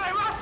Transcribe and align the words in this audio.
Play 0.00 0.12
West! 0.14 0.39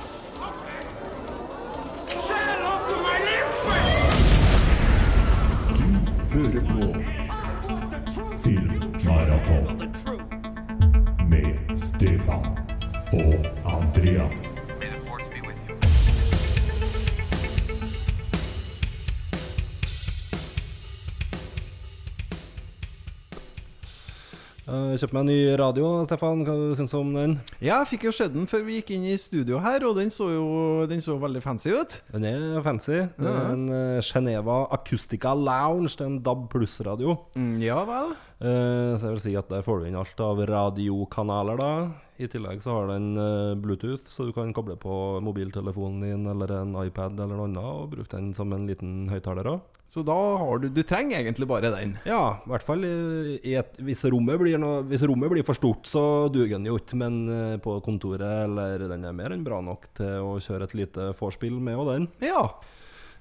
Jeg 24.98 25.04
kjøpte 25.04 25.14
meg 25.14 25.22
en 25.22 25.28
ny 25.30 25.42
radio, 25.54 25.88
Stefan. 26.08 26.40
Hva 26.42 26.54
syns 26.74 26.90
du 26.90 26.96
om 26.98 27.12
den? 27.14 27.34
Ja, 27.62 27.76
jeg 27.84 27.86
fikk 27.92 28.06
jo 28.08 28.12
sett 28.16 28.32
den 28.34 28.48
før 28.50 28.64
vi 28.66 28.80
gikk 28.80 28.88
inn 28.96 29.04
i 29.06 29.12
studio 29.14 29.60
her, 29.62 29.84
og 29.86 29.94
den 29.94 30.10
så 30.10 30.26
jo 30.32 30.46
den 30.90 31.04
så 31.04 31.14
veldig 31.22 31.38
fancy 31.44 31.70
ut. 31.70 32.00
Den 32.10 32.26
er 32.26 32.64
fancy. 32.66 33.04
Det 33.14 33.30
er 33.30 33.52
en 33.52 33.62
eh, 33.70 34.00
Geneva 34.02 34.56
Acoustica 34.74 35.36
Lounge. 35.38 35.92
Det 35.92 36.02
er 36.02 36.10
en 36.10 36.18
DAB 36.26 36.42
pluss-radio. 36.50 37.14
Mm, 37.38 37.54
ja 37.62 37.78
vel. 37.86 38.10
Eh, 38.42 38.98
så 38.98 39.12
jeg 39.12 39.14
vil 39.20 39.22
si 39.28 39.38
at 39.38 39.54
der 39.54 39.62
får 39.62 39.84
du 39.84 39.86
inn 39.86 40.02
alt 40.02 40.26
av 40.26 40.42
radiokanaler, 40.50 41.62
da. 41.62 41.72
I 42.18 42.26
tillegg 42.34 42.66
så 42.66 42.74
har 42.80 42.90
den 42.90 43.12
eh, 43.22 43.54
Bluetooth, 43.62 44.10
så 44.10 44.26
du 44.26 44.34
kan 44.34 44.50
koble 44.50 44.74
på 44.82 44.98
mobiltelefonen 45.22 46.02
din 46.08 46.26
eller 46.34 46.58
en 46.58 46.74
iPad 46.82 47.14
eller 47.22 47.38
noe 47.38 47.52
annet 47.52 47.62
og 47.70 47.92
bruke 47.94 48.10
den 48.16 48.32
som 48.34 48.50
en 48.50 48.66
liten 48.66 49.04
høyttaler 49.14 49.54
òg. 49.54 49.77
Så 49.88 50.02
da 50.04 50.16
har 50.36 50.58
du 50.60 50.68
Du 50.68 50.82
trenger 50.84 51.22
egentlig 51.22 51.48
bare 51.48 51.70
den. 51.72 51.94
Ja, 52.04 52.40
i 52.44 52.50
hvert 52.50 52.64
fall 52.66 52.84
i, 52.84 53.54
et, 53.56 53.78
hvis, 53.80 54.04
rommet 54.04 54.36
blir 54.40 54.60
noe, 54.60 54.82
hvis 54.88 55.04
rommet 55.08 55.32
blir 55.32 55.46
for 55.46 55.56
stort, 55.56 55.88
så 55.88 56.28
duger 56.32 56.58
den 56.58 56.68
jo 56.68 56.76
ikke. 56.76 56.98
Men 57.00 57.22
eh, 57.32 57.54
på 57.62 57.78
kontoret 57.84 58.44
eller 58.44 58.84
den 58.90 59.06
er 59.08 59.16
mer 59.16 59.32
enn 59.32 59.46
bra 59.46 59.62
nok 59.64 59.88
til 59.96 60.26
å 60.26 60.36
kjøre 60.44 60.68
et 60.68 60.76
lite 60.76 61.12
vorspiel 61.16 61.56
med 61.56 61.80
og 61.80 61.88
den. 61.94 62.10
Ja. 62.20 62.44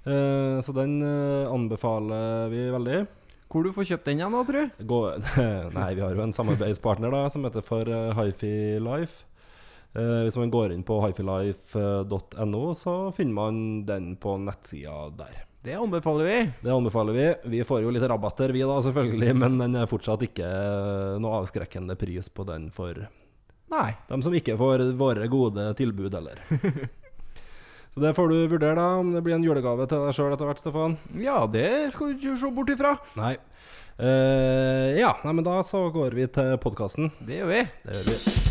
Eh, 0.03 0.59
så 0.63 0.75
den 0.75 0.99
eh, 1.03 1.47
anbefaler 1.51 2.51
vi 2.51 2.67
veldig. 2.75 2.99
Hvor 3.47 3.63
du 3.63 3.71
får 3.71 3.87
kjøpt 3.93 4.09
den 4.09 4.19
igjen, 4.19 4.35
da, 4.35 4.43
tru? 4.43 4.87
Gå, 4.91 5.01
nei, 5.77 5.89
vi 5.95 6.03
har 6.03 6.15
jo 6.15 6.23
en 6.25 6.35
samarbeidspartner 6.35 7.13
da 7.15 7.23
som 7.31 7.47
heter 7.47 7.63
for 7.63 7.87
uh, 7.87 8.11
Hifi 8.19 8.75
Life. 8.83 9.23
Eh, 9.95 10.23
hvis 10.27 10.37
man 10.37 10.51
går 10.51 10.75
inn 10.75 10.83
på 10.87 10.99
hifilife.no, 11.05 12.63
så 12.75 12.95
finner 13.15 13.37
man 13.39 13.61
den 13.87 14.15
på 14.19 14.35
nettsida 14.43 15.07
der. 15.15 15.46
Det 15.67 15.73
anbefaler 15.75 16.23
vi. 16.23 16.51
Det 16.61 16.71
anbefaler 16.71 17.13
vi. 17.13 17.35
Vi 17.43 17.63
får 17.67 17.81
jo 17.83 17.89
litt 17.91 18.03
rabatter, 18.07 18.53
vi 18.55 18.61
da, 18.63 18.77
selvfølgelig, 18.85 19.33
men 19.35 19.57
den 19.59 19.73
er 19.75 19.89
fortsatt 19.91 20.23
ikke 20.23 20.47
eh, 20.47 21.17
noe 21.19 21.41
avskrekkende 21.41 21.97
pris 21.99 22.31
på 22.31 22.45
den 22.47 22.69
for 22.71 23.01
Nei. 23.73 23.89
dem 24.07 24.23
som 24.23 24.37
ikke 24.37 24.55
får 24.55 24.85
våre 24.95 25.27
gode 25.27 25.67
tilbud, 25.75 26.15
heller. 26.15 26.39
Så 27.91 27.99
det 27.99 28.15
får 28.15 28.31
du 28.31 28.37
vurdere, 28.53 28.79
da, 28.79 28.87
om 29.01 29.11
det 29.11 29.25
blir 29.25 29.35
en 29.35 29.43
julegave 29.43 29.89
til 29.91 30.07
deg 30.07 30.15
sjøl 30.15 30.31
etter 30.37 30.47
hvert, 30.47 30.63
Stefan. 30.63 30.95
Ja, 31.19 31.41
det 31.51 31.67
skal 31.97 32.13
du 32.13 32.21
ikke 32.21 32.39
se 32.39 32.55
bort 32.55 32.71
ifra. 32.71 32.95
Nei. 33.19 33.35
Uh, 33.99 34.95
ja, 34.95 35.17
nei, 35.25 35.35
men 35.35 35.43
da 35.43 35.59
så 35.67 35.89
går 35.91 36.15
vi 36.15 36.31
til 36.31 36.55
podkasten. 36.63 37.11
Det 37.19 37.41
gjør 37.41 37.57
vi. 37.57 37.65
Det 37.83 37.97
gjør 37.97 38.13
vi. 38.13 38.46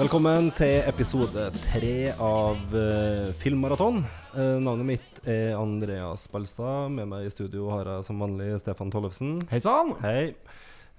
Velkommen 0.00 0.46
til 0.56 0.78
episode 0.88 1.42
tre 1.60 2.14
av 2.24 2.56
uh, 2.72 3.34
Filmmaraton. 3.36 3.98
Uh, 4.32 4.56
navnet 4.56 4.86
mitt 4.88 5.18
er 5.28 5.58
Andreas 5.58 6.22
Balstad. 6.32 6.88
Med 6.94 7.10
meg 7.10 7.26
i 7.28 7.32
studio 7.34 7.66
har 7.68 7.84
jeg 7.84 8.06
som 8.06 8.22
vanlig 8.24 8.54
Stefan 8.62 8.88
Tollefsen. 8.94 9.34
Hei 9.50 9.60
sann. 9.60 9.92
Hei. 10.00 10.30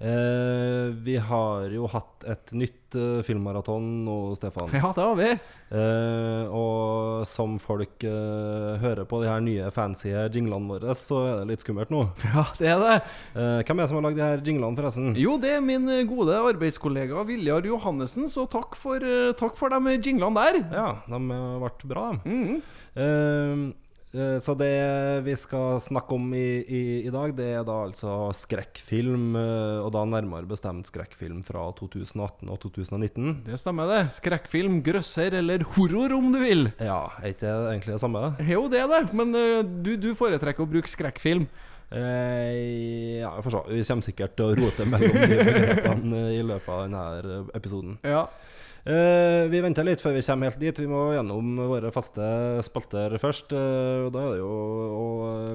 Eh, 0.02 0.90
vi 1.06 1.14
har 1.22 1.70
jo 1.70 1.86
hatt 1.86 2.24
et 2.26 2.52
nytt 2.58 2.96
eh, 2.98 3.20
filmmaraton 3.26 3.84
nå, 4.08 4.16
Stefan. 4.34 4.72
Ja, 4.74 4.90
det 4.98 5.04
har 5.04 5.20
vi. 5.20 5.28
Eh, 5.78 6.56
og 6.58 7.22
som 7.30 7.60
folk 7.62 8.02
eh, 8.10 8.82
hører 8.82 9.06
på 9.06 9.20
de 9.22 9.30
her 9.30 9.44
nye 9.46 9.70
fancy 9.74 10.10
jinglene 10.10 10.74
våre, 10.74 10.96
så 10.98 11.20
er 11.28 11.36
det 11.44 11.52
litt 11.52 11.66
skummelt 11.66 11.94
nå. 11.94 12.02
Ja, 12.32 12.48
det 12.58 12.72
er 12.72 12.82
det. 12.82 12.96
Eh, 13.36 13.60
hvem 13.62 13.78
er 13.78 13.84
det 13.84 13.90
som 13.92 14.00
har 14.00 14.08
lagd 14.08 14.18
de 14.18 14.26
her 14.26 14.42
jinglene, 14.42 14.80
forresten? 14.80 15.14
Jo, 15.22 15.38
det 15.42 15.54
er 15.60 15.62
min 15.68 15.86
eh, 15.92 16.02
gode 16.10 16.40
arbeidskollega 16.50 17.22
Viljar 17.30 17.70
Johannessen, 17.70 18.26
så 18.32 18.48
takk 18.50 18.74
for, 18.80 19.06
takk 19.38 19.54
for 19.60 19.78
de 19.78 20.00
jinglene 20.00 20.34
der. 20.42 20.60
Ja, 20.74 20.90
de 21.06 21.22
har 21.30 21.62
vært 21.68 21.86
bra, 21.94 22.10
de. 22.16 22.26
Mm 22.26 22.44
-hmm. 22.50 23.72
Så 24.44 24.54
det 24.60 24.72
vi 25.24 25.36
skal 25.40 25.80
snakke 25.80 26.16
om 26.18 26.34
i, 26.36 26.48
i, 26.68 26.82
i 27.08 27.12
dag, 27.14 27.32
det 27.38 27.48
er 27.62 27.64
da 27.68 27.78
altså 27.86 28.16
skrekkfilm, 28.36 29.38
eh, 29.40 29.78
og 29.86 29.92
da 29.96 30.04
nærmere 30.04 30.50
bestemt 30.50 30.90
skrekkfilm 30.92 31.40
fra 31.48 31.70
2018 31.78 32.52
og 32.52 32.60
2019. 32.66 33.32
Det 33.48 33.60
stemmer, 33.62 33.88
det. 33.88 34.02
Skrekkfilm, 34.18 34.82
grøsser 34.84 35.40
eller 35.40 35.64
horror, 35.78 36.18
om 36.18 36.28
du 36.36 36.42
vil. 36.44 36.68
Ja, 36.84 37.06
er 37.22 37.32
ikke 37.32 37.48
det 37.48 37.74
egentlig 37.78 37.96
det 37.96 38.04
samme? 38.04 38.26
Jo, 38.52 38.66
det 38.72 38.84
er 38.84 38.92
det, 38.92 39.04
men 39.16 39.32
eh, 39.38 39.60
du, 39.64 39.94
du 39.96 40.12
foretrekker 40.20 40.68
å 40.68 40.72
bruke 40.76 40.92
skrekkfilm. 40.92 41.48
Eh, 41.92 43.20
ja, 43.20 43.32
for 43.44 43.52
så. 43.52 43.66
Vi 43.72 43.84
kommer 43.88 44.06
sikkert 44.06 44.36
til 44.40 44.48
å 44.48 44.56
rote 44.60 44.88
mellom 44.88 45.12
de 45.12 45.40
begrepene 45.40 46.22
i 46.36 46.44
løpet 46.44 46.72
av 46.72 46.84
denne 46.86 47.42
episoden. 47.56 47.98
Ja. 48.08 48.26
Eh, 48.82 49.46
vi 49.52 49.60
venter 49.62 49.86
litt 49.86 50.02
før 50.02 50.16
vi 50.16 50.24
kommer 50.26 50.50
helt 50.50 50.62
dit. 50.62 50.80
Vi 50.82 50.90
må 50.90 51.12
gjennom 51.14 51.54
våre 51.70 51.92
faste 51.94 52.26
spalter 52.66 53.14
først. 53.22 53.54
Uh, 53.54 54.08
og 54.08 54.16
da 54.16 54.24
er 54.24 54.32
det 54.34 54.40
jo 54.42 54.56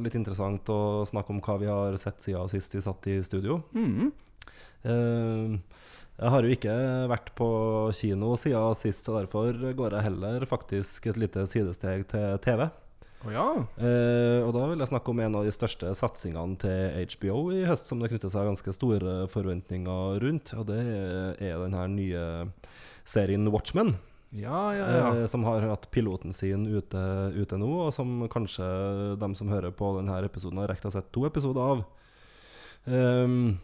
litt 0.04 0.18
interessant 0.18 0.70
å 0.70 1.02
snakke 1.08 1.34
om 1.34 1.42
hva 1.42 1.56
vi 1.58 1.70
har 1.70 1.98
sett 1.98 2.22
siden 2.22 2.52
sist 2.52 2.76
vi 2.76 2.84
satt 2.86 3.10
i 3.10 3.18
studio. 3.26 3.58
Mm. 3.74 4.12
Uh, 4.86 5.58
jeg 6.16 6.32
har 6.32 6.46
jo 6.46 6.54
ikke 6.54 6.74
vært 7.10 7.34
på 7.36 7.50
kino 7.98 8.36
siden 8.40 8.78
sist, 8.78 9.04
så 9.04 9.18
derfor 9.18 9.58
går 9.76 9.98
jeg 9.98 10.06
heller 10.06 10.46
faktisk 10.48 11.10
et 11.10 11.18
lite 11.20 11.44
sidesteg 11.50 12.06
til 12.08 12.38
TV. 12.46 12.62
Oh, 13.26 13.32
ja. 13.34 13.44
Og 14.46 14.50
da 14.54 14.62
vil 14.70 14.80
jeg 14.80 14.88
snakke 14.88 15.10
om 15.10 15.20
en 15.20 15.36
av 15.36 15.44
de 15.44 15.52
største 15.52 15.90
satsingene 15.98 16.56
til 16.62 17.04
HBO 17.10 17.40
i 17.52 17.66
høst, 17.68 17.90
som 17.90 18.00
det 18.00 18.12
knytter 18.12 18.32
seg 18.32 18.48
ganske 18.48 18.74
store 18.76 19.26
forventninger 19.32 20.22
rundt. 20.22 20.54
Og 20.56 20.70
det 20.70 20.80
er 21.42 21.58
den 21.60 21.76
her 21.76 21.90
nye 21.90 22.24
serien 23.06 23.48
Watchmen. 23.54 23.94
Ja, 24.36 24.74
ja, 24.74 24.86
ja. 24.90 25.06
Eh, 25.16 25.26
som 25.30 25.44
har 25.46 25.64
hatt 25.70 25.90
piloten 25.94 26.34
sin 26.34 26.66
ute, 26.66 27.02
ute 27.36 27.58
nå, 27.60 27.70
og 27.86 27.94
som 27.94 28.26
kanskje 28.32 28.66
de 29.20 29.30
som 29.38 29.52
hører 29.52 29.72
på 29.74 29.94
denne 30.00 30.18
episoden, 30.26 30.60
har 30.60 30.72
rekt 30.72 30.88
å 30.88 30.92
sett 30.92 31.12
to 31.14 31.24
episoder 31.28 31.76
av. 31.76 31.86
Um, 32.86 33.56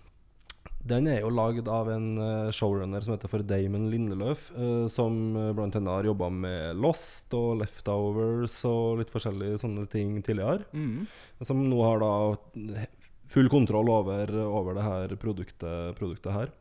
den 0.82 1.06
er 1.06 1.20
jo 1.22 1.30
lagd 1.30 1.68
av 1.70 1.86
en 1.92 2.06
eh, 2.18 2.48
showrunner 2.54 3.04
som 3.04 3.14
heter 3.14 3.30
for 3.30 3.44
Damon 3.46 3.86
Lindeløf, 3.90 4.48
eh, 4.50 4.86
som 4.90 5.14
bl.a. 5.54 5.68
har 5.86 6.08
jobba 6.08 6.30
med 6.34 6.80
Lost 6.82 7.34
og 7.38 7.60
Leftovers 7.60 8.56
og 8.66 8.98
litt 8.98 9.12
forskjellige 9.14 9.60
sånne 9.62 9.86
ting 9.90 10.16
tidligere. 10.26 10.66
Mm. 10.74 11.06
Som 11.46 11.62
nå 11.70 11.78
har 11.86 12.02
da 12.02 12.88
full 13.30 13.48
kontroll 13.52 13.92
over, 13.94 14.34
over 14.42 14.76
det 14.78 14.88
her 14.88 15.14
produktet, 15.22 15.94
produktet 15.98 16.34
her. 16.34 16.52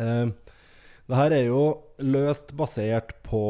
Eh, 0.00 0.32
det 1.10 1.18
her 1.18 1.34
er 1.36 1.44
jo 1.50 1.64
løst 2.00 2.54
basert 2.56 3.12
på 3.26 3.42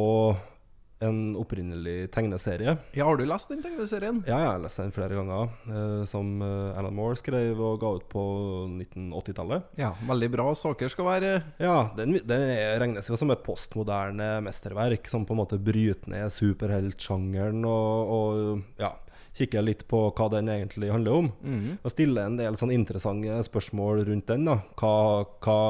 en 1.05 1.35
opprinnelig 1.37 2.09
tegneserie. 2.15 2.77
ja, 2.97 3.05
har 3.05 3.19
du 3.19 3.25
lest 3.29 3.51
den 3.51 3.61
tegneserien? 3.61 4.23
Ja, 4.25 4.39
jeg 4.41 4.49
har 4.49 4.63
lest 4.63 4.81
den 4.81 4.93
flere 4.95 5.19
ganger. 5.19 5.51
Eh, 5.69 6.05
som 6.09 6.41
eh, 6.41 6.79
Alan 6.79 6.95
Moore 6.97 7.19
skrev 7.21 7.61
og 7.61 7.81
ga 7.83 7.91
ut 7.99 8.07
på 8.09 8.23
1980-tallet. 8.71 9.67
Ja, 9.81 9.93
veldig 10.09 10.31
bra 10.33 10.47
saker 10.57 10.89
skal 10.89 11.09
være 11.11 11.33
Ja, 11.61 11.91
den, 11.99 12.17
den 12.25 12.47
regnes 12.81 13.11
jo 13.11 13.19
som 13.21 13.35
et 13.35 13.45
postmoderne 13.45 14.39
mesterverk 14.47 15.11
som 15.11 15.27
på 15.29 15.37
en 15.37 15.43
måte 15.43 15.61
bryter 15.61 16.15
ned 16.15 16.33
superheltsjangeren 16.33 17.67
og, 17.69 18.15
og 18.17 18.81
ja, 18.81 18.95
kikker 19.37 19.67
litt 19.67 19.85
på 19.91 20.07
hva 20.15 20.31
den 20.33 20.49
egentlig 20.55 20.93
handler 20.95 21.21
om. 21.21 21.31
Og 21.83 21.93
stiller 21.93 22.31
en 22.31 22.39
del 22.41 22.57
sånn 22.57 22.73
interessante 22.75 23.43
spørsmål 23.45 24.07
rundt 24.09 24.31
den. 24.31 24.47
da 24.49 24.61
Hva, 24.79 24.95
hva 25.45 25.61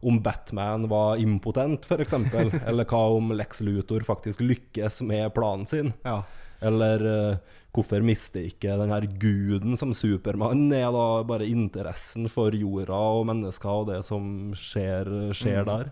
om 0.00 0.22
Batman 0.22 0.88
var 0.88 1.16
impotent, 1.16 1.86
f.eks.? 1.86 2.12
Eller 2.68 2.88
hva 2.88 3.04
om 3.16 3.32
Lex 3.34 3.62
Luthor 3.66 4.06
faktisk 4.06 4.42
lykkes 4.44 5.00
med 5.06 5.32
planen 5.34 5.66
sin? 5.66 5.92
Ja. 6.06 6.22
Eller 6.60 7.06
uh, 7.06 7.56
hvorfor 7.74 8.02
mister 8.02 8.46
ikke 8.46 8.76
den 8.80 8.92
her 8.92 9.06
guden 9.20 9.78
som 9.78 9.94
Supermann 9.94 10.70
er 10.74 10.90
da 10.94 11.06
bare 11.26 11.46
interessen 11.46 12.30
for 12.32 12.54
jorda 12.54 12.98
og 13.18 13.26
mennesker 13.30 13.82
og 13.82 13.90
det 13.92 14.02
som 14.06 14.54
skjer, 14.58 15.10
skjer 15.36 15.66
der? 15.68 15.90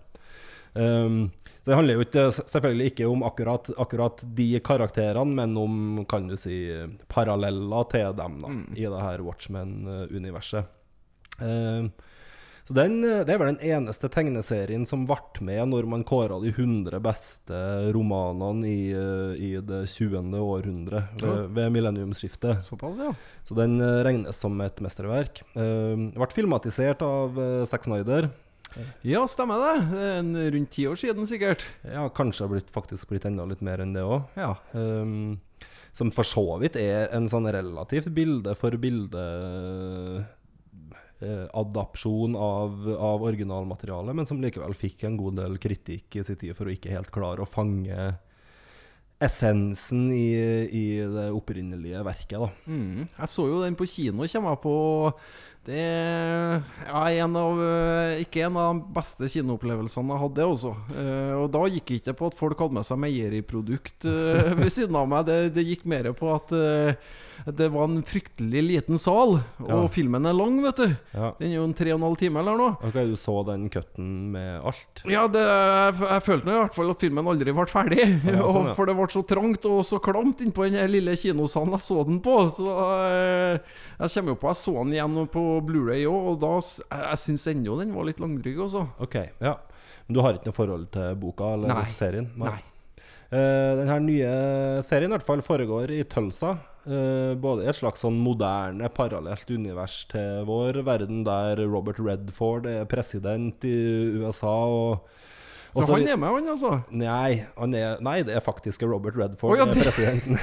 Um, 0.76 1.29
så 1.62 1.73
Det 1.73 1.76
handler 1.81 1.97
jo 1.97 2.05
ikke, 2.05 2.25
selvfølgelig 2.31 2.91
ikke 2.93 3.06
om 3.11 3.23
akkurat, 3.26 3.70
akkurat 3.82 4.20
de 4.38 4.61
karakterene, 4.62 5.35
men 5.35 5.56
om 5.59 6.05
kan 6.06 6.29
du 6.31 6.37
si, 6.38 6.61
paralleller 7.11 7.88
til 7.91 8.12
dem 8.14 8.37
da, 8.44 8.52
i 8.76 8.85
det 8.87 9.00
her 9.02 9.25
Watchmen-universet. 9.26 10.69
Um, 11.41 11.91
Så 12.66 12.74
den, 12.74 13.04
eh, 13.04 13.24
Det 13.24 13.34
er 13.34 13.38
vel 13.38 13.54
den 13.54 13.62
eneste 13.70 14.08
tegneserien 14.10 14.86
som 14.86 15.06
ble 15.06 15.16
med 15.40 15.68
når 15.70 15.86
man 15.86 16.04
kåra 16.04 16.40
de 16.42 16.50
100 16.50 16.98
beste 17.00 17.58
romanene 17.94 18.66
i, 18.66 18.90
eh, 18.90 19.34
i 19.38 19.50
det 19.60 19.86
20. 19.86 20.34
århundre, 20.42 21.04
ved, 21.20 21.54
ved 21.54 21.70
millenniumsskiftet. 21.70 22.64
Såpass, 22.66 22.98
ja. 22.98 23.12
Så 23.44 23.54
den 23.54 23.80
eh, 23.80 24.02
regnes 24.02 24.36
som 24.36 24.58
et 24.60 24.80
mesterverk. 24.82 25.44
Uh, 25.54 26.10
ble 26.10 26.32
filmatisert 26.34 27.02
av 27.06 27.38
uh, 27.38 27.64
Zack 27.64 27.86
Snyder. 27.86 28.30
Ja, 29.06 29.22
stemmer 29.30 29.62
det. 29.62 29.74
Det 29.92 30.02
er 30.02 30.18
en 30.18 30.34
rundt 30.52 30.70
ti 30.74 30.84
år 30.90 30.98
siden, 30.98 31.26
sikkert. 31.28 31.64
Ja, 31.86 32.08
kanskje 32.10 32.44
har 32.44 32.50
blitt, 32.50 32.72
faktisk 32.74 33.08
blitt 33.08 33.24
enda 33.28 33.46
litt 33.46 33.62
mer 33.64 33.80
enn 33.80 33.94
det 33.94 34.02
òg. 34.04 34.26
Ja. 34.36 34.56
Um, 34.74 35.38
som 35.96 36.10
for 36.12 36.28
så 36.28 36.44
vidt 36.60 36.76
er 36.76 37.08
en 37.16 37.30
sånn 37.30 37.46
relativt 37.48 38.10
bilde 38.12 38.52
for 38.58 38.74
bilde 38.80 39.22
eh, 41.20 41.46
adapsjon 41.56 42.36
av, 42.36 42.86
av 42.96 43.24
originalmaterialet, 43.26 44.16
men 44.16 44.28
som 44.28 44.40
likevel 44.42 44.76
fikk 44.76 45.06
en 45.06 45.18
god 45.20 45.40
del 45.42 45.58
kritikk 45.62 46.18
i 46.18 46.24
sin 46.26 46.40
tid 46.40 46.56
for 46.58 46.68
å 46.68 46.74
ikke 46.74 46.94
helt 46.94 47.12
klare 47.14 47.44
å 47.44 47.50
fange 47.50 48.14
essensen 49.22 50.10
i, 50.12 50.28
i 50.68 50.84
det 51.00 51.30
opprinnelige 51.32 52.02
verket. 52.04 52.36
da. 52.36 52.50
Mm. 52.68 53.06
Jeg 53.08 53.32
så 53.32 53.46
jo 53.48 53.62
den 53.62 53.78
på 53.78 53.88
kino, 53.88 54.26
kommer 54.28 54.52
jeg 54.52 54.62
på. 54.66 54.76
Det 55.66 55.74
er 55.82 56.60
ja, 56.86 57.00
en 57.24 57.36
av, 57.40 57.58
eh, 57.58 58.20
ikke 58.22 58.44
en 58.46 58.56
av 58.60 58.76
de 58.78 58.92
beste 58.94 59.26
kinoopplevelsene 59.32 60.14
jeg 60.14 60.22
hadde, 60.22 60.44
også. 60.46 60.70
Eh, 60.94 61.32
og 61.40 61.48
da 61.56 61.64
gikk 61.74 61.88
det 61.90 61.96
ikke 62.04 62.14
på 62.20 62.28
at 62.30 62.36
folk 62.38 62.60
hadde 62.62 62.76
med 62.78 62.86
seg 62.86 63.00
meieriprodukt 63.02 64.06
eh, 64.06 64.52
ved 64.60 64.70
siden 64.70 64.94
av 65.00 65.08
meg. 65.10 65.24
Det, 65.26 65.38
det 65.56 65.64
gikk 65.66 65.82
mer 65.90 66.12
på 66.14 66.30
at 66.36 66.54
det 67.56 67.66
var 67.74 67.84
en 67.90 67.98
fryktelig 68.06 68.62
liten 68.64 68.96
sal, 68.98 69.34
og 69.60 69.66
Ja. 69.68 69.80
filmen 69.92 70.24
er 70.30 70.32
lang, 70.38 70.60
vet 70.64 70.78
du. 70.80 70.86
Ja. 71.12 71.32
Den 71.40 71.50
er 71.50 71.56
jo 71.58 71.64
en 71.66 71.74
tre 71.76 71.90
og 71.92 71.98
en 71.98 72.06
halv 72.06 72.16
time 72.22 72.40
eller 72.40 72.56
noe. 72.62 72.76
Ok, 72.86 72.94
Du 73.10 73.16
så 73.18 73.34
den 73.50 73.66
cutten 73.70 74.30
med 74.32 74.62
alt? 74.70 75.02
Ja, 75.04 75.26
det, 75.28 75.42
jeg, 75.42 75.98
jeg 76.06 76.24
følte 76.24 76.46
nå 76.48 76.54
i 76.54 76.62
hvert 76.62 76.78
fall 76.78 76.94
at 76.94 77.02
filmen 77.04 77.28
aldri 77.34 77.52
ble 77.58 77.66
ferdig. 77.70 78.06
Sånn. 78.24 78.70
For 78.78 78.86
det 78.88 78.96
ble 78.98 79.08
så 79.12 79.24
trangt 79.28 79.66
og 79.68 79.82
så 79.86 79.98
klamt 80.02 80.40
innpå 80.46 80.70
den 80.70 80.78
lille 80.94 81.18
kinosalen 81.18 81.74
jeg 81.76 81.84
så 81.90 81.98
den 82.08 82.22
på. 82.24 82.38
Så 82.54 82.70
jeg 82.70 84.14
kommer 84.14 84.32
jo 84.32 84.38
på 84.40 84.50
Jeg 84.54 84.60
så 84.62 84.76
den 84.80 84.94
igjen 84.96 85.20
på 85.32 85.44
Blu-ray 85.64 86.05
òg, 86.06 86.31
og 86.32 86.41
da 86.43 86.53
Jeg, 86.61 87.19
syns 87.23 87.47
ennå 87.53 87.79
den 87.81 87.94
var 87.97 88.05
litt 88.08 88.20
langdrygg, 88.20 88.58
også. 88.67 88.87
Ok, 89.00 89.14
ja. 89.41 89.56
Men 90.06 90.14
du 90.14 90.20
har 90.23 90.35
ikke 90.38 90.47
noe 90.50 90.55
forhold 90.61 90.88
til 90.94 91.14
boka 91.19 91.55
eller 91.56 91.69
Nei. 91.75 91.85
serien? 91.91 92.31
Nei. 92.38 92.58
Uh, 93.26 93.73
den 93.81 93.88
her 93.91 94.00
nye 94.05 94.82
serien 94.87 95.11
i 95.11 95.17
hvert 95.17 95.26
fall 95.26 95.41
foregår 95.43 95.91
i 95.97 96.05
Tulsa. 96.06 96.53
Uh, 96.87 97.35
både 97.43 97.64
i 97.64 97.69
et 97.73 97.75
slags 97.75 98.05
sånn 98.05 98.14
moderne, 98.23 98.87
parallelt 98.94 99.49
univers 99.50 100.05
til 100.12 100.44
vår 100.47 100.79
verden, 100.87 101.25
der 101.26 101.59
Robert 101.67 101.99
Redford 101.99 102.69
er 102.70 102.85
president 102.87 103.64
i 103.67 103.75
USA. 104.23 104.55
og 104.55 105.09
Så 105.75 105.82
også- 105.82 105.93
han 105.99 106.06
er 106.09 106.17
med, 106.17 106.29
han, 106.31 106.49
altså. 106.55 106.70
Nei, 106.93 107.44
han 107.59 107.75
er, 107.75 107.99
nei, 108.00 108.23
det 108.23 108.37
er 108.37 108.41
faktisk 108.41 108.82
Robert 108.87 109.17
Redford 109.19 109.50
oh, 109.52 109.59
ja, 109.59 109.64
det- 109.67 109.82
presidenten. 109.82 110.38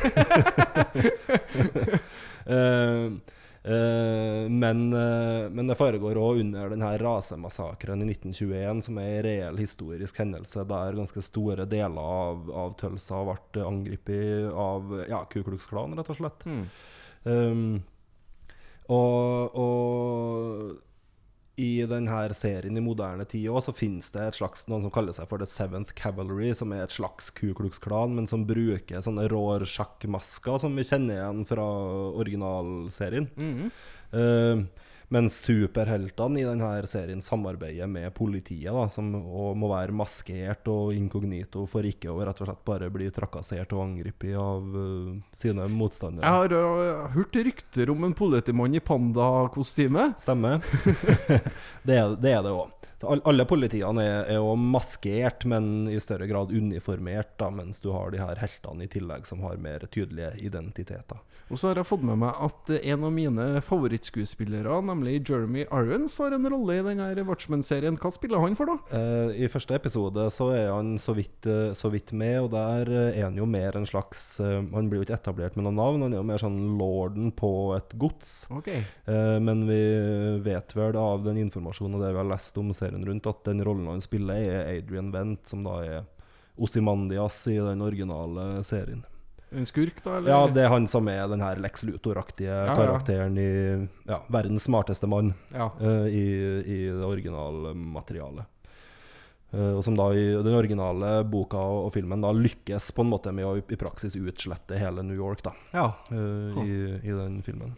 uh, 2.49 3.11
men, 3.63 4.93
eh, 4.93 5.49
men 5.49 5.67
det 5.67 5.77
foregår 5.79 6.17
òg 6.19 6.41
under 6.41 6.73
denne 6.73 6.89
rasemassakren 6.99 8.03
i 8.03 8.09
1921, 8.11 8.81
som 8.83 8.99
er 8.99 9.13
en 9.13 9.23
reell 9.23 9.61
historisk 9.61 10.19
hendelse 10.19 10.65
der 10.67 10.97
ganske 10.99 11.23
store 11.23 11.67
deler 11.71 12.03
av, 12.03 12.49
av 12.51 12.75
Tølsa 12.81 13.21
ble 13.29 13.63
angrepet 13.63 14.51
av 14.51 14.97
ja, 15.07 15.23
Ku 15.31 15.45
Klux 15.47 15.69
Klan, 15.71 15.95
rett 15.95 16.11
og 16.11 16.19
slett. 16.19 16.43
Um, 17.23 17.79
og, 18.91 19.55
og 19.55 20.92
i 21.61 21.83
denne 21.85 22.33
serien 22.33 22.77
i 22.77 22.81
moderne 22.81 23.25
tid 23.29 23.45
òg, 23.51 23.59
så 23.65 23.73
finnes 23.77 24.09
det 24.13 24.23
et 24.25 24.37
slags, 24.39 24.65
noen 24.71 24.81
som 24.85 24.93
kaller 24.93 25.13
seg 25.13 25.27
for 25.29 25.37
The 25.37 25.45
Seventh 25.49 25.93
Cavalry, 25.97 26.49
som 26.57 26.73
er 26.73 26.87
et 26.87 26.95
slags 26.95 27.29
Ku 27.37 27.51
Klux 27.57 27.77
Klan, 27.83 28.15
men 28.17 28.25
som 28.29 28.47
bruker 28.49 29.03
sånne 29.05 29.27
Rorschach-masker 29.29 30.57
som 30.63 30.73
vi 30.79 30.87
kjenner 30.87 31.19
igjen 31.19 31.43
fra 31.45 31.67
originalserien. 32.23 33.29
Eh, 34.13 34.63
mens 35.13 35.39
superheltene 35.45 36.41
i 36.41 36.45
denne 36.47 36.69
serien 36.89 37.21
samarbeider 37.23 37.89
med 37.91 38.13
politiet, 38.15 38.71
da, 38.73 38.85
som 38.91 39.09
må 39.11 39.71
være 39.71 39.95
maskert 39.95 40.67
og 40.71 40.93
inkognito 40.95 41.65
for 41.69 41.85
ikke 41.87 42.11
å 42.11 42.19
rett 42.23 42.41
og 42.41 42.49
slett 42.49 42.63
bare 42.67 42.91
bli 42.93 43.09
trakassert 43.13 43.75
og 43.75 43.83
angrepet 43.87 44.37
av 44.39 44.77
uh, 44.77 45.11
sine 45.37 45.67
motstandere. 45.71 46.27
Jeg 46.27 46.39
har 46.39 46.55
uh, 46.55 47.09
hørt 47.15 47.41
rykter 47.49 47.91
om 47.93 48.07
en 48.07 48.15
politimann 48.17 48.77
i 48.77 48.83
pandakostyme. 48.83 50.13
Stemmer. 50.23 50.63
det, 51.83 51.99
det 52.23 52.37
er 52.37 52.45
det 52.45 52.53
òg. 52.53 52.71
Alle 53.03 53.45
politiene 53.49 54.03
er, 54.03 54.17
er 54.31 54.39
jo 54.39 54.55
maskert, 54.59 55.45
men 55.49 55.89
i 55.91 55.99
større 56.03 56.27
grad 56.29 56.53
uniformert, 56.53 57.33
da, 57.41 57.49
mens 57.53 57.81
du 57.83 57.91
har 57.93 58.13
de 58.13 58.21
her 58.21 58.39
heltene 58.41 58.85
i 58.85 58.91
tillegg 58.91 59.27
som 59.29 59.43
har 59.45 59.59
mer 59.61 59.85
tydelige 59.91 60.33
identiteter. 60.43 61.21
Og 61.51 61.59
så 61.59 61.69
har 61.69 61.81
jeg 61.81 61.89
fått 61.89 62.05
med 62.05 62.17
meg 62.21 62.37
at 62.41 62.71
en 62.79 63.05
av 63.05 63.13
mine 63.13 63.47
favorittskuespillere, 63.65 64.79
nemlig 64.87 65.19
Jeremy 65.21 65.65
Irons, 65.67 66.15
har 66.21 66.35
en 66.35 66.49
rolle 66.49 66.79
i 66.79 66.85
denne 66.85 67.25
Watchmen-serien. 67.27 67.97
Hva 68.01 68.11
spiller 68.13 68.41
han 68.41 68.57
for, 68.57 68.71
da? 68.71 68.97
Eh, 68.97 69.43
I 69.45 69.49
første 69.51 69.75
episode 69.77 70.25
så 70.33 70.49
er 70.55 70.71
han 70.71 70.95
så 71.01 71.15
vidt, 71.17 71.45
eh, 71.49 71.73
så 71.77 71.91
vidt 71.93 72.13
med, 72.15 72.39
og 72.45 72.51
der 72.55 72.89
er 73.11 73.21
han 73.25 73.37
jo 73.37 73.47
mer 73.49 73.77
en 73.77 73.87
slags 73.89 74.39
eh, 74.41 74.61
Han 74.73 74.89
blir 74.89 75.01
jo 75.01 75.07
ikke 75.07 75.17
etablert 75.19 75.57
med 75.57 75.67
noe 75.67 75.75
navn, 75.77 76.05
han 76.05 76.15
er 76.15 76.21
jo 76.21 76.27
mer 76.31 76.41
sånn 76.41 76.59
lorden 76.79 77.31
på 77.35 77.51
et 77.77 77.93
gods. 77.99 78.33
Okay. 78.61 78.83
Eh, 79.05 79.37
men 79.43 79.65
vi 79.69 79.81
vet 80.45 80.75
vel 80.77 80.97
av 80.99 81.25
den 81.27 81.41
informasjonen 81.43 81.97
og 81.97 82.05
det 82.05 82.13
vi 82.13 82.21
har 82.21 82.29
lest 82.29 82.57
om 82.61 82.71
serien 82.75 82.92
rundt, 83.01 83.25
at 83.27 83.41
den 83.49 83.63
rollen 83.65 83.89
han 83.89 84.03
spiller, 84.03 84.37
er 84.37 84.69
Adrian 84.77 85.09
Wendt, 85.13 85.47
som 85.49 85.65
da 85.65 85.79
er 85.81 86.05
Osimandias 86.61 87.39
i 87.49 87.57
den 87.57 87.81
originale 87.81 88.61
serien. 88.63 89.01
En 89.53 89.65
skurk, 89.65 90.03
da? 90.03 90.17
Eller? 90.17 90.31
Ja, 90.31 90.47
det 90.49 90.63
er 90.65 90.71
han 90.73 90.87
som 90.89 91.07
er 91.09 91.27
den 91.29 91.41
her 91.43 91.59
Lex 91.61 91.83
Luthor-aktige 91.85 92.53
ja. 92.53 92.73
karakteren 92.77 93.37
i 93.37 93.51
ja, 94.09 94.23
'Verdens 94.27 94.65
smarteste 94.65 95.07
mann' 95.09 95.33
Ja. 95.53 95.69
uh, 95.81 96.07
i, 96.09 96.25
i 96.65 96.79
det 96.89 97.05
originale 97.05 97.73
materialet. 97.77 98.49
Uh, 99.53 99.77
og 99.77 99.83
som 99.85 99.97
da 99.97 100.07
i 100.17 100.25
den 100.41 100.57
originale 100.57 101.19
boka 101.29 101.61
og, 101.61 101.83
og 101.85 101.93
filmen 101.93 102.25
da 102.25 102.31
lykkes 102.33 102.89
på 102.97 103.05
en 103.05 103.11
måte 103.13 103.33
med 103.35 103.45
å 103.45 103.53
i, 103.61 103.77
praksis 103.77 104.17
utslette 104.17 104.79
hele 104.81 105.05
New 105.05 105.17
York, 105.17 105.45
da 105.45 105.53
ja. 105.75 105.85
eh, 106.09 106.57
i, 106.65 106.73
i 107.05 107.13
den 107.13 107.37
filmen. 107.45 107.75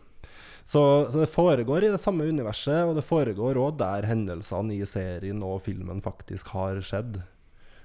Så, 0.66 0.82
så 1.14 1.20
det 1.22 1.30
foregår 1.30 1.84
i 1.86 1.92
det 1.94 2.00
samme 2.02 2.26
universet, 2.26 2.88
og 2.90 2.96
det 2.98 3.04
foregår 3.06 3.60
òg 3.62 3.76
der 3.78 4.08
hendelsene 4.10 4.74
i 4.74 4.86
serien 4.90 5.44
og 5.46 5.60
filmen 5.62 6.02
faktisk 6.02 6.50
har 6.56 6.80
skjedd. 6.82 7.20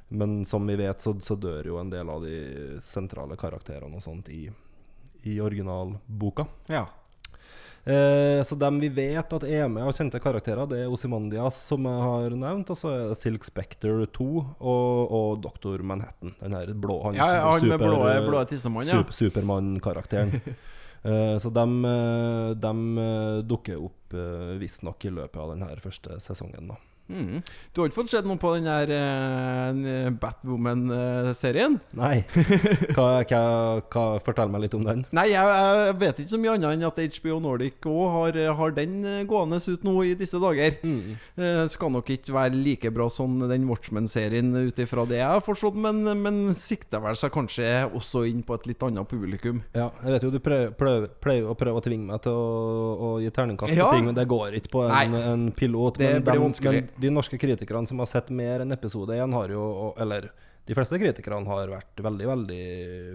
Men 0.08 0.40
som 0.48 0.64
vi 0.66 0.78
vet, 0.80 0.98
så, 1.04 1.12
så 1.22 1.36
dør 1.38 1.68
jo 1.68 1.76
en 1.78 1.90
del 1.92 2.08
av 2.10 2.24
de 2.24 2.38
sentrale 2.82 3.36
karakterene 3.38 4.00
og 4.00 4.02
sånt 4.02 4.32
i, 4.32 4.46
i 5.28 5.36
originalboka. 5.44 6.48
ja. 6.72 6.86
Eh, 7.84 8.42
så 8.44 8.58
dem 8.60 8.76
vi 8.82 8.90
vet 8.92 9.30
at 9.32 9.44
er 9.48 9.64
med 9.72 9.86
av 9.88 9.94
kjente 9.96 10.18
karakterer, 10.20 10.66
det 10.68 10.82
er 10.82 10.90
Ozymandias, 10.92 11.56
som 11.70 11.86
jeg 11.88 12.02
har 12.04 12.34
nevnt. 12.36 12.68
Og 12.74 12.76
så 12.76 12.90
er 12.92 13.06
det 13.08 13.16
Silk 13.16 13.46
Spectre 13.48 14.04
2 14.12 14.26
og, 14.36 15.14
og 15.16 15.38
Doktor 15.46 15.80
Manhattan. 15.88 16.34
Den 16.42 16.56
her 16.58 16.74
blå 16.76 16.98
han 17.06 17.16
Ja, 17.16 17.30
ja, 17.38 17.46
han 17.48 17.64
med 17.64 17.78
super- 17.78 17.94
blå, 17.96 18.10
blå 18.28 18.42
tissemann, 18.50 18.84
ja. 18.88 18.98
Super, 19.00 19.16
Supermann-karakteren. 19.16 20.36
Eh, 21.02 21.36
så 21.40 21.50
de, 21.54 22.74
dukker 23.48 23.80
opp 23.80 23.96
visstnok 24.60 25.04
i 25.06 25.12
løpet 25.14 25.38
av 25.38 25.52
denne 25.54 25.68
første 25.80 26.18
sesongen. 26.20 26.72
da 26.72 26.89
Mm. 27.10 27.40
Du 27.74 27.82
har 27.82 27.90
ikke 27.90 27.98
fått 28.00 28.12
sett 28.14 28.26
noe 28.28 28.38
på 28.40 28.52
den 28.56 28.68
her 28.70 28.90
uh, 28.94 30.10
Batwoman-serien? 30.22 31.78
Nei. 31.98 32.22
Hva, 32.94 33.22
hva, 33.26 33.42
hva, 33.90 34.04
fortell 34.24 34.50
meg 34.52 34.64
litt 34.64 34.74
om 34.76 34.84
den. 34.86 35.02
Nei, 35.14 35.26
jeg, 35.30 35.46
jeg 35.46 35.96
vet 36.00 36.22
ikke 36.22 36.32
så 36.32 36.40
mye 36.40 36.54
annet 36.56 36.74
enn 36.74 36.86
at 36.88 37.00
HBO 37.16 37.38
Nordic 37.42 37.86
òg 37.88 38.02
har, 38.14 38.38
har 38.58 38.74
den 38.76 38.96
eh, 39.06 39.20
gående 39.28 39.60
ut 39.60 39.84
nå 39.86 39.94
i 40.06 40.14
disse 40.18 40.40
dager. 40.42 40.76
Mm. 40.82 41.16
Uh, 41.38 41.64
skal 41.70 41.92
nok 41.94 42.10
ikke 42.14 42.34
være 42.34 42.58
like 42.58 42.92
bra 42.94 43.08
som 43.12 43.38
den 43.50 43.66
Watchmen-serien 43.70 44.52
ut 44.56 44.82
ifra 44.82 45.06
det 45.08 45.20
jeg 45.20 45.28
har 45.28 45.44
forstått, 45.44 45.78
men, 45.80 46.02
men 46.20 46.40
sikter 46.58 47.02
vel 47.04 47.18
seg 47.18 47.32
kanskje 47.34 47.68
også 47.88 48.24
inn 48.30 48.42
på 48.46 48.58
et 48.58 48.68
litt 48.70 48.84
annet 48.86 49.08
publikum. 49.10 49.62
Ja, 49.76 49.90
jeg 50.04 50.16
vet 50.16 50.26
jo 50.26 50.32
du 50.34 50.40
prøver, 50.42 50.74
prøver, 50.78 51.10
pleier 51.22 51.50
å 51.50 51.56
prøve 51.58 51.82
å 51.82 51.84
tvinge 51.84 52.10
meg 52.10 52.24
til 52.24 52.36
å, 52.36 52.50
å 53.10 53.12
gi 53.22 53.32
terningkast 53.34 53.74
på 53.74 53.78
Ja. 53.78 53.90
ting, 53.94 54.08
men 54.10 54.18
det 54.18 54.26
går 54.30 54.58
ikke 54.60 54.74
på 54.74 54.86
en, 54.88 55.16
en 55.20 55.46
pilot. 55.56 56.00
Det 56.00 56.12
men 56.18 56.26
blir 56.26 56.44
vanskelig. 56.44 56.84
De 57.00 57.10
norske 57.12 57.38
kritikerne 57.40 57.88
som 57.88 58.02
har 58.02 58.08
sett 58.10 58.30
mer 58.34 58.64
enn 58.64 58.76
episode 58.76 59.16
én, 59.16 59.32
har 59.36 59.52
jo 59.52 59.94
Eller 60.00 60.30
de 60.68 60.74
fleste 60.76 60.98
kritikerne 61.00 61.48
har 61.48 61.70
vært 61.72 61.98
veldig 62.04 62.26
veldig 62.28 62.64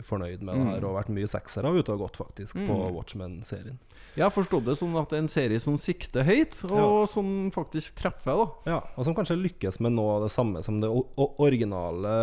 fornøyd 0.04 0.42
med 0.44 0.58
det 0.58 0.72
her, 0.74 0.88
og 0.90 0.98
vært 0.98 1.12
mye 1.14 1.30
seksere 1.30 1.72
ute 1.72 1.94
og 1.94 2.02
gått, 2.02 2.18
faktisk, 2.20 2.58
på 2.58 2.78
Watchmen-serien. 2.98 3.78
Jeg 4.18 4.26
har 4.26 4.34
forstått 4.34 4.66
det 4.68 4.76
sånn 4.80 4.98
at 5.00 5.14
det 5.14 5.20
er 5.20 5.24
en 5.24 5.32
serie 5.32 5.62
som 5.64 5.78
sikter 5.80 6.26
høyt, 6.28 6.58
og 6.68 7.06
som 7.08 7.30
faktisk 7.56 7.96
treffer, 8.02 8.42
da. 8.42 8.48
Ja, 8.74 8.80
og 8.98 9.08
som 9.08 9.16
kanskje 9.16 9.38
lykkes 9.40 9.80
med 9.86 9.96
noe 9.96 10.18
av 10.18 10.26
det 10.26 10.34
samme 10.36 10.66
som 10.66 10.82
det 10.84 10.90
originale 10.92 12.16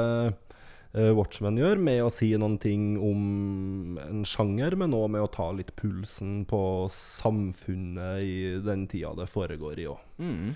Watchmen 1.16 1.56
gjør, 1.56 1.78
med 1.80 2.02
å 2.04 2.10
si 2.12 2.26
noen 2.36 2.58
ting 2.60 2.98
om 3.00 3.96
en 4.02 4.24
sjanger, 4.28 4.74
men 4.76 4.92
òg 4.92 5.06
med 5.14 5.22
å 5.24 5.30
ta 5.32 5.46
litt 5.56 5.70
pulsen 5.78 6.42
på 6.50 6.58
samfunnet 6.92 8.20
i 8.26 8.34
den 8.64 8.84
tida 8.90 9.14
det 9.16 9.28
foregår 9.30 9.80
i 9.80 9.86
òg. 9.88 10.02
Mm. 10.22 10.50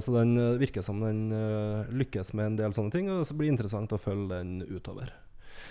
så 0.00 0.14
den 0.16 0.32
eh, 0.40 0.56
virker 0.62 0.82
som 0.86 1.02
den 1.04 1.26
eh, 1.36 1.90
lykkes 1.94 2.32
med 2.34 2.46
en 2.52 2.56
del 2.62 2.72
sånne 2.76 2.94
ting, 2.94 3.10
og 3.12 3.26
det 3.28 3.36
blir 3.38 3.52
interessant 3.52 3.92
å 3.94 4.00
følge 4.00 4.32
den 4.38 4.62
utover. 4.72 5.12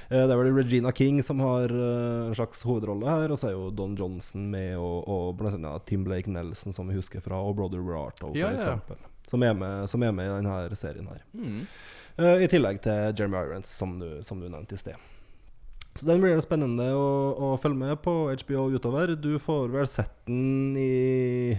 Eh, 0.09 0.23
Det 0.27 0.29
er 0.31 0.39
vel 0.39 0.53
Regina 0.55 0.91
King 0.95 1.21
som 1.25 1.41
har 1.43 1.71
eh, 1.73 2.27
en 2.29 2.35
slags 2.37 2.61
hovedrolle 2.67 3.09
her, 3.09 3.33
og 3.33 3.39
så 3.41 3.49
er 3.49 3.55
jo 3.57 3.71
Don 3.75 3.97
Johnson 3.99 4.45
med, 4.53 4.75
og, 4.77 5.09
og 5.09 5.41
annet 5.49 5.87
Tim 5.89 6.05
Blake 6.05 6.29
Nelson, 6.31 6.75
som 6.75 6.87
vi 6.91 6.99
husker 6.99 7.23
fra 7.23 7.41
Og 7.41 7.55
Brother 7.57 7.81
Rarto, 7.81 8.29
for 8.29 8.37
Ja, 8.37 8.51
ja. 8.53 8.61
eksempel. 8.61 9.01
Som 9.27 9.41
er, 9.47 9.53
med, 9.55 9.87
som 9.89 10.03
er 10.03 10.11
med 10.11 10.27
i 10.27 10.33
denne 10.35 10.75
serien 10.75 11.07
her. 11.07 11.21
Mm. 11.33 11.61
Eh, 12.17 12.43
I 12.45 12.49
tillegg 12.51 12.81
til 12.83 13.13
Jeremy 13.17 13.41
Irons, 13.41 13.69
som 13.69 13.97
du, 14.01 14.07
som 14.25 14.41
du 14.41 14.49
nevnte 14.49 14.77
i 14.77 14.81
sted. 14.81 15.09
Så 15.93 16.07
den 16.07 16.21
blir 16.21 16.33
det 16.33 16.45
spennende 16.45 16.87
å, 16.97 17.09
å 17.33 17.47
følge 17.61 17.77
med 17.77 18.01
på 18.01 18.13
HBO 18.29 18.67
utover. 18.73 19.13
Du 19.17 19.35
får 19.41 19.69
vel 19.73 19.89
sett 19.89 20.13
den 20.25 20.77
i 20.77 21.53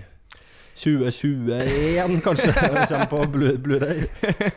2021, 0.75 2.21
kanskje? 2.25 2.51
Den 2.75 2.87
kommer 2.91 3.07
på 3.11 3.21
Blu- 3.35 3.59
Blu-ray. 3.63 4.07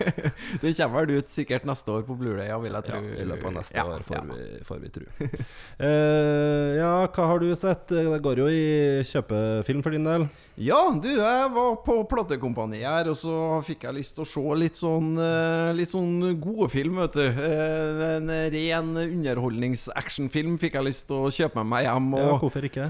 Det 0.62 0.74
kommer 0.78 1.06
vel 1.06 1.20
ut 1.22 1.30
sikkert 1.30 1.68
neste 1.70 1.94
år 1.94 2.04
på 2.08 2.16
Blu-ray, 2.18 2.48
ja, 2.50 2.58
vil 2.64 2.74
jeg 2.74 2.88
Ja, 2.90 2.98
tro. 2.98 3.14
I 3.22 3.28
løpet 3.30 3.46
av 3.52 3.54
neste 3.60 3.78
Ja, 3.78 3.86
år, 3.94 4.06
får, 4.08 4.18
ja. 4.18 4.24
vi, 4.34 4.64
får 4.66 4.82
vi 4.82 4.90
tro. 4.96 5.06
uh, 5.22 6.70
ja, 6.82 6.92
hva 7.14 7.28
har 7.32 7.44
du 7.44 7.48
sett? 7.56 7.86
Det 7.94 8.20
går 8.26 8.42
jo 8.44 8.48
i 8.50 8.64
kjøpefilm 9.08 9.84
for 9.86 9.94
din 9.96 10.08
del. 10.10 10.28
Ja, 10.58 10.80
du, 10.98 11.10
jeg 11.14 11.50
var 11.54 11.76
på 11.86 12.00
platekompani 12.10 12.80
her, 12.82 13.12
og 13.12 13.18
så 13.20 13.38
fikk 13.68 13.86
jeg 13.86 14.00
lyst 14.00 14.16
til 14.18 14.26
å 14.26 14.30
se 14.32 14.46
litt 14.58 14.80
sånn 14.80 15.12
eh, 15.22 15.70
Litt 15.78 15.92
sånn 15.94 16.16
gode 16.42 16.72
film, 16.74 16.98
vet 17.04 17.14
du. 17.20 17.26
Eh, 17.28 18.06
En 18.18 18.32
ren 18.54 18.90
underholdnings-actionfilm 19.04 20.58
fikk 20.62 20.80
jeg 20.80 20.88
lyst 20.88 21.06
til 21.12 21.28
å 21.28 21.32
kjøpe 21.34 21.62
med 21.62 21.70
meg 21.76 21.86
hjem. 21.86 22.10
Ja, 22.18 22.34
hvorfor 22.42 22.66
ikke? 22.66 22.88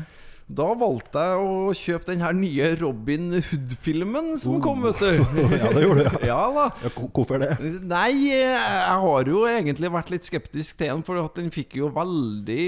Da 0.48 0.68
valgte 0.80 1.20
jeg 1.28 1.40
å 1.44 1.72
kjøpe 1.76 2.08
den 2.08 2.22
her 2.24 2.36
nye 2.36 2.70
Robin 2.80 3.34
Hood-filmen 3.36 4.30
som 4.40 4.62
kom, 4.64 4.86
vet 4.88 5.02
du. 5.04 5.40
Ja, 5.60 5.72
det 5.76 5.84
gjorde 5.84 6.06
du. 6.08 6.18
Ja 6.24 6.40
da. 6.56 6.68
Ja, 6.86 6.92
hvorfor 6.96 7.44
det? 7.44 7.50
Nei, 7.84 8.12
jeg 8.32 8.96
har 9.04 9.28
jo 9.28 9.44
egentlig 9.52 9.92
vært 9.92 10.14
litt 10.14 10.28
skeptisk 10.28 10.80
til 10.80 10.94
den, 10.94 11.04
for 11.04 11.20
den 11.36 11.52
fikk 11.52 11.76
jo 11.82 11.92
veldig 11.92 12.64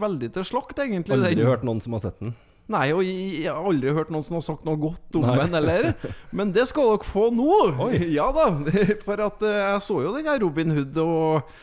Veldig 0.00 0.32
til 0.38 0.46
slakt, 0.48 0.80
egentlig. 0.80 1.18
Aldri 1.18 1.36
den. 1.36 1.50
hørt 1.50 1.66
noen 1.68 1.84
som 1.84 1.98
har 1.98 2.06
sett 2.06 2.16
den. 2.24 2.32
Nei, 2.68 2.90
og 2.92 3.00
jeg 3.04 3.48
har 3.48 3.64
aldri 3.64 3.92
hørt 3.96 4.10
noen 4.12 4.24
som 4.24 4.36
har 4.36 4.44
sagt 4.44 4.66
noe 4.68 4.76
godt 4.80 5.16
om 5.16 5.24
den 5.28 5.56
heller. 5.56 5.92
Men 6.36 6.52
det 6.56 6.66
skal 6.68 6.94
dere 6.94 7.08
få 7.08 7.28
nå! 7.32 7.54
Oi. 7.88 7.94
Ja 8.12 8.28
da. 8.36 8.50
For 9.06 9.20
at 9.24 9.44
eh, 9.44 9.62
jeg 9.62 9.84
så 9.84 10.00
jo 10.04 10.12
den 10.16 10.28
her 10.28 10.40
Robin 10.44 10.76
Hood, 10.76 11.00
og, 11.00 11.54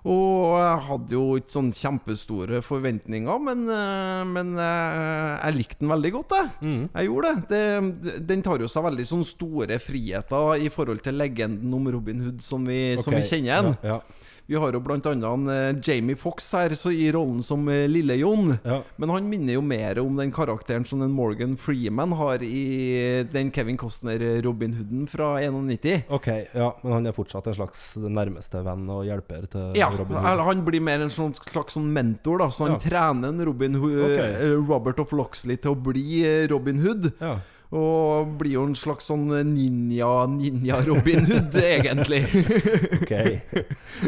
og 0.00 0.54
jeg 0.56 0.84
hadde 0.86 1.12
jo 1.12 1.24
ikke 1.36 1.52
sånn 1.52 1.72
kjempestore 1.76 2.62
forventninger, 2.64 3.42
men, 3.44 3.66
eh, 3.68 4.22
men 4.28 4.54
eh, 4.56 5.34
jeg 5.34 5.58
likte 5.58 5.82
den 5.82 5.92
veldig 5.92 6.12
godt, 6.14 6.36
jeg. 6.38 6.52
Mm. 6.64 6.80
Jeg 6.94 7.10
gjorde 7.10 7.34
det. 7.34 7.42
det. 7.50 8.14
Den 8.30 8.44
tar 8.46 8.64
jo 8.64 8.70
seg 8.70 8.86
veldig 8.86 9.06
sånn 9.10 9.26
store 9.28 9.76
friheter 9.82 10.64
i 10.64 10.72
forhold 10.72 11.04
til 11.04 11.20
legenden 11.20 11.76
om 11.76 11.90
Robin 11.92 12.24
Hood 12.24 12.40
som 12.44 12.64
vi, 12.64 12.80
som 13.02 13.16
vi 13.16 13.26
kjenner 13.28 13.68
den. 13.68 13.78
Ja, 13.84 14.00
Vi 14.50 14.56
har 14.58 14.72
jo 14.74 14.80
annet 15.06 15.14
eh, 15.46 15.76
Jamie 15.86 16.16
Fox 16.18 16.48
her 16.58 16.72
så 16.74 16.90
i 16.90 17.04
rollen 17.14 17.38
som 17.46 17.68
eh, 17.70 17.84
Lille-Jon. 17.86 18.56
ja. 18.66 18.80
Men 18.98 19.12
han 19.14 19.28
minner 19.30 19.54
jo 19.54 19.60
mer 19.62 20.00
om 20.02 20.16
den 20.18 20.32
karakteren 20.34 20.82
som 20.88 20.98
den 21.04 21.12
Morgan 21.14 21.52
Freeman 21.56 22.10
har 22.18 22.42
i 22.42 23.22
den 23.30 23.52
Kevin 23.54 23.78
Costner-Robin 23.78 24.74
Hooden 24.74 25.06
fra 25.06 25.36
91. 25.40 26.02
Ok, 26.10 26.26
ja, 26.54 26.72
men 26.82 26.92
han 26.96 27.06
er 27.06 27.14
fortsatt 27.14 27.46
en 27.46 27.54
slags 27.60 27.84
nærmeste 28.02 28.64
venn 28.66 28.88
og 28.90 29.04
hjelper 29.06 29.46
til 29.52 29.78
Ja, 29.78 29.86
Robin 29.94 30.18
Hood? 30.18 30.26
Ja, 30.26 30.48
han 30.50 30.64
blir 30.66 30.82
mer 30.82 31.06
en 31.06 31.14
sånn 31.14 31.32
slags 31.38 31.78
sånn 31.78 31.86
mentor, 31.94 32.42
da. 32.42 32.50
Så 32.50 32.66
han 32.66 32.74
Ja. 32.74 32.82
trener 32.88 33.28
en 33.30 33.44
Robin 33.46 33.74
Hood, 33.78 34.00
Ok. 34.02 34.18
eh, 34.18 34.50
Robert 34.66 34.98
of 34.98 35.12
Loxley 35.12 35.56
til 35.62 35.76
å 35.76 35.80
bli 35.80 36.24
eh, 36.26 36.48
Robin 36.50 36.82
Hood. 36.82 37.12
Ja. 37.20 37.36
Og 37.70 38.32
blir 38.40 38.56
jo 38.56 38.64
en 38.66 38.72
slags 38.74 39.06
sånn 39.06 39.28
ninja 39.46 40.08
Ninja 40.26 40.80
Robin 40.82 41.22
Hood, 41.22 41.54
egentlig. 41.62 42.24
Ok. 42.96 43.12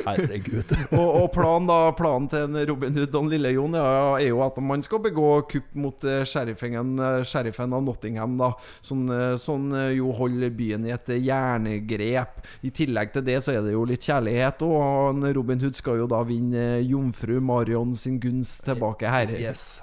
Herregud. 0.02 0.73
og, 0.99 1.07
og 1.07 1.28
planen 1.35 1.69
da 1.71 1.76
Planen 1.95 2.26
til 2.33 2.49
en 2.49 2.59
Robin 2.73 2.99
Hood 2.99 3.14
og 3.21 3.28
Lille 3.31 3.52
Jon 3.54 3.76
ja, 3.78 3.85
er 4.19 4.33
jo 4.33 4.40
at 4.42 4.59
man 4.59 4.83
skal 4.83 5.02
begå 5.04 5.28
kupp 5.52 5.76
mot 5.78 6.09
eh, 6.09 6.25
sheriffen, 6.26 6.97
eh, 6.99 7.21
sheriffen 7.28 7.76
av 7.78 7.85
Nottingham. 7.87 8.35
da 8.40 8.50
Sånn, 8.83 9.07
eh, 9.14 9.37
sånn 9.38 9.71
jo 9.95 10.11
holder 10.19 10.50
byen 10.59 10.88
i 10.90 10.97
et 10.97 11.14
jerngrep. 11.23 12.42
I 12.66 12.75
tillegg 12.75 13.14
til 13.14 13.26
det 13.31 13.38
så 13.47 13.54
er 13.54 13.62
det 13.62 13.76
jo 13.76 13.87
litt 13.87 14.09
kjærlighet. 14.11 14.66
Og 14.66 15.23
Robin 15.38 15.62
Hood 15.62 15.78
skal 15.78 16.02
jo 16.02 16.11
da 16.11 16.25
vinne 16.26 16.83
jomfru 16.83 17.38
Marion 17.38 17.95
sin 17.95 18.19
gunst 18.23 18.66
tilbake 18.66 19.07
her. 19.07 19.31
Yes. 19.38 19.78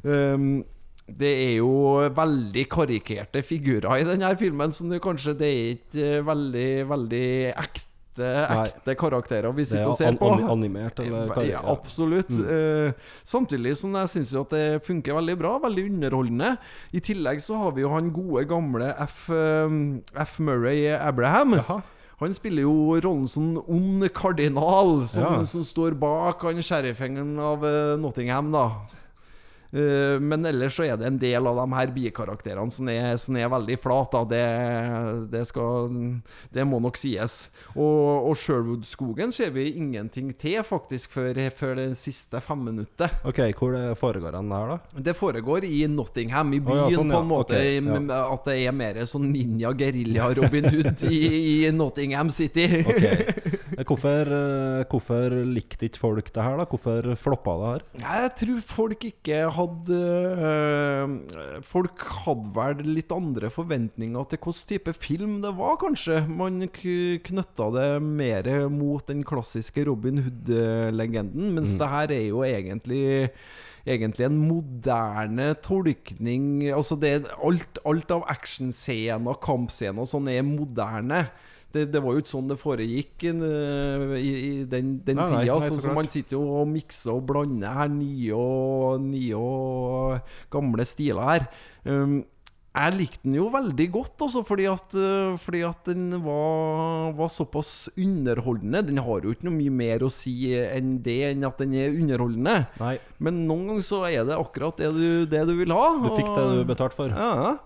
Um, 0.00 0.64
det 1.08 1.30
er 1.48 1.54
jo 1.62 1.68
veldig 2.14 2.64
karikerte 2.68 3.40
figurer 3.42 4.02
i 4.02 4.04
denne 4.04 4.28
filmen, 4.36 4.72
så 4.76 4.84
det, 4.90 5.00
kanskje 5.02 5.32
det 5.40 5.48
er 5.48 5.68
ikke 5.78 6.08
eh, 6.18 6.24
veldig, 6.26 6.66
veldig 6.90 7.28
ekte, 7.54 7.84
ekte 8.18 8.94
karakterer 8.98 9.54
vi 9.56 9.64
sitter 9.64 9.84
er 9.86 9.88
og 9.88 9.96
ser 9.96 10.10
an 10.10 10.18
på. 10.20 10.28
an 10.34 10.44
animert, 10.52 11.00
eller 11.00 11.32
Ja, 11.48 11.62
absolutt. 11.72 12.28
Eh, 12.34 12.92
samtidig 13.24 13.76
som 13.80 13.94
jeg 13.96 14.12
syns 14.14 14.34
at 14.36 14.50
det 14.52 14.82
funker 14.84 15.14
veldig 15.16 15.38
bra. 15.38 15.54
Veldig 15.64 15.86
underholdende. 15.94 16.56
I 16.92 17.00
tillegg 17.00 17.40
så 17.40 17.56
har 17.62 17.72
vi 17.72 17.86
jo 17.86 17.92
han 17.94 18.10
gode, 18.12 18.44
gamle 18.50 18.90
F, 19.06 19.30
eh, 19.30 19.78
F. 20.26 20.38
Murray 20.40 20.88
Abraham. 20.92 21.54
Jaha. 21.62 21.80
Han 22.18 22.32
spiller 22.34 22.64
jo 22.66 22.98
rollen 22.98 23.28
som 23.30 23.62
ond 23.70 24.02
kardinal, 24.12 25.06
som, 25.06 25.22
Ja. 25.38 25.44
som 25.44 25.62
står 25.62 25.94
bak 25.94 26.42
han 26.42 26.58
sheriffen 26.60 27.38
av 27.38 27.62
Nottingham, 28.02 28.50
da. 28.50 28.64
Eh, 29.70 30.16
men 30.20 30.46
ellers 30.48 30.78
så 30.78 30.86
er 30.86 30.96
det 30.96 31.08
en 31.08 31.18
del 31.20 31.46
av 31.48 31.58
de 31.60 31.66
her 31.76 31.90
bikarakterene 31.92 32.72
som 32.72 32.88
er, 32.88 33.16
som 33.20 33.36
er 33.36 33.50
veldig 33.52 33.76
flate. 33.82 34.22
Det, 34.30 34.42
det, 35.32 35.44
skal, 35.50 35.92
det 36.54 36.66
må 36.68 36.80
nok 36.84 36.98
sies. 37.00 37.38
Og, 37.74 38.30
og 38.30 38.38
Sherwood-skogen 38.40 39.34
ser 39.34 39.52
vi 39.56 39.68
ingenting 39.76 40.32
til, 40.40 40.60
faktisk, 40.66 41.12
før, 41.18 41.42
før 41.56 41.76
det 41.82 41.88
siste 42.00 42.40
femminuttet. 42.44 43.20
Ok, 43.28 43.42
hvor 43.58 43.76
det 43.76 43.84
foregår 44.00 44.38
den 44.38 44.52
der, 44.54 44.74
da? 44.74 45.02
Det 45.10 45.16
foregår 45.18 45.68
i 45.68 45.84
Nottingham, 45.90 46.54
i 46.56 46.62
byen, 46.62 46.84
byen, 46.88 46.92
ja, 46.94 47.02
sånn, 47.02 47.14
på 47.14 47.22
en 47.22 47.30
måte. 47.30 47.58
Okay, 47.58 47.78
ja. 47.82 48.22
At 48.28 48.48
det 48.48 48.58
er 48.62 48.76
mer 48.76 49.02
sånn 49.08 49.28
ninja-gerilja-Robin 49.34 50.72
Hood 50.72 51.06
i, 51.10 51.22
i 51.28 51.56
Nottingham 51.74 52.32
City. 52.34 52.68
Ok. 52.88 53.56
Eh, 53.78 53.84
Hvorfor, 53.86 54.26
eh, 54.26 54.84
hvorfor 54.90 55.34
likte 55.46 55.86
ikke 55.86 56.00
folk 56.02 56.32
det 56.34 56.42
her, 56.42 56.56
da? 56.58 56.64
Hvorfor 56.66 57.14
floppa 57.14 57.52
det 57.60 57.68
her? 57.68 57.84
Jeg 58.02 58.30
tror 58.40 58.64
folk 58.66 59.04
ikke 59.06 59.38
hadde 59.54 60.00
øh, 60.48 61.62
Folk 61.62 62.02
hadde 62.24 62.50
vel 62.56 62.82
litt 62.96 63.14
andre 63.14 63.50
forventninger 63.54 64.26
til 64.32 64.42
hvilken 64.42 64.68
type 64.72 64.94
film 64.98 65.38
det 65.44 65.54
var, 65.54 65.76
kanskje. 65.78 66.24
Man 66.26 66.66
knytta 66.74 67.70
det 67.76 67.88
mer 68.02 68.50
mot 68.72 69.06
den 69.06 69.22
klassiske 69.26 69.86
Robin 69.86 70.24
Hood-legenden, 70.26 71.52
mens 71.54 71.76
det 71.78 71.88
her 71.94 72.14
er 72.18 72.26
jo 72.32 72.42
egentlig 72.46 73.30
Egentlig 73.88 74.26
en 74.26 74.40
moderne 74.42 75.54
tolkning 75.64 76.66
Altså 76.74 76.98
det 77.00 77.12
Alt, 77.40 77.78
alt 77.88 78.10
av 78.12 78.26
actionscener, 78.28 79.38
kampscener 79.40 80.02
og 80.02 80.10
sånn 80.10 80.28
er 80.28 80.42
moderne. 80.44 81.22
Det, 81.74 81.82
det 81.92 82.00
var 82.00 82.14
jo 82.16 82.22
ikke 82.22 82.32
sånn 82.32 82.48
det 82.48 82.56
foregikk 82.62 83.26
eh, 83.28 84.14
i, 84.16 84.30
i 84.32 84.52
den, 84.64 84.94
den 85.04 85.18
Nei, 85.20 85.26
tida. 85.34 85.58
nei, 85.58 85.68
så 85.68 85.74
så, 85.76 85.82
så 85.84 85.92
man 85.96 86.08
sitter 86.08 86.38
jo 86.38 86.46
og 86.62 86.70
mikser 86.72 87.12
og 87.18 87.26
blander 87.28 87.76
her 87.82 87.92
nye 87.92 88.32
og, 88.38 89.04
nye 89.04 89.36
og 89.36 90.34
gamle 90.54 90.86
stiler 90.88 91.28
her. 91.28 91.48
Um, 91.84 92.22
jeg 92.78 92.94
likte 92.94 93.24
den 93.26 93.34
jo 93.34 93.46
veldig 93.50 93.86
godt, 93.90 94.22
også, 94.22 94.42
fordi, 94.46 94.66
at, 94.70 94.92
uh, 94.94 95.34
fordi 95.42 95.62
at 95.66 95.88
den 95.88 96.12
var, 96.22 97.08
var 97.18 97.30
såpass 97.32 97.88
underholdende. 97.98 98.84
Den 98.86 99.00
har 99.02 99.24
jo 99.26 99.32
ikke 99.34 99.48
noe 99.48 99.56
mye 99.56 99.72
mer 99.80 100.04
å 100.06 100.10
si 100.12 100.52
enn 100.54 100.98
det 101.02 101.16
enn 101.32 101.46
at 101.48 101.58
den 101.64 101.74
er 101.74 101.96
underholdende. 101.96 102.54
Nei, 102.78 102.94
Men 103.24 103.42
noen 103.48 103.72
ganger 103.72 103.88
så 103.88 104.04
er 104.06 104.28
det 104.28 104.36
akkurat 104.38 104.78
det 104.78 104.92
du, 104.94 105.08
det 105.32 105.42
du 105.48 105.56
vil 105.58 105.74
ha. 105.74 105.88
du 106.04 106.08
fikk 106.14 106.30
det 106.36 106.46
du 106.54 106.62
betalte 106.70 106.96
for. 107.00 107.12
Ja. 107.12 107.56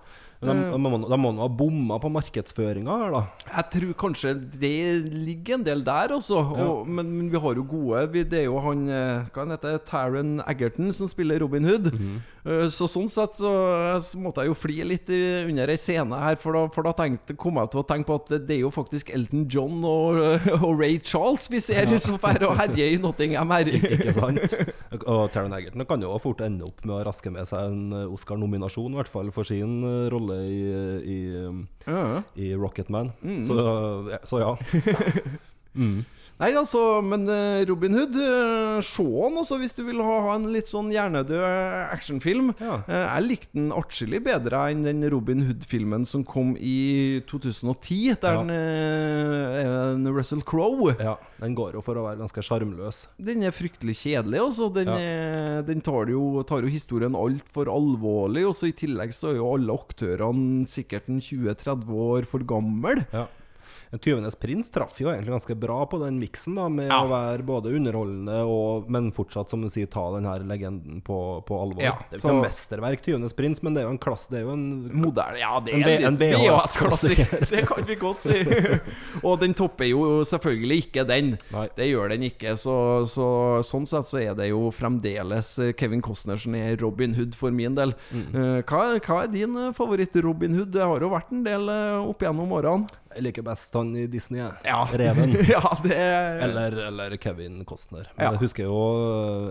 Men 0.42 0.58
de, 0.58 0.70
de, 0.74 0.78
må, 0.82 0.90
de 1.06 1.18
må 1.22 1.30
ha 1.38 1.46
bomma 1.48 1.98
på 2.02 2.10
markedsføringa 2.10 2.96
her, 3.04 3.14
da. 3.14 3.22
Jeg 3.46 3.66
tror 3.76 3.92
kanskje 4.02 4.32
det 4.58 4.72
ligger 5.12 5.60
en 5.60 5.66
del 5.68 5.84
der 5.86 6.14
også. 6.16 6.40
Og, 6.42 6.88
men, 6.88 7.12
men 7.18 7.28
vi 7.30 7.38
har 7.44 7.58
jo 7.60 7.64
gode 7.70 8.02
vi, 8.12 8.24
Det 8.26 8.40
er 8.40 8.48
jo 8.48 8.58
han 8.64 8.82
eh, 8.90 9.28
Hva 9.30 9.44
han 9.44 9.54
heter 9.54 9.78
Taron 9.86 10.32
Egerton 10.50 10.90
som 10.98 11.10
spiller 11.10 11.38
Robin 11.44 11.66
Hood. 11.68 11.90
Eh, 11.92 12.66
Så 12.74 12.88
sånn 12.90 13.06
sett 13.12 13.36
så, 13.38 13.52
så 14.02 14.18
måtte 14.18 14.42
jeg 14.42 14.50
jo 14.50 14.56
fly 14.58 14.80
litt 14.90 15.10
under 15.12 15.70
ei 15.70 15.78
scene 15.78 16.18
her, 16.24 16.34
for 16.42 16.56
da, 16.58 16.64
for 16.74 16.86
da 16.88 16.94
tenkte, 16.98 17.36
kom 17.38 17.60
jeg 17.62 17.70
til 17.72 17.82
å 17.82 17.86
tenke 17.86 18.08
på 18.10 18.16
at 18.18 18.32
det, 18.34 18.40
det 18.48 18.56
er 18.56 18.64
jo 18.64 18.72
faktisk 18.74 19.12
Elton 19.14 19.46
John 19.52 19.78
og, 19.86 20.18
og 20.64 20.72
Ray 20.80 20.98
Charles 21.06 21.46
vi 21.52 21.60
ser 21.62 21.86
som 22.02 22.18
drar 22.22 22.48
og 22.48 22.56
herjer 22.58 22.96
i 22.96 22.98
Nottingham 23.02 23.54
her. 23.54 23.70
Ikke 23.78 24.14
sant? 24.16 24.58
Og 25.06 25.28
Taron 25.34 25.54
Egerton 25.56 25.86
kan 25.88 26.02
jo 26.02 26.10
fort 26.22 26.42
ende 26.44 26.66
opp 26.66 26.82
med 26.86 26.96
å 26.98 27.02
raske 27.06 27.30
med 27.32 27.46
seg 27.50 27.70
en 27.70 27.94
eh, 28.02 28.10
Oscar-nominasjon, 28.10 28.90
i 28.94 28.98
hvert 29.00 29.12
fall 29.12 29.30
for 29.34 29.46
sin 29.48 29.78
eh, 29.86 30.08
rolle 30.32 30.44
i, 30.44 31.02
i, 31.04 31.46
um, 31.46 31.68
Ja. 31.86 32.22
i 32.34 32.54
Rocketman. 32.54 33.12
Mm. 33.22 33.42
Så, 33.42 33.54
ja, 34.10 34.18
så 34.24 34.38
ja. 34.38 34.56
Nei, 36.42 36.48
altså, 36.58 36.80
men 37.06 37.22
eh, 37.30 37.60
Robin 37.68 37.94
Hood, 37.94 38.16
eh, 38.18 38.80
se 38.82 39.04
den 39.06 39.36
også 39.38 39.58
hvis 39.62 39.76
du 39.76 39.84
vil 39.86 40.00
ha, 40.02 40.14
ha 40.26 40.32
en 40.34 40.48
litt 40.50 40.66
sånn 40.66 40.88
hjernedød 40.90 41.38
eh, 41.38 41.92
actionfilm. 41.94 42.48
Ja. 42.58 42.80
Jeg 42.90 43.26
likte 43.28 43.54
den 43.60 43.68
atskillig 43.76 44.18
bedre 44.26 44.64
enn 44.72 44.82
den 44.82 45.04
Robin 45.12 45.44
Hood-filmen 45.46 46.02
som 46.08 46.24
kom 46.26 46.56
i 46.58 47.20
2010, 47.30 48.16
der 48.24 48.40
Ja. 48.40 48.42
den 48.42 50.06
er 50.08 50.16
Russell 50.16 50.42
Crowe. 50.42 50.96
Ja, 50.98 51.14
den 51.38 51.54
går 51.58 51.76
jo 51.78 51.82
for 51.86 51.94
å 52.00 52.08
være 52.08 52.18
ganske 52.24 52.42
sjarmløs. 52.42 53.04
Den 53.22 53.44
er 53.46 53.54
fryktelig 53.54 53.94
kjedelig, 54.02 54.40
altså. 54.42 54.66
Den, 54.74 54.90
Ja. 54.90 55.62
den 55.62 55.80
tar, 55.80 56.10
jo, 56.10 56.42
tar 56.42 56.62
jo 56.66 56.72
historien 56.74 57.14
altfor 57.14 57.70
alvorlig. 57.70 58.44
Og 58.48 58.54
så 58.58 58.66
i 58.72 58.74
tillegg 58.74 59.14
så 59.14 59.30
er 59.30 59.38
jo 59.38 59.52
alle 59.54 59.78
aktørene 59.78 60.66
sikkert 60.66 61.06
en 61.08 61.20
20-30 61.22 61.86
år 62.10 62.26
for 62.26 62.40
gammel. 62.42 63.06
Ja. 63.12 63.28
En 63.92 63.98
'Tyvenes 64.00 64.36
prins' 64.40 64.70
traff 64.72 64.96
jo 65.02 65.10
egentlig 65.12 65.34
ganske 65.34 65.54
bra 65.60 65.82
på 65.86 65.98
den 66.00 66.16
miksen, 66.18 66.54
da, 66.56 66.68
med 66.72 66.88
Ja. 66.88 67.02
å 67.04 67.08
være 67.10 67.44
både 67.44 67.74
underholdende 67.76 68.38
og 68.48 68.88
Men 68.90 69.10
fortsatt, 69.12 69.50
som 69.50 69.60
du 69.60 69.68
sier, 69.68 69.86
ta 69.86 70.06
den 70.14 70.24
her 70.24 70.40
legenden 70.48 71.02
på, 71.04 71.44
på 71.44 71.58
alvor. 71.60 71.82
Ja, 71.82 71.98
det 72.10 72.16
er 72.16 72.22
jo 72.22 72.28
ikke 72.30 72.38
et 72.38 72.46
mesterverk, 72.48 73.02
'Tyvenes 73.04 73.34
prins', 73.36 73.62
men 73.62 73.74
det 73.74 73.82
er 73.82 73.86
jo 73.86 73.92
en 73.92 73.98
klasse 74.00 74.30
Det 74.30 74.38
er 74.40 74.46
jo 74.46 74.52
en 74.56 74.88
Moderne, 75.02 75.38
ja, 75.38 75.60
det 75.60 75.74
er 75.74 76.06
en, 76.06 76.14
en 76.14 76.16
VHS-klassiker. 76.16 77.46
Det 77.52 77.66
kan 77.68 77.84
vi 77.84 77.94
godt 78.00 78.20
si. 78.24 78.38
Og 79.28 79.38
den 79.40 79.52
topper 79.54 79.84
jo 79.90 80.22
selvfølgelig 80.24 80.78
ikke 80.86 81.04
den. 81.06 81.34
Nei. 81.52 81.66
Det 81.76 81.88
gjør 81.90 82.08
den 82.14 82.22
ikke. 82.30 82.56
Så, 82.56 82.74
så 83.12 83.26
sånn 83.66 83.86
sett 83.88 84.08
så 84.08 84.20
er 84.22 84.34
det 84.38 84.48
jo 84.48 84.70
fremdeles 84.72 85.52
Kevin 85.76 86.00
Costner 86.04 86.40
som 86.40 86.54
er 86.56 86.76
Robin 86.80 87.12
Hood 87.18 87.34
for 87.36 87.52
min 87.52 87.74
del. 87.76 87.92
Mm. 88.12 88.24
Eh, 88.32 88.62
hva, 88.64 88.82
hva 89.04 89.20
er 89.24 89.32
din 89.32 89.54
favoritt-Robin 89.76 90.56
Hood? 90.56 90.72
Det 90.72 90.80
har 90.86 91.04
jo 91.04 91.12
vært 91.12 91.32
en 91.34 91.44
del 91.44 91.68
eh, 91.68 92.00
opp 92.08 92.24
gjennom 92.24 92.52
årene. 92.56 92.88
Jeg 93.16 93.24
liker 93.26 93.44
best 93.46 93.74
han 93.78 93.90
i 93.96 94.06
Disney, 94.10 94.40
jeg. 94.40 94.52
Ja. 94.64 94.80
Reven. 95.02 95.34
ja, 95.48 95.62
det 95.84 95.96
er 95.98 96.40
Eller, 96.48 96.76
eller 96.88 97.16
Kevin 97.22 97.64
Costner. 97.68 98.08
Men 98.16 98.24
Ja. 98.26 98.30
jeg, 98.32 98.40
husker 98.44 98.64
jo, 98.68 98.78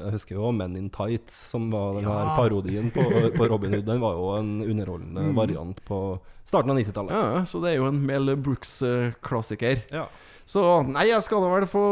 jeg 0.06 0.12
husker 0.18 0.36
jo 0.40 0.52
Men 0.56 0.76
in 0.80 0.90
Tights, 0.94 1.38
som 1.52 1.70
var 1.74 2.00
den 2.00 2.10
her 2.10 2.32
parodien 2.38 2.92
på, 2.96 3.04
på 3.38 3.48
Robin 3.52 3.74
Hood. 3.78 3.86
Den 3.88 4.02
var 4.04 4.14
jo 4.20 4.32
en 4.40 4.52
underholdende 4.66 5.30
variant 5.38 5.80
på 5.88 6.02
starten 6.46 6.72
av 6.74 6.78
90-tallet. 6.82 7.12
Mm. 7.16 7.36
ja, 7.38 7.46
Så 7.46 7.62
det 7.64 7.72
er 7.74 7.78
jo 7.80 7.88
en 7.92 8.02
Mel 8.06 8.36
Brooks-klassiker. 8.36 9.84
Ja. 9.92 10.08
Så 10.52 10.62
nei, 10.84 11.06
jeg 11.08 11.24
skal 11.24 11.44
da 11.46 11.50
vel 11.54 11.66
få 11.70 11.84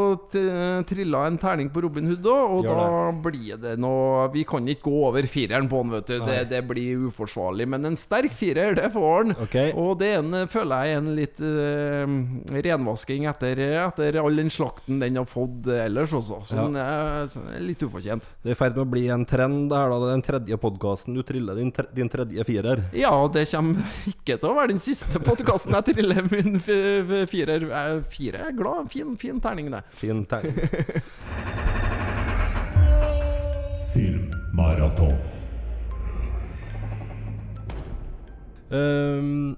trilla 0.89 1.21
en 1.29 1.37
terning 1.39 1.69
på 1.71 1.83
Robin 1.85 2.09
Hood 2.09 2.25
òg, 2.27 2.55
og 2.57 2.65
Gjør 2.67 2.79
da 2.79 3.11
blir 3.23 3.59
det 3.61 3.75
noe 3.79 4.25
Vi 4.33 4.43
kan 4.47 4.65
ikke 4.67 4.89
gå 4.89 5.03
over 5.07 5.27
fireren 5.31 5.69
på 5.71 5.79
den, 5.83 5.93
vet 5.95 6.09
du. 6.09 6.15
Det, 6.27 6.39
det 6.51 6.59
blir 6.67 7.05
uforsvarlig. 7.07 7.67
Men 7.71 7.87
en 7.87 7.95
sterk 7.99 8.35
firer, 8.35 8.75
det 8.75 8.89
får 8.91 9.07
han. 9.15 9.31
Okay. 9.45 9.71
Og 9.79 9.93
det 10.01 10.09
en, 10.17 10.35
føler 10.51 10.83
jeg 10.89 10.95
er 10.97 10.99
en 10.99 11.11
litt 11.15 11.39
uh, 11.43 12.59
renvasking 12.67 13.29
etter, 13.31 13.61
etter 13.85 14.19
all 14.19 14.41
den 14.41 14.51
slakten 14.51 14.99
den 14.99 15.19
har 15.21 15.29
fått 15.29 15.69
ellers 15.79 16.15
også. 16.19 16.41
Så 16.49 16.59
Ja. 16.59 16.67
den 16.67 17.31
så 17.31 17.45
er 17.53 17.63
litt 17.63 17.83
ufortjent. 17.85 18.27
Det 18.43 18.51
er 18.51 18.57
i 18.57 18.59
ferd 18.59 18.75
med 18.75 18.83
å 18.87 18.91
bli 18.91 19.05
en 19.13 19.25
trend. 19.29 19.69
Det 19.71 19.79
er 19.79 19.93
da 19.93 20.11
den 20.11 20.25
tredje 20.25 20.59
podkasten 20.59 21.15
du 21.15 21.23
triller 21.23 21.55
din, 21.59 21.71
tre, 21.75 21.87
din 21.95 22.11
tredje 22.11 22.43
firer. 22.47 22.83
Ja, 22.97 23.13
det 23.31 23.45
kommer 23.53 24.03
ikke 24.09 24.35
til 24.35 24.51
å 24.51 24.55
være 24.57 24.73
den 24.73 24.83
siste 24.83 25.21
podkasten 25.23 25.77
jeg 25.79 25.93
triller 25.93 26.27
min 26.27 26.59
firer. 26.59 27.69
f 27.69 28.09
firer. 28.11 28.48
Jeg- 28.49 28.57
er 28.57 28.63
glad. 28.63 28.91
Fin, 28.91 29.17
fin 29.17 29.41
terning, 29.41 29.71
det. 29.71 29.83
Fin 29.91 30.25
terning. 30.25 30.55
Filmmaraton. 33.93 35.13
Um, 38.69 39.55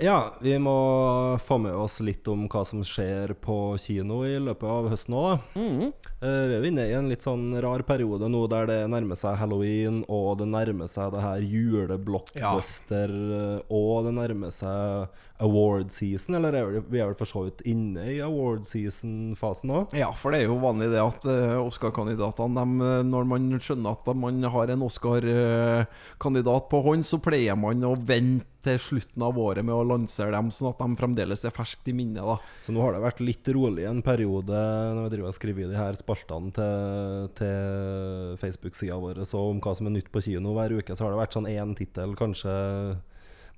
ja, 0.00 0.34
vi 0.40 0.58
må 0.58 1.38
få 1.38 1.58
med 1.58 1.74
oss 1.74 2.00
litt 2.00 2.28
om 2.30 2.48
hva 2.48 2.64
som 2.66 2.82
skjer 2.86 3.34
på 3.42 3.76
kino 3.78 4.24
i 4.26 4.38
løpet 4.38 4.70
av 4.70 4.88
høsten 4.90 5.14
òg, 5.14 5.30
da. 5.30 5.60
Mm 5.60 5.80
-hmm. 5.80 5.92
uh, 6.22 6.46
vi 6.48 6.54
er 6.54 6.58
jo 6.58 6.64
inne 6.64 6.86
i 6.86 6.92
en 6.92 7.08
litt 7.08 7.22
sånn 7.22 7.60
rar 7.62 7.82
periode 7.82 8.28
nå 8.28 8.46
der 8.46 8.66
det 8.66 8.90
nærmer 8.90 9.14
seg 9.16 9.36
halloween, 9.36 10.04
og 10.08 10.38
det 10.38 10.48
nærmer 10.48 10.86
seg 10.86 11.12
det 11.12 11.22
her 11.22 11.40
juleblockbuster, 11.40 13.10
ja. 13.10 13.60
og 13.70 14.04
det 14.04 14.14
nærmer 14.14 14.50
seg 14.50 15.08
award 15.44 15.90
season. 15.94 16.36
Eller 16.38 16.56
er 16.56 16.70
vi, 16.74 16.82
vi 16.94 17.00
er 17.02 17.10
vel 17.10 17.18
for 17.18 17.30
så 17.30 17.44
vidt 17.46 17.64
inne 17.68 18.06
i 18.14 18.18
award 18.24 18.66
season-fasen 18.68 19.74
òg? 19.74 19.96
Ja, 19.98 20.12
for 20.16 20.34
det 20.34 20.42
er 20.42 20.50
jo 20.50 20.60
vanlig 20.62 20.90
det 20.92 21.02
at 21.02 21.26
uh, 21.28 21.56
Oscar-kandidatene 21.64 22.66
eh, 22.66 23.00
Når 23.08 23.28
man 23.28 23.50
skjønner 23.60 23.96
at 23.96 24.12
man 24.16 24.42
har 24.54 24.72
en 24.72 24.86
Oscar-kandidat 24.86 26.70
på 26.70 26.84
hånd, 26.86 27.06
så 27.08 27.20
pleier 27.22 27.58
man 27.58 27.84
å 27.86 27.96
vente 27.96 28.48
til 28.60 28.76
slutten 28.82 29.22
av 29.24 29.38
året 29.40 29.64
med 29.64 29.72
å 29.72 29.84
lansere 29.88 30.34
dem, 30.34 30.50
sånn 30.52 30.68
at 30.68 30.80
de 30.82 30.96
fremdeles 30.98 31.44
er 31.48 31.54
ferskt 31.56 31.88
i 31.88 31.94
minnet. 31.96 32.20
da 32.20 32.36
Så 32.66 32.74
nå 32.76 32.82
har 32.84 32.92
det 32.92 33.02
vært 33.06 33.22
litt 33.24 33.48
rolig 33.56 33.86
en 33.88 34.02
periode 34.04 34.52
når 34.52 35.06
vi 35.06 35.12
driver 35.14 35.32
og 35.32 35.36
skriver 35.38 35.64
i 35.64 35.70
de 35.70 35.78
her 35.78 35.96
spaltene 35.96 36.52
til, 36.56 37.30
til 37.40 38.36
Facebook-sida 38.42 38.98
vår 39.00 39.22
så 39.28 39.40
om 39.48 39.62
hva 39.64 39.72
som 39.76 39.88
er 39.88 39.96
nytt 39.96 40.10
på 40.12 40.22
kino 40.26 40.52
hver 40.56 40.76
uke, 40.76 40.92
så 40.92 41.06
har 41.06 41.14
det 41.14 41.22
vært 41.22 41.38
sånn 41.38 41.48
én 41.48 41.72
tittel 41.78 42.12
kanskje 42.18 42.52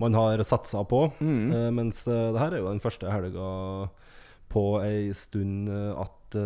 man 0.00 0.14
har 0.14 0.42
satsa 0.46 0.84
på. 0.84 1.12
Eh, 1.20 1.70
mens 1.74 2.06
eh, 2.08 2.32
det 2.32 2.40
her 2.40 2.52
er 2.52 2.58
jo 2.62 2.70
den 2.70 2.80
første 2.82 3.10
helga 3.12 3.88
på 4.52 4.80
ei 4.84 5.12
stund 5.16 5.68
eh, 5.72 6.00
at, 6.00 6.36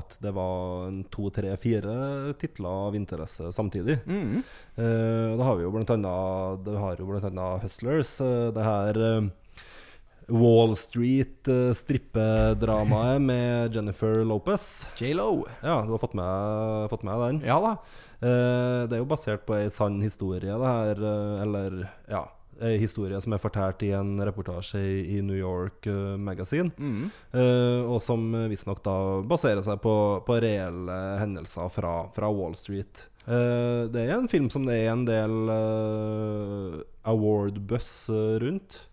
at 0.00 0.16
det 0.24 0.32
var 0.36 0.90
to, 1.12 1.30
tre, 1.34 1.56
fire 1.60 1.94
titler 2.40 2.74
av 2.88 2.94
interesse 2.96 3.52
samtidig. 3.52 3.96
Mm. 4.08 4.42
da 4.74 5.44
har 5.44 5.56
vi 5.58 5.62
jo 5.66 5.74
blant 5.74 5.90
annet 5.92 6.64
Det 6.64 6.76
har 6.80 6.96
jo 6.96 7.06
blant 7.10 7.28
annet 7.28 7.62
Hustlers. 7.66 8.12
det 8.56 8.64
her 8.64 8.94
Wall 10.32 10.72
Street-strippedramaet 10.76 13.20
med 13.30 13.76
Jennifer 13.76 14.24
Lopez. 14.24 14.86
J.Lo. 14.96 15.46
Ja, 15.60 15.82
du 15.84 15.90
har 15.92 15.98
fått 15.98 16.14
med, 16.14 16.90
fått 16.90 17.02
med 17.02 17.20
den? 17.20 17.42
Ja 17.44 17.60
da. 17.60 17.76
Eh, 18.24 18.86
det 18.88 18.96
er 18.96 19.02
jo 19.02 19.10
basert 19.10 19.44
på 19.44 19.56
ei 19.58 19.68
sann 19.72 19.98
historie, 20.04 20.48
det 20.48 20.70
her. 20.70 21.02
eller, 21.44 21.76
ja 22.08 22.24
Ei 22.62 22.76
historie 22.78 23.18
som 23.20 23.34
er 23.34 23.42
fortalt 23.42 23.82
i 23.86 23.90
en 23.96 24.18
reportasje 24.22 24.80
i, 24.80 25.20
New 25.24 25.36
York 25.38 25.88
eh, 25.90 26.14
Magazine. 26.20 26.70
Eh, 27.32 27.82
og 27.82 27.98
som 28.02 28.28
visstnok 28.50 28.84
da 28.84 28.96
baserer 29.26 29.64
seg 29.66 29.80
på, 29.82 29.96
på 30.26 30.38
reelle 30.44 31.00
hendelser 31.22 31.72
fra, 31.74 31.96
fra 32.14 32.30
Wall 32.30 32.54
Street. 32.58 33.08
Eh, 33.24 33.84
det 33.90 34.04
er 34.04 34.16
en 34.18 34.28
film 34.30 34.50
som 34.52 34.66
det 34.68 34.82
er 34.82 34.92
en 34.92 35.06
del 35.08 35.36
award-buss 37.08 38.08
eh, 38.12 38.36
rundt. 38.44 38.84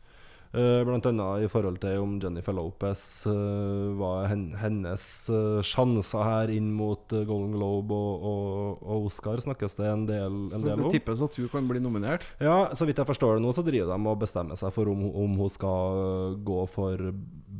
Eh, 0.53 0.83
blant 0.83 1.05
annet 1.07 1.45
i 1.45 1.47
forhold 1.47 1.77
til 1.79 2.01
om 2.03 2.17
Jennifer 2.19 2.51
Lopez 2.51 3.01
eh, 3.29 3.91
var 3.95 4.25
hen, 4.27 4.49
hennes 4.59 5.05
eh, 5.31 5.61
sjanser 5.63 6.25
her 6.27 6.51
inn 6.51 6.73
mot 6.75 7.13
eh, 7.15 7.23
Golden 7.27 7.53
Globe 7.55 7.95
og, 7.95 8.25
og, 8.27 8.81
og 8.83 9.05
Oscar, 9.07 9.39
snakkes 9.39 9.77
det 9.79 9.87
en 9.87 10.03
del, 10.09 10.35
en 10.51 10.57
Så 10.59 10.67
del 10.67 10.83
det 10.83 10.91
tippes 10.97 11.23
at 11.23 11.37
hun 11.39 11.47
kan 11.53 11.69
bli 11.69 11.79
nominert. 11.83 12.27
Ja, 12.43 12.65
så 12.75 12.87
vidt 12.89 12.99
jeg 12.99 13.07
forstår 13.07 13.37
det 13.37 13.45
nå, 13.45 13.53
så 13.55 13.63
driver 13.63 13.93
de 13.95 14.11
og 14.11 14.19
bestemmer 14.25 14.59
seg 14.59 14.75
for 14.75 14.91
om, 14.91 15.05
om 15.23 15.39
hun 15.39 15.53
skal 15.55 16.35
gå 16.43 16.59
for 16.73 17.05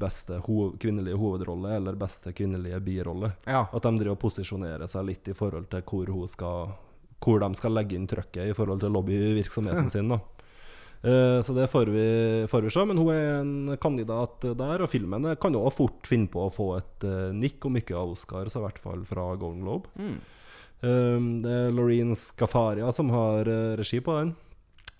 beste 0.01 0.41
ho 0.43 0.57
kvinnelige 0.81 1.19
hovedrolle 1.21 1.77
eller 1.77 1.99
beste 1.99 2.35
kvinnelige 2.35 2.81
birolle. 2.83 3.31
Ja. 3.47 3.69
At 3.71 3.87
de 3.87 3.95
driver 4.01 4.17
og 4.17 4.23
posisjonerer 4.25 4.91
seg 4.91 5.07
litt 5.07 5.31
i 5.31 5.37
forhold 5.37 5.71
til 5.71 5.85
hvor 5.87 6.11
hun 6.11 6.27
skal 6.31 6.75
Hvor 7.21 7.39
de 7.39 7.53
skal 7.53 7.75
legge 7.77 7.95
inn 7.95 8.07
trøkket 8.09 8.49
i 8.49 8.53
forhold 8.57 8.81
til 8.81 8.91
lobbyvirksomheten 8.97 9.89
sin. 9.95 10.11
da 10.11 10.19
Eh, 10.19 10.40
Så 11.01 11.55
det 11.57 11.63
får 11.71 11.89
vi, 11.89 12.03
får 12.45 12.61
vi 12.61 12.71
se. 12.75 12.83
Men 12.85 12.99
hun 13.01 13.07
er 13.09 13.39
en 13.39 13.77
kandidat 13.81 14.43
der, 14.45 14.83
og 14.83 14.89
filmen 14.91 15.25
kan 15.41 15.55
jo 15.57 15.63
fort 15.73 16.05
finne 16.05 16.29
på 16.29 16.43
å 16.45 16.53
få 16.53 16.67
et 16.77 17.07
eh, 17.09 17.31
nikk, 17.33 17.65
om 17.65 17.79
ikke 17.79 17.97
av 17.97 18.13
Oscar, 18.13 18.51
så 18.53 18.61
i 18.61 18.65
hvert 18.67 18.83
fall 18.83 19.01
fra 19.09 19.31
Golden 19.33 19.65
Globe. 19.65 19.89
Mm. 19.97 20.19
det 21.41 21.57
er 21.57 21.73
Laureen 21.73 22.13
Scafaria 22.17 22.93
som 22.93 23.09
har 23.13 23.49
eh, 23.49 23.73
regi 23.81 23.97
på 24.05 24.19
den. 24.19 24.35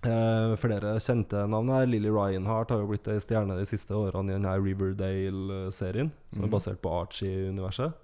Eh, 0.02 0.56
flere 0.58 0.96
kjente 0.98 1.44
navn 1.46 1.70
her. 1.70 1.86
Lily 1.86 2.10
Ryanhart 2.10 2.72
har 2.74 2.82
jo 2.82 2.90
blitt 2.90 3.08
ei 3.12 3.20
stjerne 3.22 3.58
de 3.60 3.68
siste 3.70 3.94
årene 3.94 4.32
i 4.32 4.38
denne 4.40 4.56
Riverdale-serien, 4.58 6.10
som 6.34 6.48
er 6.48 6.54
basert 6.54 6.82
på 6.82 6.94
Archie-universet. 7.04 8.01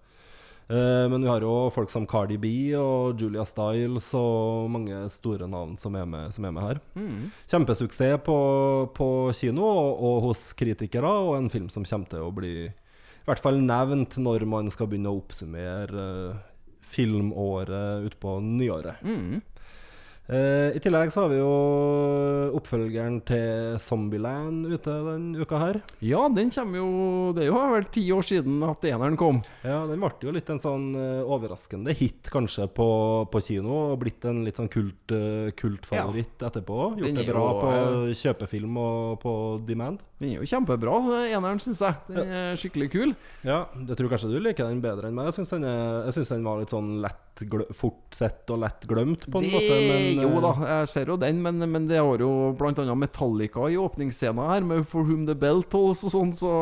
Eh, 0.68 1.06
men 1.10 1.24
vi 1.24 1.30
har 1.32 1.44
jo 1.46 1.70
folk 1.72 1.92
som 1.92 2.08
Cardi 2.10 2.36
B 2.38 2.50
og 2.76 3.22
Julia 3.22 3.46
Stiles 3.48 4.10
og 4.20 4.68
mange 4.74 5.06
store 5.14 5.48
navn 5.48 5.78
som 5.80 5.96
er 5.96 6.08
med, 6.10 6.34
som 6.36 6.44
er 6.48 6.52
med 6.56 6.66
her. 6.66 6.82
Kjempesuksess 7.48 8.20
på, 8.26 8.38
på 8.98 9.08
kino 9.38 9.64
og, 9.64 10.04
og 10.10 10.18
hos 10.28 10.50
kritikere, 10.60 11.08
og 11.08 11.38
en 11.38 11.50
film 11.54 11.70
som 11.72 11.88
kommer 11.88 12.12
til 12.12 12.26
å 12.26 12.34
bli 12.36 12.54
i 12.68 13.28
hvert 13.28 13.44
fall 13.44 13.58
nevnt 13.60 14.16
når 14.24 14.46
man 14.48 14.70
skal 14.72 14.88
begynne 14.88 15.12
å 15.12 15.20
oppsummere 15.20 16.04
eh, 16.04 16.38
filmåret 16.88 18.08
utpå 18.08 18.38
nyåret. 18.44 19.02
Eh, 20.28 20.76
I 20.76 20.80
tillegg 20.84 21.12
så 21.14 21.24
har 21.24 21.30
vi 21.32 21.38
jo 21.40 21.52
oppfølgeren 22.58 23.22
til 23.28 23.78
Zombieland 23.80 24.66
ute 24.68 24.96
den 25.06 25.28
uka 25.40 25.60
her. 25.62 25.80
Ja, 26.04 26.26
den 26.28 26.50
kommer 26.52 26.82
jo 26.82 26.90
Det 27.36 27.46
er 27.46 27.48
jo 27.48 27.62
vel 27.72 27.88
ti 27.96 28.04
år 28.12 28.26
siden 28.28 28.58
at 28.68 28.84
eneren 28.90 29.16
kom. 29.20 29.40
Ja, 29.64 29.86
Den 29.88 30.02
ble 30.04 30.12
jo 30.28 30.34
litt 30.36 30.50
en 30.52 30.60
sånn 30.60 30.90
eh, 31.00 31.24
overraskende 31.24 31.96
hit 31.96 32.28
kanskje 32.34 32.68
på, 32.68 32.88
på 33.32 33.42
kino, 33.44 33.94
og 33.94 34.02
blitt 34.04 34.26
en 34.28 34.44
litt 34.44 34.60
sånn 34.60 34.72
kult, 34.72 35.16
eh, 35.16 35.54
kultfavoritt 35.56 36.44
etterpå. 36.44 36.80
Gjort 36.98 37.08
Den 37.08 37.22
det 37.22 37.28
bra 37.30 37.46
jo, 37.48 37.62
på 37.62 38.18
kjøpefilm 38.20 38.82
og 38.84 39.22
på 39.24 39.36
demand. 39.68 40.04
Den 40.20 40.34
er 40.34 40.42
jo 40.42 40.50
kjempebra, 40.50 40.98
eneren, 41.30 41.62
syns 41.64 41.86
jeg. 41.86 42.04
Den 42.12 42.34
er 42.42 42.60
skikkelig 42.60 42.90
kul. 42.92 43.16
Ja, 43.48 43.64
jeg 43.80 43.96
tror 43.96 44.12
kanskje 44.12 44.34
du 44.34 44.42
liker 44.42 44.68
den 44.68 44.84
bedre 44.84 45.08
enn 45.08 45.16
meg. 45.16 45.32
Jeg 45.32 45.40
syns 45.40 45.56
den, 45.56 45.68
den 45.68 46.48
var 46.48 46.60
litt 46.60 46.74
sånn 46.76 46.98
lett 47.06 47.24
fort 47.78 48.16
sett 48.16 48.50
og 48.54 48.62
lett 48.64 48.86
glemt, 48.90 49.26
på 49.28 49.42
en 49.42 49.46
det, 49.46 49.52
måte. 49.54 49.80
Men, 49.84 50.22
jo 50.24 50.32
eh, 50.32 50.44
da, 50.46 50.52
jeg 50.72 50.92
ser 50.94 51.12
jo 51.12 51.18
den, 51.22 51.42
men, 51.44 51.62
men 51.72 51.88
det 51.90 52.00
har 52.02 52.24
jo 52.24 52.32
bl.a. 52.58 52.96
Metallica 52.98 53.68
i 53.70 53.78
åpningsscenen 53.82 54.50
her, 54.52 54.66
med 54.68 54.86
'For 54.88 55.06
Whom 55.08 55.26
The 55.30 55.36
Bell 55.38 55.64
Tolls' 55.70 56.06
og 56.08 56.14
sånn, 56.14 56.34
så, 56.38 56.54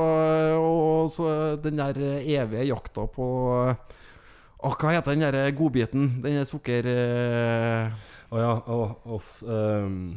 og 0.60 1.12
så 1.14 1.30
den 1.64 1.80
der 1.82 2.00
evige 2.22 2.68
jakta 2.72 3.08
på 3.08 3.30
å, 3.56 4.76
Hva 4.76 4.96
heter 4.96 5.14
den 5.14 5.26
der 5.28 5.56
godbiten? 5.56 6.20
Den 6.24 6.40
der 6.40 6.50
sukker... 6.50 6.88
Å 6.90 8.36
Å 8.36 8.42
ja. 8.42 8.54
Oh, 8.72 8.96
og 9.16 9.22
um, 9.46 10.16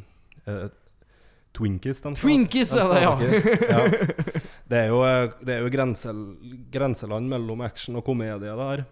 eh, 0.48 0.68
Twinkies, 1.58 2.00
de 2.04 2.12
Twinkies 2.18 2.72
er 2.76 2.92
det, 2.92 3.00
ja. 3.02 3.12
ja. 3.74 3.80
Det 4.68 4.78
er 4.84 4.92
jo, 4.92 5.00
eh, 5.06 5.24
det 5.42 5.56
er 5.56 5.64
jo 5.64 5.72
grensel, 5.72 6.22
grenseland 6.72 7.30
mellom 7.30 7.64
action 7.66 7.98
og 7.98 8.06
komedie, 8.06 8.38
det 8.44 8.68
her. 8.70 8.84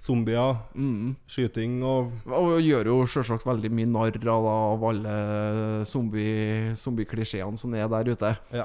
Zombier, 0.00 0.56
Mm. 0.74 1.14
skyting 1.28 1.82
og 1.84 2.10
Og 2.26 2.60
gjør 2.62 2.84
jo 2.86 3.04
selvsagt 3.06 3.44
veldig 3.44 3.70
mye 3.70 3.86
narr 3.86 4.28
av 4.28 4.82
alle 4.84 5.84
zombie- 5.84 6.72
zombie-klisjeene 6.74 7.58
som 7.58 7.74
er 7.74 7.86
der 7.88 8.04
ute. 8.14 8.38
Ja. 8.52 8.64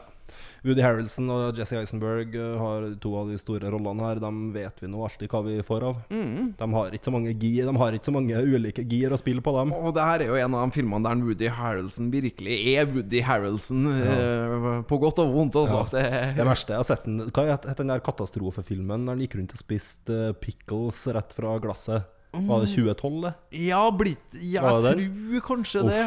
Woody 0.66 0.82
Harrelson 0.82 1.30
og 1.30 1.60
Jesse 1.60 1.78
Eisenberg 1.78 2.34
eh, 2.34 2.56
har 2.58 2.88
to 3.02 3.12
av 3.20 3.30
de 3.30 3.38
store 3.42 3.70
rollene 3.70 4.06
her. 4.08 4.22
De 4.24 4.32
vet 4.56 4.82
vi 4.82 4.90
nå 4.90 5.04
alltid 5.06 5.30
hva 5.30 5.42
vi 5.46 5.60
får 5.66 5.86
av. 5.92 6.00
Mm. 6.10 6.56
De 6.58 6.70
har 6.74 6.96
ikke 6.98 7.10
så 7.10 7.14
mange 7.14 7.36
gir 7.36 7.70
De 7.70 7.76
har 7.78 7.98
ikke 7.98 8.10
så 8.10 8.16
mange 8.16 8.42
ulike 8.42 8.86
gir 8.90 9.14
å 9.14 9.20
spille 9.22 9.44
på 9.46 9.54
dem. 9.60 9.76
Og 9.78 9.94
det 9.96 10.08
her 10.08 10.26
er 10.26 10.34
jo 10.34 10.40
en 10.42 10.58
av 10.58 10.66
de 10.66 10.78
filmene 10.80 11.06
der 11.06 11.22
Woody 11.26 11.52
Harrelson 11.60 12.10
virkelig 12.14 12.58
er 12.74 12.90
Woody 12.90 13.22
Harrelson. 13.26 13.86
Ja. 13.86 14.82
på 14.90 15.00
godt 15.02 15.22
og 15.22 15.34
vondt, 15.36 15.60
altså. 15.60 15.84
Det, 15.94 16.04
Det 16.40 16.48
verste 16.48 16.74
jeg 16.74 16.82
har 16.82 16.88
sett 16.88 17.06
den 17.06 17.30
Hva 17.30 17.46
het 17.52 17.70
het 17.70 17.80
den 17.82 17.94
der 17.94 18.04
katastrofefilmen 18.04 19.06
der 19.06 19.16
han 19.16 19.24
gikk 19.24 19.38
rundt 19.40 19.54
og 19.56 19.62
spiste 19.62 20.20
eh, 20.32 20.36
pickles 20.40 21.06
rett 21.14 21.36
fra 21.38 21.58
glasset? 21.62 22.10
Var 22.36 22.62
det 22.66 22.70
2012, 22.74 23.22
det? 23.26 23.32
ja, 23.66 23.82
blitt 23.96 24.36
Jeg 24.36 24.62
det 24.86 24.94
tror 24.96 25.44
kanskje 25.48 25.84
det. 25.88 26.02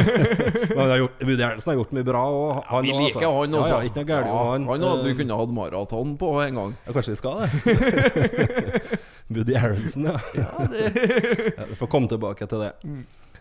Men 0.70 0.78
han 0.78 0.90
har 0.92 1.00
gjort, 1.02 1.22
Woody 1.26 1.42
Harrelson 1.42 1.72
har 1.72 1.78
gjort 1.80 1.92
mye 1.98 2.06
bra. 2.06 2.22
Og 2.30 2.62
han 2.70 2.86
Vi 2.86 2.92
liker 2.94 3.20
altså. 3.26 3.32
han 3.40 3.58
også. 3.60 3.70
Ja, 3.72 3.80
ja, 3.80 3.90
ikke 3.90 4.00
noe 4.02 4.10
gærent 4.12 4.30
Ja, 4.30 4.38
han. 4.52 4.66
han 4.70 4.86
hadde 4.86 5.00
Eh, 5.00 5.04
du 5.10 5.20
kunnet 5.20 5.40
hatt 5.42 5.54
maraton 5.58 6.16
på 6.20 6.32
en 6.44 6.60
gang. 6.60 6.74
Ja, 6.86 6.92
kanskje 6.96 7.14
vi 7.14 7.20
skal 7.20 7.34
det? 7.42 8.98
Woody 9.36 9.54
Harrelson, 9.58 10.04
ja. 10.12 10.18
ja, 10.38 10.50
Vi 11.68 11.74
får 11.80 11.90
komme 11.90 12.08
tilbake 12.10 12.46
til 12.46 12.62
det. 12.62 12.72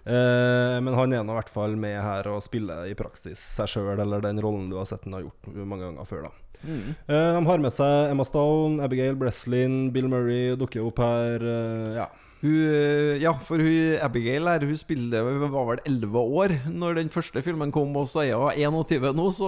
Eh, 0.06 0.78
men 0.86 0.94
han 0.98 1.14
er 1.14 1.24
nå 1.26 1.34
i 1.34 1.40
hvert 1.40 1.50
fall 1.54 1.76
med 1.78 1.98
her 2.02 2.28
og 2.34 2.42
spiller 2.46 2.86
i 2.90 2.96
praksis 2.98 3.42
seg 3.58 3.70
sjøl, 3.72 4.00
eller 4.02 4.22
den 4.26 4.42
rollen 4.44 4.68
du 4.70 4.78
har 4.80 4.86
sett 4.90 5.06
han 5.08 5.14
har 5.18 5.26
gjort 5.28 5.54
mange 5.66 5.86
ganger 5.88 6.10
før. 6.10 6.28
da 6.28 6.34
Eh, 6.64 7.32
De 7.36 7.46
har 7.46 7.58
med 7.64 7.74
seg 7.74 8.12
Emma 8.12 8.24
Stone, 8.26 8.82
Abigail 8.84 9.16
Breslin, 9.16 9.92
Bill 9.92 10.08
Murray 10.08 10.56
dukker 10.56 10.86
opp 10.88 11.00
her. 11.04 11.42
eh, 11.44 11.96
ja. 12.02 12.08
Hun, 12.42 12.52
eh, 12.68 13.18
ja, 13.24 13.32
for 13.34 13.58
hun 13.58 13.98
Abigail 14.04 14.46
her 14.46 14.60
Hun 14.68 14.76
spilte 14.78 15.22
var 15.24 15.66
vel 15.70 15.80
11 15.88 16.20
år 16.20 16.52
Når 16.70 16.96
den 17.00 17.10
første 17.10 17.42
filmen 17.42 17.72
kom, 17.74 17.96
og 17.98 18.06
så 18.12 18.26
er 18.28 18.36
hun 18.38 18.52
21 18.52 19.14
nå, 19.16 19.30
så 19.34 19.48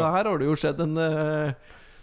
Ja. 0.00 0.10
her 0.12 0.24
har 0.28 0.38
det 0.38 0.48
jo 0.50 0.56
skjedd 0.58 0.80
en 0.82 0.98
uh... 0.98 1.54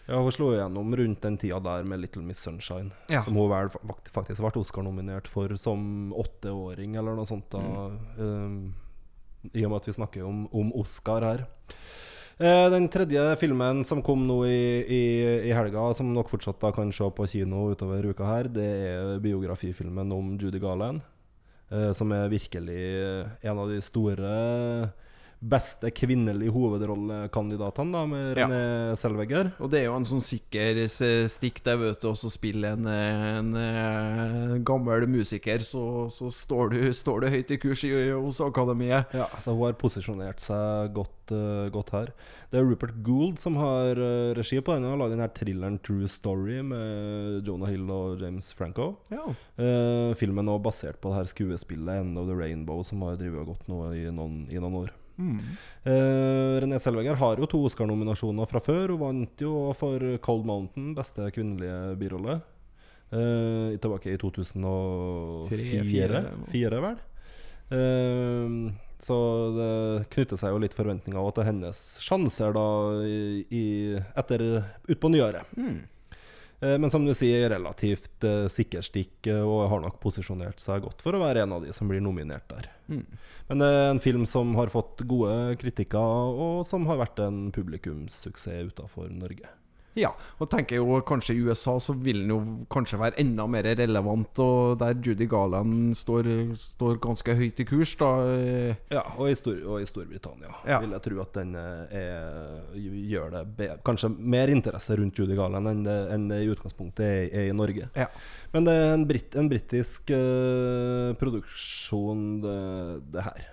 ja, 0.07 0.15
Hun 0.17 0.31
slo 0.31 0.53
igjennom 0.55 0.95
rundt 0.97 1.21
den 1.21 1.37
tida 1.37 1.59
der 1.61 1.83
med 1.83 1.99
Little 2.01 2.23
Miss 2.23 2.39
Sunshine. 2.39 2.89
Ja. 3.11 3.21
Som 3.21 3.35
hun 3.35 3.49
vel 3.51 3.69
fakt- 3.69 4.09
faktisk 4.15 4.39
ble 4.41 4.63
Oscar-nominert 4.63 5.27
for 5.27 5.51
som 5.57 6.11
åtteåring, 6.15 6.95
eller 6.97 7.15
noe 7.19 7.27
sånt. 7.27 7.49
da 7.51 7.91
eh, 8.17 9.59
I 9.59 9.65
og 9.65 9.71
med 9.71 9.77
at 9.81 9.87
vi 9.91 9.93
snakker 9.99 10.25
om, 10.25 10.47
om 10.53 10.71
Oscar 10.79 11.21
her. 11.27 11.45
Eh, 12.39 12.69
den 12.71 12.87
tredje 12.89 13.35
filmen 13.37 13.83
som 13.85 14.01
kom 14.01 14.23
nå 14.27 14.45
i, 14.47 14.61
i, 14.85 15.03
i 15.49 15.53
helga, 15.53 15.93
som 15.93 16.13
dere 16.15 16.27
fortsatt 16.29 16.61
da 16.61 16.71
kan 16.75 16.91
se 16.95 17.09
på 17.11 17.27
kino 17.27 17.67
utover 17.73 18.05
uka 18.11 18.25
her, 18.25 18.49
det 18.49 18.67
er 18.87 19.19
biografifilmen 19.23 20.11
om 20.15 20.37
Judy 20.39 20.59
Garland. 20.59 21.01
eh, 21.71 21.91
som 21.93 22.11
er 22.11 22.29
virkelig 22.31 22.79
eh, 22.81 23.29
en 23.47 23.59
av 23.63 23.69
de 23.71 23.79
store 23.81 24.31
beste 25.41 25.89
kvinnelige 25.89 26.53
hovedrollekandidatene, 26.53 27.91
da, 27.91 28.05
med 28.05 28.37
Ja. 28.37 28.45
René 28.45 28.95
Selveger. 28.95 29.51
Og 29.59 29.71
det 29.71 29.79
er 29.81 29.85
jo 29.85 29.95
en 29.97 30.05
sånn 30.05 30.21
sikker 30.21 30.77
stikk 31.27 31.63
der, 31.65 31.79
vet 31.81 32.01
du, 32.01 32.09
og 32.11 32.17
så 32.17 32.29
spiller 32.29 32.77
en, 32.77 32.85
eh, 32.85 33.39
en, 33.39 33.55
eh, 33.55 34.57
gammel 34.61 35.07
musiker, 35.07 35.59
så, 35.59 36.09
så 36.09 36.29
står, 36.29 36.69
du, 36.69 36.93
står 36.93 37.21
du 37.21 37.27
høyt 37.33 37.51
i 37.51 37.57
kurs 37.57 37.83
i, 37.83 37.91
hos 38.11 38.39
akademiet. 38.39 39.09
Ja, 39.13 39.27
så 39.39 39.55
hun 39.55 39.65
har 39.65 39.73
posisjonert 39.73 40.39
seg 40.39 40.93
godt, 40.93 41.33
eh, 41.33 41.69
godt 41.73 41.89
her. 41.89 42.13
Det 42.51 42.59
er 42.59 42.67
Rupert 42.67 43.01
Gould 43.01 43.39
som 43.39 43.55
har 43.55 43.97
eh, 43.97 44.33
regi 44.37 44.61
på 44.61 44.75
den. 44.75 44.83
Han 44.83 44.93
har 44.93 45.01
lagd 45.05 45.15
den 45.15 45.25
her 45.25 45.33
thrilleren 45.33 45.79
True 45.81 46.07
Story 46.07 46.61
med 46.61 47.47
Jonah 47.47 47.71
Hill 47.71 47.89
og 47.89 48.21
James 48.21 48.51
Franco. 48.53 48.97
Ja. 49.09 49.25
Uh, 49.57 50.13
filmen 50.19 50.49
er 50.49 50.59
basert 50.59 50.99
på 51.01 51.09
det 51.11 51.21
her 51.21 51.29
skuespillet 51.31 52.01
End 52.01 52.19
of 52.19 52.27
the 52.27 52.35
Rainbow, 52.35 52.83
som 52.83 53.01
har 53.07 53.17
drevet 53.17 53.41
og 53.41 53.53
gått 53.55 53.69
nå 53.71 53.85
i 53.95 54.09
noen, 54.11 54.43
i 54.51 54.59
noen 54.59 54.83
år. 54.83 54.91
Eh, 55.83 56.55
René 56.63 56.79
Selveger 56.81 57.17
har 57.19 57.41
jo 57.41 57.49
to 57.49 57.61
Oscar-nominasjoner 57.67 58.49
fra 58.49 58.61
før. 58.63 58.95
Hun 58.95 59.01
vant 59.01 59.43
jo 59.45 59.71
for 59.77 60.03
Cold 60.25 60.45
Mountain, 60.49 60.93
beste 60.97 61.29
kvinnelige 61.35 61.95
birolle. 62.01 62.41
Uh, 63.11 63.75
tilbake 63.75 64.13
i 64.13 64.19
2004, 64.21 65.49
Tre, 65.49 65.81
fire. 66.47 66.79
vel. 66.79 66.99
Eh, 67.71 68.53
så 69.01 69.17
det 69.55 69.71
knytter 70.13 70.37
seg 70.39 70.53
jo 70.53 70.59
litt 70.61 70.75
forventninger 70.77 71.31
er 71.41 71.47
hennes 71.47 71.79
sjanser 72.03 72.53
da 72.53 72.65
i, 73.07 73.41
i, 73.49 73.63
etter 74.19 74.43
utpå 74.91 75.09
nyåret. 75.11 75.55
Eh, 75.57 75.79
Men 76.61 76.91
som 76.93 77.05
du 77.05 77.13
sier, 77.17 77.47
relativt 77.49 78.25
uh, 78.27 78.45
sikker 78.51 78.83
stikk, 78.85 79.15
eh, 79.31 79.41
og 79.41 79.63
har 79.71 79.81
nok 79.81 79.95
posisjonert 80.03 80.61
seg 80.61 80.83
godt 80.85 81.01
for 81.01 81.17
å 81.17 81.21
være 81.23 81.41
en 81.41 81.55
av 81.55 81.65
de 81.65 81.73
som 81.73 81.89
blir 81.89 82.03
nominert 82.05 82.45
der. 82.51 82.69
Men 83.49 83.63
det 83.63 83.69
er 83.71 83.87
en 83.89 84.03
film 84.03 84.27
som 84.29 84.53
har 84.59 84.69
fått 84.73 85.01
gode 85.09 85.55
kritikker, 85.61 86.37
og 86.45 86.61
som 86.69 86.85
har 86.89 87.01
vært 87.01 87.23
en 87.25 87.47
publikumssuksess 87.55 88.75
utafor 88.75 89.09
Norge. 89.09 89.49
Ja, 89.99 90.13
og 90.39 90.47
tenker 90.49 90.77
jo 90.79 91.01
kanskje 91.03 91.33
i 91.35 91.41
USA 91.43 91.73
så 91.83 91.91
vil 91.99 92.21
den 92.21 92.29
jo 92.31 92.39
kanskje 92.71 92.99
være 93.01 93.17
enda 93.19 93.43
mer 93.51 93.65
relevant, 93.75 94.39
og 94.39 94.77
der 94.79 94.95
Judy 95.03 95.27
Garland 95.27 95.95
står, 95.99 96.29
står 96.55 96.99
ganske 97.03 97.35
høyt 97.35 97.59
i 97.59 97.65
kurs, 97.67 97.95
da. 97.99 98.11
eh, 98.31 98.75
Ja, 98.93 99.03
og 99.17 99.27
i, 99.29 99.35
Stor 99.35 99.59
og 99.67 99.81
i 99.83 99.85
Storbritannia 99.89 100.53
Ja. 100.67 100.79
vil 100.79 100.95
jeg 100.95 101.03
tro 101.09 101.19
at 101.25 101.33
den 101.41 101.55
eh, 101.59 101.97
er, 101.99 102.71
gjør 103.11 103.35
det 103.57 103.69
kanskje 103.83 104.13
mer 104.15 104.47
interesse 104.53 104.95
rundt 104.95 105.19
Judy 105.19 105.35
Garland 105.35 105.67
enn 105.67 105.83
det, 105.83 105.99
enn 106.15 106.29
det 106.31 106.41
i 106.45 106.49
utgangspunktet 106.55 107.05
er, 107.05 107.27
er 107.35 107.49
i 107.51 107.55
Norge. 107.57 107.89
Ja. 107.99 108.07
Men 108.53 108.65
det 108.67 108.73
er 108.79 108.93
en, 108.95 109.05
brit, 109.07 109.35
en 109.39 109.47
britisk 109.51 110.11
uh, 110.15 111.11
produksjon, 111.19 112.25
det, 112.43 112.57
det 113.13 113.23
her. 113.27 113.47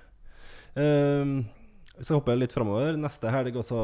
Um, 0.79 1.39
hvis 1.99 2.13
jeg 2.13 2.19
hoppe 2.21 2.35
litt 2.39 2.55
framover, 2.55 2.95
neste 3.01 3.31
helg, 3.33 3.57
altså 3.59 3.79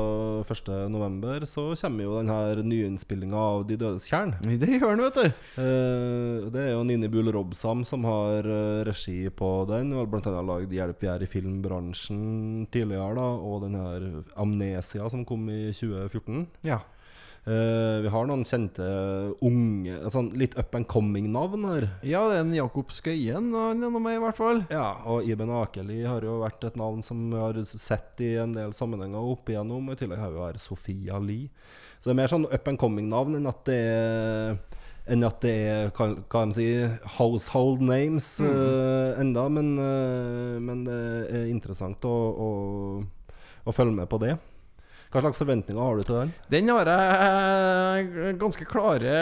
1.11., 0.47 1.47
så 1.51 1.65
kommer 1.81 2.07
jo 2.07 2.15
den 2.21 2.31
her 2.31 2.61
nyinnspillinga 2.63 3.41
av 3.41 3.65
De 3.67 3.79
dødes 3.81 4.07
tjern. 4.07 4.37
Det 4.45 4.71
gjør 4.71 4.95
den, 4.95 5.03
vet 5.03 5.19
du. 5.19 5.43
Eh, 5.63 6.47
det 6.55 6.63
er 6.63 6.73
jo 6.77 6.85
Nini 6.87 7.11
Bull 7.11 7.33
Robsam 7.35 7.83
som 7.89 8.07
har 8.07 8.47
eh, 8.47 8.85
regi 8.87 9.19
på 9.35 9.51
den. 9.71 9.91
Hun 9.91 10.05
har 10.05 10.31
annet 10.31 10.51
lagd 10.51 10.75
'Hjelp, 10.75 11.03
vi 11.03 11.11
er 11.11 11.27
i 11.27 11.31
filmbransjen' 11.31 12.67
tidligere, 12.71 13.15
da, 13.19 13.29
og 13.35 13.63
den 13.67 13.79
her 13.79 14.09
'Amnesia' 14.39 15.11
som 15.11 15.25
kom 15.27 15.49
i 15.51 15.73
2014. 15.75 16.47
Ja. 16.63 16.81
Eh, 17.45 18.01
vi 18.01 18.09
har 18.09 18.25
noen 18.25 18.47
kjente 18.49 18.85
unge 19.45 19.99
sånn 20.09 20.31
Litt 20.41 20.55
up 20.57 20.73
and 20.79 20.87
coming-navn 20.89 21.67
her. 21.69 21.87
ja, 22.01 22.23
det 22.31 22.39
er 22.39 22.45
en 22.47 22.55
Jakob 22.57 22.89
Skøyen 22.89 23.51
han 23.53 23.85
er 23.85 23.91
med, 23.93 24.17
i 24.17 24.23
hvert 24.23 24.39
fall. 24.39 24.63
Ja, 24.73 24.87
og 25.05 25.29
Iben 25.29 25.53
Akeli 25.53 26.01
har 26.09 26.25
jo 26.25 26.39
vært 26.41 26.65
et 26.65 26.79
navn 26.81 27.03
som 27.05 27.27
vi 27.29 27.43
har 27.43 27.59
sett 27.69 28.23
i 28.25 28.35
en 28.41 28.55
del 28.57 28.73
sammenhenger 28.73 29.29
opp 29.35 29.53
igjennom. 29.53 29.93
I 29.93 29.99
tillegg 30.01 30.23
har 30.23 30.33
vi 30.33 30.41
her 30.41 30.63
Sofia 30.63 31.21
Lie. 31.21 31.51
Så 31.99 32.09
det 32.09 32.15
er 32.15 32.23
mer 32.23 32.33
sånn 32.33 32.49
up 32.49 32.73
and 32.73 32.81
coming-navn 32.81 33.37
enn 33.37 33.53
at 33.53 33.61
det 33.69 33.79
er 33.93 34.57
enn 35.05 35.27
at 35.29 35.43
det 35.45 35.53
er 35.69 35.93
hva 35.93 36.07
hva 36.33 36.47
de 36.49 36.57
sier, 36.57 36.95
household 37.19 37.83
names 37.85 38.39
eh, 38.41 39.21
enda, 39.21 39.45
men, 39.53 39.75
uh, 39.77 40.57
men 40.65 40.81
det 40.87 40.97
er 41.29 41.51
interessant 41.53 42.09
å, 42.09 42.15
å, 42.33 42.49
å 43.69 43.75
følge 43.77 43.99
med 44.01 44.09
på 44.09 44.23
det. 44.25 44.39
Hva 45.15 45.21
slags 45.23 45.39
forventninger 45.39 45.79
har 45.79 45.95
du 45.95 46.03
til 46.03 46.17
den? 46.19 46.31
Den 46.51 46.71
har 46.73 46.89
jeg 46.91 48.33
ganske 48.41 48.65
klare 48.67 49.13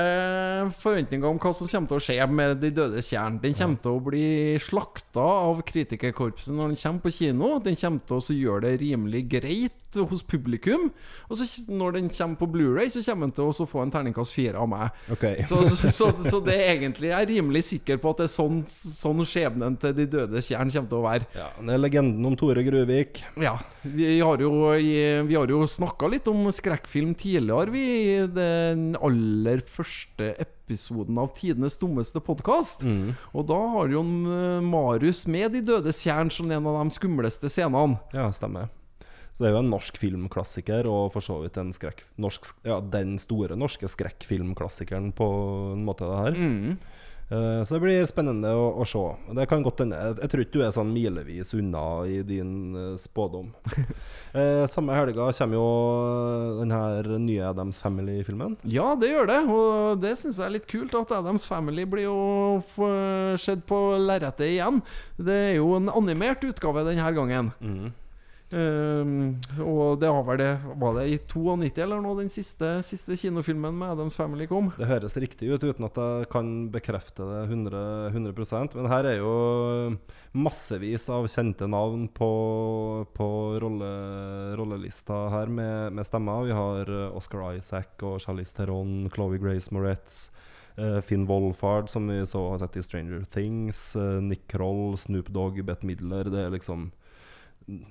forventninger 0.80 1.28
om 1.28 1.36
hva 1.36 1.52
som 1.52 1.68
kommer 1.68 1.90
til 1.90 1.98
å 1.98 2.04
skje 2.06 2.28
med 2.32 2.62
De 2.62 2.70
dødes 2.72 3.10
tjern. 3.12 3.36
Den 3.42 3.52
kommer 3.58 3.82
til 3.84 3.98
å 3.98 4.04
bli 4.06 4.24
slakta 4.64 5.26
av 5.50 5.60
kritikerkorpset 5.68 6.56
når 6.56 6.72
den 6.72 6.80
kommer 6.80 7.04
på 7.04 7.12
kino. 7.18 7.52
Den 7.60 7.76
kommer 7.76 8.08
til 8.08 8.22
å 8.22 8.38
gjøre 8.38 8.64
det 8.70 8.80
rimelig 8.86 9.26
greit 9.36 9.81
hos 10.00 10.22
publikum. 10.24 10.88
Og 11.28 11.38
så 11.38 11.46
når 11.68 11.98
den 11.98 12.10
kommer 12.12 12.40
på 12.40 12.48
Blu-ray 12.52 12.90
så 12.92 13.02
kommer 13.04 13.28
den 13.28 13.34
til 13.36 13.50
å 13.50 13.68
få 13.68 13.82
en 13.84 13.92
terningkast 13.92 14.34
fire 14.34 14.60
av 14.62 14.68
meg. 14.70 15.02
Okay. 15.12 15.42
Så, 15.52 15.58
så, 15.68 15.90
så, 15.92 16.06
så 16.30 16.38
det 16.44 16.54
er 16.54 16.70
egentlig 16.76 17.10
Jeg 17.10 17.18
er 17.18 17.28
rimelig 17.28 17.62
sikker 17.66 17.98
på 18.00 18.12
at 18.12 18.22
det 18.22 18.26
er 18.28 18.32
sånn, 18.32 18.62
sånn 18.68 19.20
skjebnen 19.28 19.74
til 19.80 19.92
De 19.96 20.06
døde 20.08 20.40
tjern 20.44 20.70
kommer 20.72 20.88
til 20.88 20.98
å 20.98 21.04
være. 21.04 21.26
Ja, 21.36 21.48
Det 21.58 21.74
er 21.74 21.82
legenden 21.82 22.28
om 22.28 22.36
Tore 22.38 22.62
Gruvik. 22.64 23.20
Ja, 23.42 23.56
vi 23.82 24.14
har 24.20 24.40
jo, 24.40 24.52
vi 24.78 25.36
har 25.36 25.52
jo 25.52 25.62
snakka 25.68 26.08
litt 26.12 26.28
om 26.30 26.46
skrekkfilm 26.54 27.14
tidligere, 27.18 27.72
vi, 27.74 27.84
i 28.14 28.26
den 28.32 28.92
aller 29.02 29.62
første 29.66 30.32
episoden 30.42 31.18
av 31.20 31.32
Tidenes 31.36 31.76
dummeste 31.80 32.22
podkast. 32.24 32.86
Og 33.32 33.48
da 33.50 33.58
har 33.76 33.92
jo 33.92 34.02
eh, 34.02 34.60
Marius 34.64 35.26
med 35.30 35.52
De 35.56 35.64
dødes 35.72 36.00
tjern 36.04 36.30
som 36.32 36.50
en 36.50 36.70
av 36.70 36.80
de 36.82 36.96
skumleste 36.96 37.50
scenene. 37.52 37.98
Ja, 38.14 38.30
stemmer. 38.34 38.70
Så 39.32 39.44
det 39.44 39.50
er 39.50 39.54
jo 39.56 39.62
en 39.62 39.72
norsk 39.72 39.96
filmklassiker, 39.96 40.88
og 40.90 41.12
for 41.14 41.24
så 41.24 41.38
vidt 41.40 41.56
en 41.60 41.72
skrekk... 41.72 42.04
Norsk, 42.20 42.50
ja, 42.68 42.80
den 42.84 43.16
store 43.22 43.56
norske 43.56 43.88
skrekkfilmklassikeren 43.88 45.12
på 45.16 45.28
en 45.72 45.86
måte, 45.86 46.08
det 46.08 46.20
her. 46.20 46.76
Eh, 47.32 47.64
så 47.64 47.74
det 47.74 47.80
blir 47.80 48.02
spennende 48.08 48.50
å, 48.52 48.66
å 48.82 48.86
se. 48.88 49.02
Det 49.38 49.46
kan 49.48 49.64
godt 49.64 49.80
hende. 49.84 49.96
Jeg, 49.96 50.18
jeg 50.20 50.32
tror 50.32 50.42
ikke 50.44 50.58
du 50.58 50.64
er 50.66 50.74
sånn 50.74 50.92
milevis 50.92 51.54
unna 51.56 51.84
i 52.04 52.18
din 52.28 52.52
uh, 52.76 52.82
spådom. 53.00 53.52
uh, 54.34 54.64
samme 54.74 54.96
helga 54.98 55.30
kommer 55.38 55.56
jo 55.56 55.70
den 56.60 56.74
her 56.74 57.08
nye 57.22 57.46
Adams 57.48 57.80
Family-filmen. 57.80 58.58
Ja, 58.68 58.92
det 59.00 59.14
gjør 59.14 59.30
det, 59.30 59.40
og 59.48 60.04
det 60.04 60.12
syns 60.20 60.42
jeg 60.42 60.48
er 60.50 60.56
litt 60.58 60.68
kult. 60.68 60.98
At 60.98 61.14
Adams 61.22 61.48
Family 61.48 61.86
blir 61.88 62.10
jo 62.10 63.38
sett 63.40 63.64
på 63.68 63.80
lerretet 64.02 64.50
igjen. 64.50 64.82
Det 65.16 65.38
er 65.48 65.56
jo 65.56 65.72
en 65.78 65.88
animert 65.92 66.44
utgave 66.44 66.84
denne 66.90 67.16
gangen. 67.16 67.52
Ehm, 68.52 69.38
og 69.64 69.96
det 70.02 70.10
var 70.12 70.36
det 70.36 70.50
Var 70.76 70.96
det 70.98 71.04
i 71.08 71.16
92 71.18 71.78
eller 71.80 72.02
noe 72.04 72.18
den 72.18 72.28
siste, 72.32 72.68
siste 72.84 73.16
kinofilmen 73.16 73.78
med 73.78 73.94
Adams 73.94 74.18
Family 74.18 74.44
kom? 74.50 74.68
Det 74.76 74.88
høres 74.90 75.16
riktig 75.16 75.48
ut 75.54 75.64
uten 75.64 75.86
at 75.88 75.96
jeg 75.96 76.28
kan 76.32 76.50
bekrefte 76.74 77.24
det 77.24 77.40
100, 77.48 78.12
100 78.12 78.76
Men 78.76 78.90
her 78.92 79.08
er 79.08 79.18
jo 79.22 79.32
massevis 80.36 81.08
av 81.12 81.28
kjente 81.32 81.68
navn 81.68 82.06
på, 82.12 82.30
på 83.16 83.28
rolle, 83.64 83.92
rollelista 84.60 85.26
her 85.32 85.48
med, 85.52 85.92
med 85.96 86.08
stemmer. 86.08 86.44
Vi 86.48 86.56
har 86.56 86.88
eh, 86.92 87.16
Oscar 87.16 87.54
Isaac 87.56 88.04
og 88.04 88.20
Charlize 88.20 88.56
Theron, 88.56 89.08
Chloé 89.12 89.40
Grace 89.40 89.72
Moretz. 89.72 90.30
eh, 90.76 91.00
Finn 91.00 91.26
Wolfhard, 91.28 91.88
som 91.88 92.08
vi 92.08 92.20
så 92.26 92.50
har 92.50 92.58
sett 92.58 92.76
i 92.76 92.82
Stranger 92.84 93.24
Things. 93.24 93.96
eh, 93.96 94.20
Nick 94.20 94.46
Kroll, 94.48 94.96
Snoop 94.98 95.28
Dogg, 95.32 95.64
Bette 95.64 95.86
Midler. 95.86 96.28
Det 96.32 96.46
er 96.46 96.52
liksom 96.52 96.90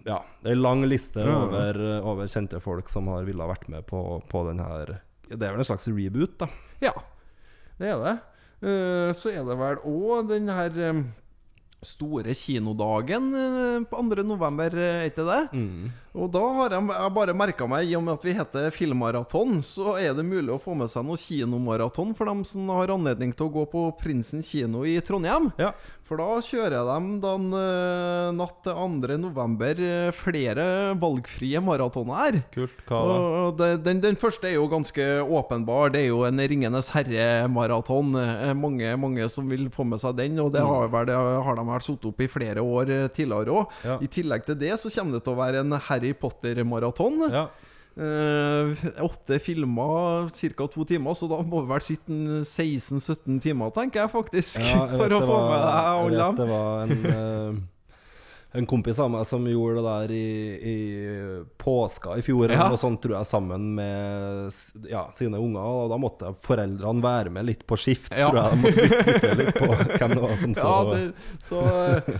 Ja, 0.05 0.19
det 0.41 0.51
er 0.51 0.57
en 0.57 0.65
lang 0.65 0.83
liste 0.87 1.23
over, 1.25 1.79
over 2.01 2.29
kjente 2.31 2.61
folk 2.63 2.91
som 2.91 3.09
har 3.11 3.25
ville 3.27 3.47
vært 3.49 3.67
med 3.71 3.85
på, 3.89 4.01
på 4.31 4.43
den 4.49 4.61
her 4.63 4.97
Det 5.29 5.39
er 5.39 5.53
vel 5.53 5.63
en 5.63 5.67
slags 5.67 5.87
reboot, 5.91 6.37
da. 6.41 6.49
Ja, 6.83 6.93
det 7.81 7.93
er 7.93 8.05
det. 8.05 8.19
Uh, 8.61 9.09
så 9.17 9.33
er 9.33 9.41
det 9.45 9.57
vel 9.57 9.81
òg 9.89 10.27
den 10.29 10.49
her 10.53 10.75
um, 10.91 11.05
store 11.81 12.35
kinodagen 12.37 13.31
uh, 13.33 13.85
på 13.89 14.03
2. 14.05 14.21
november, 14.27 14.75
er 14.77 15.07
ikke 15.09 15.25
det? 15.25 15.39
Og 16.13 16.29
da 16.29 16.43
har 16.59 16.75
jeg, 16.75 16.85
jeg 16.91 17.13
bare 17.15 17.35
merka 17.37 17.65
meg, 17.69 17.89
i 17.89 17.95
og 17.97 18.03
med 18.05 18.19
at 18.19 18.27
vi 18.27 18.35
heter 18.37 18.69
Filmmaraton, 18.75 19.63
så 19.65 19.95
er 19.97 20.13
det 20.13 20.27
mulig 20.27 20.53
å 20.53 20.59
få 20.61 20.75
med 20.77 20.91
seg 20.93 21.07
noe 21.07 21.17
kinomaraton 21.17 22.13
for 22.17 22.29
dem 22.29 22.43
som 22.45 22.69
har 22.75 22.93
anledning 22.93 23.33
til 23.33 23.49
å 23.49 23.55
gå 23.55 23.65
på 23.71 23.87
Prinsen 24.01 24.45
kino 24.45 24.85
i 24.85 24.99
Trondheim. 25.01 25.49
Ja. 25.61 25.71
For 26.11 26.19
da 26.19 26.41
kjører 26.43 26.73
de 26.89 27.19
den 27.23 27.43
uh, 27.55 28.33
natt 28.35 28.57
til 28.65 28.73
2. 28.75 29.15
november 29.15 29.77
eh, 29.79 30.09
flere 30.11 30.65
valgfrie 30.99 31.61
maratoner. 31.63 32.17
her. 32.19 32.37
Kult. 32.51 32.81
Hva 32.89 32.99
da? 33.07 33.19
Det, 33.61 33.69
den, 33.85 34.01
den 34.03 34.17
første 34.19 34.49
er 34.49 34.57
jo 34.57 34.65
ganske 34.67 35.05
åpenbar. 35.23 35.93
Det 35.93 36.01
er 36.01 36.09
jo 36.09 36.25
en 36.27 36.43
Ringenes 36.51 36.91
herre-maraton. 36.91 38.11
Eh, 38.19 38.51
Mange, 38.59 38.91
mange 38.99 39.29
som 39.31 39.47
vil 39.47 39.69
få 39.71 39.85
med 39.87 40.03
seg 40.03 40.19
den, 40.19 40.35
og 40.43 40.51
det 40.51 40.65
har, 40.67 40.91
vel, 40.91 41.07
det 41.07 41.15
har 41.15 41.55
de 41.61 41.67
vel 41.71 41.87
satt 41.87 42.11
opp 42.11 42.19
i 42.19 42.27
flere 42.35 42.59
år 42.59 42.91
tidligere 43.15 43.55
òg. 43.61 43.79
Ja. 43.87 43.95
I 44.03 44.11
tillegg 44.11 44.43
til 44.51 44.59
det 44.59 44.75
så 44.83 44.91
kommer 44.91 45.15
det 45.15 45.23
til 45.23 45.37
å 45.37 45.39
være 45.39 45.63
en 45.63 45.79
Harry 45.87 46.11
Potter-maraton. 46.11 47.21
Ja. 47.31 47.47
Eh, 47.97 48.85
åtte 49.03 49.39
filmer, 49.43 50.29
ca. 50.55 50.67
to 50.71 50.85
timer, 50.87 51.13
så 51.13 51.27
da 51.27 51.41
må 51.43 51.59
vi 51.65 51.73
vel 51.73 51.83
sitte 51.83 52.19
16-17 52.47 53.41
timer, 53.43 53.73
tenker 53.75 54.05
jeg 54.05 54.13
faktisk. 54.13 54.61
Ja, 54.63 54.85
jeg 54.87 54.95
for 55.01 55.09
å 55.17 55.19
få 55.19 55.27
var- 55.27 55.51
med 55.51 55.61
deg 55.67 55.91
alle 55.91 56.17
dem. 56.21 56.35
Det 56.39 56.47
var 56.47 56.81
en, 56.85 57.05
eh, 57.05 58.57
en 58.59 58.65
kompis 58.67 58.99
av 58.99 59.11
meg 59.11 59.25
som 59.27 59.43
gjorde 59.47 59.75
det 59.75 59.83
der 59.91 60.13
i, 60.15 60.31
i 60.71 61.43
påska 61.59 62.17
i 62.17 62.21
fjor, 62.25 62.49
Ja. 62.51 62.69
og 62.71 62.79
sånn 62.79 62.97
tror 62.99 63.17
jeg, 63.19 63.25
sammen 63.27 63.75
med 63.75 64.51
ja, 64.89 65.05
sine 65.15 65.37
unger. 65.39 65.59
Og 65.83 65.89
da 65.91 65.97
måtte 65.97 66.33
foreldrene 66.47 67.01
være 67.03 67.29
med 67.31 67.45
litt 67.45 67.65
på 67.67 67.77
skift, 67.77 68.11
tror 68.11 68.35
jeg. 68.39 68.51
De 68.51 68.61
måtte 68.63 68.87
bytte, 68.87 69.05
bytte 69.07 69.37
litt 69.37 69.55
på 69.55 69.67
hvem 69.97 70.15
det 70.15 70.21
var 70.21 70.37
som 70.37 70.53
så. 70.55 70.67
Ja, 70.71 70.83
det, 70.95 71.13
så 71.43 71.61
eh, 71.61 72.19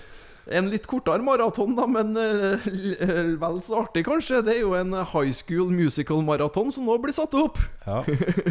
En 0.51 0.69
litt 0.71 0.87
kortere 0.89 1.21
maraton, 1.23 1.75
da, 1.77 1.85
men 1.87 2.17
eh, 2.19 2.65
eh, 3.01 3.37
vel 3.41 3.61
så 3.63 3.75
artig, 3.81 4.03
kanskje. 4.07 4.41
Det 4.45 4.53
er 4.57 4.61
jo 4.65 4.73
en 4.77 4.91
High 5.13 5.33
School 5.35 5.69
Musical-maraton 5.73 6.71
som 6.75 6.83
nå 6.87 6.95
blir 7.03 7.13
satt 7.15 7.33
opp. 7.39 7.57
Ja. 7.85 7.99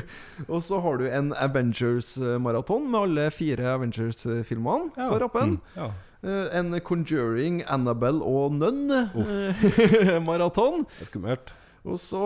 Og 0.52 0.60
så 0.64 0.76
har 0.84 0.94
du 1.00 1.04
en 1.10 1.28
Avengers-maraton 1.36 2.82
med 2.90 3.00
alle 3.04 3.24
fire 3.34 3.64
Avengers-filmene 3.76 4.86
på 4.96 5.18
rappen. 5.22 5.48
Mm, 5.58 5.62
ja. 5.76 5.86
Eh, 6.20 6.46
En 6.58 6.68
Conjuring, 6.84 7.54
Annabelle 7.68 8.22
og 8.24 8.52
Nun-maraton. 8.58 10.76
Er 11.00 11.04
skummelt. 11.08 11.46
Og 11.80 11.96
så 11.96 12.20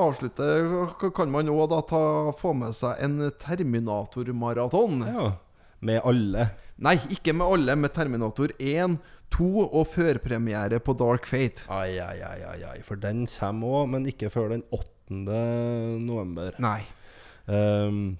avslutte 0.00 0.46
kan 1.12 1.28
man 1.28 1.44
òg 1.52 1.68
få 2.40 2.54
med 2.56 2.72
seg 2.76 2.96
en 3.04 3.18
Terminator-maraton. 3.42 5.02
Ja. 5.04 5.26
Med 5.84 6.00
alle. 6.08 6.48
Nei, 6.84 6.94
ikke 7.10 7.34
med 7.34 7.46
alle. 7.46 7.74
Med 7.78 7.94
Terminator 7.94 8.52
1, 8.58 8.98
2 9.34 9.48
og 9.66 9.82
førpremiere 9.90 10.78
på 10.84 10.94
Dark 10.98 11.26
Fate. 11.26 11.66
Ai, 11.72 11.98
ai, 12.02 12.20
ai, 12.22 12.38
ai, 12.52 12.60
ai. 12.70 12.78
For 12.86 13.00
den 13.00 13.26
kommer 13.30 13.82
òg, 13.82 13.90
men 13.96 14.06
ikke 14.10 14.30
før 14.32 14.54
den 14.54 14.64
8. 14.70 15.18
november. 16.04 16.54
Nei. 16.62 16.80
Um, 17.48 18.18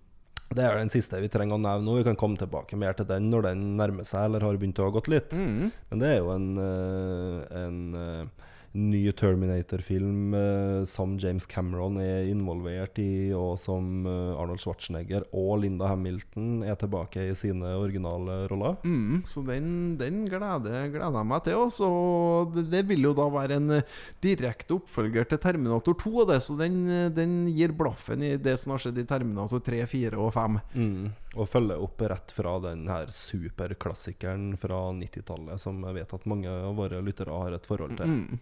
det 0.49 0.64
er 0.64 0.79
den 0.79 0.90
siste 0.90 1.21
vi 1.21 1.29
trenger 1.31 1.59
å 1.59 1.61
nevne 1.61 1.85
nå. 1.85 1.99
Vi 1.99 2.07
kan 2.07 2.18
komme 2.18 2.40
tilbake 2.40 2.77
mer 2.81 2.97
til 2.97 3.09
den 3.09 3.29
når 3.29 3.51
den 3.51 3.64
nærmer 3.79 4.07
seg 4.09 4.29
eller 4.29 4.47
har 4.47 4.59
begynt 4.61 4.81
å 4.81 4.88
ha 4.88 4.94
gått 4.94 5.11
litt. 5.12 5.35
Mm. 5.37 5.68
Men 5.90 6.03
det 6.03 6.12
er 6.14 6.23
jo 6.23 6.31
en, 6.33 6.47
eh, 6.64 7.42
en 7.61 7.81
eh, 8.01 8.47
ny 8.78 9.12
Terminator-film 9.12 10.34
eh, 10.34 10.84
som 10.84 11.16
James 11.18 11.46
Cameron 11.46 11.98
er 12.00 12.28
involvert 12.30 12.98
i, 13.02 13.32
og 13.34 13.58
som 13.60 14.06
eh, 14.06 14.38
Arnold 14.38 14.62
Schwarzenegger 14.62 15.26
og 15.36 15.62
Linda 15.64 15.90
Hamilton 15.90 16.62
er 16.66 16.78
tilbake 16.78 17.28
i 17.30 17.36
sine 17.38 17.74
originale 17.78 18.40
roller. 18.50 18.78
Mm, 18.86 19.24
så 19.28 19.42
den, 19.46 19.70
den 20.00 20.24
gleder, 20.30 20.88
gleder 20.92 21.18
jeg 21.20 21.30
meg 21.32 21.44
til. 21.46 21.58
Også. 21.58 21.88
Og 21.88 22.54
det, 22.54 22.68
det 22.72 22.84
vil 22.88 23.08
jo 23.08 23.14
da 23.18 23.28
være 23.32 23.58
en 23.58 23.78
eh, 23.78 23.96
direkte 24.24 24.78
oppfølger 24.78 25.28
til 25.28 25.42
Terminator 25.42 25.98
2. 25.98 26.12
og 26.22 26.28
Det, 26.32 26.40
så 26.46 26.58
den, 26.58 26.82
eh, 26.92 27.08
den 27.14 27.38
gir 27.54 27.74
blaffen 27.76 28.24
i 28.24 28.36
det 28.40 28.58
som 28.62 28.74
har 28.74 28.84
skjedd 28.84 29.00
i 29.02 29.06
Terminator 29.08 29.64
3, 29.64 29.82
4 29.90 30.20
og 30.22 30.30
5. 30.36 30.60
Mm. 30.74 31.08
Og 31.38 31.50
følger 31.50 31.82
opp 31.82 32.04
rett 32.10 32.32
fra 32.34 32.54
den 32.62 32.86
her 32.90 33.10
superklassikeren 33.12 34.52
fra 34.60 34.88
90-tallet, 34.96 35.60
som 35.60 35.82
jeg 35.88 35.98
vet 36.00 36.14
at 36.14 36.30
mange 36.30 36.52
av 36.52 36.78
våre 36.78 37.02
lyttere 37.04 37.34
har 37.34 37.56
et 37.56 37.68
forhold 37.68 37.98
til. 37.98 38.14
Mm. 38.14 38.38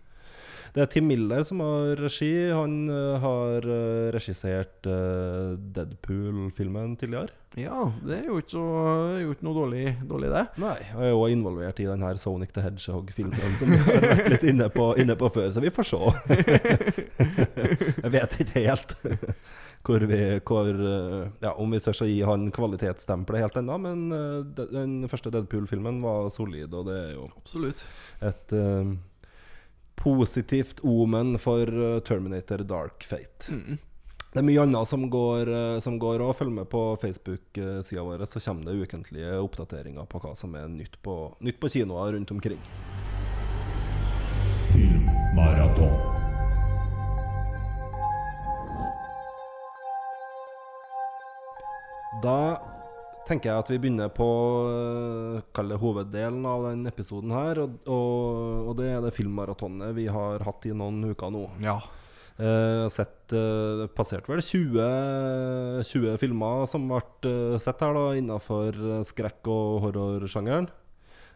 Det 0.77 0.83
er 0.85 0.89
Tim 0.93 1.07
Miller 1.09 1.41
som 1.41 1.63
har 1.65 1.97
regi. 2.05 2.51
Han 2.53 2.91
eh, 2.93 3.15
har 3.23 3.65
eh, 3.65 4.09
regissert 4.13 4.85
eh, 4.85 5.55
Deadpool-filmen 5.73 6.99
tidligere. 7.01 7.33
Ja, 7.57 7.87
det 8.05 8.19
er 8.19 8.27
jo 8.29 8.37
ikke, 8.43 8.53
så, 8.53 8.65
jo 9.23 9.33
ikke 9.33 9.47
noe 9.47 9.57
dårlig, 9.57 9.85
dårlig, 10.05 10.29
det. 10.35 10.43
Nei, 10.61 10.75
og 10.93 11.01
er 11.07 11.15
jo 11.15 11.23
involvert 11.33 11.81
i 11.81 11.87
den 11.89 12.05
her 12.05 12.21
Sonic 12.21 12.53
the 12.53 12.67
Hedgehog-filmen 12.67 13.57
som 13.57 13.73
vi 13.73 13.81
har 13.87 14.05
vært 14.05 14.29
litt 14.35 14.45
inne 14.53 14.69
på, 14.75 14.91
inne 15.01 15.17
på 15.17 15.33
før, 15.33 15.49
så 15.57 15.65
vi 15.65 15.73
får 15.73 15.89
se. 15.95 16.03
Jeg 18.05 18.13
vet 18.19 18.39
ikke 18.45 18.67
helt 18.69 18.95
hvor 19.87 20.05
vi 20.11 20.23
hvor, 20.45 20.77
Ja, 21.41 21.57
om 21.57 21.73
vi 21.73 21.81
tør 21.81 22.05
å 22.05 22.13
gi 22.13 22.21
han 22.29 22.51
kvalitetsstempelet 22.53 23.47
helt 23.47 23.61
ennå, 23.63 23.81
men 23.81 24.09
den 24.53 24.99
første 25.09 25.33
Deadpool-filmen 25.33 26.05
var 26.05 26.29
solid, 26.37 26.69
og 26.69 26.91
det 26.93 27.03
er 27.07 27.13
jo 27.17 27.31
Absolutt. 27.33 27.89
et 28.21 28.59
eh, 28.61 28.97
positivt 29.97 30.81
omen 30.85 31.39
for 31.39 31.67
eh, 31.67 31.99
Terminator 32.01 32.59
Dark 32.59 33.05
Fate. 33.05 33.51
Mm. 33.51 33.79
Det 34.37 34.43
er 34.43 34.45
mye 34.45 34.65
annet 34.67 34.89
som 34.91 35.07
går 35.09 35.49
eh, 35.49 35.87
òg. 35.89 36.33
Følg 36.37 36.53
med 36.53 36.69
på 36.69 36.83
Facebook-sida 37.01 38.01
eh, 38.01 38.05
vår, 38.05 38.27
så 38.29 38.43
kommer 38.45 38.69
det 38.69 38.85
ukentlige 38.85 39.39
oppdateringer 39.41 40.05
på 40.05 40.21
hva 40.21 40.35
som 40.37 40.55
er 40.55 40.69
nytt 40.69 41.01
på, 41.03 41.17
nytt 41.41 41.57
på 41.61 41.71
kinoer 41.73 42.13
rundt 42.13 42.31
omkring. 42.31 42.61
Filmmaraton. 44.75 45.97
Da 52.21 52.76
tenker 53.27 53.51
jeg 53.51 53.65
at 53.65 53.71
vi 53.73 53.79
begynner 53.83 54.11
på 54.15 54.29
eh, 54.71 55.63
det 55.69 55.79
hoveddelen 55.83 56.47
av 56.49 56.69
den 56.71 56.87
episoden 56.91 57.35
her. 57.35 57.61
Og, 57.65 57.79
og, 57.91 58.73
og 58.73 58.75
det 58.81 58.91
er 58.93 59.05
det 59.05 59.15
filmmaratonet 59.17 59.95
vi 59.97 60.09
har 60.13 60.45
hatt 60.47 60.67
i 60.69 60.75
noen 60.77 61.03
uker 61.13 61.33
nå. 61.35 61.47
Ja. 61.65 61.81
Uh, 62.37 62.85
sett 62.93 63.33
uh, 63.33 63.87
Passerte 63.97 64.29
vel 64.29 64.43
20, 64.45 65.87
20 65.89 66.19
filmer 66.21 66.67
som 66.69 66.85
ble 66.91 67.01
eh, 67.25 67.55
sett 67.63 67.81
her, 67.81 67.97
da, 67.97 68.11
innafor 68.19 68.77
skrekk- 69.09 69.49
og 69.49 69.87
horrorsjangeren. 69.87 70.69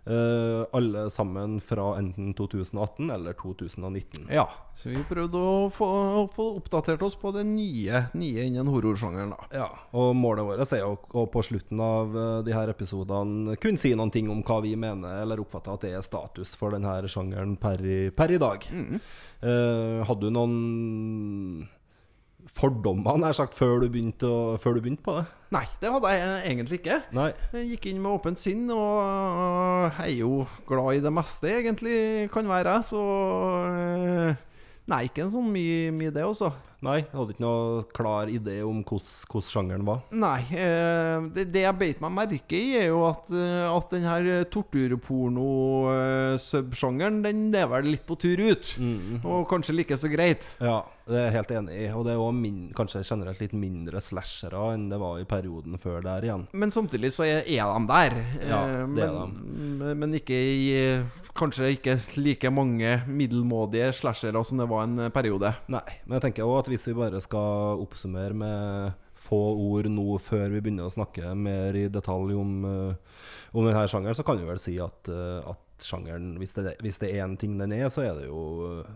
Eh, 0.04 0.66
alle 0.72 1.10
sammen 1.10 1.60
fra 1.60 1.98
enten 1.98 2.34
2018 2.34 3.10
eller 3.10 3.32
2019. 3.32 4.26
ja. 4.30 4.48
Så 4.74 4.88
vi 4.88 5.02
prøvde 5.04 5.36
å 5.36 5.66
få, 5.68 5.86
å 6.22 6.22
få 6.32 6.46
oppdatert 6.56 7.02
oss 7.04 7.18
på 7.20 7.34
det 7.34 7.42
nye, 7.44 8.06
nye 8.16 8.46
innen 8.48 8.70
horrorsjangeren. 8.72 9.34
Ja, 9.52 9.66
og 9.92 10.14
målet 10.16 10.46
vårt 10.46 10.72
er 10.72 10.86
å 10.86 11.26
på 11.28 11.42
slutten 11.44 11.82
av 11.84 12.16
eh, 12.16 12.38
de 12.46 12.54
her 12.56 12.72
episodene 12.72 13.58
kunne 13.60 13.80
si 13.80 13.92
noen 13.92 14.12
ting 14.14 14.30
om 14.32 14.40
hva 14.46 14.62
vi 14.64 14.72
mener, 14.80 15.20
eller 15.20 15.42
oppfatter 15.42 15.76
at 15.76 15.84
det 15.84 15.92
er 15.98 16.06
status 16.06 16.54
for 16.56 16.72
denne 16.72 16.96
sjangeren 17.10 17.58
per 17.60 17.84
per 18.16 18.32
i 18.32 18.40
dag. 18.40 18.64
Eh, 18.70 20.00
hadde 20.08 20.30
du 20.30 20.32
noen 20.32 21.68
fordommer, 22.56 23.18
nær 23.20 23.36
sagt, 23.36 23.54
før 23.56 23.84
du, 23.84 23.88
begynte 23.92 24.28
å, 24.28 24.40
før 24.60 24.76
du 24.76 24.82
begynte 24.84 25.04
på 25.06 25.16
det? 25.18 25.24
Nei, 25.54 25.64
det 25.82 25.90
hadde 25.90 26.12
jeg 26.14 26.40
egentlig 26.52 26.78
ikke. 26.80 26.98
Nei. 27.16 27.28
Jeg 27.54 27.68
gikk 27.72 27.88
inn 27.90 28.00
med 28.02 28.12
åpent 28.12 28.40
sinn, 28.40 28.64
og 28.74 29.96
jeg 29.98 30.06
er 30.06 30.16
jo 30.20 30.44
glad 30.68 30.98
i 30.98 31.04
det 31.04 31.12
meste, 31.14 31.50
egentlig, 31.60 31.96
kan 32.34 32.50
være 32.50 32.76
jeg, 32.78 32.88
så 32.92 33.04
eh, 33.70 34.46
Nei, 34.90 35.04
ikke 35.06 35.22
en 35.22 35.30
sånn 35.30 35.50
mye, 35.54 35.90
mye 35.94 36.10
det, 36.14 36.24
altså. 36.26 36.48
Nei, 36.83 36.95
jeg 37.03 37.11
hadde 37.12 37.35
ikke 37.35 37.43
noe 37.45 37.83
klar 37.93 38.27
idé 38.33 38.55
om 38.64 38.79
hvordan 38.88 39.43
sjangeren 39.45 39.83
var. 39.85 39.99
Nei. 40.16 40.38
Eh, 40.57 41.27
det, 41.37 41.45
det 41.53 41.61
jeg 41.66 41.77
beit 41.81 42.01
meg 42.01 42.14
merke 42.16 42.57
i, 42.57 42.71
er 42.81 42.87
jo 42.88 43.03
at, 43.09 43.29
eh, 43.37 43.66
at 43.69 43.90
den 43.93 44.07
her 44.09 44.25
torturporno-subsjangeren, 44.49 47.21
den 47.25 47.55
er 47.55 47.66
vel 47.71 47.85
litt 47.93 48.07
på 48.09 48.16
tur 48.21 48.40
ut. 48.51 48.66
Og 49.25 49.47
kanskje 49.51 49.75
like 49.77 49.97
så 50.01 50.09
greit. 50.12 50.43
Ja, 50.62 50.81
det 51.11 51.16
er 51.19 51.25
jeg 51.29 51.35
helt 51.38 51.51
enig 51.59 51.75
i. 51.77 51.79
Og 51.97 52.03
det 52.07 52.12
er 52.14 52.19
òg 52.23 52.35
kanskje 52.79 53.05
generelt 53.07 53.40
litt 53.43 53.53
mindre 53.57 54.01
slashere 54.05 54.61
enn 54.75 54.88
det 54.93 54.99
var 55.01 55.14
i 55.21 55.25
perioden 55.29 55.75
før 55.83 55.99
der 56.05 56.21
igjen. 56.29 56.45
Men 56.57 56.71
samtidig 56.75 57.11
så 57.16 57.23
er, 57.27 57.38
er 57.45 57.64
de 57.75 57.81
der. 57.90 58.12
Ja, 58.49 58.61
Eh, 58.71 58.87
det 58.95 59.03
er 59.05 59.11
men, 59.27 59.79
men- 59.81 59.99
Men 60.01 60.11
ikke 60.14 60.37
i 60.37 61.03
Kanskje 61.37 61.71
ikke 61.77 61.95
like 62.21 62.51
mange 62.53 63.03
middelmådige 63.09 63.93
slashere 63.95 64.45
som 64.45 64.59
det 64.59 64.69
var 64.69 64.83
en 64.85 64.99
eh, 65.07 65.11
periode. 65.14 65.55
Nei, 65.69 65.83
men 66.07 66.14
jeg 66.19 66.23
tenker 66.27 66.43
også 66.45 66.59
at 66.64 66.69
hvis 66.70 66.88
vi 66.90 66.96
bare 66.98 67.20
skal 67.22 67.83
oppsummere 67.83 68.37
med 68.37 69.06
få 69.20 69.40
ord 69.52 69.88
nå 69.92 70.14
før 70.22 70.46
vi 70.54 70.62
begynner 70.62 70.88
å 70.88 70.94
snakke 70.94 71.35
mer 71.37 71.76
i 71.76 71.88
detalj 71.92 72.37
om, 72.40 72.54
uh, 72.64 73.26
om 73.52 73.66
denne 73.66 73.85
sjangeren, 73.90 74.16
så 74.16 74.24
kan 74.26 74.40
vi 74.40 74.48
vel 74.48 74.62
si 74.62 74.78
at, 74.80 75.11
eh, 75.11 75.50
at 75.50 75.85
sjangeren, 75.85 76.33
hvis 76.40 76.54
det, 76.56 76.76
hvis 76.85 77.00
det 77.02 77.11
er 77.11 77.26
én 77.26 77.37
ting 77.40 77.59
den 77.61 77.74
er, 77.76 77.88
så 77.92 78.04
er 78.06 78.16
det 78.16 78.28
jo, 78.28 78.40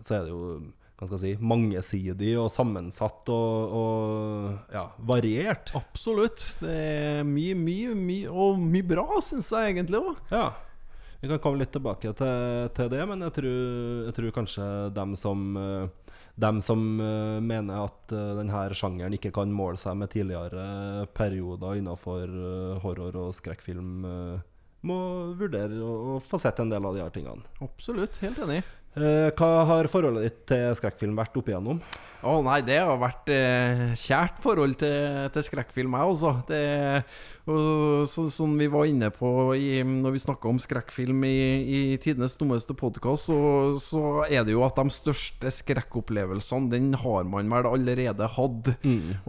så 0.07 0.17
er 0.17 0.25
det 0.25 0.33
jo 0.33 1.17
si, 1.19 1.33
mangesidig 1.43 2.35
og 2.39 2.47
sammensatt 2.53 3.29
og, 3.33 3.73
og 3.75 4.73
ja, 4.73 4.85
variert. 4.97 5.73
Absolutt. 5.77 6.45
Det 6.61 6.75
er 6.75 7.27
mye, 7.27 7.57
mye, 7.59 7.97
mye 7.99 8.31
og 8.31 8.61
mye 8.61 8.87
bra, 8.87 9.05
syns 9.25 9.51
jeg 9.51 9.75
egentlig 9.75 10.01
òg. 10.01 10.23
Ja. 10.31 10.47
Vi 11.19 11.29
kan 11.31 11.41
komme 11.41 11.59
litt 11.59 11.73
tilbake 11.73 12.13
til, 12.15 12.71
til 12.77 12.89
det, 12.91 13.03
men 13.09 13.25
jeg 13.25 13.35
tror, 13.39 13.61
jeg 14.07 14.17
tror 14.17 14.33
kanskje 14.35 14.65
dem 14.95 15.15
som 15.19 15.45
eh, 15.57 16.04
dem 16.35 16.59
som 16.61 16.81
uh, 16.99 17.39
mener 17.39 17.85
at 17.85 18.11
uh, 18.11 18.35
denne 18.39 18.63
sjangeren 18.75 19.15
ikke 19.15 19.31
kan 19.35 19.53
måle 19.55 19.79
seg 19.79 19.95
med 19.99 20.11
tidligere 20.11 21.07
perioder 21.15 21.79
innenfor 21.79 22.23
eh, 22.27 22.79
horror 22.83 23.15
og 23.21 23.35
skrekkfilm, 23.37 23.91
eh, 24.09 24.43
må 24.85 24.97
vurdere 25.39 25.79
å 25.81 26.17
få 26.23 26.39
sett 26.41 26.59
en 26.61 26.71
del 26.73 26.85
av 26.85 26.95
de 26.95 27.03
her 27.03 27.13
tingene. 27.15 27.45
Absolutt. 27.63 28.19
Helt 28.21 28.41
enig. 28.43 28.61
Eh, 28.95 29.29
hva 29.35 29.51
har 29.67 29.91
forholdet 29.91 30.29
ditt 30.29 30.43
til 30.53 30.75
skrekkfilm 30.79 31.17
vært 31.19 31.35
opp 31.35 31.51
igjennom? 31.51 31.81
Å 32.25 32.39
nei, 32.41 32.57
det 32.65 32.79
har 32.81 32.95
vært 32.97 33.27
eh, 33.29 33.91
kjært 34.01 34.39
forhold 34.41 34.79
til, 34.81 35.27
til 35.35 35.43
skrekkfilm, 35.45 35.93
jeg 35.93 36.13
også. 36.15 36.31
Det, 36.47 36.61
og, 37.45 38.07
så, 38.09 38.23
som 38.33 38.55
vi 38.57 38.65
var 38.71 38.87
inne 38.89 39.11
på 39.13 39.29
i, 39.53 39.83
når 39.85 40.15
vi 40.15 40.21
snakka 40.23 40.49
om 40.49 40.61
skrekkfilm 40.61 41.21
i, 41.27 41.35
i 41.61 41.81
tidenes 42.01 42.33
dummeste 42.39 42.73
podkast, 42.77 43.29
så, 43.29 43.37
så 43.83 44.23
er 44.25 44.47
det 44.47 44.55
jo 44.55 44.63
at 44.65 44.79
de 44.79 44.95
største 44.95 45.51
skrekkopplevelsene, 45.59 46.71
den 46.73 46.95
har 47.03 47.29
man 47.29 47.51
vel 47.53 47.69
allerede 47.75 48.31
hatt. 48.39 48.73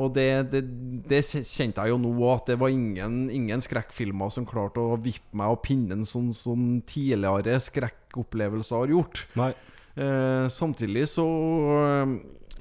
Og 0.01 0.17
det, 0.17 0.31
det, 0.55 0.65
det 1.11 1.21
kjente 1.27 1.85
jeg 1.85 1.93
jo 1.93 2.01
nå, 2.01 2.15
at 2.33 2.49
det 2.49 2.57
var 2.63 2.73
ingen, 2.73 3.27
ingen 3.29 3.67
skrekkfilmer 3.67 4.33
som 4.33 4.49
klarte 4.49 4.81
å 4.81 4.97
vippe 4.97 5.37
meg 5.37 5.53
av 5.53 5.61
pinnen 5.67 6.09
sånn 6.09 6.33
som 6.37 6.79
tidligere 6.89 7.61
skrekkopplevelser 8.17 8.77
har 8.77 8.89
gjort. 8.89 9.27
Eh, 9.97 10.49
samtidig 10.49 11.07
så 11.09 11.27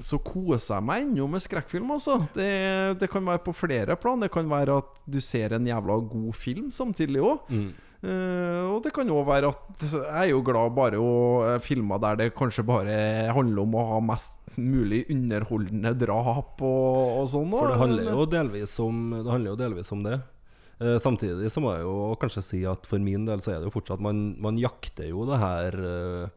så 0.03 0.17
koser 0.19 0.75
jeg 0.75 0.83
meg 0.83 1.05
ennå 1.05 1.25
med 1.31 1.39
skrekkfilm. 1.39 1.91
Altså. 1.95 2.17
Det, 2.35 2.99
det 2.99 3.07
kan 3.11 3.23
være 3.23 3.39
på 3.45 3.53
flere 3.55 3.95
plan. 3.95 4.19
Det 4.19 4.31
kan 4.31 4.49
være 4.49 4.75
at 4.81 5.03
du 5.07 5.21
ser 5.23 5.55
en 5.55 5.65
jævla 5.67 5.95
god 6.11 6.35
film 6.35 6.71
samtidig 6.71 7.21
òg. 7.23 7.45
og 8.75 8.83
det 8.83 8.91
kan 8.93 9.07
òg 9.09 9.23
være 9.25 9.49
at 9.49 9.85
jeg 9.87 10.03
er 10.11 10.29
jo 10.33 10.43
glad 10.43 10.75
bare 10.75 10.99
å 10.99 11.55
filme 11.63 11.97
der 12.03 12.19
det 12.19 12.33
kanskje 12.35 12.65
bare 12.67 13.31
handler 13.33 13.63
om 13.63 13.73
å 13.79 13.85
ha 13.93 14.01
mest 14.03 14.37
mulig 14.59 15.05
underholdende 15.11 15.95
drap 15.97 16.61
og, 16.61 17.21
og 17.21 17.31
sånn. 17.31 17.55
For 17.55 17.71
det 17.71 17.79
handler 17.79 18.11
jo 18.11 18.27
delvis 18.35 18.75
om 18.83 19.01
det. 19.15 19.23
Handler 19.31 19.53
jo 19.53 19.59
delvis 19.63 19.91
om 19.95 20.03
det. 20.03 20.19
Eh, 20.79 20.97
samtidig 20.99 21.51
så 21.51 21.61
må 21.63 21.75
jeg 21.75 21.85
jo 21.87 22.15
kanskje 22.19 22.43
si 22.43 22.63
at 22.67 22.87
for 22.89 22.99
min 22.99 23.27
del 23.27 23.43
så 23.43 23.53
er 23.53 23.61
det 23.61 23.69
jo 23.69 23.77
fortsatt 23.77 24.01
Man, 24.03 24.33
man 24.43 24.57
jakter 24.59 25.07
jo 25.07 25.23
det 25.29 25.39
her 25.39 25.77
eh, 25.79 26.33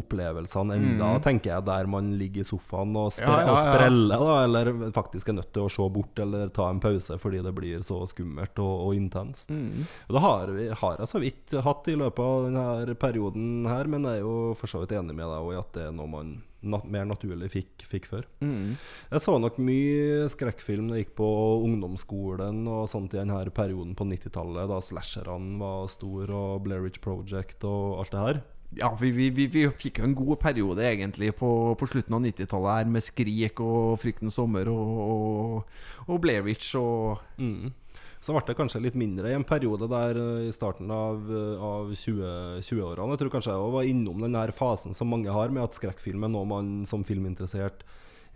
opplevelsene 0.00 0.76
enda, 0.78 1.08
tenker 1.24 1.50
jeg, 1.50 1.64
der 1.66 1.88
man 1.90 2.12
ligger 2.18 2.44
i 2.44 2.46
sofaen 2.46 2.94
og, 2.94 3.08
spre 3.12 3.26
ja, 3.26 3.40
Ja, 3.40 3.46
ja, 3.48 3.54
og 3.56 3.58
spreller, 3.64 4.22
da, 4.22 4.36
eller 4.46 4.92
faktisk 4.94 5.32
er 5.32 5.36
nødt 5.40 5.50
til 5.56 5.66
å 5.66 5.72
se 5.72 5.86
bort 5.92 6.22
eller 6.22 6.52
ta 6.54 6.68
en 6.70 6.82
pause 6.82 7.18
fordi 7.18 7.40
det 7.42 7.52
blir 7.56 7.82
så 7.84 7.98
skummelt 8.08 8.62
og, 8.62 8.74
og 8.86 8.94
intenst. 8.94 9.50
Mm. 9.50 9.88
Og 10.06 10.14
Det 10.14 10.22
har, 10.24 10.54
vi, 10.54 10.68
har 10.82 11.00
jeg 11.02 11.10
så 11.10 11.22
vidt 11.24 11.56
hatt 11.66 11.90
i 11.90 11.98
løpet 11.98 12.22
av 12.22 12.46
denne 12.46 12.94
perioden 13.02 13.66
her, 13.66 13.90
men 13.90 14.06
jeg 14.06 14.20
er 14.20 14.28
jo 14.28 14.36
for 14.60 14.70
så 14.70 14.84
vidt 14.84 14.94
enig 14.94 15.18
med 15.18 15.26
deg 15.26 15.50
i 15.50 15.58
at 15.58 15.74
det 15.74 15.88
er 15.88 15.98
noe 15.98 16.14
man 16.14 16.38
nat 16.62 16.86
mer 16.90 17.06
naturlig 17.08 17.50
fikk, 17.54 17.84
fikk 17.88 18.08
før. 18.10 18.28
Mm. 18.44 18.76
Jeg 19.10 19.24
så 19.24 19.36
nok 19.40 19.58
mye 19.62 20.28
skrekkfilm 20.32 20.90
da 20.90 20.98
jeg 20.98 21.08
gikk 21.08 21.16
på 21.20 21.30
ungdomsskolen 21.64 22.62
og 22.68 22.88
sånt 22.92 23.16
i 23.16 23.20
denne 23.20 23.42
perioden 23.56 23.96
på 23.98 24.06
90-tallet, 24.08 24.68
da 24.70 24.80
slasherne 24.84 25.58
var 25.60 25.90
store, 25.92 26.30
og 26.30 26.64
Blair 26.66 26.84
Witch 26.84 27.02
Project 27.04 27.64
og 27.68 28.02
alt 28.02 28.14
det 28.14 28.24
her. 28.26 28.42
Ja, 28.78 28.92
vi, 28.94 29.10
vi, 29.10 29.30
vi, 29.34 29.48
vi 29.50 29.64
fikk 29.74 29.98
jo 29.98 30.06
en 30.06 30.14
god 30.14 30.36
periode 30.44 30.84
egentlig 30.86 31.32
på, 31.40 31.48
på 31.74 31.88
slutten 31.90 32.14
av 32.14 32.22
90-tallet 32.22 32.76
her 32.76 32.92
med 32.94 33.02
Skrik 33.02 33.62
og 33.64 33.96
Fryktens 33.98 34.38
sommer 34.38 34.70
og, 34.70 34.92
og, 35.02 35.80
og 36.06 36.20
Blair 36.22 36.46
Witch 36.46 36.76
og 36.78 37.18
Mm. 37.40 37.72
Så 38.20 38.34
ble 38.34 38.42
det 38.44 38.56
kanskje 38.58 38.82
litt 38.84 38.98
mindre 39.00 39.30
i 39.30 39.36
en 39.36 39.46
periode 39.48 39.88
der 39.88 40.18
eh, 40.20 40.48
i 40.50 40.52
starten 40.52 40.90
av, 40.92 41.24
eh, 41.32 41.64
av 41.64 41.88
20 41.96 42.60
20-årene. 42.66 43.14
jeg 43.14 43.22
tror 43.22 43.32
kanskje 43.32 43.56
jeg 43.56 43.72
var 43.76 43.88
innom 43.88 44.20
den 44.26 44.36
her 44.36 44.52
fasen 44.52 44.96
som 44.96 45.08
mange 45.08 45.32
har, 45.32 45.48
med 45.48 45.64
at 45.64 45.78
skrekkfilm 45.78 46.26
er 46.28 46.32
noe 46.34 46.48
man 46.48 46.70
som 46.88 47.04
filminteressert 47.06 47.86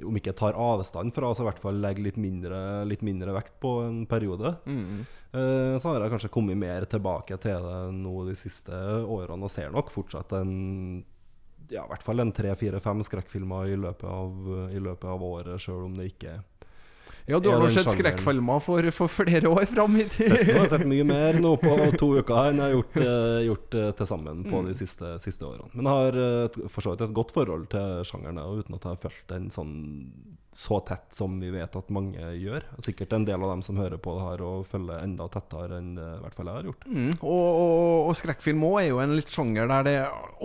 om 0.03 0.17
ikke 0.19 0.33
tar 0.35 0.57
avstand 0.59 1.13
fra, 1.15 1.29
så 1.31 1.45
i 1.45 1.47
hvert 1.47 1.61
fall 1.63 1.77
legger 1.79 2.03
litt 2.09 2.17
mindre, 2.19 2.59
litt 2.89 3.05
mindre 3.07 3.37
vekt 3.37 3.61
på 3.63 3.77
en 3.85 4.01
periode. 4.11 4.57
Eh, 5.35 5.77
så 5.79 5.93
har 5.93 6.01
jeg 6.01 6.15
kanskje 6.17 6.33
kommet 6.35 6.59
mer 6.59 6.89
tilbake 6.91 7.39
til 7.43 7.69
det 7.69 7.79
nå 8.01 8.25
de 8.27 8.35
siste 8.39 8.81
årene, 9.05 9.45
og 9.45 9.53
ser 9.53 9.71
nok 9.75 9.93
fortsatt 9.95 10.33
en 10.41 11.05
ja, 11.73 11.85
i 11.85 11.89
hvert 11.89 12.03
fall 12.05 12.21
en 12.21 12.33
tre-fire-fem 12.35 13.01
skrekkfilmer 13.07 13.71
i 13.73 13.79
løpet 13.81 14.09
av, 14.09 14.51
i 14.73 14.81
løpet 14.83 15.07
av 15.09 15.23
året, 15.25 15.63
sjøl 15.63 15.87
om 15.87 15.95
det 15.97 16.11
ikke 16.11 16.39
Ja, 17.27 17.39
du 17.41 17.49
har 17.49 17.63
nå 17.63 17.71
sett 17.73 17.89
skrekkfilmer 17.89 18.61
for, 18.61 18.85
for 18.93 19.09
flere 19.09 19.49
år 19.49 19.65
fram 19.71 19.97
i 19.97 20.05
tid. 20.13 20.35
Jeg 20.45 20.59
har 20.59 20.69
sett 20.69 20.85
mye 20.89 21.07
mer 21.09 21.39
nå 21.41 21.55
på 21.63 21.73
to 22.01 22.11
uker 22.19 22.51
enn 22.51 22.61
jeg 22.61 22.67
har 22.67 22.75
gjort, 22.75 22.99
eh, 23.01 23.39
gjort 23.49 23.79
eh, 23.81 23.91
til 23.97 24.11
sammen 24.11 24.45
på 24.45 24.61
de 24.69 24.77
siste, 24.77 25.15
siste 25.25 25.49
årene. 25.49 25.71
Men 25.73 25.89
jeg 25.89 26.03
har 26.03 26.23
eh, 26.27 26.63
for 26.69 26.85
så 26.85 26.93
vidt 26.93 27.07
et 27.09 27.17
godt 27.17 27.33
forhold 27.33 27.69
til 27.73 28.05
sjangeren, 28.05 28.43
uten 28.61 28.77
at 28.77 28.85
jeg 28.85 28.93
har 28.93 29.05
fulgt 29.07 29.29
den 29.33 29.49
sånn 29.55 29.77
så 30.55 30.77
tett 30.87 31.09
som 31.11 31.33
vi 31.43 31.49
vet 31.51 31.73
at 31.75 31.89
mange 31.91 32.29
gjør. 32.39 32.63
Sikkert 32.85 33.17
en 33.17 33.25
del 33.27 33.43
av 33.43 33.51
dem 33.51 33.63
som 33.67 33.81
hører 33.81 33.99
på 33.99 34.13
det 34.15 34.27
her 34.29 34.45
og 34.47 34.69
følger 34.71 35.01
enda 35.03 35.27
tettere 35.33 35.81
enn 35.81 35.97
i 35.99 36.05
hvert 36.23 36.37
fall 36.37 36.51
jeg 36.51 36.61
har 36.61 36.69
gjort. 36.69 36.85
Mm, 36.87 37.09
og, 37.17 37.49
og, 37.49 37.97
og 38.13 38.15
skrekkfilm 38.21 38.63
òg 38.69 38.77
er 38.85 38.87
jo 38.93 39.01
en 39.03 39.17
litt 39.19 39.33
sjanger 39.35 39.73
der 39.73 39.89
det 39.89 39.97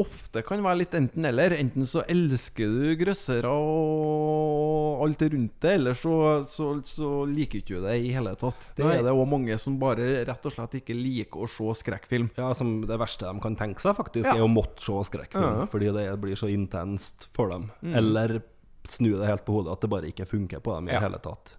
ofte 0.01 0.41
kan 0.47 0.65
være 0.65 0.81
litt 0.81 0.97
enten-eller. 0.97 1.53
Enten 1.59 1.85
så 1.85 2.01
elsker 2.09 2.73
du 2.73 2.95
grøssere 3.03 3.53
og 3.53 5.03
alt 5.05 5.21
rundt 5.21 5.61
det, 5.61 5.75
eller 5.77 5.93
så, 5.93 6.15
så, 6.49 6.68
så 6.87 7.25
liker 7.27 7.59
ikke 7.61 7.75
du 7.75 7.81
det 7.85 7.95
i 8.05 8.11
hele 8.13 8.33
tatt. 8.35 8.71
Det 8.75 8.85
er 8.85 9.03
det 9.03 9.11
òg 9.13 9.27
mange 9.29 9.57
som 9.59 9.77
bare 9.79 10.25
rett 10.27 10.45
og 10.45 10.53
slett 10.53 10.77
ikke 10.81 10.95
liker 10.97 11.43
å 11.45 11.47
se 11.49 11.63
skrekkfilm. 11.83 12.29
Ja, 12.37 12.53
som 12.53 12.81
Det 12.81 12.97
verste 12.99 13.25
de 13.31 13.39
kan 13.43 13.55
tenke 13.55 13.79
seg, 13.81 13.95
faktisk, 13.97 14.25
Ja. 14.25 14.35
er 14.35 14.45
å 14.47 14.51
måtte 14.51 14.81
se 14.81 14.93
skrekkfilm. 15.09 15.59
Ja. 15.61 15.65
Fordi 15.65 15.91
det 15.93 16.07
blir 16.21 16.35
så 16.35 16.47
intenst 16.51 17.27
for 17.33 17.49
dem. 17.49 17.71
Eller 17.83 18.41
snu 18.87 19.11
det 19.17 19.27
helt 19.27 19.45
på 19.45 19.53
hodet, 19.59 19.71
at 19.73 19.81
det 19.81 19.89
bare 19.89 20.07
ikke 20.11 20.25
funker 20.27 20.59
på 20.61 20.75
dem 20.75 20.87
i 20.89 20.91
Ja. 20.93 20.99
hele 20.99 21.19
tatt. 21.19 21.55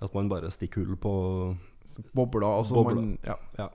At 0.00 0.14
man 0.14 0.28
bare 0.28 0.50
stikker 0.50 0.84
hull 0.86 0.96
på 0.96 1.56
Bobler. 2.14 2.42
Altså 2.58 2.74
Bobler. 2.74 2.94
man 2.94 3.18
ja. 3.24 3.36
Ja. 3.58 3.68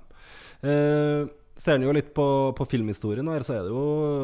Eh, 0.63 1.26
ser 1.62 1.78
en 1.78 1.86
jo 1.86 1.93
litt 1.93 2.09
på, 2.18 2.26
på 2.57 2.66
filmhistorien 2.66 3.28
her, 3.30 3.43
så 3.45 3.59
det 3.62 3.70
jo, 3.70 3.84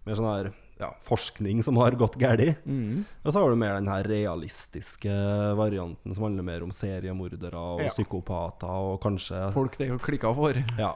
Med 0.07 0.15
sånn 0.15 0.31
her 0.31 0.55
ja, 0.79 0.93
forskning 1.03 1.63
som 1.67 1.77
har 1.77 1.97
gått 1.99 2.17
galt. 2.21 2.65
Mm. 2.65 3.05
Og 3.25 3.33
så 3.33 3.41
har 3.41 3.51
du 3.51 3.59
mer 3.59 3.75
den 3.79 3.91
her 3.91 4.07
realistiske 4.07 5.15
varianten 5.59 6.15
som 6.15 6.29
handler 6.29 6.47
mer 6.47 6.63
om 6.67 6.73
seriemordere 6.75 7.59
og 7.59 7.83
Ja. 7.83 7.91
psykopater 7.91 8.71
og 8.71 9.01
kanskje 9.03 9.53
Folk 9.53 9.79
det 9.79 9.91
har 9.91 9.99
klikka 9.99 10.35
for. 10.35 10.55
Ja. 10.79 10.95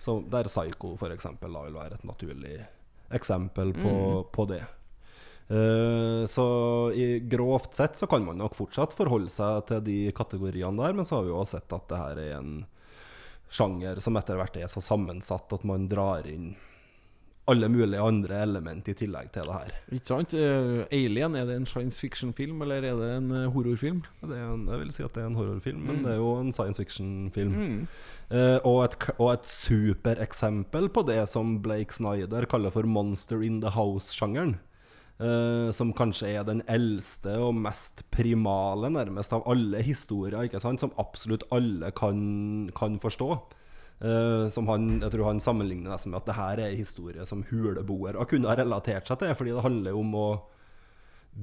Så 0.00 0.20
der 0.30 0.44
Psycho 0.44 0.96
eksempel 1.10 1.50
vil 1.50 1.74
være 1.74 1.94
et 1.94 2.04
naturlig 2.04 2.66
eksempel 3.10 3.72
på, 3.74 4.26
på 4.32 4.46
det. 4.48 4.62
Uh, 5.50 6.26
så 6.30 6.92
i 6.94 7.18
grovt 7.26 7.74
sett 7.74 7.96
så 7.98 8.06
kan 8.06 8.24
man 8.24 8.38
nok 8.38 8.54
fortsatt 8.54 8.94
forholde 8.94 9.30
seg 9.34 9.66
til 9.66 9.80
de 9.82 10.12
kategoriene 10.14 10.78
der, 10.78 10.94
men 10.94 11.04
så 11.04 11.18
har 11.18 11.26
vi 11.26 11.32
jo 11.34 11.44
sett 11.44 11.72
at 11.74 11.88
det 11.90 11.98
her 11.98 12.20
er 12.22 12.36
en 12.38 12.52
sjanger 13.50 13.98
som 13.98 14.14
etter 14.16 14.38
hvert 14.38 14.56
er 14.56 14.70
så 14.70 14.80
sammensatt 14.80 15.50
at 15.52 15.64
man 15.66 15.88
drar 15.90 16.28
inn 16.30 16.54
alle 17.50 17.68
mulige 17.72 18.02
andre 18.02 18.42
element 18.44 18.88
i 18.88 18.94
tillegg 18.96 19.32
til 19.34 19.48
det 19.48 19.56
her. 19.56 19.74
Ikke 19.96 20.10
sant? 20.12 20.34
Uh, 20.34 20.86
Alien, 20.94 21.36
er 21.36 21.48
det 21.48 21.58
en 21.58 21.68
science 21.68 22.00
fiction-film, 22.00 22.62
eller 22.64 22.86
er 22.86 22.96
det 23.00 23.10
en 23.16 23.28
eh, 23.34 23.50
horrorfilm? 23.50 24.00
Det 24.22 24.38
er 24.38 24.46
en, 24.46 24.64
jeg 24.70 24.82
vil 24.84 24.94
si 24.94 25.04
at 25.06 25.14
det 25.16 25.24
er 25.24 25.28
en 25.30 25.38
horrorfilm, 25.38 25.82
men 25.88 26.00
det 26.04 26.14
er 26.14 26.22
jo 26.22 26.32
en 26.38 26.52
science 26.54 26.82
fiction-film. 26.82 27.54
Mm. 27.58 27.84
Uh, 28.30 28.58
og, 28.62 28.84
et, 28.86 28.96
og 29.18 29.32
et 29.34 29.46
supereksempel 29.50 30.90
på 30.94 31.02
det 31.08 31.20
som 31.32 31.58
Blake 31.64 31.96
Snyder 31.96 32.46
kaller 32.50 32.70
for 32.74 32.86
monster 32.86 33.42
in 33.42 33.60
the 33.64 33.72
house-sjangeren. 33.74 34.58
Uh, 35.20 35.68
som 35.76 35.90
kanskje 35.92 36.30
er 36.32 36.44
den 36.48 36.62
eldste 36.70 37.34
og 37.44 37.52
mest 37.58 38.06
primale 38.14 38.88
nærmest 38.88 39.34
av 39.36 39.44
alle 39.50 39.82
historier, 39.84 40.46
ikke 40.46 40.62
sant? 40.62 40.80
som 40.80 40.94
absolutt 40.96 41.44
alle 41.52 41.90
kan, 41.92 42.70
kan 42.76 42.96
forstå. 43.02 43.34
Eh, 44.00 44.46
som 44.48 44.64
han, 44.70 44.86
jeg 45.02 45.12
tror 45.12 45.26
han 45.28 45.42
sammenligner 45.44 45.92
nesten 45.92 46.14
med 46.14 46.22
at 46.22 46.30
det 46.30 46.38
her 46.38 46.60
er 46.62 46.70
en 46.70 46.78
historie 46.80 47.26
som 47.28 47.42
huleboere 47.50 48.24
kunne 48.30 48.48
ha 48.48 48.54
relatert 48.56 49.10
seg 49.10 49.18
til, 49.20 49.34
fordi 49.36 49.52
det 49.52 49.66
handler 49.66 49.98
om 50.00 50.14
å 50.16 50.28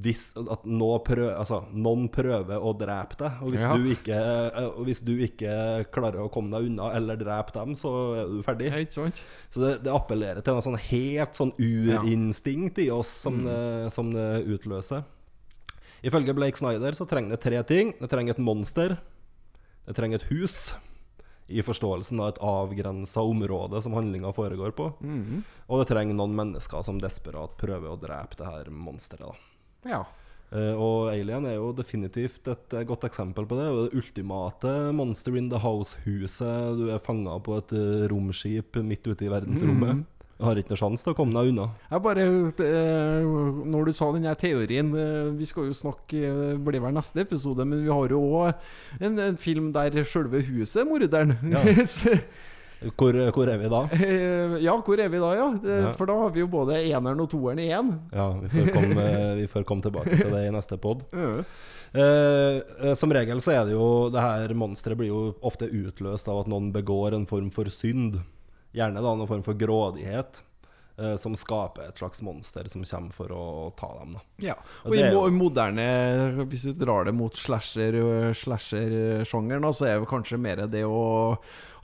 hvis, 0.03 0.34
at 0.36 0.66
nå 0.68 0.88
prøv, 1.08 1.30
altså, 1.39 1.62
noen 1.72 2.10
prøver 2.12 2.60
å 2.60 2.74
drepe 2.76 3.16
deg, 3.22 3.38
og 3.41 3.53
hvis, 3.53 3.62
Ja. 3.64 3.76
du 3.78 3.86
ikke, 3.93 4.18
eh, 4.18 4.66
og 4.68 4.82
hvis 4.86 4.99
du 5.05 5.14
ikke 5.24 5.86
klarer 5.95 6.26
å 6.26 6.32
komme 6.34 6.51
deg 6.51 6.68
unna 6.68 6.89
eller 6.97 7.16
drepe 7.16 7.53
dem, 7.55 7.72
så 7.74 7.91
er 8.20 8.28
du 8.28 8.41
ferdig. 8.43 8.68
Ikke 8.74 8.97
sant? 8.97 9.22
Så 9.49 9.62
det, 9.64 9.72
det 9.86 9.93
appellerer 9.93 10.43
til 10.43 10.55
en 10.58 10.66
sånn 10.66 10.78
helt 10.89 11.39
sånn 11.39 11.53
urinstinkt 11.55 12.82
i 12.84 12.89
oss 12.91 13.08
som, 13.08 13.39
det, 13.45 13.91
som 13.95 14.12
det 14.12 14.43
utløser. 14.45 15.05
Ifølge 16.03 16.36
Blake 16.36 16.60
Snyder 16.60 16.91
så 16.93 17.08
trenger 17.08 17.38
det 17.38 17.41
tre 17.41 17.64
ting. 17.64 17.93
Det 17.97 18.10
trenger 18.12 18.36
et 18.36 18.43
monster. 18.43 18.97
Det 19.88 19.95
trenger 19.95 20.20
et 20.20 20.28
hus. 20.34 20.74
I 21.47 21.63
forståelsen 21.63 22.19
av 22.19 22.33
et 22.33 22.39
avgrensa 22.43 23.23
område 23.23 23.81
som 23.81 23.95
handlinga 23.95 24.33
foregår 24.35 24.75
på. 24.75 24.91
Og 25.67 25.81
det 25.81 25.89
trenger 25.93 26.17
noen 26.17 26.35
mennesker 26.35 26.83
som 26.83 26.99
desperat 26.99 27.55
prøver 27.59 27.93
å 27.93 27.99
drepe 28.01 28.39
det 28.39 28.49
her 28.49 28.71
monsteret. 28.73 29.45
Ja. 29.87 30.03
Uh, 30.47 30.75
og 30.79 31.09
Alien 31.11 31.43
er 31.43 31.57
jo 31.57 31.73
definitivt 31.75 32.47
et 32.47 32.75
eh, 32.75 32.85
godt 32.87 33.03
eksempel 33.03 33.43
på 33.49 33.57
det. 33.59 33.65
Det 33.67 33.99
ultimate 33.99 34.75
Monster 34.95 35.35
in 35.35 35.49
the 35.51 35.59
House-huset. 35.59 36.77
Du 36.79 36.85
er 36.87 37.03
fanga 37.03 37.35
på 37.43 37.57
et 37.59 37.73
eh, 37.75 38.05
romskip 38.11 38.79
midt 38.79 39.09
ute 39.09 39.27
i 39.27 39.31
verdensrommet. 39.33 40.05
Du 40.05 40.16
har 40.43 40.59
ikke 40.59 40.73
noe 40.73 40.79
sjanse 40.79 41.05
til 41.05 41.13
å 41.15 41.17
komme 41.17 41.33
deg 41.33 41.51
unna. 41.51 41.69
Jeg 41.89 42.03
bare 42.05 42.25
det, 42.59 42.67
Når 43.73 43.88
du 43.88 43.93
sa 43.97 44.09
den 44.13 44.27
teorien 44.38 44.91
eh, 44.93 45.31
Vi 45.39 45.47
skal 45.49 45.69
jo 45.69 45.77
snakke 45.77 46.19
Det 46.19 46.51
blir 46.67 46.83
vel 46.83 46.93
neste 46.93 47.23
episode, 47.23 47.65
men 47.65 47.81
vi 47.85 47.89
har 47.89 48.13
jo 48.13 48.21
òg 48.43 49.01
en, 49.01 49.17
en 49.23 49.39
film 49.41 49.71
der 49.73 49.97
sjølve 50.05 50.43
huset 50.45 50.83
er 50.83 50.89
morderen. 50.91 51.33
Ja. 51.49 51.63
Hvor, 52.77 53.15
hvor 53.33 53.49
er 53.49 53.57
vi 53.57 53.69
da? 53.73 53.79
eh, 53.97 54.51
ja, 54.61 54.75
hvor 54.85 54.99
er 55.01 55.09
vi 55.09 55.17
da, 55.17 55.31
ja? 55.33 55.47
Ja. 55.65 55.93
For 55.97 56.05
da 56.05 56.13
har 56.19 56.29
vi 56.35 56.43
jo 56.43 56.49
både 56.51 56.75
eneren 56.83 57.23
og 57.23 57.31
toeren 57.31 57.57
i 57.63 57.71
én. 57.73 57.89
Ja, 58.13 58.27
vi 58.43 58.51
får 58.53 58.69
komme, 58.75 59.07
vi 59.39 59.47
får 59.49 59.65
komme 59.65 59.81
tilbake 59.81 60.13
til 60.13 60.29
det 60.29 60.43
i 60.45 60.53
neste 60.53 60.77
pod. 60.81 61.01
Ja. 61.17 61.41
Eh, 61.97 62.57
eh, 62.83 62.93
som 62.99 63.09
regel 63.15 63.39
så 63.39 63.53
er 63.55 63.61
det 63.63 63.71
jo 63.71 64.09
Det 64.11 64.19
her 64.19 64.51
monsteret 64.59 64.99
blir 64.99 65.07
jo 65.07 65.19
ofte 65.47 65.69
utløst 65.71 66.27
av 66.27 66.41
at 66.41 66.49
noen 66.51 66.67
begår 66.75 67.15
en 67.15 67.23
form 67.25 67.47
for 67.55 67.71
synd. 67.71 68.19
Gjerne 68.78 69.01
da 69.01 69.13
en 69.17 69.28
form 69.30 69.43
for 69.47 69.57
grådighet. 69.57 70.43
eh, 70.99 71.13
som 71.21 71.36
skaper 71.38 71.89
et 71.91 71.99
slags 71.99 72.23
monster 72.25 72.65
som 72.71 72.82
kommer 72.84 73.13
for 73.13 73.30
å 73.30 73.41
ta 73.78 73.89
dem. 73.99 74.13
da 74.15 74.47
Ja. 74.47 74.55
Og 74.84 74.91
Og 74.91 74.95
i 74.97 75.03
jo- 75.11 75.30
moderne 75.30 76.45
Hvis 76.49 76.63
du 76.63 76.73
drar 76.73 77.05
det 77.05 77.13
mot 77.13 77.32
slasher- 77.38 78.34
slasher-sjangeren, 78.34 79.61
slasher 79.61 79.73
så 79.78 79.86
er 79.88 79.99
det 79.99 80.07
kanskje 80.09 80.39
mer 80.39 80.63
det 80.67 80.84
å 80.84 81.38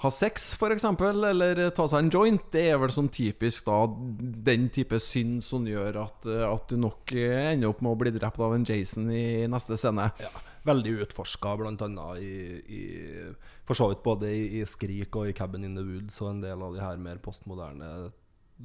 ha 0.03 0.09
sex, 0.09 0.53
f.eks., 0.55 0.83
eller 0.83 1.69
ta 1.71 1.85
seg 1.87 1.99
en 1.99 2.09
joint. 2.09 2.41
Det 2.51 2.65
er 2.71 2.77
vel 2.81 2.89
sånn 2.89 3.09
typisk 3.13 3.65
da 3.65 3.85
den 4.43 4.67
type 4.69 4.97
synd 4.99 5.43
som 5.43 5.63
gjør 5.65 6.01
at, 6.03 6.25
at 6.27 6.67
du 6.69 6.75
nok 6.77 7.13
ender 7.13 7.69
opp 7.69 7.81
med 7.85 7.93
å 7.93 7.99
bli 8.01 8.11
drept 8.17 8.39
av 8.43 8.53
en 8.57 8.65
Jason 8.65 9.09
i 9.11 9.45
neste 9.47 9.77
scene. 9.77 10.09
ja, 10.19 10.29
veldig 10.65 10.97
utforska, 11.07 11.55
bl.a. 11.57 12.09
I, 12.17 12.61
i 12.67 12.83
For 13.67 13.79
så 13.79 13.87
vidt 13.91 14.03
både 14.03 14.31
i, 14.31 14.43
i 14.59 14.65
'Skrik' 14.67 15.15
og 15.15 15.29
i 15.29 15.33
'Cabin 15.33 15.63
in 15.65 15.77
the 15.77 15.85
Woods' 15.85 16.21
og 16.21 16.33
en 16.33 16.43
del 16.43 16.61
av 16.61 16.75
de 16.75 16.83
her 16.83 16.99
mer 16.99 17.21
postmoderne 17.23 17.89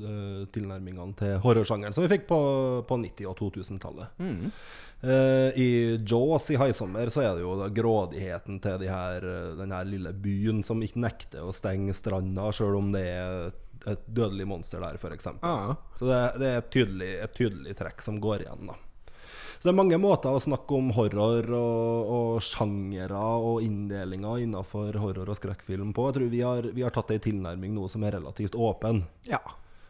uh, 0.03 0.43
tilnærmingene 0.55 1.15
til 1.19 1.39
horrorsjangeren 1.45 1.95
som 1.95 2.05
vi 2.05 2.11
fikk 2.13 2.27
på, 2.29 2.41
på 2.89 2.99
90- 3.05 3.31
og 3.31 3.39
2000-tallet. 3.39 4.19
Eh, 5.01 5.59
I 5.63 5.71
Jaws 6.03 6.51
i 6.51 6.57
'Haisommer' 6.59 7.09
så 7.15 7.23
er 7.23 7.37
det 7.37 7.45
jo 7.45 7.55
grådigheten 7.71 8.59
til 8.61 8.81
de 8.83 8.89
her, 8.91 9.23
eh, 9.23 9.55
den 9.59 9.71
her 9.71 9.85
lille 9.87 10.13
byen 10.13 10.63
som 10.67 10.83
ikke 10.83 11.05
nekter 11.05 11.47
å 11.47 11.55
stenge 11.55 11.95
stranda, 11.95 12.51
sjøl 12.51 12.81
om 12.81 12.91
det 12.93 13.07
er 13.07 13.53
et 13.87 14.03
dødelig 14.11 14.49
monster 14.51 14.83
der, 14.83 14.99
f.eks. 14.99 15.31
Ah. 15.41 15.77
Så 15.95 16.11
det, 16.11 16.19
det 16.43 16.51
er 16.51 16.59
et 16.59 16.71
tydelig, 16.75 17.13
et 17.23 17.35
tydelig 17.39 17.77
trekk 17.79 18.03
som 18.03 18.19
går 18.21 18.43
igjen. 18.43 18.67
da 18.73 18.75
Så 19.59 19.67
det 19.67 19.73
er 19.73 19.79
mange 19.81 19.99
måter 19.99 20.31
å 20.31 20.43
snakke 20.43 20.77
om 20.77 20.93
horror 20.95 21.49
og, 21.59 22.11
og 22.15 22.43
sjangere 22.47 23.19
og 23.19 23.65
inndelinger 23.67 24.45
innenfor 24.45 24.99
horror- 25.03 25.33
og 25.35 25.39
skrekkfilm 25.41 25.91
på. 25.97 26.09
Jeg 26.09 26.19
tror 26.19 26.35
vi 26.35 26.43
har, 26.47 26.69
vi 26.77 26.85
har 26.87 26.95
tatt 26.95 27.11
ei 27.15 27.19
tilnærming 27.23 27.75
nå 27.75 27.89
som 27.91 28.07
er 28.07 28.21
relativt 28.21 28.59
åpen. 28.59 29.03
ja. 29.29 29.43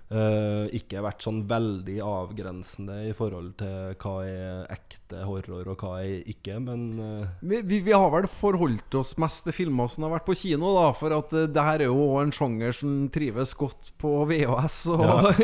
Uh, 0.08 0.64
ikke 0.72 1.02
vært 1.04 1.20
sånn 1.20 1.42
veldig 1.44 1.98
avgrensende 2.00 2.94
i 3.04 3.12
forhold 3.12 3.50
til 3.60 3.98
hva 4.00 4.14
er 4.24 4.62
ekte 4.72 5.26
horror 5.28 5.68
og 5.68 5.82
hva 5.84 5.98
er 6.00 6.22
ikke, 6.32 6.54
men 6.64 6.86
uh... 6.96 7.26
Vi, 7.44 7.58
vi, 7.60 7.82
vi 7.84 7.92
har 7.92 8.08
vel 8.14 8.24
forholdt 8.32 8.96
oss 8.96 9.18
mest 9.20 9.44
til 9.44 9.52
filmer 9.52 9.92
som 9.92 10.06
har 10.06 10.14
vært 10.14 10.24
på 10.30 10.38
kino, 10.40 10.72
da. 10.78 10.86
For 10.96 11.12
at 11.12 11.34
uh, 11.36 11.44
det 11.52 11.66
her 11.66 11.84
er 11.84 11.92
jo 11.92 12.08
en 12.22 12.32
sjanger 12.32 12.72
som 12.78 12.94
trives 13.12 13.52
godt 13.60 13.92
på 14.00 14.14
VHS. 14.32 14.78
Og, 14.96 15.04
ja. 15.04 15.34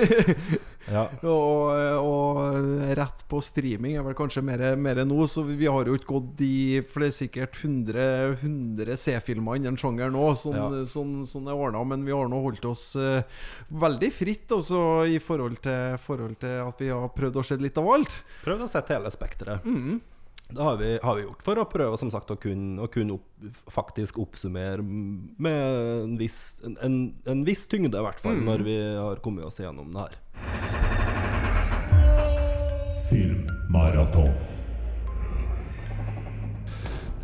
og, 1.25 2.05
og 2.05 2.91
rett 2.99 3.23
på 3.31 3.41
streaming 3.45 3.97
er 3.97 4.05
vel 4.07 4.17
kanskje 4.19 4.43
mer, 4.45 4.63
mer 4.77 5.01
nå. 5.09 5.17
Så 5.31 5.45
vi 5.49 5.67
har 5.71 5.89
jo 5.89 5.97
ikke 5.97 6.11
gått 6.13 6.31
de 6.39 6.83
For 6.91 7.05
det 7.05 7.09
er 7.11 7.17
sikkert 7.17 7.59
100, 7.63 8.07
100 8.43 8.97
C-filmer 9.01 9.57
innen 9.61 9.79
sjangeren 9.81 10.13
nå, 10.17 10.27
sånn, 10.37 10.59
Ja. 10.61 10.85
sånn, 10.91 11.15
sånn 11.31 11.49
er 11.49 11.57
ordna. 11.57 11.85
Men 11.89 12.05
vi 12.07 12.13
har 12.13 12.29
nå 12.29 12.43
holdt 12.45 12.65
oss 12.69 12.87
eh, 13.01 13.23
veldig 13.73 14.13
fritt 14.13 14.53
også 14.59 14.83
i 15.09 15.19
forhold 15.23 15.63
til, 15.65 15.97
forhold 16.05 16.39
til 16.45 16.61
at 16.69 16.83
vi 16.85 16.93
har 16.93 17.09
prøvd 17.17 17.41
å 17.41 17.47
se 17.49 17.57
litt 17.61 17.79
av 17.81 17.89
alt. 17.97 18.21
prøvd 18.45 18.67
å 18.67 18.71
sette 18.71 18.95
hele 18.99 19.11
spekteret. 19.15 19.65
Det 20.55 20.63
har 20.63 20.77
vi, 20.77 20.99
har 21.03 21.17
vi 21.17 21.23
gjort 21.25 21.43
for 21.43 21.59
å 21.59 21.65
prøve 21.67 21.97
som 21.99 22.11
sagt 22.15 22.31
å 22.31 22.37
kunne, 22.39 22.79
å 22.85 22.87
kunne 22.93 23.17
opp, 23.17 23.27
faktisk 23.75 24.21
oppsummere 24.23 24.85
med 24.87 26.05
en 26.05 26.15
viss, 26.21 26.61
en, 26.67 26.77
en, 26.85 26.99
en 27.31 27.43
viss 27.47 27.67
tyngde, 27.71 27.99
i 27.99 28.07
hvert 28.07 28.23
fall, 28.23 28.39
når 28.47 28.63
vi 28.67 28.77
har 28.79 29.23
kommet 29.25 29.49
oss 29.49 29.59
gjennom 29.59 29.91
det 29.97 30.05
her. 30.05 30.15
Filmmaraton. 33.11 34.31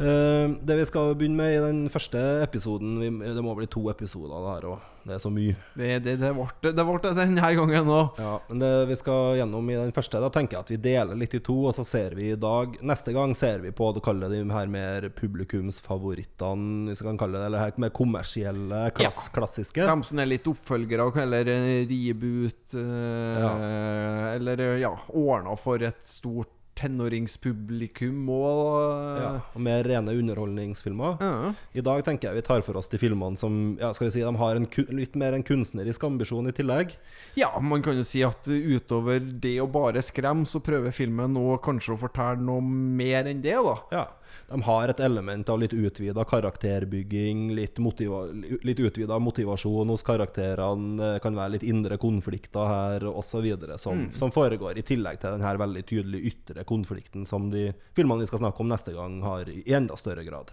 Uh, 0.01 0.57
det 0.65 0.81
vi 0.81 0.89
skal 0.89 1.15
begynne 1.15 1.37
med 1.39 1.55
i 1.55 1.63
den 1.63 1.81
første 1.93 2.19
episoden 2.41 2.95
vi, 3.03 3.11
Det 3.37 3.43
må 3.45 3.53
bli 3.55 3.69
to 3.71 3.85
episoder, 3.93 4.33
det 4.43 4.55
her 4.57 4.71
òg. 4.73 4.87
Det 5.05 5.15
er 5.17 5.23
så 5.23 5.31
mye. 5.33 5.55
Det, 5.75 5.89
det, 6.05 6.17
det 6.21 6.31
ble 6.37 6.73
det 6.77 6.85
ble 6.87 7.13
denne 7.17 7.53
gangen 7.57 7.91
òg. 7.91 8.21
Ja, 8.21 8.35
men 8.49 8.63
det 8.63 8.71
vi 8.91 8.99
skal 9.01 9.39
gjennom 9.41 9.71
i 9.73 9.79
den 9.79 9.95
første, 9.97 10.21
da 10.23 10.31
tenker 10.35 10.59
jeg 10.59 10.67
at 10.67 10.73
vi 10.75 10.81
deler 10.85 11.19
litt 11.19 11.37
i 11.37 11.43
to, 11.45 11.57
og 11.71 11.75
så 11.77 11.87
ser 11.87 12.17
vi 12.19 12.31
i 12.35 12.39
dag 12.41 12.77
Neste 12.87 13.15
gang 13.17 13.33
ser 13.39 13.63
vi 13.65 13.73
på 13.77 13.89
å 13.91 14.03
kalle 14.05 14.29
de 14.33 14.43
her 14.51 14.71
mer 14.71 15.09
publikumsfavorittene, 15.17 16.91
hvis 16.91 17.03
vi 17.03 17.09
kan 17.09 17.21
kalle 17.21 17.41
det, 17.41 17.49
eller 17.51 17.65
her 17.65 17.81
mer 17.81 17.93
kommersielle, 17.97 18.85
klass, 18.97 19.29
klassiske. 19.35 19.87
De 19.89 20.09
som 20.11 20.23
er 20.23 20.31
litt 20.31 20.49
oppfølgere, 20.51 21.11
eller 21.25 21.53
eh, 21.55 21.83
reboot, 21.91 22.79
eh, 22.79 24.31
eller 24.37 24.65
ja, 24.81 24.95
ordna 25.17 25.57
for 25.61 25.83
et 25.87 26.03
stort 26.07 26.60
tenåringspublikum 26.81 28.29
og 28.33 29.21
Ja, 29.21 29.31
og 29.55 29.65
mer 29.65 29.85
rene 29.87 30.15
underholdningsfilmer. 30.17 31.21
Ja. 31.21 31.53
I 31.77 31.85
dag 31.85 32.05
tenker 32.07 32.31
jeg 32.31 32.41
vi 32.41 32.47
tar 32.47 32.65
for 32.67 32.81
oss 32.81 32.91
de 32.93 33.01
filmene 33.01 33.39
som 33.41 33.77
ja, 33.81 33.93
skal 33.97 34.09
vi 34.09 34.15
si, 34.17 34.25
de 34.25 34.43
har 34.43 34.59
en, 34.59 34.69
litt 34.97 35.19
mer 35.21 35.37
en 35.37 35.47
kunstnerisk 35.47 36.05
ambisjon 36.09 36.51
i 36.51 36.55
tillegg. 36.57 36.97
Ja, 37.39 37.53
man 37.63 37.85
kan 37.85 37.99
jo 37.99 38.07
si 38.07 38.25
at 38.27 38.49
utover 38.49 39.21
det 39.21 39.57
å 39.63 39.69
bare 39.71 40.03
skremme, 40.05 40.49
så 40.49 40.63
prøver 40.65 40.95
filmen 40.95 41.37
nå 41.37 41.59
kanskje 41.65 41.95
å 41.95 42.01
fortelle 42.01 42.43
noe 42.45 42.65
mer 42.65 43.29
enn 43.31 43.45
det, 43.45 43.57
da. 43.61 43.77
Ja, 43.93 44.07
De 44.51 44.59
har 44.67 44.91
et 44.91 45.03
element 45.05 45.49
av 45.53 45.61
litt 45.63 45.75
utvida 45.77 46.25
karakterbygging, 46.27 47.51
litt, 47.55 47.79
motiva 47.83 48.25
litt 48.67 48.83
utvida 48.83 49.19
motivasjon 49.23 49.93
hos 49.93 50.05
karakterene. 50.07 50.97
Det 51.01 51.23
kan 51.25 51.39
være 51.39 51.57
litt 51.57 51.69
indre 51.69 52.01
konflikter 52.03 52.67
her 52.71 53.07
osv. 53.11 53.47
Som, 53.79 54.09
som 54.17 54.35
foregår, 54.35 54.79
i 54.79 54.87
tillegg 54.87 55.21
til 55.23 55.37
den 55.37 55.47
her 55.47 55.61
veldig 55.61 55.85
tydelige 55.87 56.33
ytre 56.35 56.67
konflikten 56.69 57.29
som 57.29 57.51
de 57.53 57.71
filmene 57.97 58.25
vi 58.25 58.31
skal 58.31 58.43
snakke 58.45 58.65
om 58.65 58.71
neste 58.71 58.97
gang, 58.97 59.21
har 59.25 59.49
i 59.51 59.63
enda 59.77 59.97
større 60.01 60.27
grad. 60.27 60.53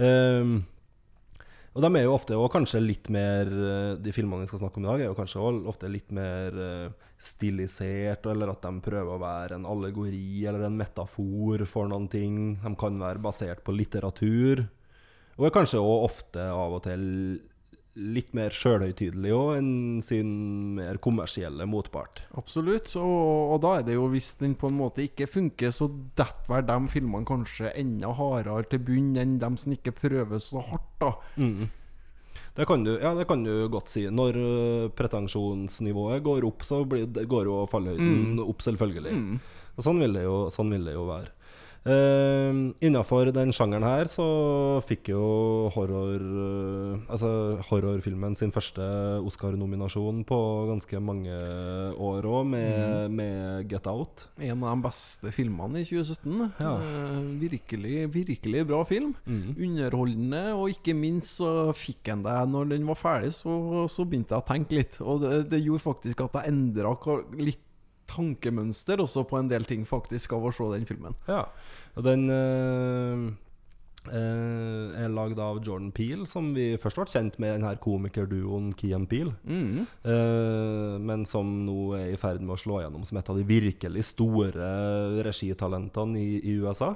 Ehm, 0.00 0.60
og 1.70 1.84
de 1.84 1.90
er 1.94 2.06
jo 2.06 2.16
ofte 2.16 2.38
kanskje 2.50 2.82
litt 2.82 3.08
mer 3.12 3.46
eh, 3.46 3.92
De 4.02 4.12
filmene 4.14 4.42
vi 4.42 4.50
skal 4.50 4.64
snakke 4.64 4.80
om 4.80 4.86
i 4.86 4.90
dag, 4.90 5.04
er 5.04 5.10
jo 5.12 5.18
kanskje 5.18 5.44
ofte 5.70 5.90
litt 5.90 6.10
mer 6.14 6.58
eh, 6.66 7.06
stilisert, 7.20 8.24
eller 8.30 8.54
at 8.54 8.64
de 8.64 8.72
prøver 8.84 9.12
å 9.12 9.20
være 9.20 9.58
en 9.58 9.68
allegori 9.68 10.42
eller 10.48 10.66
en 10.66 10.78
metafor 10.80 11.66
for 11.68 11.90
noen 11.90 12.08
ting. 12.12 12.36
De 12.62 12.74
kan 12.80 12.96
være 13.00 13.22
basert 13.22 13.64
på 13.66 13.76
litteratur. 13.76 14.64
Og 15.36 15.46
er 15.46 15.54
kanskje 15.54 15.80
òg 15.80 16.08
ofte 16.08 16.50
av 16.52 16.78
og 16.78 16.84
til 16.88 17.04
litt 18.00 18.30
mer 18.38 18.54
sjølhøytidelig 18.54 19.32
òg 19.34 19.48
enn 19.58 19.72
sin 20.04 20.30
mer 20.76 21.00
kommersielle 21.02 21.66
motpart. 21.68 22.22
Absolutt. 22.38 22.88
Så, 22.92 23.02
og 23.02 23.58
da 23.64 23.78
er 23.78 23.86
det 23.88 23.96
jo, 23.96 24.06
hvis 24.12 24.32
den 24.40 24.54
på 24.58 24.70
en 24.70 24.78
måte 24.78 25.04
ikke 25.04 25.28
funker, 25.28 25.74
så 25.74 25.90
detter 26.16 26.48
vel 26.52 26.64
de 26.68 26.78
filmene 26.92 27.28
kanskje 27.28 27.74
enda 27.82 28.14
hardere 28.16 28.68
til 28.70 28.84
bunn 28.86 29.12
enn 29.20 29.36
dem 29.42 29.58
som 29.60 29.74
ikke 29.74 29.96
prøver 29.98 30.40
så 30.40 30.62
hardt, 30.70 30.90
da. 31.02 31.12
Det 32.56 32.66
kan 32.66 32.82
du, 32.84 32.92
ja, 32.98 33.14
det 33.14 33.26
kan 33.30 33.44
du 33.46 33.68
godt 33.72 33.88
si. 33.92 34.02
Når 34.10 34.36
øh, 34.36 34.90
pretensjonsnivået 34.98 36.22
går 36.26 36.44
opp, 36.48 36.64
så 36.66 36.82
blir, 36.84 37.06
det 37.06 37.28
går 37.30 37.46
jo 37.46 37.60
fallhøyden 37.70 38.40
opp, 38.42 38.60
selvfølgelig. 38.66 39.14
Og 39.76 39.84
sånn 39.86 40.00
vil 40.02 40.12
det 40.18 40.24
jo, 40.26 40.50
sånn 40.52 40.70
vil 40.74 40.84
det 40.90 40.96
jo 40.96 41.06
være. 41.08 41.30
Uh, 41.80 42.76
Innafor 42.84 43.30
den 43.32 43.54
sjangeren 43.56 43.86
her 43.86 44.08
så 44.12 44.24
fikk 44.84 45.08
jo 45.14 45.20
horror 45.72 46.20
uh, 46.20 46.98
Altså 47.08 47.30
horrorfilmen 47.70 48.36
sin 48.36 48.52
første 48.52 48.84
Oscar-nominasjon 49.24 50.18
på 50.28 50.40
ganske 50.68 51.00
mange 51.00 51.32
år 51.96 52.28
òg, 52.28 52.50
med, 52.52 53.14
med 53.16 53.70
Get 53.70 53.88
Out. 53.88 54.26
En 54.36 54.60
av 54.60 54.76
de 54.76 54.84
beste 54.84 55.32
filmene 55.32 55.80
i 55.80 55.88
2017. 55.88 56.44
Ja. 56.60 56.74
Uh, 56.76 57.32
virkelig, 57.40 58.04
virkelig 58.12 58.66
bra 58.68 58.82
film. 58.88 59.14
Underholdende, 59.26 60.44
og 60.58 60.74
ikke 60.74 60.94
minst 60.96 61.40
så 61.40 61.70
fikk 61.76 62.12
en 62.12 62.26
det 62.26 62.36
Når 62.50 62.74
den 62.74 62.86
var 62.88 63.00
ferdig, 63.00 63.32
så, 63.38 63.86
så 63.88 64.04
begynte 64.04 64.36
jeg 64.36 64.44
å 64.44 64.48
tenke 64.52 64.76
litt. 64.76 65.00
Og 65.00 65.24
det, 65.24 65.34
det 65.54 65.64
gjorde 65.64 65.86
faktisk 65.86 66.26
at 66.26 66.40
jeg 66.42 66.52
endra 66.52 66.92
litt 67.40 67.64
tankemønster 68.10 69.02
også 69.02 69.24
på 69.28 69.38
en 69.40 69.50
del 69.50 69.66
ting, 69.68 69.86
faktisk, 69.88 70.34
av 70.36 70.48
å 70.48 70.54
se 70.54 70.66
den 70.74 70.88
filmen. 70.88 71.16
Ja, 71.30 71.44
og 71.96 72.06
den 72.06 72.26
øh, 72.30 73.26
øh, 74.10 74.86
er 75.00 75.12
lagd 75.14 75.40
av 75.42 75.60
Jordan 75.66 75.90
Peel, 75.94 76.26
som 76.30 76.52
vi 76.56 76.72
først 76.80 77.00
ble 77.00 77.08
kjent 77.10 77.38
med 77.42 77.56
denne 77.56 77.74
komikerduoen 77.82 78.72
Kian 78.78 79.06
Peel. 79.10 79.32
Mm. 79.44 79.86
Øh, 80.04 80.96
men 81.02 81.26
som 81.28 81.50
nå 81.66 81.92
er 81.98 82.14
i 82.14 82.20
ferd 82.20 82.42
med 82.44 82.56
å 82.56 82.62
slå 82.62 82.82
gjennom 82.84 83.06
som 83.08 83.20
et 83.20 83.30
av 83.30 83.38
de 83.38 83.46
virkelig 83.48 84.08
store 84.12 84.74
regitalentene 85.26 86.20
i, 86.20 86.42
i 86.52 86.58
USA. 86.62 86.94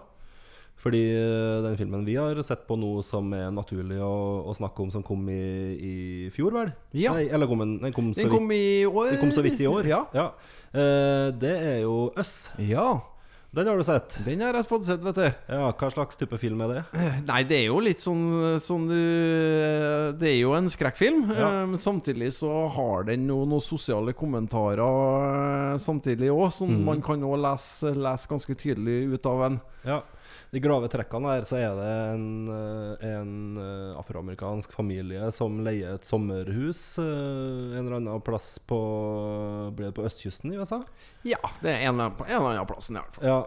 Fordi 0.82 1.00
eh, 1.16 1.62
den 1.64 1.76
filmen 1.80 2.02
vi 2.04 2.16
har 2.18 2.36
sett 2.44 2.66
på 2.68 2.76
nå 2.76 2.98
som 3.06 3.30
er 3.32 3.48
naturlig 3.54 4.00
å, 4.04 4.42
å 4.44 4.52
snakke 4.56 4.82
om, 4.84 4.90
som 4.92 5.02
kom 5.06 5.22
i, 5.32 5.38
i 5.78 5.94
fjor, 6.34 6.52
vel? 6.52 6.74
Ja. 6.92 7.14
Nei, 7.16 7.28
eller 7.32 7.48
kom 7.48 7.62
den, 7.64 7.78
den 7.80 7.94
kom 7.96 8.12
så 8.12 8.20
Den 8.26 8.30
kom 8.34 8.50
vidt, 8.52 8.82
i 8.82 8.84
år. 8.90 9.10
den 9.14 9.20
kom 9.22 9.32
så 9.32 9.44
vidt 9.46 9.60
i 9.64 9.70
år. 9.70 9.88
Ja. 9.94 10.28
Eh, 10.74 11.30
det 11.38 11.54
er 11.72 11.82
jo 11.86 12.10
Us. 12.18 12.50
ja. 12.58 13.00
Den 13.54 13.68
har 13.70 13.78
du 13.78 13.84
sett. 13.86 14.16
Den 14.26 14.40
har 14.42 14.56
jeg 14.58 14.66
fått 14.66 14.82
sett, 14.88 14.98
vet 15.06 15.14
du. 15.14 15.26
Ja, 15.54 15.68
Hva 15.78 15.86
slags 15.94 16.16
type 16.18 16.34
film 16.42 16.58
er 16.64 16.72
det? 16.72 16.80
Nei, 17.28 17.36
det 17.46 17.60
er 17.60 17.68
jo 17.68 17.76
litt 17.86 18.02
sånn, 18.02 18.24
sånn 18.58 18.88
du 18.90 18.96
Det 20.18 20.26
er 20.32 20.40
jo 20.40 20.56
en 20.58 20.66
skrekkfilm. 20.72 21.28
Ja. 21.30 21.50
eh, 21.62 21.66
Men 21.70 21.78
samtidig 21.78 22.32
så 22.34 22.50
har 22.74 23.06
den 23.06 23.28
jo 23.30 23.44
noen 23.46 23.62
sosiale 23.62 24.10
kommentarer 24.18 24.82
eh, 24.82 25.78
samtidig 25.78 26.32
òg, 26.34 26.48
som 26.52 26.72
Mm. 26.74 26.82
man 26.88 27.00
kan 27.06 27.22
også 27.22 27.38
lese, 27.46 27.94
lese 27.94 28.28
ganske 28.34 28.56
tydelig 28.58 29.14
ut 29.14 29.26
av 29.30 29.42
en. 29.46 29.60
Ja. 29.86 30.00
De 30.54 30.60
grove 30.62 30.86
trekkene 30.86 31.32
her, 31.32 31.44
så 31.48 31.56
er 31.58 31.72
det 31.74 31.86
en, 32.12 32.26
eh, 32.46 33.06
en 33.08 33.56
eh, 33.58 33.96
afroamerikansk 33.98 34.70
familie 34.76 35.26
som 35.34 35.56
leier 35.66 35.96
et 35.96 36.06
sommerhus 36.06 36.82
eh, 37.02 37.72
en 37.74 37.80
eller 37.80 37.96
annen 37.98 38.22
plass 38.22 38.52
på 38.62 38.78
Blir 39.74 39.90
det 39.90 39.96
på 39.96 40.04
østkysten 40.06 40.52
i 40.54 40.60
USA? 40.60 40.78
Ja, 41.26 41.40
det 41.58 41.72
er 41.72 41.88
en, 41.88 41.98
en 41.98 42.14
eller 42.22 42.52
annen 42.52 42.70
plass 42.70 42.92
i 42.92 42.94
hvert 42.94 43.18
fall. 43.18 43.26
Ja, 43.26 43.40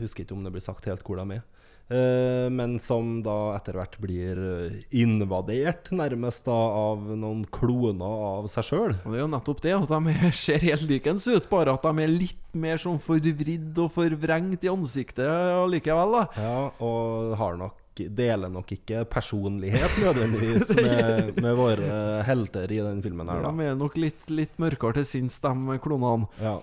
husker 0.00 0.26
ikke 0.26 0.34
om 0.34 0.42
det 0.42 0.56
blir 0.56 0.64
sagt 0.64 0.90
helt 0.90 1.06
hvor 1.06 1.22
de 1.22 1.38
er. 1.38 1.46
Eh, 1.92 2.46
men 2.48 2.78
som 2.80 3.18
da 3.24 3.54
etter 3.58 3.76
hvert 3.76 3.98
blir 4.00 4.38
eh, 4.40 4.76
invadert, 4.96 5.90
nærmest 5.92 6.46
da 6.48 6.56
av 6.56 7.02
noen 7.12 7.42
kloner 7.52 8.14
av 8.30 8.48
seg 8.48 8.64
sjøl. 8.70 8.94
Det 9.04 9.18
er 9.18 9.20
jo 9.20 9.28
nettopp 9.34 9.60
det, 9.66 9.74
at 9.76 9.92
de 9.92 10.14
er- 10.14 10.32
ser 10.46 10.64
helt 10.64 10.86
likens 10.88 11.26
ut, 11.28 11.48
bare 11.52 11.74
at 11.76 11.84
de 11.84 12.06
er 12.06 12.14
litt 12.14 12.40
mer 12.56 12.80
sånn 12.80 12.96
forvridd 13.04 13.76
og 13.84 13.92
forvrengt 13.92 14.64
i 14.64 14.72
ansiktet 14.72 15.28
allikevel, 15.28 16.16
da. 16.22 16.24
Ja, 16.40 16.58
og 16.80 17.34
har 17.40 17.58
nok 17.60 17.80
deler 17.94 18.50
nok 18.50 18.72
ikke 18.74 19.04
personlighet 19.06 19.92
nødvendigvis 20.02 20.72
med, 20.82 21.36
med 21.44 21.54
våre 21.54 22.24
helter 22.26 22.72
i 22.74 22.80
den 22.82 22.98
filmen 23.04 23.28
her, 23.30 23.44
da. 23.44 23.52
De 23.54 23.68
er 23.70 23.76
nok 23.78 24.00
litt, 24.00 24.24
litt 24.34 24.56
mørkere 24.58 24.96
til 25.02 25.06
sinns, 25.12 25.36
de 25.44 25.76
klonene. 25.84 26.26
Ja. 26.42 26.56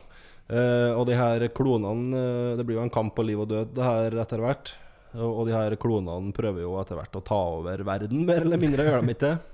Eh, 0.51 0.91
og 0.97 1.05
de 1.07 1.15
her 1.15 1.45
klonene 1.55 2.17
eh, 2.19 2.57
Det 2.59 2.65
blir 2.67 2.75
jo 2.75 2.83
en 2.83 2.91
kamp 2.91 3.13
på 3.15 3.23
liv 3.23 3.39
og 3.39 3.47
død 3.53 3.69
det 3.77 3.85
her 3.85 4.17
etter 4.25 4.41
hvert. 4.43 4.73
Og, 5.15 5.29
og 5.41 5.47
de 5.49 5.55
her 5.55 5.75
klonene 5.81 6.31
prøver 6.35 6.63
jo 6.63 6.75
etter 6.79 6.95
hvert 6.99 7.15
å 7.19 7.23
ta 7.27 7.39
over 7.57 7.81
verden, 7.87 8.21
mer 8.27 8.45
eller 8.45 8.61
mindre, 8.61 8.85
gjør 8.87 9.01
de 9.07 9.15
ikke? 9.17 9.33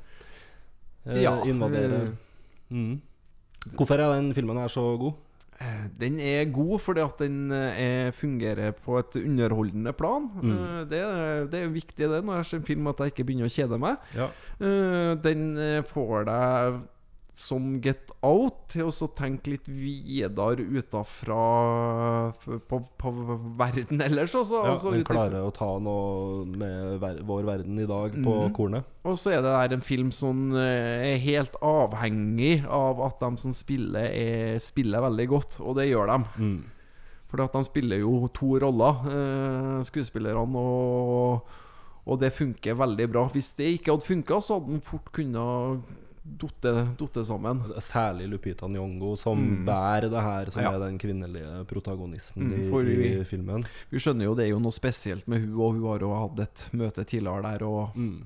Eh, 1.08 1.22
Ja, 1.24 1.38
Invadere. 1.48 2.02
Mm. 2.68 2.98
Hvorfor 3.80 3.96
er 4.04 4.10
den 4.18 4.34
filmen 4.36 4.58
her 4.60 4.68
så 4.68 4.82
god? 5.00 5.14
Eh, 5.64 5.86
Den 5.98 6.18
er 6.20 6.50
god 6.52 6.82
fordi 6.84 7.00
at 7.02 7.18
den 7.24 7.38
eh, 7.56 7.80
er, 7.80 8.12
fungerer 8.12 8.74
på 8.76 8.98
et 9.00 9.16
underholdende 9.22 9.94
plan. 9.96 10.28
Mm. 10.36 10.52
Eh, 10.52 10.82
Det, 10.92 11.00
det 11.54 11.62
er 11.64 11.72
viktig 11.72 12.10
det 12.12 12.20
når 12.28 12.42
jeg 12.42 12.50
ser 12.52 12.60
en 12.60 12.68
film 12.68 12.92
at 12.92 13.00
jeg 13.06 13.14
ikke 13.16 13.26
begynner 13.30 13.48
å 13.48 13.56
kjede 13.56 13.80
meg. 13.80 14.04
Ja. 14.20 14.28
Eh, 14.60 15.14
Den 15.24 15.48
eh, 15.58 15.80
får 15.88 16.28
deg 16.28 16.82
som 17.38 17.76
Get 17.84 18.10
Out 18.26 18.72
til 18.74 18.90
å 18.90 19.08
tenke 19.14 19.52
litt 19.54 19.68
videre 19.70 20.64
utafra 20.66 21.42
på, 22.42 22.80
på 22.98 23.12
verden 23.60 24.02
ellers. 24.02 24.34
Også, 24.36 24.64
ja 24.66 24.72
altså 24.74 24.94
den 24.96 25.06
klarer 25.08 25.46
å 25.46 25.52
ta 25.54 25.70
noe 25.84 26.48
med 26.50 26.98
ver 27.04 27.20
vår 27.28 27.46
verden 27.48 27.78
i 27.84 27.86
dag 27.90 28.16
på 28.16 28.38
mm. 28.42 28.56
kornet. 28.58 28.90
Og 29.08 29.20
så 29.22 29.36
er 29.36 29.46
det 29.46 29.54
der 29.54 29.76
en 29.78 29.86
film 29.86 30.10
som 30.16 30.50
eh, 30.58 31.14
er 31.14 31.22
helt 31.24 31.60
avhengig 31.62 32.64
av 32.66 33.04
at 33.06 33.22
de 33.22 33.30
som 33.44 33.54
spiller, 33.56 34.10
er, 34.10 34.58
spiller 34.64 35.06
veldig 35.06 35.30
godt, 35.36 35.60
og 35.62 35.78
det 35.78 35.88
gjør 35.92 36.10
de. 36.16 36.18
Mm. 36.42 36.58
For 37.30 37.44
de 37.44 37.64
spiller 37.68 38.02
jo 38.02 38.32
to 38.34 38.58
roller, 38.66 39.06
eh, 39.14 39.78
skuespillerne, 39.88 40.58
og, 40.58 41.56
og 42.08 42.20
det 42.24 42.34
funker 42.34 42.82
veldig 42.82 43.10
bra. 43.14 43.28
Hvis 43.30 43.54
det 43.60 43.76
ikke 43.78 43.94
hadde 43.94 44.10
funka, 44.10 44.42
så 44.42 44.58
hadde 44.58 44.74
den 44.74 44.86
fort 44.90 45.14
kunnet 45.16 45.86
dotte 46.38 47.24
sammen. 47.26 47.62
Særlig 47.80 48.28
Lupita 48.30 48.68
Nyong'o, 48.68 49.16
som 49.18 49.38
Mm. 49.40 49.66
bærer 49.66 50.10
det 50.10 50.22
her, 50.22 50.50
som 50.52 50.64
Ja. 50.64 50.72
er 50.76 50.80
den 50.80 50.98
kvinnelige 51.00 51.66
protagonisten 51.68 52.44
Mm, 52.44 52.54
i, 52.54 52.96
vi- 52.96 53.20
i 53.22 53.24
filmen. 53.24 53.64
Vi 53.90 53.98
skjønner 54.00 54.24
jo 54.26 54.36
det 54.36 54.46
er 54.46 54.50
jo 54.50 54.60
noe 54.60 54.72
spesielt 54.72 55.28
med 55.28 55.42
hun, 55.42 55.54
og 55.60 55.74
hun 55.74 55.84
har 55.88 56.00
jo 56.00 56.14
hatt 56.14 56.40
et 56.40 56.70
møte 56.74 57.06
tidligere 57.06 57.42
der, 57.44 57.66
og 57.66 57.96
Mm. 57.96 58.26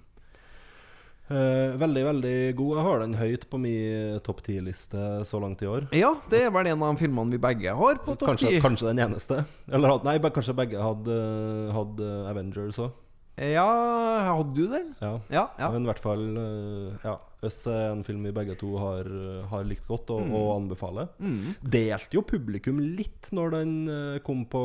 Eh, 1.32 1.78
veldig, 1.80 2.02
veldig 2.04 2.56
god. 2.58 2.76
Jeg 2.76 2.84
har 2.84 3.00
den 3.00 3.14
høyt 3.16 3.46
på 3.50 3.58
min 3.58 4.20
topp 4.20 4.42
ti-liste 4.44 5.22
så 5.24 5.40
langt 5.40 5.62
i 5.62 5.66
år. 5.66 5.86
Ja, 5.96 6.10
det 6.30 6.42
er 6.42 6.52
vel 6.52 6.68
en 6.68 6.84
av 6.84 6.98
filmene 7.00 7.32
vi 7.32 7.38
begge 7.38 7.72
har 7.74 7.96
på 8.04 8.18
topp 8.20 8.34
Kanskje, 8.34 8.60
kanskje 8.60 8.90
den 8.94 9.00
eneste. 9.00 9.46
Eller 9.72 9.94
hadde 9.94 10.04
nei, 10.04 10.18
kanskje 10.20 10.54
begge 10.58 10.76
hadde, 10.82 11.72
hadde 11.72 12.10
Avengers 12.28 12.78
òg. 12.84 12.92
Ja, 13.40 14.36
hadde 14.36 14.54
du 14.54 14.68
det? 14.68 14.82
Ja. 15.02 15.14
Ja. 15.32 15.46
ja. 15.58 15.72
Men 15.72 15.84
i 15.84 15.88
hvert 15.94 16.00
fall 16.04 16.26
eh, 16.38 16.98
Ja, 17.06 17.16
Us 17.48 17.64
er 17.72 17.90
en 17.90 18.04
film 18.06 18.26
vi 18.28 18.34
begge 18.36 18.56
to 18.60 18.76
har, 18.78 19.08
har 19.52 19.68
likt 19.68 19.88
godt 19.90 20.14
og, 20.14 20.28
og 20.30 20.50
anbefaler. 20.60 21.12
Delte 21.62 22.18
jo 22.18 22.26
publikum 22.28 22.82
litt 22.98 23.32
når 23.36 23.56
den 23.56 23.78
eh, 23.90 24.20
kom 24.26 24.46
på 24.50 24.64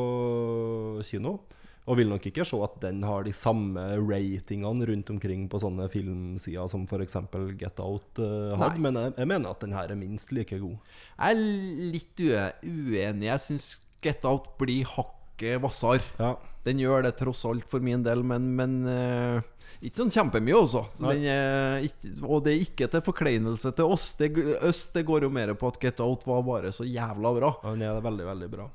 kino. 1.07 1.39
Og 1.87 1.95
vil 1.95 2.09
nok 2.11 2.25
ikke 2.27 2.43
se 2.43 2.57
at 2.65 2.75
den 2.83 2.99
har 3.07 3.23
de 3.23 3.31
samme 3.35 3.79
ratingene 3.95 4.87
rundt 4.89 5.11
omkring 5.13 5.45
på 5.47 5.61
sånne 5.63 5.87
filmsider 5.91 6.67
som 6.67 6.83
f.eks. 6.83 7.15
Get 7.55 7.79
Out 7.79 8.19
uh, 8.19 8.57
hadde, 8.59 8.81
men 8.83 8.99
jeg, 8.99 9.13
jeg 9.15 9.29
mener 9.31 9.53
at 9.53 9.63
den 9.63 9.75
her 9.77 9.93
er 9.93 9.99
minst 9.99 10.33
like 10.35 10.59
god. 10.59 10.75
Jeg 11.15 11.37
er 11.37 11.93
litt 11.95 12.23
uenig. 12.25 13.29
Jeg 13.29 13.45
syns 13.45 13.69
Get 14.03 14.27
Out 14.27 14.51
blir 14.59 14.83
hakket 14.97 15.63
hvassere. 15.63 16.03
Ja. 16.19 16.35
Den 16.67 16.83
gjør 16.83 17.05
det 17.05 17.15
tross 17.21 17.45
alt 17.47 17.63
for 17.71 17.83
min 17.83 18.03
del, 18.03 18.19
men, 18.27 18.51
men 18.59 18.81
eh, 18.91 19.39
ikke 19.81 20.01
sånn 20.01 20.13
kjempemye, 20.13 20.55
også. 20.57 20.83
Så 20.97 21.11
den 21.11 21.27
er 21.29 21.85
ikke, 21.85 22.11
og 22.25 22.41
det 22.45 22.53
er 22.53 22.63
ikke 22.65 22.89
til 22.93 23.03
forkleinelse 23.05 23.71
til 23.77 23.93
oss. 23.93 24.09
Det, 24.17 24.31
øst 24.65 24.95
det 24.97 25.05
går 25.05 25.27
jo 25.27 25.31
mer 25.33 25.53
på 25.59 25.69
at 25.69 25.77
Get 25.83 26.01
Out 26.01 26.25
var 26.25 26.41
bare 26.47 26.73
så 26.73 26.87
jævla 26.87 27.33
bra. 27.37 27.53
Ja, 27.61 27.75
den 27.75 27.85
er 27.85 28.01
veldig, 28.01 28.27
veldig 28.31 28.49
bra. 28.55 28.67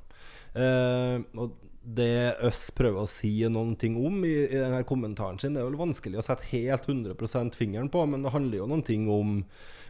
Uh, 0.53 1.17
og 1.41 1.57
det 1.83 2.39
Øss 2.47 2.69
prøver 2.75 3.03
å 3.03 3.09
si 3.09 3.31
noen 3.51 3.75
ting 3.79 3.97
om 3.99 4.23
i, 4.23 4.33
i 4.47 4.55
denne 4.55 4.83
kommentaren 4.87 5.39
sin, 5.41 5.55
det 5.55 5.61
er 5.61 5.67
vel 5.67 5.81
vanskelig 5.81 6.21
å 6.21 6.25
sette 6.25 6.47
helt 6.53 6.87
100% 6.87 7.57
fingeren 7.59 7.91
på, 7.91 8.05
men 8.07 8.23
det 8.23 8.31
handler 8.33 8.61
jo 8.61 8.67
noen 8.71 8.85
ting 8.87 9.09
om 9.11 9.41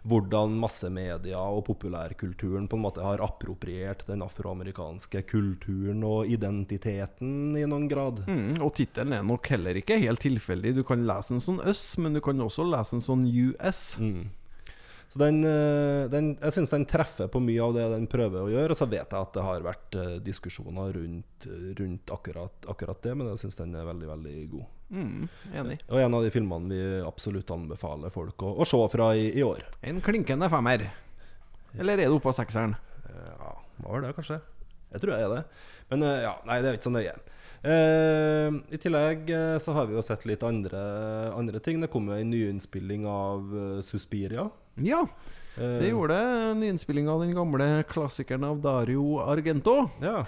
hvordan 0.03 0.57
massemedia 0.59 1.39
og 1.39 1.63
populærkulturen 1.69 2.65
på 2.67 2.75
en 2.75 2.83
måte 2.83 3.03
har 3.05 3.23
appropriert 3.23 4.03
den 4.09 4.23
afroamerikanske 4.25 5.21
kulturen 5.29 6.03
og 6.07 6.27
identiteten 6.31 7.55
i 7.55 7.63
noen 7.63 7.87
grad. 7.91 8.25
Mm, 8.27 8.59
og 8.59 8.73
tittelen 8.75 9.15
er 9.15 9.27
nok 9.27 9.47
heller 9.53 9.79
ikke 9.79 10.01
helt 10.03 10.23
tilfeldig. 10.25 10.75
Du 10.75 10.83
kan 10.87 11.05
lese 11.07 11.37
en 11.37 11.43
sånn 11.43 11.61
Øss, 11.63 11.85
men 12.01 12.17
du 12.17 12.23
kan 12.25 12.41
også 12.43 12.67
lese 12.67 12.97
en 12.97 13.05
sånn 13.05 13.23
US. 13.29 13.83
Så 15.14 15.20
den, 15.22 15.43
eh, 15.45 16.09
den, 16.09 16.32
jeg 16.41 16.53
syns 16.55 16.72
den 16.74 16.88
treffer 16.89 17.28
på 17.30 17.38
mye 17.43 17.61
av 17.61 17.76
det 17.76 17.84
den 17.91 18.07
prøver 18.09 18.47
å 18.47 18.49
gjøre. 18.49 18.74
Og 18.74 18.80
så 18.80 18.88
vet 18.89 19.03
jeg 19.05 19.20
at 19.20 19.36
det 19.36 19.43
har 19.45 19.66
vært 19.66 19.97
eh, 20.01 20.16
diskusjoner 20.26 20.95
rundt, 20.97 21.45
rundt 21.78 22.14
akkurat, 22.16 22.66
akkurat 22.74 23.03
det, 23.05 23.14
men 23.20 23.30
jeg 23.30 23.43
syns 23.43 23.59
den 23.59 23.76
er 23.78 23.86
veldig, 23.86 24.07
veldig 24.09 24.34
god. 24.55 24.72
Mm, 24.93 25.28
enig. 25.53 25.78
Og 25.86 26.01
en 26.01 26.18
av 26.18 26.26
de 26.26 26.32
filmene 26.34 26.74
vi 26.74 26.82
absolutt 27.05 27.53
anbefaler 27.53 28.14
folk 28.14 28.41
å, 28.41 28.55
å 28.57 28.66
se 28.66 28.80
fra 28.89 29.11
i, 29.14 29.28
i 29.38 29.45
år. 29.45 29.61
En 29.86 30.01
klinkende 30.01 30.49
femmer. 30.49 30.88
Eller 31.78 31.93
er 31.93 32.07
det 32.07 32.18
oppå 32.18 32.34
sekseren? 32.34 32.74
Ja, 33.14 33.53
hva 33.84 33.93
var 33.93 34.07
det, 34.07 34.16
kanskje? 34.18 34.39
Jeg 34.95 35.03
tror 35.03 35.14
jeg 35.14 35.28
er 35.28 35.36
det. 35.38 35.45
Men 35.93 36.07
eh, 36.09 36.24
ja, 36.26 36.34
nei, 36.49 36.57
det 36.66 36.72
er 36.72 36.80
ikke 36.80 36.89
så 36.89 36.95
nøye. 36.95 37.14
Eh, 37.64 38.57
I 38.74 38.82
tillegg 38.82 39.30
eh, 39.30 39.59
så 39.61 39.78
har 39.78 39.86
vi 39.88 39.95
jo 39.95 40.03
sett 40.09 40.26
litt 40.26 40.41
andre, 40.45 40.82
andre 41.38 41.61
ting. 41.61 41.86
Det 41.86 41.93
kom 41.93 42.09
jo 42.09 42.18
en 42.18 42.34
nyinnspilling 42.34 43.05
av 43.09 43.55
eh, 43.61 43.80
Suspiria. 43.86 44.49
Ja, 44.82 45.05
Eh, 45.53 45.80
det 45.80 45.89
gjorde 45.91 46.15
det. 46.17 46.51
En 46.51 46.63
innspilling 46.65 47.09
av 47.09 47.19
den 47.21 47.36
gamle 47.36 47.84
klassikeren 47.86 48.43
av 48.47 48.61
Dario 48.61 49.19
Argento. 49.21 49.89
Ja. 50.01 50.24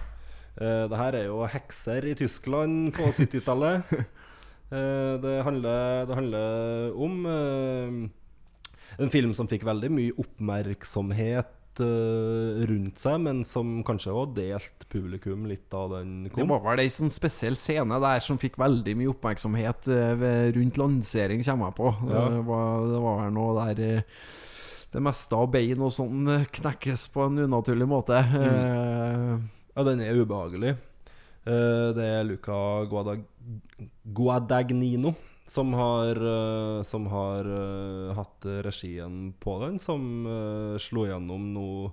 Eh, 0.54 0.84
det 0.90 1.00
her 1.00 1.18
er 1.18 1.26
jo 1.32 1.40
hekser 1.50 2.06
i 2.06 2.14
Tyskland 2.14 2.94
på 2.94 3.10
70-tallet. 3.18 3.90
Eh, 4.70 5.16
det, 5.24 5.34
handler, 5.48 6.06
det 6.06 6.20
handler 6.20 6.94
om 7.08 7.26
eh, 7.26 9.02
en 9.02 9.10
film 9.14 9.34
som 9.34 9.50
fikk 9.50 9.66
veldig 9.66 9.90
mye 9.98 10.14
oppmerksomhet 10.22 11.55
eh, 11.84 12.64
rundt 12.70 13.02
seg, 13.02 13.20
men 13.26 13.44
som 13.48 13.80
kanskje 13.88 14.14
òg 14.16 14.36
delt 14.38 14.88
publikum 14.92 15.46
litt 15.50 15.68
da 15.74 15.86
den 15.98 16.30
kom. 16.30 16.44
Det 16.44 16.50
var 16.54 16.64
vel 16.70 16.84
ei 16.86 16.94
sånn 16.94 17.14
spesiell 17.14 17.58
scene 17.60 18.00
der 18.04 18.24
som 18.24 18.40
fikk 18.42 18.58
veldig 18.62 18.96
mye 19.00 19.12
oppmerksomhet 19.12 19.92
uh, 19.92 20.26
rundt 20.56 20.80
lansering, 20.80 21.44
kommer 21.44 21.72
jeg 21.72 21.80
på. 21.82 21.94
Ja. 22.10 22.26
Det, 22.36 22.42
var, 22.50 22.90
det 22.94 23.04
var 23.06 23.30
noe 23.36 23.68
der 23.74 24.02
uh, 24.02 24.34
det 24.96 25.04
meste 25.04 25.36
av 25.36 25.50
bein 25.52 25.82
og 25.84 25.92
sånn 25.92 26.30
knekkes 26.56 27.10
på 27.12 27.26
en 27.28 27.44
unaturlig 27.46 27.88
måte. 27.90 28.16
Eh, 28.16 29.36
Ja, 29.76 29.84
den 29.84 30.00
er 30.00 30.16
ubehagelig. 30.16 30.70
Eh, 31.46 31.88
det 31.98 32.06
er 32.06 32.24
Luca 32.24 32.86
Guadag 32.88 33.26
Guadagnino 34.06 35.12
som 35.48 35.74
har, 35.74 36.16
eh, 36.16 36.84
som 36.84 37.08
har 37.08 37.46
eh, 37.46 38.14
hatt 38.18 38.46
regien 38.66 39.34
på 39.40 39.60
den, 39.66 39.80
som 39.80 40.26
eh, 40.26 40.78
slo 40.82 41.06
gjennom 41.06 41.54
noe 41.54 41.92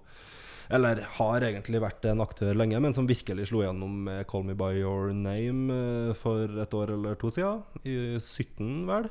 Eller 0.72 1.03
har 1.18 1.40
egentlig 1.44 1.80
vært 1.82 2.05
en 2.09 2.20
aktør 2.24 2.55
lenge, 2.57 2.80
men 2.80 2.94
som 2.96 3.07
virkelig 3.07 3.46
slo 3.50 3.61
gjennom 3.61 4.05
med 4.07 4.26
'Call 4.26 4.44
Me 4.44 4.55
By 4.57 4.72
Your 4.80 5.12
Name' 5.12 6.14
for 6.16 6.61
et 6.62 6.74
år 6.74 6.90
eller 6.94 7.14
to 7.14 7.28
siden. 7.28 7.62
I 7.84 8.18
17, 8.18 8.86
vel. 8.86 9.11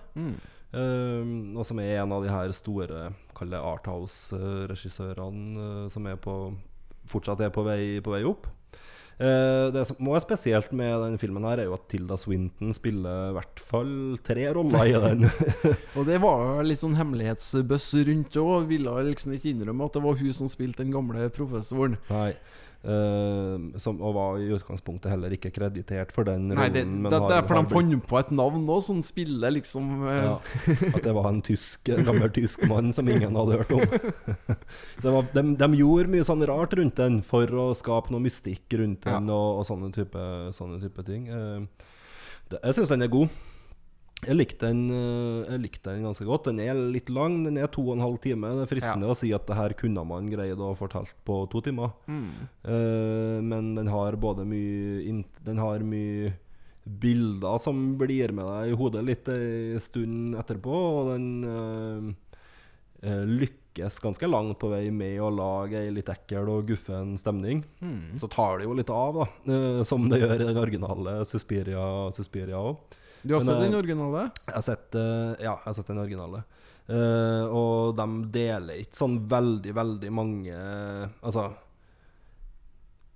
Eh, 0.73 1.21
og 1.53 1.65
som 1.67 1.79
er 1.79 2.01
en 2.01 2.11
av 2.15 2.23
de 2.23 2.29
her 2.31 2.51
store 2.55 3.13
Kall 3.35 3.49
det 3.51 3.59
Arthouse-regissørene 3.59 5.89
som 5.91 6.07
er 6.07 6.15
på, 6.15 6.55
fortsatt 7.05 7.41
er 7.41 7.49
på 7.53 7.63
vei, 7.67 8.01
på 8.01 8.11
vei 8.15 8.23
opp. 8.23 8.47
Eh, 9.21 9.67
det 9.73 9.83
som 9.85 10.07
er 10.09 10.23
spesielt 10.23 10.71
med 10.73 10.95
den 11.03 11.19
filmen, 11.21 11.45
her 11.45 11.61
er 11.61 11.69
jo 11.69 11.75
at 11.77 11.85
Tilda 11.91 12.17
Swinton 12.17 12.73
spiller 12.73 13.29
i 13.29 13.35
hvert 13.35 13.61
fall 13.61 13.93
tre 14.25 14.47
roller 14.57 14.89
i 14.89 14.95
den. 15.03 15.27
og 15.97 16.07
det 16.09 16.17
var 16.23 16.63
litt 16.65 16.81
sånn 16.81 16.97
hemmelighetsbøss 16.97 17.91
rundt 18.09 18.39
òg. 18.41 18.65
Ville 18.71 18.95
liksom 19.11 19.35
ikke 19.37 19.51
innrømme 19.53 19.85
at 19.85 19.97
det 19.97 20.03
var 20.07 20.17
hun 20.21 20.37
som 20.37 20.49
spilte 20.49 20.81
den 20.81 20.95
gamle 20.95 21.29
professoren. 21.35 21.99
Nei. 22.09 22.33
Eh, 22.83 23.79
som, 23.81 23.99
og 24.01 24.15
var 24.15 24.39
i 24.41 24.47
utgangspunktet 24.55 25.11
heller 25.13 25.33
ikke 25.35 25.51
kreditert 25.53 26.13
for 26.15 26.27
den 26.27 26.47
rollen. 26.49 26.59
Nei, 26.61 26.69
det, 26.73 26.83
men 26.87 27.09
det, 27.11 27.19
har- 27.21 27.29
det 27.31 27.37
er 27.39 27.47
for 27.49 27.59
de 27.61 27.73
fant 27.75 28.07
på 28.09 28.19
et 28.21 28.31
navn 28.37 28.65
nå 28.67 28.79
som 28.85 29.03
spiller 29.05 29.53
liksom 29.57 29.91
uh. 30.05 30.15
Ja, 30.17 30.33
at 30.91 31.01
det 31.05 31.13
var 31.17 31.29
en 31.31 31.43
tysk, 31.45 31.91
gammel 32.07 32.31
tysk 32.35 32.65
mann 32.69 32.91
som 32.95 33.09
ingen 33.11 33.37
hadde 33.37 33.61
hørt 33.61 33.75
om. 33.77 33.85
Så 35.01 35.05
det 35.07 35.15
var, 35.17 35.29
de, 35.37 35.45
de 35.61 35.69
gjorde 35.81 36.13
mye 36.15 36.27
sånn 36.27 36.47
rart 36.49 36.75
rundt 36.79 36.97
den 36.99 37.21
for 37.25 37.45
å 37.63 37.69
skape 37.77 38.13
noe 38.13 38.23
mystikk 38.23 38.77
rundt 38.81 39.05
den 39.07 39.29
og, 39.33 39.61
og 39.61 39.69
sånne, 39.69 39.93
type, 39.95 40.25
sånne 40.57 40.81
type 40.83 41.05
ting. 41.07 41.29
Uh, 41.29 41.87
det, 42.51 42.59
jeg 42.65 42.79
syns 42.79 42.91
den 42.93 43.05
er 43.07 43.11
god. 43.13 43.29
Jeg 44.21 44.37
likte 44.37 44.69
den, 44.69 44.83
eh, 44.93 45.49
jeg 45.49 45.61
likte 45.63 45.93
den 45.95 46.05
ganske 46.05 46.25
godt. 46.27 46.45
Den 46.51 46.59
er 46.61 46.77
litt 46.77 47.09
lang, 47.09 47.39
den 47.43 47.57
er 47.57 47.71
to 47.73 47.81
og 47.87 47.95
en 47.95 48.05
halv 48.05 48.19
time. 48.21 48.51
Det 48.53 48.67
er 48.67 48.69
fristende 48.69 49.09
å 49.09 49.17
si 49.17 49.31
at 49.33 49.47
det 49.49 49.57
her 49.57 49.73
kunne 49.73 50.03
man 50.05 50.29
greid 50.29 50.61
å 50.61 50.75
fortalt 50.77 51.15
på 51.25 51.41
to 51.49 51.61
timer. 51.65 51.95
Eh, 52.69 53.41
men 53.41 53.73
den 53.75 53.89
har 53.89 54.19
både 54.21 54.45
mye 54.45 55.23
Den 55.43 55.57
har 55.57 55.79
mye 55.79 56.33
bilder 56.85 57.57
som 57.61 57.97
blir 57.97 58.31
med 58.33 58.45
deg 58.45 58.71
i 58.71 58.77
hodet 58.77 59.03
litt 59.05 59.27
en 59.29 59.79
stund 59.79 60.35
etterpå, 60.35 60.69
og 60.69 61.11
den 61.13 62.15
eh, 63.01 63.25
lykkes 63.25 63.99
ganske 64.01 64.29
langt 64.29 64.59
på 64.61 64.69
vei 64.69 64.91
med 64.93 65.17
å 65.21 65.29
lage 65.33 65.81
ei 65.81 65.91
litt 65.93 66.09
ekkel 66.09 66.49
og 66.49 66.67
guffen 66.69 67.17
stemning. 67.17 67.63
Så 68.21 68.29
tar 68.29 68.59
det 68.59 68.65
jo 68.69 68.77
litt 68.77 68.89
av, 68.93 69.17
da, 69.17 69.27
uh, 69.49 69.83
som 69.87 70.09
det 70.09 70.19
gjør 70.21 70.35
i 70.35 70.49
den 70.49 70.61
originale 70.61 71.21
Suspiria 71.25 72.11
Suspiria 72.13 72.59
òg. 72.61 72.99
Du 73.21 73.33
har 73.33 73.41
Men, 73.41 73.47
sett 73.47 73.59
den 73.61 73.73
eh, 73.73 73.79
originale? 73.79 74.29
Jeg 74.45 74.53
har 74.55 74.61
sett, 74.65 74.95
eh, 74.95 75.31
ja, 75.45 75.53
jeg 75.53 75.65
har 75.65 75.73
sett 75.73 75.87
den 75.87 76.01
originale. 76.01 76.43
Uh, 76.91 77.45
og 77.53 77.95
de 77.95 78.05
deler 78.33 78.81
ikke 78.81 78.97
sånn 78.97 79.19
veldig, 79.29 79.71
veldig 79.77 80.09
mange 80.11 80.55
Altså 81.21 81.43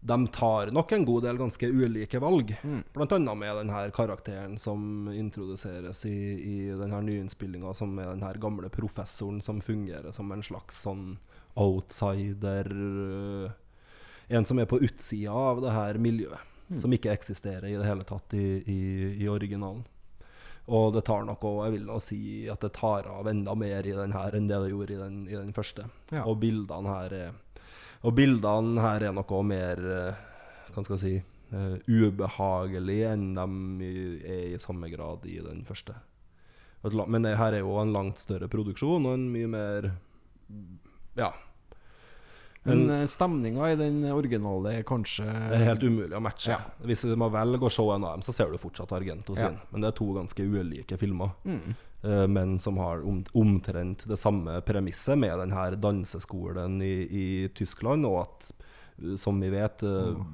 De 0.05 0.17
tar 0.31 0.69
nok 0.71 0.93
en 0.95 1.07
god 1.09 1.25
del 1.25 1.39
ganske 1.41 1.67
ulike 1.73 2.21
valg. 2.21 2.53
Blant 2.93 3.15
annet 3.17 3.39
med 3.41 3.57
den 3.57 3.73
her 3.73 3.89
karakteren 3.91 4.53
som 4.61 5.09
introduseres 5.09 6.03
i, 6.05 6.13
i 6.37 6.57
den 6.77 6.93
her 6.93 7.01
nyinnspillinga, 7.03 7.73
som 7.73 7.97
er 7.97 8.11
den 8.13 8.23
her 8.23 8.37
gamle 8.39 8.69
professoren 8.69 9.41
som 9.41 9.63
fungerer 9.65 10.13
som 10.13 10.29
en 10.31 10.45
slags 10.45 10.83
sånn 10.85 11.17
outsider 11.57 12.69
En 14.29 14.45
som 14.45 14.61
er 14.61 14.69
på 14.69 14.79
utsida 14.85 15.33
av 15.33 15.65
det 15.65 15.73
her 15.73 15.97
miljøet. 15.97 16.53
Som 16.81 16.93
ikke 16.93 17.13
eksisterer 17.13 17.65
i 17.69 17.75
det 17.77 17.89
hele 17.89 18.05
tatt 18.05 18.33
i, 18.37 18.61
i, 18.61 18.79
i 19.25 19.27
originalen. 19.29 19.83
Og 20.65 20.95
det 20.95 21.03
tar 21.05 21.25
nok 21.27 21.43
òg 21.45 21.59
jeg 21.67 21.75
vil 21.75 21.85
nå 21.85 21.99
si 22.01 22.19
at 22.49 22.63
det 22.65 22.71
tar 22.77 23.05
av 23.11 23.27
enda 23.29 23.53
mer 23.57 23.85
i 23.85 23.93
den 23.93 24.15
her 24.15 24.37
enn 24.37 24.47
det 24.49 24.57
det 24.63 24.71
gjorde 24.71 24.95
i 24.95 25.01
den, 25.01 25.19
i 25.29 25.37
den 25.37 25.53
første. 25.53 25.85
Ja. 26.09 26.23
Og 26.25 26.39
bildene 26.41 26.89
her 26.89 27.13
er 27.13 27.35
Og 28.05 28.15
bildene 28.17 28.81
her 28.81 29.05
er 29.05 29.13
noe 29.13 29.43
mer 29.45 29.79
eh, 29.81 30.25
Hva 30.73 30.83
skal 30.83 30.97
jeg 30.97 31.03
si 31.03 31.13
uh, 31.53 31.77
ubehagelig 31.87 32.99
enn 33.11 33.31
de 33.37 33.89
er 34.25 34.55
i 34.55 34.59
samme 34.61 34.89
grad 34.89 35.25
i 35.29 35.37
den 35.39 35.63
første. 35.65 35.95
Men 36.85 37.25
det 37.25 37.37
her 37.39 37.53
er 37.53 37.63
jo 37.63 37.77
en 37.81 37.93
langt 37.93 38.21
større 38.21 38.49
produksjon 38.51 39.05
og 39.05 39.13
en 39.17 39.29
mye 39.33 39.49
mer 39.49 39.91
Ja. 41.15 41.31
Men 42.65 42.89
eh, 42.89 43.03
stemninga 43.09 43.71
i 43.71 43.75
den 43.79 43.99
originale 44.09 44.71
er 44.79 44.85
kanskje 44.87 45.25
Det 45.25 45.59
er 45.59 45.67
helt 45.69 45.83
umulig 45.85 46.15
å 46.17 46.21
matche. 46.23 46.55
Ja. 46.55 46.59
Hvis 46.85 47.05
du 47.05 47.13
må 47.19 47.27
velge 47.33 47.67
å 47.67 47.73
se 47.73 47.85
en 47.93 48.03
av 48.07 48.15
dem, 48.17 48.23
så 48.25 48.33
ser 48.33 48.49
du 48.49 48.57
fortsatt 48.61 48.93
Argento 48.97 49.35
Ja. 49.37 49.49
sin. 49.51 49.59
Men 49.71 49.85
det 49.85 49.91
er 49.91 49.97
to 49.99 50.07
ganske 50.17 50.41
ulike 50.45 50.97
filmer. 50.97 51.35
Mm. 51.45 51.75
eh, 52.03 52.27
men 52.27 52.57
som 52.59 52.77
har 52.81 53.05
om, 53.05 53.23
omtrent 53.33 54.05
det 54.09 54.17
samme 54.17 54.59
premisset 54.65 55.17
med 55.17 55.37
denne 55.39 55.67
danseskolen 55.81 56.81
i, 56.81 56.95
i 57.05 57.25
Tyskland, 57.53 58.05
og 58.05 58.19
at, 58.23 58.51
eh, 59.01 59.15
som 59.21 59.39
vi 59.41 59.49
vet, 59.53 59.83
oh, 59.85 60.25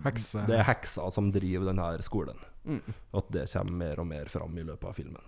det 0.48 0.56
er 0.58 0.68
hekser 0.72 1.12
som 1.12 1.32
driver 1.32 1.72
denne 1.74 1.92
skolen. 2.02 2.40
Mm. 2.66 2.82
At 3.18 3.32
det 3.34 3.48
kommer 3.52 3.72
mer 3.86 4.00
og 4.00 4.08
mer 4.08 4.26
fram 4.32 4.58
i 4.58 4.64
løpet 4.64 4.88
av 4.88 4.94
filmen. 4.96 5.24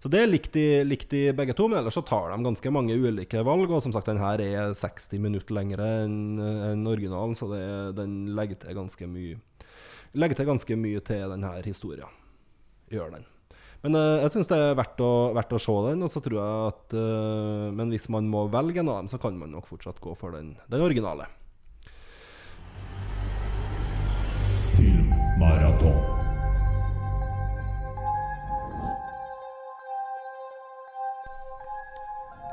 Så 0.00 0.08
det 0.08 0.22
likte 0.30 0.56
de, 0.56 0.84
likte 0.86 1.12
de 1.12 1.34
begge 1.36 1.52
to, 1.56 1.66
men 1.68 1.82
ellers 1.82 1.98
så 1.98 2.02
tar 2.06 2.30
de 2.32 2.40
ganske 2.44 2.72
mange 2.72 2.96
ulike 2.96 3.42
valg. 3.44 3.68
Og 3.68 3.82
som 3.84 3.92
sagt, 3.92 4.08
den 4.08 4.22
her 4.22 4.40
er 4.40 4.72
60 4.76 5.20
minutter 5.20 5.56
lengre 5.56 5.88
enn 6.06 6.40
en 6.40 6.86
originalen, 6.88 7.36
så 7.36 7.50
det, 7.52 7.64
den 7.98 8.30
legger 8.36 8.62
til 8.62 8.78
ganske 8.80 9.10
mye 9.10 9.40
Legger 10.18 10.40
til 10.40 10.48
ganske 10.48 10.74
mye 10.74 10.98
til 11.06 11.30
denne 11.30 11.50
historien. 11.62 12.16
Gjør 12.90 13.12
den. 13.12 13.28
Men 13.84 13.94
uh, 13.94 14.18
jeg 14.24 14.32
syns 14.34 14.48
det 14.50 14.56
er 14.58 14.74
verdt 14.74 14.98
å, 15.06 15.10
verdt 15.36 15.54
å 15.54 15.60
se 15.62 15.76
den, 15.86 16.02
og 16.02 16.10
så 16.10 16.18
tror 16.24 16.40
jeg 16.40 16.72
at 16.72 16.96
uh, 16.98 17.68
Men 17.76 17.92
hvis 17.94 18.08
man 18.12 18.26
må 18.28 18.42
velge 18.50 18.82
en 18.82 18.90
av 18.90 18.98
dem, 18.98 19.10
så 19.12 19.20
kan 19.22 19.38
man 19.38 19.54
nok 19.54 19.68
fortsatt 19.70 20.02
gå 20.02 20.16
for 20.18 20.34
den, 20.34 20.56
den 20.72 20.82
originale. 20.82 21.28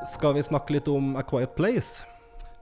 Skal 0.08 0.32
vi 0.38 0.42
snakke 0.42 0.72
litt 0.72 0.88
om 0.88 1.12
A 1.20 1.22
Quiet 1.26 1.52
Place? 1.56 2.06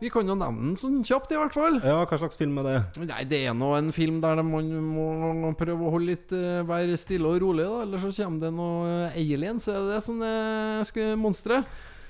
Vi 0.00 0.10
kan 0.12 0.28
jo 0.28 0.34
nevne 0.36 0.72
den 0.72 0.76
sånn 0.76 0.98
kjapt, 1.06 1.30
i 1.32 1.38
hvert 1.38 1.54
fall. 1.56 1.78
Ja, 1.80 2.02
hva 2.04 2.18
slags 2.20 2.36
film 2.36 2.58
er 2.60 2.66
det? 2.66 3.04
Nei, 3.06 3.22
det 3.30 3.38
er 3.48 3.54
nå 3.56 3.70
en 3.78 3.88
film 3.96 4.18
der 4.20 4.42
man 4.44 4.66
må 4.84 5.52
prøve 5.56 5.86
å 5.86 5.92
holde 5.94 6.10
litt 6.10 6.34
uh, 6.36 6.66
være 6.68 6.98
stille 7.00 7.30
og 7.30 7.40
rolig, 7.40 7.64
da. 7.64 7.84
Ellers 7.86 8.04
så 8.10 8.26
kommer 8.26 8.44
det 8.44 8.50
noe 8.58 8.96
aliens. 9.14 9.70
Er 9.72 9.78
det 9.78 9.94
det 9.94 10.02
som 10.04 10.20
er 10.26 10.82
skal 10.90 11.14
monstre? 11.22 11.62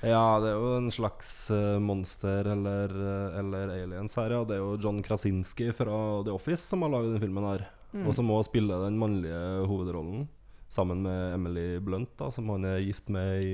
Ja, 0.03 0.25
det 0.43 0.51
er 0.51 0.59
jo 0.59 0.73
en 0.77 0.91
slags 0.93 1.31
eh, 1.49 1.79
monster 1.81 2.45
eller, 2.51 2.91
eh, 2.91 3.37
eller 3.39 3.71
aliens 3.73 4.13
her, 4.19 4.35
ja. 4.35 4.43
Det 4.45 4.57
er 4.57 4.61
jo 4.61 4.75
John 4.83 4.99
Krasinski 5.01 5.71
fra 5.73 5.95
The 6.27 6.35
Office 6.35 6.67
som 6.67 6.85
har 6.85 6.93
laget 6.93 7.15
den 7.15 7.23
filmen 7.23 7.47
her. 7.49 7.65
Og 8.03 8.11
som 8.13 8.29
òg 8.29 8.43
spiller 8.45 8.83
den 8.83 8.99
mannlige 9.01 9.39
hovedrollen 9.65 10.27
sammen 10.69 11.01
med 11.01 11.33
Emily 11.33 11.79
Blunt, 11.81 12.11
da, 12.19 12.29
som 12.35 12.51
han 12.53 12.67
er 12.67 12.83
gift 12.83 13.09
med 13.09 13.41
i, 13.41 13.51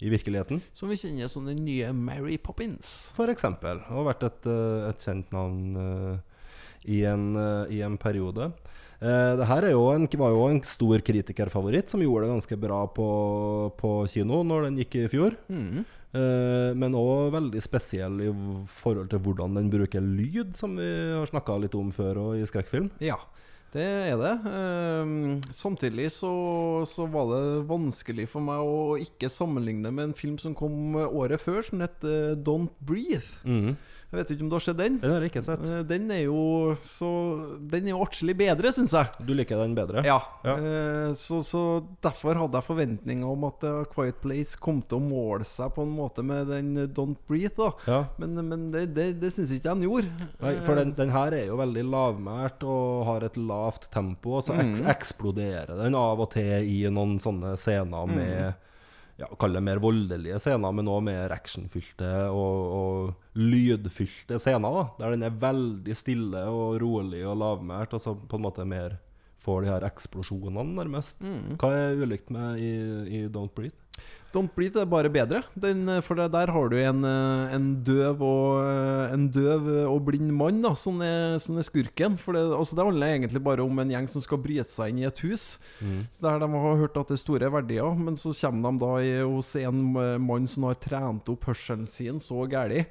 i 0.00 0.10
virkeligheten. 0.12 0.62
Som 0.74 0.90
vi 0.90 0.98
kjenner 1.00 1.28
som 1.28 1.46
den 1.48 1.62
nye 1.66 1.92
Mary 1.92 2.38
Poppins. 2.40 3.10
For 3.16 3.32
eksempel. 3.32 3.82
Og 3.92 4.08
vært 4.08 4.26
et, 4.28 4.48
eh, 4.48 4.88
et 4.88 5.06
kjent 5.06 5.32
navn 5.34 5.76
eh, 5.76 6.42
i, 6.88 7.02
en, 7.04 7.30
eh, 7.36 7.76
i 7.78 7.82
en 7.86 7.98
periode. 8.00 8.52
Uh, 9.00 9.32
det 9.40 9.46
her 9.48 9.64
er 9.64 9.72
jo 9.72 9.86
en, 9.94 10.04
var 10.20 10.34
jo 10.34 10.42
en 10.44 10.58
stor 10.68 11.00
kritikerfavoritt, 11.00 11.88
som 11.88 12.02
gjorde 12.04 12.26
det 12.26 12.34
ganske 12.34 12.56
bra 12.60 12.82
på, 12.92 13.06
på 13.78 13.92
kino 14.12 14.42
når 14.44 14.66
den 14.66 14.76
gikk 14.82 14.98
i 15.00 15.04
fjor. 15.08 15.38
Mm. 15.48 15.86
Uh, 16.12 16.76
men 16.76 16.96
òg 16.98 17.30
veldig 17.32 17.62
spesiell 17.64 18.20
i 18.26 18.28
forhold 18.68 19.08
til 19.08 19.22
hvordan 19.24 19.56
den 19.56 19.70
bruker 19.72 20.04
lyd, 20.04 20.52
som 20.60 20.76
vi 20.76 20.90
har 21.14 21.32
snakka 21.32 21.56
litt 21.62 21.78
om 21.80 21.88
før 21.96 22.20
og 22.26 22.42
i 22.42 22.44
skrekkfilm. 22.50 22.90
Ja, 23.00 23.16
det 23.74 23.84
er 23.84 24.16
det. 24.18 24.32
Ehm, 24.50 25.40
samtidig 25.54 26.08
så, 26.12 26.30
så 26.90 27.06
var 27.06 27.28
det 27.30 27.42
vanskelig 27.70 28.26
for 28.32 28.42
meg 28.42 28.66
å 28.66 28.96
ikke 28.98 29.30
sammenligne 29.30 29.92
med 29.94 30.08
en 30.08 30.16
film 30.18 30.38
som 30.42 30.56
kom 30.58 30.96
året 30.98 31.42
før, 31.42 31.62
som 31.66 31.84
het 31.84 32.02
eh, 32.02 32.34
Don't 32.34 32.74
Breathe. 32.82 33.30
Mhm. 33.44 33.76
Jeg 34.10 34.18
vet 34.24 34.30
ikke 34.34 34.42
om 34.42 34.48
du 34.50 34.54
har 34.56 34.62
sett 34.64 34.78
den? 34.80 34.96
Den 34.98 35.12
har 35.14 35.22
jeg 35.22 35.30
ikke 35.30 35.42
sett. 35.46 35.60
Eh, 35.62 35.82
Den 35.86 36.08
er 36.10 36.24
jo 36.24 36.74
så 36.96 37.10
Den 37.70 37.84
er 37.86 37.92
jo 37.92 38.00
artig 38.02 38.34
bedre, 38.34 38.72
syns 38.74 38.90
jeg. 38.96 39.06
Du 39.22 39.30
liker 39.38 39.60
den 39.62 39.76
bedre? 39.78 40.02
Ja. 40.02 40.16
Ja. 40.42 40.56
eh, 40.58 41.12
Så, 41.14 41.38
så 41.46 41.60
derfor 42.02 42.34
hadde 42.40 42.58
jeg 42.58 42.66
forventninger 42.66 43.30
om 43.30 43.44
at 43.46 43.62
A 43.68 43.84
Quiet 43.92 44.18
Place 44.24 44.58
kom 44.58 44.80
til 44.82 44.98
å 44.98 45.04
måle 45.04 45.46
seg 45.46 45.70
på 45.76 45.84
en 45.86 45.92
måte 45.94 46.24
med 46.26 46.50
den 46.50 46.72
eh, 46.76 46.88
Don't 46.90 47.20
Breathe. 47.30 47.54
da 47.54 47.70
Ja. 47.86 48.00
Men, 48.18 48.34
men 48.48 48.64
det, 48.74 48.86
det, 48.96 49.06
det 49.22 49.30
syns 49.36 49.52
ikke 49.54 49.70
den 49.76 49.86
gjorde. 49.86 50.30
Nei, 50.42 50.56
for 50.66 50.74
den, 50.80 50.90
den 50.98 51.14
her 51.14 51.30
er 51.38 51.46
jo 51.46 51.60
veldig 51.62 51.84
lavmælt 51.92 52.66
og 52.66 53.04
har 53.06 53.28
et 53.30 53.38
lavt 53.38 53.86
tempo, 53.94 54.40
og 54.40 54.42
så 54.48 54.58
eks 54.58 54.82
eksploderer 54.90 55.76
den 55.84 55.94
av 55.94 56.18
og 56.26 56.32
til 56.34 56.66
i 56.66 56.80
noen 56.90 57.18
sånne 57.22 57.54
scener 57.60 58.10
med 58.10 58.56
ja, 59.20 59.26
Kall 59.36 59.52
det 59.52 59.60
mer 59.60 59.76
voldelige 59.84 60.38
scener, 60.40 60.72
men 60.72 60.88
òg 60.88 61.02
mer 61.04 61.32
actionfylte 61.34 62.08
og, 62.32 62.60
og 62.72 63.29
lydfylte 63.40 64.38
scener. 64.40 64.70
da 64.76 64.86
Der 65.00 65.16
den 65.16 65.26
er 65.26 65.38
veldig 65.42 65.96
stille 65.96 66.44
og 66.50 66.80
rolig 66.82 67.24
og 67.26 67.38
lavmælt, 67.40 67.94
og 67.96 68.00
så 68.04 68.14
på 68.14 68.36
en 68.38 68.46
måte 68.48 68.66
mer 68.68 68.98
får 69.40 69.62
de 69.64 69.70
her 69.72 69.86
eksplosjonene, 69.88 70.74
nærmest. 70.76 71.22
Hva 71.60 71.72
er 71.72 72.02
ulikt 72.02 72.28
med 72.30 72.60
i, 72.60 72.72
i 73.08 73.28
Don't 73.32 73.54
Breathe? 73.56 73.76
Don't 74.30 74.52
Breathe 74.54 74.78
er 74.78 74.86
bare 74.86 75.10
bedre. 75.10 75.40
Den, 75.58 75.88
for 76.06 76.14
der 76.14 76.52
har 76.54 76.68
du 76.70 76.76
en, 76.78 77.00
eh, 77.04 77.54
en 77.56 77.64
døv 77.82 78.20
og 78.22 78.60
eh, 78.62 79.14
En 79.14 79.24
døv 79.28 79.66
og 79.90 80.04
blind 80.06 80.30
mann 80.30 80.60
da 80.62 80.70
som 80.78 81.00
er, 81.02 81.38
som 81.42 81.58
er 81.58 81.66
skurken. 81.66 82.14
For 82.20 82.36
det, 82.36 82.44
altså 82.54 82.76
det 82.78 82.84
handler 82.86 83.16
egentlig 83.16 83.42
bare 83.42 83.64
om 83.64 83.78
en 83.82 83.90
gjeng 83.90 84.06
som 84.12 84.22
skal 84.22 84.38
bryte 84.38 84.70
seg 84.70 84.92
inn 84.92 85.00
i 85.02 85.08
et 85.08 85.22
hus. 85.26 85.58
Så 86.14 86.22
Der 86.22 86.38
de 86.38 86.46
har 86.52 86.76
hørt 86.84 86.96
at 87.00 87.08
det 87.10 87.16
er 87.18 87.24
store 87.24 87.50
verdier, 87.50 87.90
men 87.98 88.16
så 88.20 88.30
kommer 88.38 88.70
de 88.70 88.84
da 88.84 88.92
i, 89.02 89.16
hos 89.24 89.56
en 89.56 89.82
eh, 89.96 90.18
mann 90.22 90.46
som 90.46 90.68
har 90.68 90.78
trent 90.78 91.28
opp 91.28 91.48
hørselen 91.50 91.88
sin 91.90 92.20
så 92.22 92.46
gæli. 92.46 92.84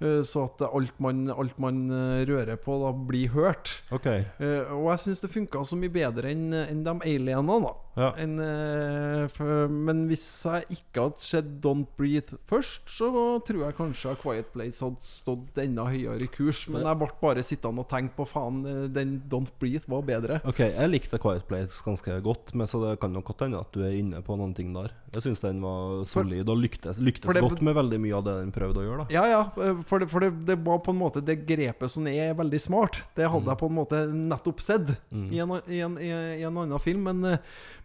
Eh, 0.00 0.20
Så 0.26 0.44
at 0.48 0.64
alt 0.66 0.98
man, 1.02 1.26
alt 1.30 1.58
man 1.62 1.84
eh, 1.90 2.24
rører 2.28 2.56
på, 2.60 2.78
da 2.82 2.92
blir 2.94 3.32
hørt. 3.34 3.76
OK. 3.94 4.06
Eh, 4.10 4.72
og 4.74 4.90
jeg 4.92 5.04
syns 5.06 5.24
det 5.24 5.32
funka 5.34 5.64
så 5.66 5.78
mye 5.78 5.92
bedre 5.94 6.32
enn 6.34 6.52
enn 6.54 6.84
de 6.86 6.96
alienene, 7.04 7.60
da. 7.64 7.74
Ja. 7.96 8.08
En, 8.18 8.32
eh, 8.42 9.26
for, 9.30 9.68
men 9.70 10.04
hvis 10.10 10.24
jeg 10.44 10.66
ikke 10.78 11.04
hadde 11.04 11.22
sett 11.22 11.50
Don't 11.62 11.86
Breathe 11.98 12.38
først, 12.50 12.88
så 12.90 13.10
tror 13.46 13.60
jeg 13.68 13.76
kanskje 13.78 14.10
A 14.10 14.16
Quiet 14.18 14.48
Place 14.54 14.82
hadde 14.82 15.04
stått 15.06 15.60
enda 15.62 15.84
høyere 15.86 16.26
i 16.26 16.30
kurs. 16.32 16.64
Men 16.72 16.82
jeg 16.88 16.98
ble 16.98 17.08
bare 17.20 17.44
sittende 17.46 17.84
og 17.84 17.88
tenke 17.92 18.16
på 18.18 18.26
faen, 18.26 18.64
eh, 18.66 18.88
den 18.90 19.20
Don't 19.30 19.52
Breathe 19.62 19.86
var 19.90 20.02
bedre. 20.02 20.40
Ok, 20.44 20.58
Jeg 20.74 20.90
likte 20.90 21.20
Quiet 21.22 21.46
Place 21.46 21.82
ganske 21.86 22.18
godt, 22.24 22.54
men 22.58 22.66
så 22.66 22.82
det 22.82 22.98
kan 23.00 23.12
nok 23.14 23.24
godt 23.30 23.46
hende 23.46 23.60
at 23.62 23.70
du 23.72 23.84
er 23.86 23.94
inne 23.94 24.22
på 24.26 24.36
noen 24.40 24.54
ting 24.56 24.72
der. 24.74 24.90
Jeg 25.14 25.22
syns 25.28 25.40
den 25.44 25.60
var 25.62 26.02
solid 26.10 26.48
og 26.50 26.58
lyktes, 26.58 26.98
lyktes 26.98 27.30
det- 27.32 27.42
godt 27.44 27.62
med 27.62 27.76
veldig 27.76 28.00
mye 28.02 28.16
av 28.18 28.24
det 28.26 28.34
den 28.40 28.50
prøvde 28.52 28.82
å 28.82 28.86
gjøre. 28.88 29.06
da 29.06 29.14
Ja, 29.14 29.24
ja, 29.30 29.82
for, 29.86 30.00
det, 30.00 30.10
for 30.10 30.18
det, 30.20 30.32
det 30.46 30.58
var 30.64 30.80
på 30.82 30.90
en 30.90 30.98
måte 30.98 31.22
det 31.24 31.46
grepet 31.46 31.88
som 31.90 32.06
er 32.10 32.34
veldig 32.34 32.60
smart. 32.60 32.98
Det 33.14 33.30
hadde 33.30 33.46
jeg 33.46 33.58
på 33.62 33.66
en 33.70 33.78
måte 33.78 34.02
nettopp 34.12 34.60
sett 34.60 34.90
i, 35.14 35.38
en, 35.38 35.54
i, 35.70 35.78
en, 35.86 35.96
i, 35.98 36.10
i 36.40 36.42
en 36.42 36.58
annen 36.58 36.78
film. 36.82 37.04
Men, 37.04 37.24
eh, 37.24 37.38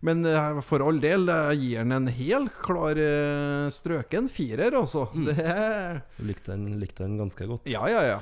men 0.06 0.24
eh, 0.26 0.60
for 0.64 0.84
all 0.86 1.00
del, 1.04 1.28
jeg 1.28 1.62
gir 1.64 1.82
den 1.84 1.95
en 1.97 2.12
helt 2.20 2.60
klar 2.64 3.00
eh, 3.00 3.68
strøken 3.74 4.30
firer, 4.32 4.78
altså. 4.80 5.10
Det 5.28 5.36
er 5.43 6.04
Du 6.18 6.28
likte 6.30 6.54
den, 6.54 6.78
likte 6.80 7.04
den 7.04 7.18
ganske 7.20 7.50
godt. 7.50 7.68
Ja, 7.70 7.84
ja, 7.91 8.06
ja. 8.16 8.22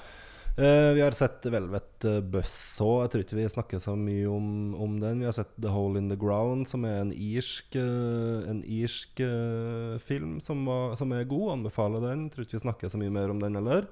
Uh, 0.58 0.90
vi 0.98 1.04
har 1.04 1.14
sett 1.14 1.44
Velvet 1.54 2.06
eh, 2.10 2.16
òg. 2.18 3.04
Jeg 3.04 3.12
tror 3.14 3.22
ikke 3.22 3.38
vi 3.38 3.44
snakker 3.54 3.82
så 3.82 3.94
mye 3.94 4.26
om, 4.26 4.48
om 4.74 4.96
den. 4.98 5.20
Vi 5.22 5.28
har 5.30 5.36
sett 5.38 5.52
The 5.62 5.70
Hole 5.70 6.02
in 6.02 6.08
the 6.10 6.18
Ground, 6.18 6.66
som 6.66 6.82
er 6.90 7.04
en 7.04 7.12
irsk, 7.14 7.78
eh, 7.78 8.48
en 8.50 8.64
irsk 8.66 9.22
eh, 9.22 10.00
film 10.02 10.40
som, 10.42 10.66
var, 10.66 10.96
som 10.98 11.14
er 11.14 11.30
god. 11.30 11.60
Anbefaler 11.60 12.02
den. 12.08 12.26
Jeg 12.26 12.34
Tror 12.34 12.48
ikke 12.48 12.58
vi 12.58 12.64
snakker 12.66 12.90
så 12.90 13.02
mye 13.04 13.14
mer 13.14 13.36
om 13.36 13.44
den 13.44 13.60
heller. 13.60 13.86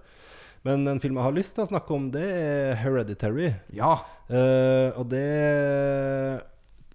Men 0.66 0.90
en 0.90 1.04
film 1.04 1.20
jeg 1.20 1.28
har 1.28 1.38
lyst 1.38 1.54
til 1.54 1.68
å 1.68 1.70
snakke 1.70 1.94
om, 1.94 2.10
det 2.10 2.26
er 2.34 2.80
Hereditary. 2.82 3.52
Ja. 3.78 4.00
Eh, 4.26 4.90
og 4.98 5.06
det 5.14 5.22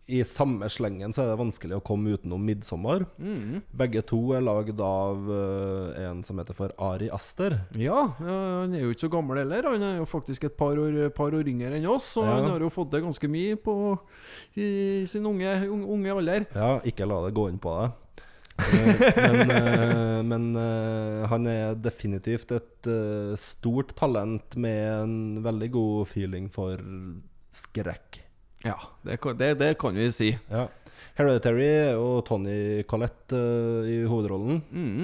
I 0.08 0.22
samme 0.24 0.66
slengen 0.72 1.12
så 1.14 1.22
er 1.22 1.28
det 1.30 1.38
vanskelig 1.38 1.76
å 1.76 1.82
komme 1.84 2.14
utenom 2.16 2.42
'Midtsommer'. 2.42 3.04
Begge 3.76 4.00
to 4.08 4.32
er 4.34 4.40
lagd 4.42 4.80
av 4.80 5.28
uh, 5.28 5.92
en 6.02 6.22
som 6.26 6.38
heter 6.40 6.56
for 6.56 6.72
Ari 6.82 7.10
Aster. 7.14 7.60
Ja, 7.78 8.06
han 8.18 8.74
er 8.74 8.80
jo 8.86 8.90
ikke 8.94 9.04
så 9.06 9.10
gammel 9.12 9.38
heller. 9.42 9.68
Han 9.70 9.82
er 9.86 9.98
jo 10.00 10.08
faktisk 10.10 10.44
et 10.48 10.56
par 10.56 10.74
år, 10.80 11.10
par 11.14 11.36
år 11.36 11.46
yngre 11.46 11.76
enn 11.76 11.86
oss, 11.86 12.16
og 12.16 12.24
Ja. 12.26 12.32
han 12.40 12.48
har 12.50 12.58
jo 12.64 12.70
fått 12.72 12.90
til 12.90 13.04
ganske 13.04 13.28
mye 13.30 13.56
på, 13.60 13.76
i 14.56 15.04
sin 15.06 15.26
unge, 15.26 15.52
unge, 15.68 15.86
unge 15.86 16.16
alder. 16.16 16.46
Ja, 16.56 16.80
ikke 16.80 17.06
la 17.06 17.20
det 17.26 17.34
gå 17.36 17.48
inn 17.52 17.60
på 17.62 17.76
deg. 17.78 17.90
Men 19.16 19.38
uh, 19.50 20.22
men 20.30 20.50
eh, 20.56 21.22
han 21.30 21.46
er 21.48 21.74
definitivt 21.80 22.50
et 22.52 22.88
stort 23.40 23.94
talent 23.96 24.54
med 24.56 24.82
en 25.02 25.14
veldig 25.42 25.70
god 25.72 26.08
feeling 26.10 26.48
for 26.52 26.76
skrekk. 27.56 28.20
Ja, 28.66 28.76
det 29.06 29.16
det, 29.38 29.54
det 29.58 29.74
kan 29.80 29.96
vi 29.96 30.10
si. 30.12 30.34
Ja. 30.50 30.68
Hereditary 31.18 31.96
og 31.98 32.22
Tony 32.28 32.82
Collette 32.88 33.36
uh, 33.36 33.88
i 33.88 33.98
hovedrollen. 34.08 34.60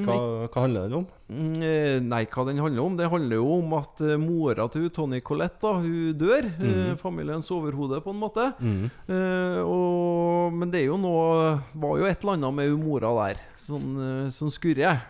Hva, 0.07 0.17
hva 0.47 0.63
handler 0.65 0.87
den 0.87 0.99
om? 1.01 1.07
Mm, 1.27 1.57
eh, 1.67 1.97
Nei, 2.05 2.21
hva 2.31 2.45
den 2.47 2.61
handler 2.63 2.85
om? 2.85 2.97
Det 2.97 3.09
handler 3.11 3.41
jo 3.41 3.49
om 3.59 3.75
at 3.77 4.03
uh, 4.05 4.15
mora 4.23 4.69
til 4.73 4.87
Tony 4.95 5.21
Collette 5.27 5.61
da, 5.65 5.75
hun 5.83 6.15
dør. 6.17 6.47
eh, 6.63 6.95
familiens 7.01 7.51
overhode, 7.53 8.01
på 8.05 8.15
en 8.15 8.23
måte. 8.23 8.47
Eh, 8.63 9.61
og, 9.67 10.55
men 10.57 10.73
det 10.73 10.85
er 10.85 10.89
jo 10.93 11.01
noe 11.01 11.57
Var 11.75 12.01
jo 12.01 12.09
et 12.09 12.23
eller 12.23 12.37
annet 12.39 12.59
med 12.61 12.71
hun 12.73 12.85
mora 12.87 13.13
der 13.19 13.43
som, 13.59 13.83
eh, 13.99 14.29
som 14.33 14.53
skurrer. 14.53 15.03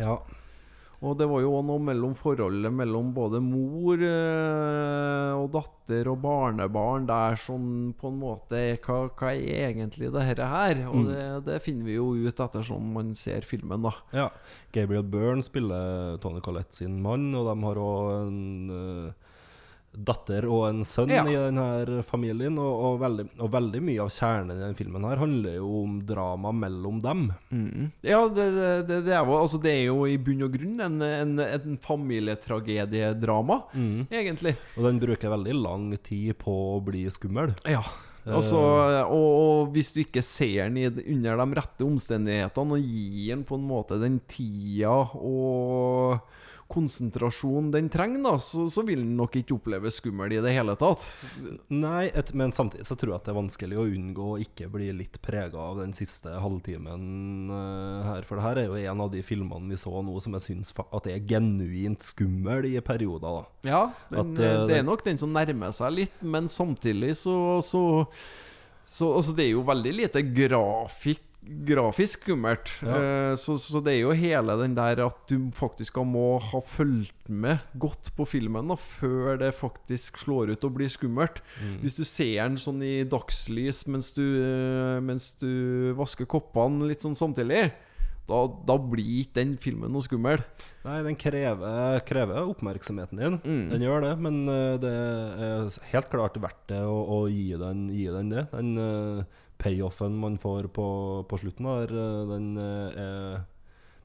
Ja. 0.00 0.18
Og 1.02 1.16
det 1.18 1.26
var 1.26 1.42
jo 1.42 1.50
også 1.56 1.66
noe 1.66 1.82
mellom 1.82 2.12
forholdet 2.14 2.70
mellom 2.70 3.08
både 3.14 3.40
mor 3.42 3.98
eh, 4.06 5.32
og 5.34 5.48
datter 5.56 6.06
og 6.12 6.20
barnebarn 6.22 7.08
der 7.08 7.38
sånn 7.42 7.90
på 7.98 8.12
en 8.12 8.20
måte 8.20 8.60
Hva, 8.84 9.00
hva 9.10 9.32
er 9.34 9.72
egentlig 9.72 10.12
det 10.14 10.22
her? 10.38 10.84
Og 10.86 11.08
det, 11.10 11.24
det 11.48 11.58
finner 11.64 11.88
vi 11.88 11.98
jo 11.98 12.12
ut 12.14 12.44
ettersom 12.46 12.94
man 12.94 13.16
ser 13.18 13.42
filmen, 13.48 13.82
da. 13.82 13.92
Ja. 14.14 14.28
Gabriel 14.72 15.04
Byrne 15.10 15.42
spiller 15.42 16.20
Tony 16.22 16.40
Collette 16.44 16.78
sin 16.78 17.00
mann, 17.02 17.32
og 17.34 17.50
de 17.50 17.56
har 17.66 17.82
òg 17.82 18.12
en 18.20 18.76
eh, 18.78 19.31
datter 19.92 20.46
og 20.48 20.62
en 20.70 20.84
sønn 20.88 21.10
Ja. 21.12 21.22
i 21.28 21.34
denne 21.36 22.02
familien. 22.08 22.56
Og, 22.58 22.72
og, 22.86 23.00
veldig, 23.02 23.26
og 23.44 23.50
veldig 23.52 23.82
mye 23.84 24.00
av 24.06 24.12
kjernen 24.14 24.54
i 24.56 24.60
denne 24.62 24.78
filmen 24.78 25.04
her 25.04 25.20
handler 25.20 25.58
jo 25.58 25.82
om 25.82 25.98
drama 26.08 26.52
mellom 26.56 27.00
dem. 27.04 27.26
Ja, 28.00 28.22
det, 28.28 28.46
det, 28.56 29.00
det, 29.04 29.12
er, 29.12 29.20
jo, 29.26 29.36
altså, 29.36 29.60
det 29.62 29.74
er 29.74 29.84
jo 29.90 30.06
i 30.08 30.16
bunn 30.16 30.46
og 30.48 30.54
grunn 30.56 30.80
en, 30.86 30.96
en, 31.04 31.34
en 31.44 31.76
familietragediedrama, 31.82 33.60
egentlig. 34.10 34.56
Og 34.76 34.86
den 34.88 35.02
bruker 35.02 35.32
veldig 35.36 35.58
lang 35.60 35.90
tid 36.04 36.36
på 36.40 36.56
å 36.76 36.80
bli 36.84 37.04
skummel. 37.12 37.54
Ja. 37.68 37.82
Altså, 38.22 38.54
og, 39.10 39.30
og 39.42 39.72
hvis 39.74 39.88
du 39.96 40.04
ikke 40.04 40.22
ser 40.22 40.70
den 40.70 41.00
under 41.16 41.40
de 41.42 41.56
rette 41.58 41.82
omstendighetene, 41.86 42.76
og 42.78 42.84
gir 42.86 43.32
den 43.34 43.42
på 43.48 43.58
en 43.58 43.64
måte 43.66 43.98
den 43.98 44.20
tida 44.30 44.92
og 45.18 46.20
konsentrasjon 46.72 47.70
den 47.72 47.88
trenger, 47.92 48.22
da, 48.24 48.32
så, 48.42 48.64
så 48.72 48.84
vil 48.86 49.02
den 49.04 49.14
nok 49.18 49.36
ikke 49.38 49.56
oppleves 49.58 49.98
skummel 50.00 50.32
i 50.32 50.40
det 50.42 50.54
hele 50.54 50.74
tatt. 50.80 51.04
Nei, 51.72 52.06
et, 52.08 52.32
men 52.38 52.54
samtidig 52.54 52.86
så 52.88 52.96
tror 52.98 53.12
jeg 53.12 53.20
at 53.20 53.28
det 53.28 53.32
er 53.34 53.38
vanskelig 53.38 53.80
å 53.80 53.86
unngå 53.88 54.28
å 54.34 54.38
ikke 54.42 54.70
bli 54.72 54.90
litt 54.96 55.18
prega 55.24 55.60
av 55.60 55.82
den 55.82 55.94
siste 55.96 56.34
halvtimen 56.42 57.50
uh, 57.52 58.08
her. 58.08 58.28
For 58.28 58.38
det 58.38 58.46
her 58.46 58.62
er 58.62 58.70
jo 58.70 58.78
en 58.92 59.04
av 59.06 59.12
de 59.12 59.24
filmene 59.26 59.72
vi 59.72 59.80
så 59.80 60.04
nå 60.04 60.16
som 60.24 60.38
jeg 60.38 60.46
syns 60.46 60.72
at 60.82 61.10
er 61.10 61.26
genuint 61.28 62.04
skummel 62.04 62.70
i 62.70 62.76
perioder. 62.84 63.42
da 63.42 63.68
Ja, 63.68 63.82
den, 64.10 64.22
At, 64.22 64.40
uh, 64.40 64.64
det 64.70 64.80
er 64.80 64.88
nok 64.88 65.04
den 65.06 65.20
som 65.20 65.34
nærmer 65.34 65.74
seg 65.76 65.98
litt, 65.98 66.16
men 66.24 66.48
samtidig 66.52 67.16
så, 67.20 67.36
så, 67.64 67.84
så 68.86 69.12
Altså, 69.12 69.34
det 69.36 69.48
er 69.48 69.54
jo 69.56 69.66
veldig 69.66 69.92
lite 69.98 70.24
grafik 70.32 71.28
Grafisk 71.42 72.22
skummelt. 72.22 72.70
Ja. 72.86 72.96
Eh, 72.96 73.34
Så, 73.40 73.56
så 73.58 73.80
det 73.82 73.96
er 73.96 74.02
jo 74.04 74.12
hele 74.14 74.54
den 74.60 74.76
der 74.78 75.00
at 75.06 75.24
du 75.26 75.50
faktisk 75.56 75.96
må 76.06 76.36
ha 76.38 76.60
fulgt 76.62 77.26
med 77.32 77.58
godt 77.74 78.12
på 78.14 78.26
filmen 78.28 78.70
da 78.70 78.76
før 78.78 79.40
det 79.40 79.52
faktisk 79.58 80.20
slår 80.22 80.52
ut 80.54 80.66
og 80.68 80.76
blir 80.76 80.92
skummelt. 80.92 81.40
Mm. 81.58 81.80
Hvis 81.82 81.98
du 81.98 82.04
ser 82.06 82.44
den 82.44 82.60
sånn 82.62 82.82
i 82.86 83.02
dagslys 83.08 83.86
mens 83.90 84.12
du, 84.14 84.22
eh, 84.22 85.00
mens 85.02 85.32
du 85.40 85.92
vasker 85.98 86.30
koppene 86.30 86.86
litt 86.92 87.02
sånn 87.02 87.18
samtidig, 87.18 87.72
da, 88.28 88.44
da 88.46 88.76
blir 88.78 89.24
ikke 89.24 89.40
den 89.40 89.56
filmen 89.58 89.90
noe 89.90 90.06
skummel. 90.06 90.44
Nei, 90.86 91.00
den 91.02 91.18
krever, 91.18 91.98
krever 92.06 92.46
oppmerksomheten 92.52 93.18
din. 93.18 93.40
Mm. 93.42 93.64
Den 93.74 93.82
gjør 93.82 94.04
det, 94.06 94.12
men 94.22 94.42
eh, 94.46 94.78
det 94.82 94.92
er 94.94 95.66
helt 95.90 96.10
klart 96.14 96.38
verdt 96.38 96.68
det 96.70 96.84
å, 96.86 97.00
å 97.18 97.24
gi, 97.30 97.50
den, 97.58 97.88
gi 97.90 98.06
den 98.14 98.30
det. 98.30 98.46
Den 98.54 98.76
payoffen 99.62 100.18
man 100.18 100.36
får 100.42 100.68
på, 100.74 100.86
på 101.30 101.38
slutten 101.40 101.68
der, 101.70 101.92
eh, 102.02 102.20
den, 102.32 102.46
eh, 102.58 103.02
er, 103.02 103.42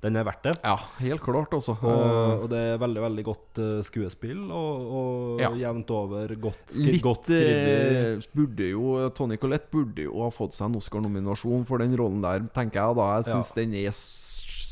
den 0.03 0.20
er 0.20 0.28
verdt 0.28 0.43
det. 0.45 0.53
Ja, 0.62 0.76
helt 1.01 1.24
klart, 1.26 1.53
også. 1.58 1.74
Og, 1.82 2.43
og 2.43 2.45
det 2.51 2.60
er 2.74 2.82
veldig 2.82 3.01
veldig 3.08 3.26
godt 3.26 3.62
eh, 3.64 3.80
skuespill, 3.88 4.43
og, 4.53 4.86
og 4.99 5.41
Ja. 5.41 5.49
jevnt 5.58 5.89
over 5.93 6.36
godt, 6.41 6.62
skri 6.78 6.99
godt 7.01 7.32
skrevet. 7.32 8.30
burde 8.38 8.70
jo 8.70 9.10
Tony 9.18 9.39
Collette 9.41 9.72
burde 9.74 10.05
jo 10.05 10.22
ha 10.22 10.30
fått 10.34 10.53
seg 10.58 10.70
en 10.70 10.78
Oscar-nominasjon 10.82 11.66
for 11.68 11.82
den 11.82 11.97
rollen 11.97 12.22
der, 12.26 12.45
tenker 12.55 12.84
jeg 12.84 13.01
da. 13.01 13.10
Jeg 13.18 13.34
Ja. 13.34 13.43
den 13.58 13.76
er 13.82 13.91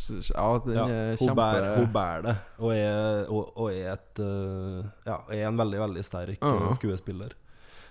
Ja, 0.06 0.60
den 0.62 0.76
Ja, 0.78 0.84
er 0.86 1.16
hun, 1.18 1.18
kjempe 1.18 1.36
bærer, 1.42 1.78
hun 1.80 1.88
bærer 1.90 2.22
det, 2.28 2.36
og 2.62 2.74
er, 2.76 3.24
og, 3.34 3.48
og 3.58 3.72
er, 3.74 3.96
et, 3.96 4.20
ja, 5.08 5.16
er 5.34 5.48
en 5.48 5.58
veldig 5.58 5.80
veldig 5.82 6.04
sterk 6.06 6.44
uh 6.46 6.62
-huh. 6.62 6.76
skuespiller. 6.78 7.34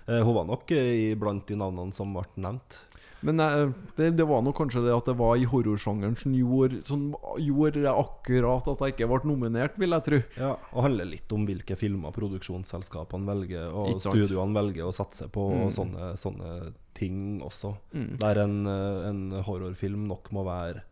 Eh, 0.07 0.21
hun 0.21 0.35
var 0.37 0.45
nok 0.45 0.71
eh, 0.75 1.15
blant 1.17 1.47
de 1.49 1.57
navnene 1.57 1.95
som 1.95 2.13
ble 2.13 2.25
nevnt. 2.37 2.77
Men 3.25 3.41
eh, 3.41 3.71
det, 3.97 4.11
det 4.19 4.27
var 4.29 4.43
nok 4.45 4.57
kanskje 4.59 4.83
det 4.85 4.93
at 4.93 5.07
det 5.09 5.15
var 5.17 5.39
i 5.41 5.47
horrorsjangeren 5.49 6.17
som 6.19 6.35
gjorde, 6.37 6.83
som 6.85 7.07
gjorde 7.41 7.89
akkurat 7.89 8.69
at 8.69 8.83
jeg 8.85 8.95
ikke 8.95 9.09
ble 9.09 9.31
nominert, 9.31 9.79
vil 9.81 9.97
jeg 9.97 10.05
tro. 10.05 10.19
Ja, 10.37 10.51
og 10.71 10.85
handler 10.85 11.09
litt 11.09 11.33
om 11.33 11.47
hvilke 11.49 11.77
filmer 11.79 12.13
produksjonsselskapene 12.15 13.31
velger, 13.31 13.71
og 13.73 13.97
studioene 14.03 14.57
velger 14.59 14.89
å 14.89 14.93
satse 14.93 15.29
på, 15.33 15.47
og 15.65 15.73
sånne, 15.73 16.13
sånne 16.21 16.51
ting 16.95 17.41
også. 17.43 17.73
Der 18.21 18.43
en, 18.45 18.59
en 18.69 19.23
horrorfilm 19.47 20.05
nok 20.11 20.29
må 20.35 20.45
være 20.47 20.85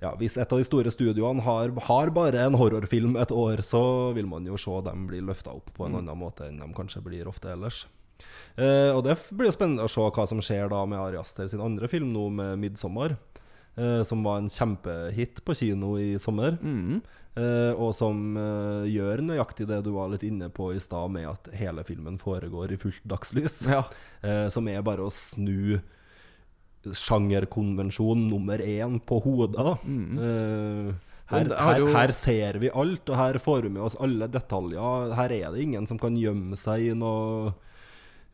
ja, 0.00 0.14
Hvis 0.16 0.38
et 0.40 0.48
av 0.48 0.56
de 0.56 0.64
store 0.64 0.88
studioene 0.92 1.44
har, 1.44 1.74
har 1.84 2.10
bare 2.16 2.46
en 2.46 2.54
horrorfilm 2.56 3.18
et 3.20 3.32
år, 3.36 3.60
så 3.60 3.82
vil 4.16 4.24
man 4.28 4.46
jo 4.48 4.56
se 4.56 4.78
dem 4.86 5.04
bli 5.10 5.20
løfta 5.20 5.52
opp 5.52 5.68
på 5.76 5.84
en 5.86 5.98
annen 5.98 6.16
måte 6.16 6.46
enn 6.48 6.56
de 6.62 6.68
kanskje 6.76 7.02
blir 7.04 7.28
ofte 7.28 7.52
ellers. 7.52 7.82
Eh, 8.56 8.90
og 8.92 9.04
det 9.06 9.16
blir 9.30 9.48
jo 9.48 9.54
spennende 9.56 9.86
å 9.86 9.90
se 9.90 10.00
hva 10.04 10.26
som 10.28 10.40
skjer 10.44 10.68
da 10.72 10.84
med 10.86 10.98
Ari 11.00 11.16
Aster 11.20 11.48
sin 11.48 11.62
andre 11.64 11.88
film 11.88 12.12
nå, 12.12 12.28
med 12.30 12.58
'Midtsommer'. 12.58 13.16
eh, 13.76 14.02
som 14.04 14.22
var 14.22 14.38
en 14.38 14.48
kjempehit 14.50 15.44
på 15.44 15.54
kino 15.54 15.96
i 15.98 16.18
sommer. 16.18 16.58
Eh, 17.36 17.72
og 17.78 17.94
som 17.94 18.36
eh, 18.36 18.88
gjør 18.90 19.22
nøyaktig 19.22 19.68
det 19.70 19.78
du 19.86 19.92
var 19.94 20.10
litt 20.10 20.24
inne 20.26 20.48
på 20.50 20.72
i 20.74 20.80
stad, 20.82 21.08
med 21.14 21.28
at 21.30 21.48
hele 21.54 21.84
filmen 21.86 22.18
foregår 22.18 22.72
i 22.74 22.76
fullt 22.76 23.04
dagslys. 23.06 23.62
Ja. 23.70 23.84
Eh, 24.22 24.48
som 24.52 24.66
er 24.68 24.82
bare 24.84 25.06
å 25.06 25.10
snu 25.14 25.80
sjangerkonvensjon 26.84 28.26
nummer 28.28 28.58
én 28.60 28.98
på 29.00 29.20
hodet. 29.24 29.56
da. 29.56 29.76
mm. 29.84 30.92
her, 31.30 31.44
det 31.48 31.56
her, 31.58 31.78
jo- 31.80 31.92
her 31.94 32.12
ser 32.12 32.58
vi 32.58 32.70
alt, 32.72 33.08
og 33.08 33.16
her 33.16 33.38
får 33.38 33.62
vi 33.62 33.72
med 33.76 33.82
oss 33.82 33.96
alle 34.00 34.28
detaljer. 34.28 35.14
Her 35.16 35.32
er 35.32 35.50
det 35.54 35.62
ingen 35.62 35.86
som 35.86 35.98
kan 35.98 36.16
gjemme 36.18 36.56
seg 36.58 36.90
i 36.90 36.94
noe 36.96 37.54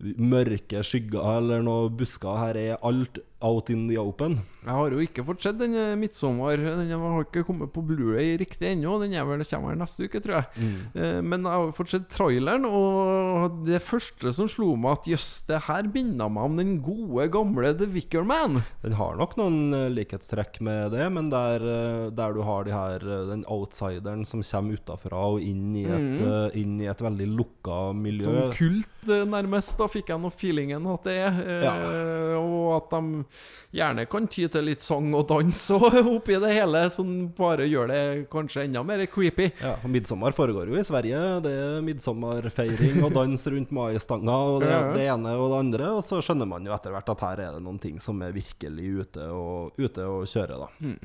mørke 0.01 0.83
skygger 0.85 1.39
eller 1.39 1.65
noen 1.65 1.97
busker. 1.97 2.37
Her 2.43 2.61
er 2.61 2.85
alt 2.87 3.21
out 3.41 3.71
in 3.71 3.87
the 3.89 3.99
open. 4.01 4.41
Jeg 4.65 4.73
har 4.73 4.95
jo 4.95 5.03
ikke 5.05 5.25
fått 5.27 5.45
sett 5.45 5.59
den 5.61 5.75
eh, 5.77 5.95
'Midtsommer'. 5.99 6.57
Den 6.57 6.91
har 6.91 7.25
ikke 7.27 7.45
kommet 7.47 7.73
på 7.75 7.85
Blu-ray 7.87 8.37
riktig 8.41 8.73
ennå. 8.73 8.97
Den 9.03 9.15
vel, 9.17 9.45
kommer 9.45 9.75
vel 9.75 9.81
neste 9.83 10.09
uke, 10.09 10.23
tror 10.25 10.41
jeg. 10.41 10.47
Mm. 10.57 11.27
Men 11.27 11.47
jeg 11.47 11.53
har 11.53 11.75
fått 11.77 11.93
sett 11.93 12.09
traileren, 12.13 12.65
og 12.67 13.61
det 13.67 13.83
første 13.85 14.33
som 14.35 14.49
slo 14.51 14.73
meg, 14.81 15.01
at 15.01 15.11
jøss, 15.11 15.31
det 15.49 15.63
her 15.69 15.89
minner 15.93 16.31
meg 16.33 16.49
om 16.49 16.59
den 16.59 16.73
gode, 16.85 17.29
gamle 17.33 17.73
The 17.77 17.89
Wicker 17.93 18.25
Man. 18.27 18.61
Den 18.83 18.97
har 18.99 19.17
nok 19.19 19.37
noen 19.39 19.75
eh, 19.77 19.89
likhetstrekk 19.93 20.61
med 20.65 20.95
det, 20.95 21.07
men 21.13 21.31
der, 21.33 21.63
eh, 21.63 22.07
der 22.17 22.37
du 22.37 22.43
har 22.47 22.67
de 22.67 22.75
her, 22.75 23.05
eh, 23.05 23.25
den 23.31 23.45
outsideren 23.53 24.25
som 24.29 24.45
kommer 24.47 24.81
utafra 24.81 25.23
og 25.37 25.45
inn 25.45 25.75
i, 25.77 25.87
et, 25.87 26.11
mm. 26.21 26.59
inn 26.59 26.77
i 26.83 26.91
et 26.91 27.03
veldig 27.03 27.29
lukka 27.37 27.81
miljø. 27.97 28.31
Som 28.31 28.57
kult, 28.57 29.09
eh, 29.09 29.25
nærmest. 29.29 29.77
Da 29.81 29.89
fikk 29.91 30.13
jeg 30.13 30.23
nå 30.23 30.33
feelingen 30.35 30.87
at 30.93 31.09
det 31.09 31.17
er. 31.27 31.41
Ja. 31.67 31.75
Og 32.41 32.77
at 32.77 32.93
de 32.93 33.25
gjerne 33.75 34.07
kan 34.11 34.27
ty 34.31 34.47
til 34.53 34.67
litt 34.69 34.85
sang 34.85 35.11
og 35.17 35.27
dans 35.31 35.63
og 35.77 35.97
oppi 36.01 36.39
det 36.43 36.53
hele, 36.55 36.83
som 36.93 37.11
bare 37.37 37.67
gjør 37.69 37.91
det 37.91 38.01
kanskje 38.33 38.67
enda 38.67 38.83
mer 38.87 39.05
creepy. 39.11 39.51
Ja, 39.61 39.75
for 39.83 39.93
Midtsommer 39.93 40.37
foregår 40.37 40.71
jo 40.71 40.79
i 40.79 40.85
Sverige. 40.87 41.21
Det 41.45 41.53
er 41.53 41.85
midtsommerfeiring 41.87 43.03
og 43.05 43.13
dans 43.17 43.47
rundt 43.53 43.75
maistanga 43.77 44.37
og 44.53 44.63
det, 44.65 44.73
det 44.97 45.09
ene 45.11 45.35
og 45.37 45.51
det 45.53 45.61
andre. 45.65 45.91
Og 45.99 46.05
så 46.07 46.23
skjønner 46.25 46.49
man 46.49 46.67
jo 46.67 46.75
etter 46.77 46.95
hvert 46.95 47.13
at 47.13 47.27
her 47.27 47.45
er 47.49 47.59
det 47.59 47.65
noen 47.65 47.81
ting 47.83 48.01
som 48.03 48.23
er 48.25 48.35
virkelig 48.37 48.89
ute 49.03 49.29
og, 49.35 49.77
ute 49.81 50.09
og 50.09 50.27
kjører, 50.31 50.65
da. 50.67 50.71
Mm. 50.81 50.97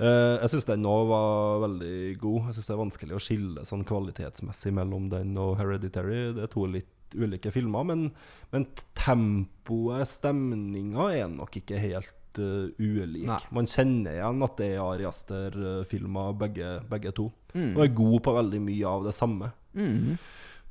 Uh, 0.00 0.36
jeg 0.40 0.54
syns 0.54 0.70
den 0.70 0.88
òg 0.88 1.10
var 1.10 1.60
veldig 1.66 1.98
god. 2.20 2.50
Jeg 2.50 2.58
syns 2.58 2.70
det 2.70 2.76
er 2.76 2.84
vanskelig 2.84 3.16
å 3.16 3.24
skille 3.24 3.66
sånn 3.68 3.86
kvalitetsmessig 3.88 4.74
mellom 4.76 5.10
den 5.12 5.36
og 5.40 5.56
Hereditary. 5.60 6.30
Det 6.36 6.46
er 6.46 6.52
to 6.52 6.66
litt 6.70 6.90
ulike 7.18 7.52
filmer, 7.54 7.86
men, 7.86 8.08
men 8.54 8.66
tempoet, 8.98 10.08
stemninga, 10.10 11.10
er 11.14 11.30
nok 11.32 11.60
ikke 11.62 11.80
helt 11.82 12.40
uh, 12.40 12.68
ulik. 12.78 13.28
Nei. 13.28 13.40
Man 13.56 13.70
kjenner 13.70 14.18
igjen 14.18 14.44
at 14.46 14.58
det 14.60 14.72
er 14.74 14.84
Ari 14.84 15.08
Aster-filmer, 15.08 16.34
begge, 16.40 16.74
begge 16.90 17.14
to. 17.16 17.30
Mm. 17.54 17.72
Og 17.74 17.82
er 17.84 17.96
god 18.02 18.20
på 18.26 18.36
veldig 18.36 18.60
mye 18.68 18.92
av 18.98 19.08
det 19.08 19.16
samme. 19.16 19.50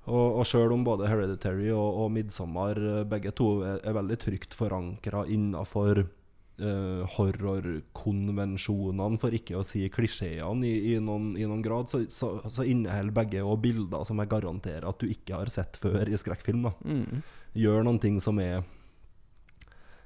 Og, 0.09 0.39
og 0.39 0.45
sjøl 0.47 0.71
om 0.73 0.85
både 0.87 1.09
Hereditary 1.09 1.69
og, 1.73 2.03
og 2.03 2.13
Midsommar, 2.15 2.79
eh, 2.79 3.03
begge 3.09 3.33
to, 3.35 3.59
er, 3.67 3.81
er 3.85 3.97
veldig 3.99 4.17
trygt 4.23 4.55
forankra 4.57 5.25
innafor 5.29 6.05
uh, 6.61 7.03
horrorkonvensjonene, 7.15 9.19
for 9.21 9.35
ikke 9.35 9.59
å 9.59 9.67
si 9.67 9.81
klisjeene, 9.93 10.67
i, 10.67 10.93
i, 10.93 10.95
noen, 11.03 11.31
i 11.39 11.47
noen 11.49 11.63
grad, 11.65 11.85
så, 11.91 11.97
så, 12.11 12.27
så 12.49 12.61
inneholder 12.67 13.17
begge 13.21 13.45
òg 13.45 13.61
bilder 13.63 14.01
som 14.07 14.17
jeg 14.21 14.31
garanterer 14.31 14.89
at 14.89 14.99
du 15.01 15.07
ikke 15.09 15.37
har 15.41 15.49
sett 15.53 15.73
før 15.79 16.09
i 16.09 16.19
skrekkfilm. 16.19 16.65
Mm. 16.83 17.23
Gjør 17.59 17.87
noen 17.87 18.01
ting 18.03 18.19
som 18.23 18.35
er 18.43 18.61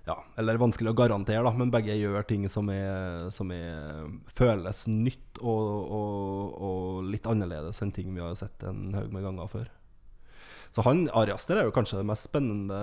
ja, 0.04 0.18
eller 0.36 0.60
vanskelig 0.60 0.92
å 0.92 0.98
garantere, 1.00 1.46
da, 1.46 1.52
men 1.56 1.70
begge 1.72 1.96
gjør 1.96 2.26
ting 2.28 2.44
som, 2.52 2.68
er, 2.74 3.30
som 3.32 3.52
er, 3.56 4.10
føles 4.36 4.84
nytt 4.92 5.40
og, 5.40 5.94
og, 5.96 6.58
og 6.68 7.08
litt 7.08 7.28
annerledes 7.30 7.80
enn 7.84 7.94
ting 7.96 8.12
vi 8.12 8.24
har 8.24 8.36
sett 8.36 8.66
en 8.68 8.92
haug 8.98 9.16
med 9.16 9.24
ganger 9.24 9.48
før. 9.52 9.72
Så 10.74 10.82
han, 10.88 11.04
Ari 11.14 11.32
Aster 11.36 11.60
er 11.62 11.68
jo 11.68 11.74
kanskje 11.76 12.00
det 12.00 12.08
mest 12.10 12.26
spennende 12.26 12.78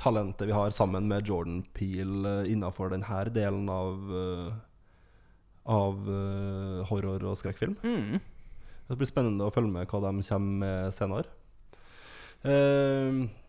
talentet 0.00 0.48
vi 0.48 0.54
har, 0.56 0.72
sammen 0.72 1.04
med 1.10 1.26
Jordan 1.28 1.58
Peel 1.76 2.24
uh, 2.24 2.48
innafor 2.48 2.88
denne 2.94 3.24
delen 3.34 3.66
av, 3.68 3.98
eh, 4.16 4.54
av 5.68 5.98
eh, 6.08 6.78
horror- 6.88 7.26
og 7.28 7.36
skrekkfilm. 7.36 7.76
Det 8.88 8.96
blir 8.96 9.06
spennende 9.10 9.44
å 9.44 9.52
følge 9.52 9.70
med 9.74 9.92
hva 9.92 10.00
de 10.06 10.24
kommer 10.24 10.56
med 10.64 10.94
senere. 10.96 11.28
Eh, 12.48 13.28
avs- 13.28 13.39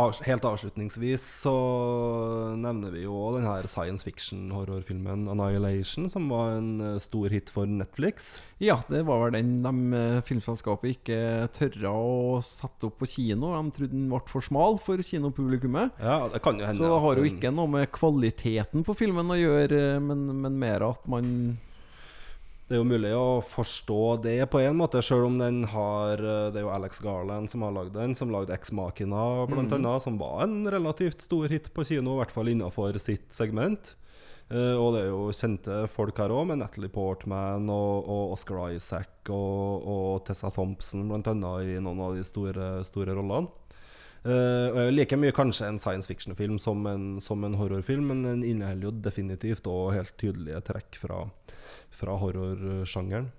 helt 0.00 0.44
avslutningsvis 0.48 1.22
så 1.42 1.52
nevner 2.56 2.94
vi 2.94 3.02
jo 3.04 3.12
også 3.12 3.36
den 3.36 3.46
her 3.46 3.66
science 3.68 4.04
fiction-horrorfilmen 4.06 5.28
'Annihilation', 5.28 6.08
som 6.08 6.30
var 6.32 6.56
en 6.56 6.80
eh, 6.80 6.98
stor 6.98 7.28
hit 7.28 7.50
for 7.50 7.66
Netflix. 7.66 8.40
Ja, 8.58 8.80
det 8.88 9.04
var 9.04 9.20
vel 9.24 9.36
den 9.36 9.62
de 9.62 9.96
eh, 9.98 10.22
filmselskapet 10.24 10.96
ikke 10.96 11.48
tørra 11.52 11.92
å 11.92 12.40
sette 12.40 12.88
opp 12.88 12.98
på 13.02 13.06
kino. 13.06 13.52
De 13.52 13.76
trodde 13.76 13.92
den 13.92 14.08
ble 14.08 14.22
for 14.32 14.40
smal 14.40 14.78
for 14.80 14.96
kinopublikummet. 14.96 15.92
Ja, 16.00 16.28
det 16.32 16.40
kan 16.42 16.56
jo 16.56 16.64
hende 16.64 16.80
Så 16.80 16.88
det 16.88 17.02
har 17.04 17.20
jo 17.20 17.28
ikke 17.28 17.52
noe 17.52 17.68
med 17.68 17.92
kvaliteten 17.92 18.86
på 18.88 18.96
filmen 18.96 19.28
å 19.28 19.36
gjøre, 19.36 20.00
men, 20.00 20.24
men 20.40 20.56
mer 20.56 20.88
at 20.88 21.04
man 21.04 21.58
Det 22.72 22.78
er 22.78 22.80
jo 22.80 22.88
mulig 22.88 23.10
å 23.12 23.42
forstå 23.44 24.02
det 24.24 24.38
på 24.48 24.62
en 24.64 24.78
måte, 24.78 25.02
sjøl 25.04 25.26
om 25.26 25.34
den 25.36 25.58
har 25.68 26.16
Det 26.16 26.56
er 26.56 26.64
jo 26.64 26.70
Alex 26.72 27.02
Garland 27.04 27.50
som 27.52 27.66
har 27.66 27.74
lagd 27.76 27.92
den, 27.92 28.14
som 28.16 28.32
lagde 28.32 28.54
Ex 28.56 28.72
Machina 28.72 29.44
blant 29.44 29.74
annet, 29.76 30.00
som 30.00 30.16
var 30.16 30.46
en 30.46 30.62
relativt 30.72 31.20
stor 31.20 31.52
hit 31.52 31.68
på 31.76 31.84
kino, 31.84 32.14
i 32.14 32.22
hvert 32.22 32.32
fall 32.32 32.48
innafor 32.48 32.96
sitt 32.96 33.28
segment. 33.36 33.92
Uh, 34.48 34.80
og 34.80 34.94
det 34.94 35.02
er 35.02 35.10
jo 35.10 35.28
kjente 35.36 35.82
folk 35.92 36.16
her 36.24 36.32
òg, 36.32 36.46
med 36.48 36.62
Natalie 36.62 36.88
Portman 36.96 37.68
og, 37.68 38.08
og 38.08 38.32
Oscar 38.38 38.72
Isaac 38.72 39.28
og, 39.28 39.84
og 39.84 40.24
Tessa 40.24 40.48
Thompson 40.56 41.12
annet 41.12 41.76
i 41.76 41.76
noen 41.76 42.00
av 42.08 42.16
de 42.16 42.24
store, 42.24 42.78
store 42.88 43.12
rollene. 43.20 43.52
Uh, 44.24 44.72
og 44.72 44.80
jeg 44.80 44.96
liker 44.96 45.20
mye 45.20 45.36
kanskje 45.36 45.68
en 45.68 45.80
science 45.82 46.08
fiction-film 46.08 46.56
som 46.56 46.88
en, 46.88 47.06
som 47.20 47.44
en 47.44 47.60
horrorfilm, 47.60 48.08
men 48.14 48.24
den 48.24 48.44
inneholder 48.46 48.88
jo 48.88 48.96
definitivt 49.04 49.68
òg 49.68 49.96
helt 49.98 50.16
tydelige 50.20 50.64
trekk 50.72 51.00
fra, 51.04 51.24
fra 51.96 52.16
horrorsjangeren. 52.20 53.30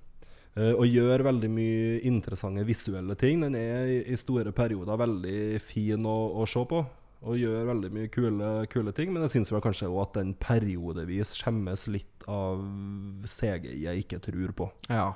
Eh, 0.53 0.73
og 0.73 0.85
gjør 0.85 1.25
veldig 1.25 1.49
mye 1.49 2.01
interessante 2.05 2.65
visuelle 2.67 3.15
ting. 3.19 3.41
Den 3.41 3.57
er 3.57 3.89
i, 4.03 4.17
store 4.19 4.53
perioder 4.55 4.99
veldig 5.01 5.39
fin 5.63 6.05
å, 6.05 6.17
å 6.37 6.45
se 6.49 6.61
på. 6.69 6.83
Og 7.23 7.39
gjør 7.39 7.69
veldig 7.69 7.89
mye 7.95 8.11
kule, 8.11 8.51
kule 8.71 8.93
ting. 8.95 9.13
Men 9.13 9.25
jeg 9.25 9.37
syns 9.37 9.53
kanskje 9.63 9.89
òg 9.89 10.01
at 10.03 10.17
den 10.19 10.33
periodevis 10.37 11.37
skjemmes 11.39 11.87
litt 11.87 12.27
av 12.29 12.61
CGI 13.23 13.85
jeg 13.85 14.03
ikke 14.03 14.21
tror 14.25 14.55
på. 14.59 14.69
Ja. 14.91 15.13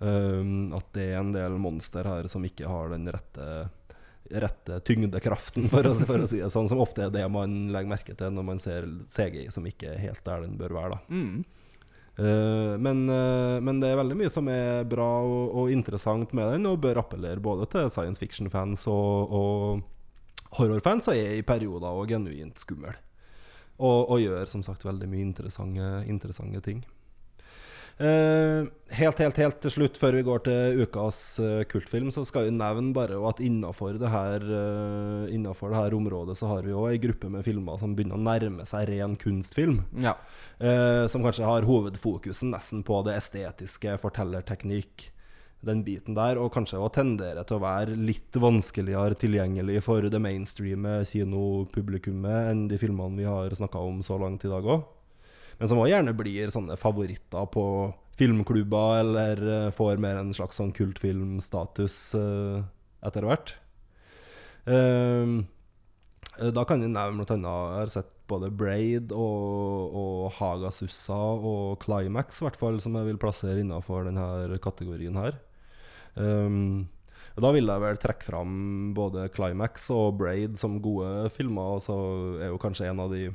Um, 0.00 0.72
at 0.74 0.88
det 0.96 1.10
er 1.12 1.20
en 1.20 1.34
del 1.36 1.54
monster 1.62 2.08
her 2.08 2.26
som 2.32 2.42
ikke 2.44 2.66
har 2.66 2.90
den 2.90 3.06
rette, 3.12 3.48
rette 4.32 4.80
tyngdekraften, 4.88 5.68
for 5.72 5.86
å, 5.86 5.92
for 6.00 6.24
å 6.24 6.30
si 6.30 6.40
det 6.40 6.50
sånn. 6.52 6.70
Som 6.72 6.82
ofte 6.82 7.06
er 7.06 7.12
det 7.14 7.26
man 7.30 7.68
legger 7.76 7.92
merke 7.92 8.16
til 8.18 8.32
når 8.34 8.48
man 8.48 8.62
ser 8.62 8.88
CGI 9.12 9.50
som 9.54 9.68
ikke 9.68 9.92
er 9.92 10.02
helt 10.08 10.24
der 10.26 10.48
den 10.48 10.56
bør 10.58 10.80
være. 10.80 10.96
da 10.96 11.20
Mm. 11.20 11.44
Uh, 12.14 12.76
men, 12.78 13.08
uh, 13.10 13.58
men 13.64 13.80
det 13.82 13.90
er 13.90 13.98
veldig 13.98 14.16
mye 14.20 14.30
som 14.30 14.46
er 14.52 14.84
bra 14.86 15.08
og, 15.26 15.56
og 15.64 15.72
interessant 15.74 16.34
med 16.36 16.52
den, 16.54 16.68
og 16.70 16.78
bør 16.84 17.02
appellere 17.02 17.42
både 17.42 17.66
til 17.72 17.90
science 17.90 18.22
fiction-fans 18.22 18.86
og, 18.92 19.34
og 19.34 20.54
horrorfans, 20.60 21.10
og 21.10 21.18
er 21.18 21.38
i 21.38 21.46
perioder 21.46 21.90
og 21.90 22.10
genuint 22.10 22.62
skummel. 22.62 22.94
Og, 23.82 24.10
og 24.14 24.20
gjør 24.22 24.46
som 24.46 24.62
sagt 24.62 24.86
veldig 24.86 25.08
mye 25.10 25.26
interessante, 25.26 25.88
interessante 26.06 26.62
ting. 26.62 26.84
Uh, 27.94 28.66
helt, 28.90 29.20
helt, 29.22 29.36
helt 29.38 29.60
til 29.62 29.70
slutt, 29.70 29.98
før 30.02 30.16
vi 30.18 30.24
går 30.26 30.40
til 30.48 30.80
ukas 30.82 31.18
uh, 31.38 31.60
kultfilm, 31.70 32.08
så 32.10 32.24
skal 32.26 32.48
vi 32.48 32.54
nevne 32.56 32.90
bare 32.96 33.20
at 33.30 33.38
innafor 33.44 34.00
det, 34.02 34.10
her, 34.10 34.42
uh, 34.42 35.30
innenfor 35.30 35.70
det 35.70 35.78
her 35.78 35.94
området 35.94 36.34
så 36.40 36.50
har 36.50 36.66
vi 36.66 36.74
òg 36.74 36.88
ei 36.90 37.02
gruppe 37.04 37.30
med 37.30 37.46
filmer 37.46 37.78
som 37.78 37.94
begynner 37.94 38.18
å 38.18 38.24
nærme 38.26 38.66
seg 38.66 38.88
ren 38.90 39.14
kunstfilm. 39.20 39.84
ja. 40.02 40.16
Eh, 40.58 41.06
som 41.10 41.22
kanskje 41.24 41.46
har 41.46 41.66
hovedfokusen 41.66 42.52
nesten 42.54 42.84
på 42.86 43.00
det 43.06 43.16
estetiske, 43.18 43.96
fortellerteknikk, 43.98 45.08
den 45.66 45.82
biten 45.84 46.14
der, 46.14 46.38
og 46.38 46.52
kanskje 46.54 46.78
å 46.78 46.90
tendere 46.94 47.42
til 47.46 47.58
å 47.58 47.64
være 47.64 47.96
litt 47.98 48.36
vanskeligere 48.38 49.18
tilgjengelig 49.18 49.82
for 49.86 50.06
det 50.12 50.20
mainstreame 50.22 51.00
kinopublikummet 51.10 52.50
enn 52.52 52.66
de 52.70 52.78
filmene 52.78 53.18
vi 53.18 53.26
har 53.28 53.56
snakka 53.56 53.82
om 53.82 54.02
så 54.06 54.20
langt 54.20 54.46
i 54.46 54.52
dag 54.52 54.66
òg. 54.76 54.84
Men 55.58 55.70
som 55.70 55.80
også 55.80 55.92
gjerne 55.92 56.16
blir 56.16 56.52
sånne 56.52 56.78
favoritter 56.80 57.46
på 57.54 57.66
filmklubber, 58.18 59.00
eller 59.00 59.42
eh, 59.56 59.72
får 59.74 60.02
mer 60.02 60.20
en 60.20 60.34
slags 60.36 60.60
sånn 60.60 60.74
kultfilmstatus 60.74 61.98
uh, 62.18 62.62
etter 63.06 63.26
hvert. 63.26 63.56
Uh, 64.68 65.42
da 66.54 66.64
kan 66.66 66.80
jeg 66.82 66.90
nevne 66.90 67.26
annet 67.28 67.46
Jeg 67.46 67.80
har 67.82 67.90
sett 67.92 68.14
både 68.30 68.48
Braid 68.54 69.12
og, 69.12 69.94
og 69.94 70.32
Hagasussa 70.38 71.18
og 71.36 71.82
Climax, 71.84 72.40
i 72.40 72.46
hvert 72.46 72.58
fall, 72.58 72.80
som 72.82 72.96
jeg 72.98 73.10
vil 73.10 73.20
plassere 73.20 73.62
innafor 73.62 74.08
denne 74.08 74.58
kategorien 74.62 75.18
her. 75.20 75.38
Um, 76.14 76.86
da 77.34 77.50
vil 77.50 77.66
jeg 77.66 77.82
vel 77.82 77.98
trekke 77.98 78.26
fram 78.28 78.50
både 78.94 79.26
Climax 79.34 79.88
og 79.90 80.20
Braid 80.20 80.58
som 80.58 80.78
gode 80.82 81.28
filmer. 81.34 81.76
Og 81.76 81.82
så 81.82 81.96
er 82.38 82.52
jo 82.52 82.60
kanskje 82.62 82.86
en 82.90 83.02
av 83.02 83.10
de 83.10 83.26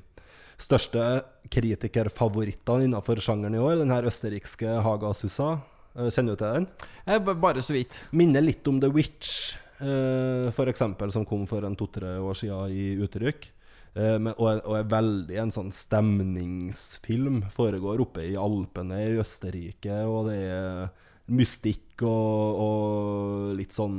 største 0.60 1.04
kritikerfavorittene 1.52 2.88
innenfor 2.88 3.22
sjangeren 3.24 3.56
i 3.58 3.62
år, 3.64 3.80
den 3.82 3.94
her 3.94 4.08
østerrikske 4.10 4.80
Haga 4.86 5.14
Susa. 5.18 5.54
Kjenner 5.96 6.36
du 6.36 6.40
til 6.40 6.58
den? 6.60 6.68
Eh, 7.08 7.20
Bare 7.20 7.64
så 7.66 7.76
vidt. 7.76 8.04
Minner 8.16 8.44
litt 8.44 8.68
om 8.70 8.80
The 8.80 8.90
Witch, 8.94 9.56
eh, 9.82 10.62
eksempel, 10.70 11.12
som 11.12 11.26
kom 11.26 11.48
for 11.48 11.66
en 11.66 11.76
to-tre 11.76 12.20
år 12.20 12.38
siden 12.38 12.72
i 12.72 12.92
uttrykk. 13.04 13.50
Eh, 13.96 14.18
men, 14.22 14.34
og, 14.38 14.62
og 14.64 14.78
er 14.78 14.92
veldig 14.92 15.40
en 15.42 15.52
sånn 15.52 15.72
stemningsfilm. 15.74 17.44
Foregår 17.56 18.04
oppe 18.06 18.28
i 18.30 18.38
Alpene 18.38 19.02
i 19.08 19.18
Østerrike, 19.20 20.04
og 20.06 20.30
det 20.30 20.38
er 20.46 20.92
mystikk 21.30 22.04
og, 22.08 22.62
og 22.64 23.58
litt 23.60 23.76
sånn 23.76 23.98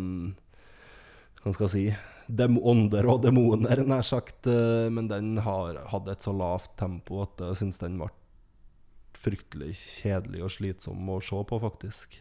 Hva 1.41 1.53
skal 1.55 1.69
jeg 1.69 1.75
si 1.75 1.85
Ånder 2.39 3.07
og 3.11 3.23
demoner, 3.25 3.83
nær 3.85 4.07
sagt. 4.07 4.47
eh, 4.47 4.89
men 4.93 5.09
den 5.11 5.37
har, 5.39 5.83
hadde 5.91 6.13
et 6.13 6.23
så 6.23 6.33
lavt 6.37 6.77
tempo 6.81 7.23
at 7.25 7.41
jeg 7.41 7.63
syns 7.63 7.83
den 7.83 7.99
ble 8.01 8.11
fryktelig 9.21 9.75
kjedelig 9.77 10.45
og 10.47 10.53
slitsom 10.55 11.11
å 11.13 11.19
se 11.21 11.41
på, 11.45 11.59
faktisk. 11.61 12.17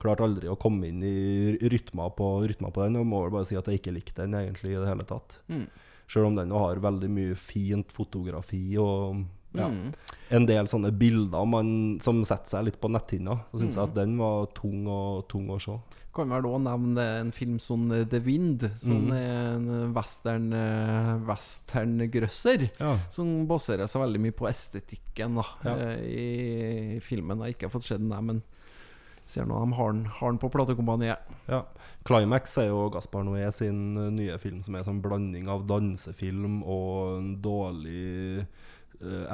Klarte 0.00 0.26
aldri 0.26 0.50
å 0.52 0.58
komme 0.60 0.90
inn 0.90 1.00
i 1.06 1.56
rytma 1.72 2.10
på, 2.16 2.28
rytma 2.44 2.68
på 2.74 2.84
den, 2.84 2.98
og 3.00 3.08
må 3.08 3.22
vel 3.24 3.32
bare 3.38 3.48
si 3.48 3.56
at 3.56 3.70
jeg 3.70 3.80
ikke 3.80 3.94
likte 3.96 4.26
den 4.26 4.36
egentlig 4.42 4.74
i 4.74 4.80
det 4.80 4.90
hele 4.90 5.06
tatt. 5.08 5.38
Mm. 5.48 5.64
Selv 6.10 6.28
om 6.28 6.36
den 6.36 6.52
har 6.52 6.82
veldig 6.84 7.08
mye 7.08 7.38
fint 7.40 7.94
fotografi 7.94 8.76
og 8.80 9.24
ja, 9.54 9.68
Mm. 9.68 9.92
en 10.30 10.46
del 10.46 10.66
sånne 10.66 10.90
bilder 10.98 11.46
man, 11.46 11.98
som 12.02 12.24
setter 12.24 12.48
seg 12.56 12.64
litt 12.64 12.80
på 12.80 12.90
netthinna. 12.90 13.38
Så 13.52 13.60
syns 13.60 13.76
Mm. 13.76 13.80
jeg 13.80 13.88
at 13.88 13.94
den 13.94 14.16
var 14.18 14.46
tung, 14.54 14.86
og, 14.86 15.28
tung 15.28 15.46
å 15.48 15.60
se. 15.60 15.78
Kan 16.14 16.28
vel 16.30 16.42
òg 16.46 16.60
nevne 16.62 17.20
en 17.20 17.30
film 17.32 17.58
som 17.58 17.90
eh, 17.90 18.04
The 18.04 18.20
Wind, 18.20 18.62
som 18.78 19.08
mm. 19.08 19.12
er 19.12 19.56
en 19.56 19.94
western 19.94 20.52
eh, 20.52 21.16
western-grøsser. 21.26 22.70
Ja. 22.80 22.96
Som 23.10 23.46
baserer 23.50 23.86
seg 23.90 24.02
veldig 24.04 24.20
mye 24.20 24.36
på 24.36 24.48
estetikken 24.50 25.34
da, 25.40 25.44
Ja. 25.64 25.74
eh, 25.76 26.96
i 26.96 27.00
filmen. 27.00 27.38
Jeg 27.38 27.54
har 27.54 27.54
ikke 27.58 27.70
fått 27.72 27.84
sett 27.88 27.98
den, 28.08 28.26
men 28.26 28.42
ser 29.26 29.44
nå 29.46 29.58
de 29.64 29.72
har 29.74 29.92
den, 29.92 30.04
har 30.04 30.30
den 30.32 30.38
på 30.38 30.50
platekompaniet. 30.52 31.18
Ja. 31.48 31.62
Climax 32.04 32.58
er 32.58 32.68
jo 32.68 32.90
Gaspar 32.90 33.24
Noé 33.24 33.50
sin 33.52 33.94
nye 34.14 34.36
film, 34.38 34.62
som 34.62 34.74
er 34.74 34.78
en 34.80 34.84
sånn 34.84 35.02
blanding 35.02 35.48
av 35.48 35.66
dansefilm 35.66 36.62
og 36.62 37.18
en 37.18 37.30
dårlig 37.40 38.46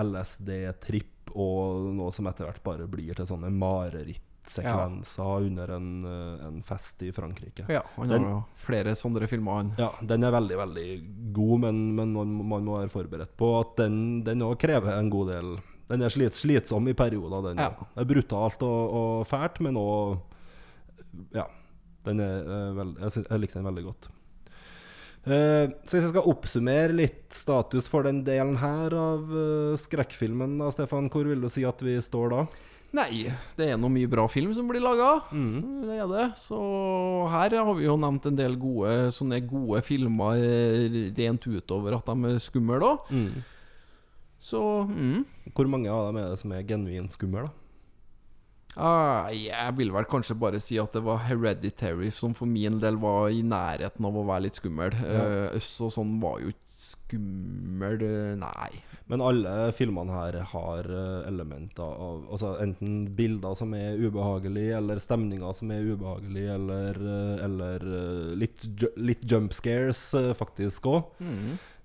LSD-tripp, 0.03 1.33
og 1.39 1.91
noe 1.95 2.11
som 2.15 2.27
etter 2.31 2.49
hvert 2.49 2.63
bare 2.65 2.87
blir 2.91 3.15
til 3.15 3.29
sånne 3.29 3.51
marerittsekvenser 3.55 5.47
under 5.47 5.73
en, 5.77 5.91
uh, 6.07 6.47
en 6.49 6.63
fest 6.67 7.03
i 7.07 7.13
Frankrike. 7.15 7.67
Ja, 7.71 7.85
han 7.97 8.11
har 8.11 8.25
jo 8.25 8.41
flere 8.65 8.97
sånne 8.99 9.29
filmer, 9.31 9.61
han. 9.61 9.71
Ja, 9.79 9.91
den 10.03 10.27
er 10.27 10.35
veldig, 10.35 10.57
veldig 10.63 10.89
god, 11.37 11.57
men, 11.67 11.83
men 11.99 12.17
man, 12.17 12.35
man 12.55 12.67
må 12.67 12.79
være 12.81 12.95
forberedt 12.95 13.37
på 13.39 13.53
at 13.61 13.77
den 13.83 14.25
den 14.27 14.43
òg 14.47 14.59
krever 14.61 14.97
en 14.97 15.13
god 15.13 15.31
del 15.35 15.55
Den 15.91 16.03
er 16.07 16.13
slit, 16.15 16.35
slitsom 16.39 16.87
i 16.91 16.95
perioder, 16.95 17.49
den. 17.49 17.63
Ja. 17.63 17.71
Det 17.95 18.05
er 18.05 18.11
brutalt 18.13 18.63
og, 18.63 18.99
og 19.01 19.27
fælt, 19.31 19.63
men 19.67 19.79
òg 19.81 20.19
Ja. 21.35 21.47
Den 22.07 22.21
er, 22.25 22.47
eh, 22.49 22.79
jeg, 23.03 23.11
synes, 23.13 23.27
jeg 23.29 23.41
likte 23.43 23.59
den 23.59 23.67
veldig 23.69 23.83
godt. 23.91 24.09
Eh, 25.21 25.69
så 25.85 25.99
hvis 25.99 26.07
jeg 26.07 26.13
skal 26.15 26.31
oppsummere 26.33 26.97
litt 26.97 27.37
status 27.37 27.91
for 27.93 28.07
den 28.09 28.23
delen 28.25 28.57
her 28.63 28.95
av 28.97 29.29
uh, 29.29 29.77
skrekkfilmen, 29.79 30.57
da, 30.63 30.71
Stefan, 30.73 31.11
hvor 31.13 31.29
vil 31.29 31.45
du 31.45 31.51
si 31.53 31.67
at 31.69 31.83
vi 31.85 31.99
står 32.01 32.33
da? 32.33 32.45
Nei, 32.97 33.29
det 33.55 33.69
er 33.71 33.77
noe 33.79 33.93
mye 33.93 34.09
bra 34.11 34.25
film 34.33 34.51
som 34.57 34.67
blir 34.67 34.83
laga. 34.83 35.13
Det 35.87 35.99
er 36.01 36.09
det. 36.11 36.25
Så 36.41 36.59
her 37.31 37.55
har 37.61 37.71
vi 37.79 37.87
jo 37.87 37.95
nevnt 38.01 38.27
en 38.27 38.41
del 38.41 38.57
gode 38.59 39.13
sånne 39.15 39.39
gode 39.47 39.85
filmer 39.87 40.41
eh, 40.41 40.99
rent 41.15 41.47
utover 41.47 42.01
at 42.01 42.11
de 42.11 42.33
er 42.33 42.43
skumle, 42.43 42.81
da. 42.83 43.21
Så 44.41 44.61
mm. 44.89 45.53
Hvor 45.53 45.69
mange 45.69 45.93
av 45.93 46.09
dem 46.09 46.19
er 46.19 46.33
det 46.33 46.41
som 46.41 46.57
er 46.57 46.67
genuint 46.67 47.15
skumle, 47.15 47.47
da? 47.47 47.70
Ah, 48.77 49.29
Jeg 49.35 49.77
vil 49.79 49.93
vel 49.95 50.09
kanskje 50.11 50.39
bare 50.39 50.61
si 50.63 50.79
at 50.81 50.95
det 50.97 51.03
var 51.07 51.25
Hereditary 51.27 52.11
som 52.15 52.35
for 52.37 52.51
min 52.51 52.81
del 52.83 53.01
var 53.03 53.31
i 53.35 53.43
nærheten 53.43 54.07
av 54.07 54.17
å 54.17 54.27
være 54.29 54.49
litt 54.49 54.61
skummel. 54.61 54.95
Ja. 55.01 55.25
Eh, 55.25 55.59
Øss 55.61 55.79
og 55.85 55.95
sånn 55.97 56.19
var 56.23 56.41
jo 56.45 56.53
ikke 56.53 56.67
skummel 56.81 58.03
eh, 58.07 58.37
Nei. 58.41 58.71
Men 59.11 59.25
alle 59.27 59.73
filmene 59.75 60.15
her 60.15 60.39
har 60.53 60.87
eh, 60.87 61.27
elementer 61.29 61.83
av 61.83 62.29
altså 62.31 62.55
Enten 62.63 63.09
bilder 63.19 63.57
som 63.59 63.75
er 63.75 63.99
ubehagelige, 63.99 64.77
eller 64.79 65.03
stemninger 65.03 65.57
som 65.59 65.75
er 65.75 65.91
ubehagelige, 65.91 66.55
eller, 66.55 67.03
eller 67.49 67.89
litt, 68.39 68.69
litt 68.97 69.27
jump 69.27 69.53
scares, 69.57 70.05
faktisk 70.39 70.87
òg. 70.93 71.11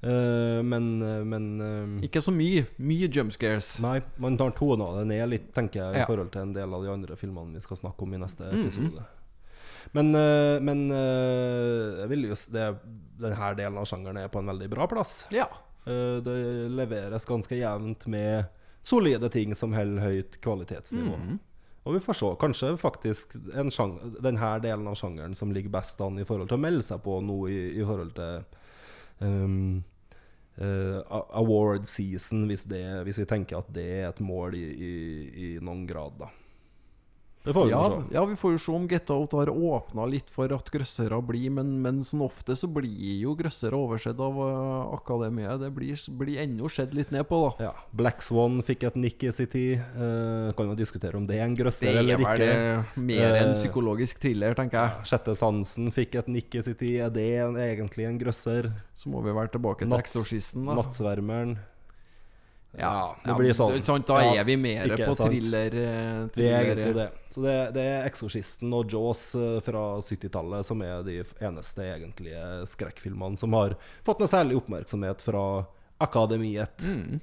Eh, 0.03 0.61
men 0.65 1.45
uh, 1.61 2.03
Ikke 2.05 2.21
så 2.21 2.31
mye. 2.33 2.65
Mye 2.77 3.07
jump 3.11 3.31
scares. 3.35 3.79
Nei, 3.83 3.99
man 4.21 4.37
tar 4.37 4.51
tona 4.57 4.91
det 4.99 5.07
ned 5.07 5.29
litt, 5.31 5.53
tenker 5.55 5.81
jeg, 5.81 5.95
i 5.95 5.99
Ja. 6.03 6.05
forhold 6.09 6.31
til 6.33 6.41
en 6.41 6.53
del 6.53 6.73
av 6.73 6.83
de 6.83 6.91
andre 6.91 7.15
filmene 7.15 7.53
vi 7.53 7.61
skal 7.61 7.77
snakke 7.77 8.03
om 8.03 8.13
i 8.13 8.17
neste 8.21 8.47
episode. 8.51 9.05
Men, 9.93 10.09
uh, 10.15 10.59
men 10.65 10.89
eh, 10.91 12.01
jeg 12.01 12.09
vil 12.09 12.23
jo 12.29 12.35
det, 12.51 12.67
denne 13.21 13.51
delen 13.55 13.77
av 13.77 13.85
sjangeren 13.85 14.17
er 14.17 14.31
på 14.33 14.39
en 14.41 14.49
veldig 14.49 14.69
bra 14.73 14.87
plass. 14.87 15.25
Ja. 15.31 15.45
Eh, 15.85 16.17
Det 16.25 16.37
leveres 16.73 17.25
ganske 17.29 17.55
jevnt 17.55 18.07
med 18.07 18.45
solide 18.85 19.29
ting 19.31 19.53
som 19.55 19.73
holder 19.73 20.01
høyt 20.01 20.39
kvalitetsnivå. 20.41 21.39
Og 21.85 21.93
vi 21.93 21.99
får 22.01 22.17
se. 22.17 22.29
Kanskje 22.41 22.71
faktisk 22.81 23.35
denne 23.45 24.49
delen 24.59 24.87
av 24.89 24.95
sjangeren 24.97 25.35
som 25.37 25.51
ligger 25.53 25.69
best 25.69 26.01
an 26.01 26.17
i 26.17 26.25
forhold 26.25 26.49
til 26.49 26.57
å 26.57 26.61
melde 26.65 26.81
seg 26.83 27.03
på 27.05 27.19
nå 27.21 27.35
i, 27.47 27.59
i 27.77 27.85
forhold 27.85 28.15
til 28.17 28.43
um, 29.19 29.83
uh, 30.57 30.99
award 31.37 31.87
season, 31.89 32.45
hvis, 32.49 32.65
det, 32.69 32.83
hvis 33.07 33.19
vi 33.21 33.27
tenker 33.29 33.59
at 33.59 33.69
det 33.75 33.85
er 33.99 34.09
et 34.09 34.23
mål 34.23 34.57
i, 34.59 34.65
i, 34.65 34.95
i 35.45 35.51
noen 35.63 35.85
grad, 35.89 36.17
da. 36.21 36.31
Ja, 37.45 37.81
ja, 38.11 38.23
vi 38.25 38.35
får 38.39 38.55
jo 38.55 38.61
se 38.61 38.71
om 38.73 38.87
Get 38.89 39.09
Out 39.13 39.35
har 39.37 39.51
åpna 39.53 40.05
litt 40.09 40.29
for 40.33 40.51
at 40.55 40.69
grøssere 40.73 41.19
blir, 41.25 41.51
men, 41.53 41.75
men 41.83 42.01
sånn 42.07 42.23
ofte 42.25 42.55
så 42.57 42.69
blir 42.71 43.19
jo 43.21 43.35
grøssere 43.37 43.77
oversett 43.77 44.19
av 44.19 44.39
uh, 44.39 44.93
akademiet. 44.97 45.59
Det 45.61 45.69
blir, 45.75 45.99
blir 46.17 46.41
ennå 46.45 46.69
sett 46.73 46.95
litt 46.97 47.13
ned 47.13 47.27
på, 47.29 47.41
da. 47.45 47.67
Ja, 47.69 47.73
Black 47.95 48.23
Swan 48.25 48.61
fikk 48.65 48.87
et 48.89 48.97
nikk 48.97 49.27
i 49.29 49.33
sin 49.35 49.51
tid. 49.51 49.83
Uh, 49.93 50.49
kan 50.57 50.71
jo 50.71 50.77
diskutere 50.79 51.19
om 51.19 51.27
det 51.29 51.37
er 51.37 51.45
en 51.45 51.57
grøsser 51.57 51.91
er 51.91 52.01
eller 52.01 52.25
ikke 52.25 52.37
Det 52.41 52.49
er 52.55 52.83
mer 52.97 53.27
enn 53.41 53.53
Eh, 53.55 53.59
psykologisk 53.59 54.19
thriller, 54.23 54.55
tenker 54.57 54.81
jeg. 54.81 55.05
Sjette 55.11 55.35
sansen 55.37 55.91
fikk 55.93 56.17
et 56.19 56.27
nikk 56.31 56.57
i 56.59 56.65
sin 56.65 56.75
tid. 56.79 56.97
Er 57.05 57.13
det 57.13 57.29
en, 57.43 57.59
egentlig 57.61 58.07
en 58.09 58.19
grøsser? 58.19 58.71
Så 58.97 59.11
må 59.11 59.21
vi 59.25 59.33
være 59.35 59.53
tilbake 59.53 59.85
til 59.85 59.91
Natts- 59.93 60.15
Exorcisten, 60.15 60.65
da. 60.65 60.79
Nattsvermeren. 60.79 61.57
Ja, 62.79 63.15
det 63.23 63.35
blir 63.37 63.53
sånn. 63.55 63.77
sant, 63.85 64.07
Da 64.07 64.19
er 64.35 64.43
vi 64.47 64.55
mer 64.59 64.95
på 64.97 65.15
sant. 65.15 65.29
thriller. 65.31 65.75
eh, 65.75 66.25
Det 66.35 66.49
er 66.49 66.65
egentlig 66.65 66.95
det. 66.97 67.07
Så 67.31 67.43
det, 67.43 67.55
det 67.75 67.85
er 67.91 68.07
Exorcisten 68.09 68.73
og 68.75 68.91
Jaws 68.91 69.23
eh, 69.35 69.59
fra 69.63 69.83
70-tallet 70.01 70.65
som 70.67 70.81
er 70.81 71.03
de 71.07 71.21
eneste 71.39 71.85
egentlige 71.85 72.41
skrekkfilmene 72.73 73.37
som 73.39 73.53
har 73.53 73.77
fått 74.03 74.19
noe 74.19 74.27
særlig 74.31 74.59
oppmerksomhet 74.59 75.21
fra 75.23 75.45
akademiet. 76.03 76.83
Mm. 76.83 77.21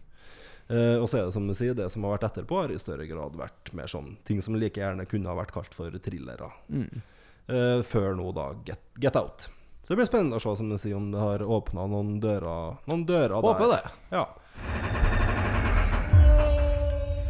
Uh, 0.73 1.03
og 1.03 1.09
så 1.11 1.19
er 1.19 1.25
det 1.27 1.35
som 1.35 1.45
du 1.49 1.53
sier, 1.59 1.75
det 1.77 1.91
som 1.93 2.05
har 2.07 2.15
vært 2.15 2.31
etterpå, 2.31 2.63
har 2.63 2.71
i 2.73 2.79
større 2.81 3.05
grad 3.05 3.35
vært 3.37 3.73
mer 3.77 3.91
sånn 3.91 4.15
ting 4.25 4.39
som 4.41 4.55
like 4.57 4.81
gjerne 4.81 5.05
kunne 5.11 5.29
ha 5.29 5.35
vært 5.37 5.53
kalt 5.53 5.75
for 5.77 5.93
thrillere. 6.01 6.49
Mm. 6.73 7.03
Uh, 7.51 7.81
før 7.85 8.15
nå, 8.17 8.31
da, 8.33 8.47
Get, 8.65 8.81
Get 9.03 9.19
Out. 9.21 9.51
Så 9.83 9.93
det 9.93 9.99
blir 9.99 10.09
spennende 10.09 10.39
å 10.39 10.41
se 10.41 10.55
som 10.57 10.71
du 10.71 10.79
sier, 10.79 10.95
om 10.97 11.11
det 11.13 11.21
har 11.21 11.43
åpna 11.45 11.85
noen 11.91 12.15
dører, 12.23 12.79
noen 12.89 13.05
dører 13.05 13.35
Håper 13.43 13.69
der. 13.75 13.91
det. 13.91 14.17
Ja. 14.17 14.25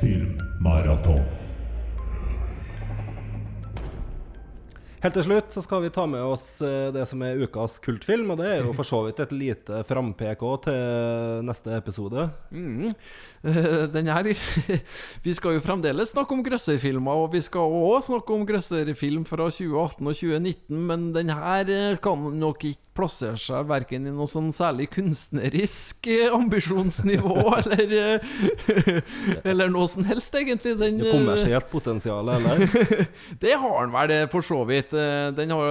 Filmmaraton. 0.03 1.42
Helt 5.03 5.17
til 5.19 5.25
slutt 5.27 5.51
så 5.51 5.63
skal 5.65 5.81
vi 5.83 5.91
ta 5.91 6.05
med 6.07 6.23
oss 6.23 6.61
eh, 6.63 6.93
det 6.95 7.03
som 7.11 7.23
er 7.27 7.41
ukas 7.43 7.81
kultfilm, 7.83 8.29
og 8.31 8.39
det 8.39 8.51
er 8.53 8.61
jo 8.63 8.75
for 8.77 8.87
så 8.87 9.01
vidt 9.09 9.19
et 9.25 9.33
lite 9.35 9.81
frampek 9.89 10.45
òg 10.47 10.61
til 10.69 11.43
neste 11.49 11.75
episode. 11.75 12.29
Mm. 12.55 12.93
Eh, 13.43 13.89
Den 13.91 14.07
her 14.13 14.31
Vi 15.27 15.35
skal 15.35 15.57
jo 15.59 15.65
fremdeles 15.65 16.15
snakke 16.15 16.37
om 16.37 16.45
grøsserfilmer, 16.47 17.25
og 17.25 17.35
vi 17.35 17.43
skal 17.43 17.67
òg 17.83 18.07
snakke 18.07 18.37
om 18.37 18.47
grøsserfilm 18.47 19.27
fra 19.27 19.51
2018 19.51 20.07
og 20.07 20.15
2019, 20.15 20.79
men 20.93 21.11
den 21.19 21.35
her 21.35 21.67
eh, 21.67 21.99
kan 22.03 22.31
nok 22.39 22.63
ikke 22.71 22.79
plassere 22.93 23.39
seg 23.41 23.65
verken 23.71 24.05
i 24.05 24.11
noe 24.13 24.29
sånn 24.29 24.51
særlig 24.53 24.91
kunstnerisk 24.93 26.11
ambisjonsnivå 26.37 27.37
eller 27.63 28.21
Eller 29.49 29.71
noe 29.73 29.89
som 29.89 30.05
helst, 30.05 30.35
egentlig. 30.37 30.75
Den, 30.77 30.99
Det 31.01 31.11
kommersielt 31.15 31.71
potensial, 31.73 32.29
eller? 32.35 32.67
det 33.41 33.55
har 33.59 33.79
den 33.87 33.95
vel, 33.97 34.13
for 34.33 34.45
så 34.45 34.61
vidt. 34.69 34.92
Eh, 34.97 35.31
Den 35.37 35.53
har, 35.55 35.71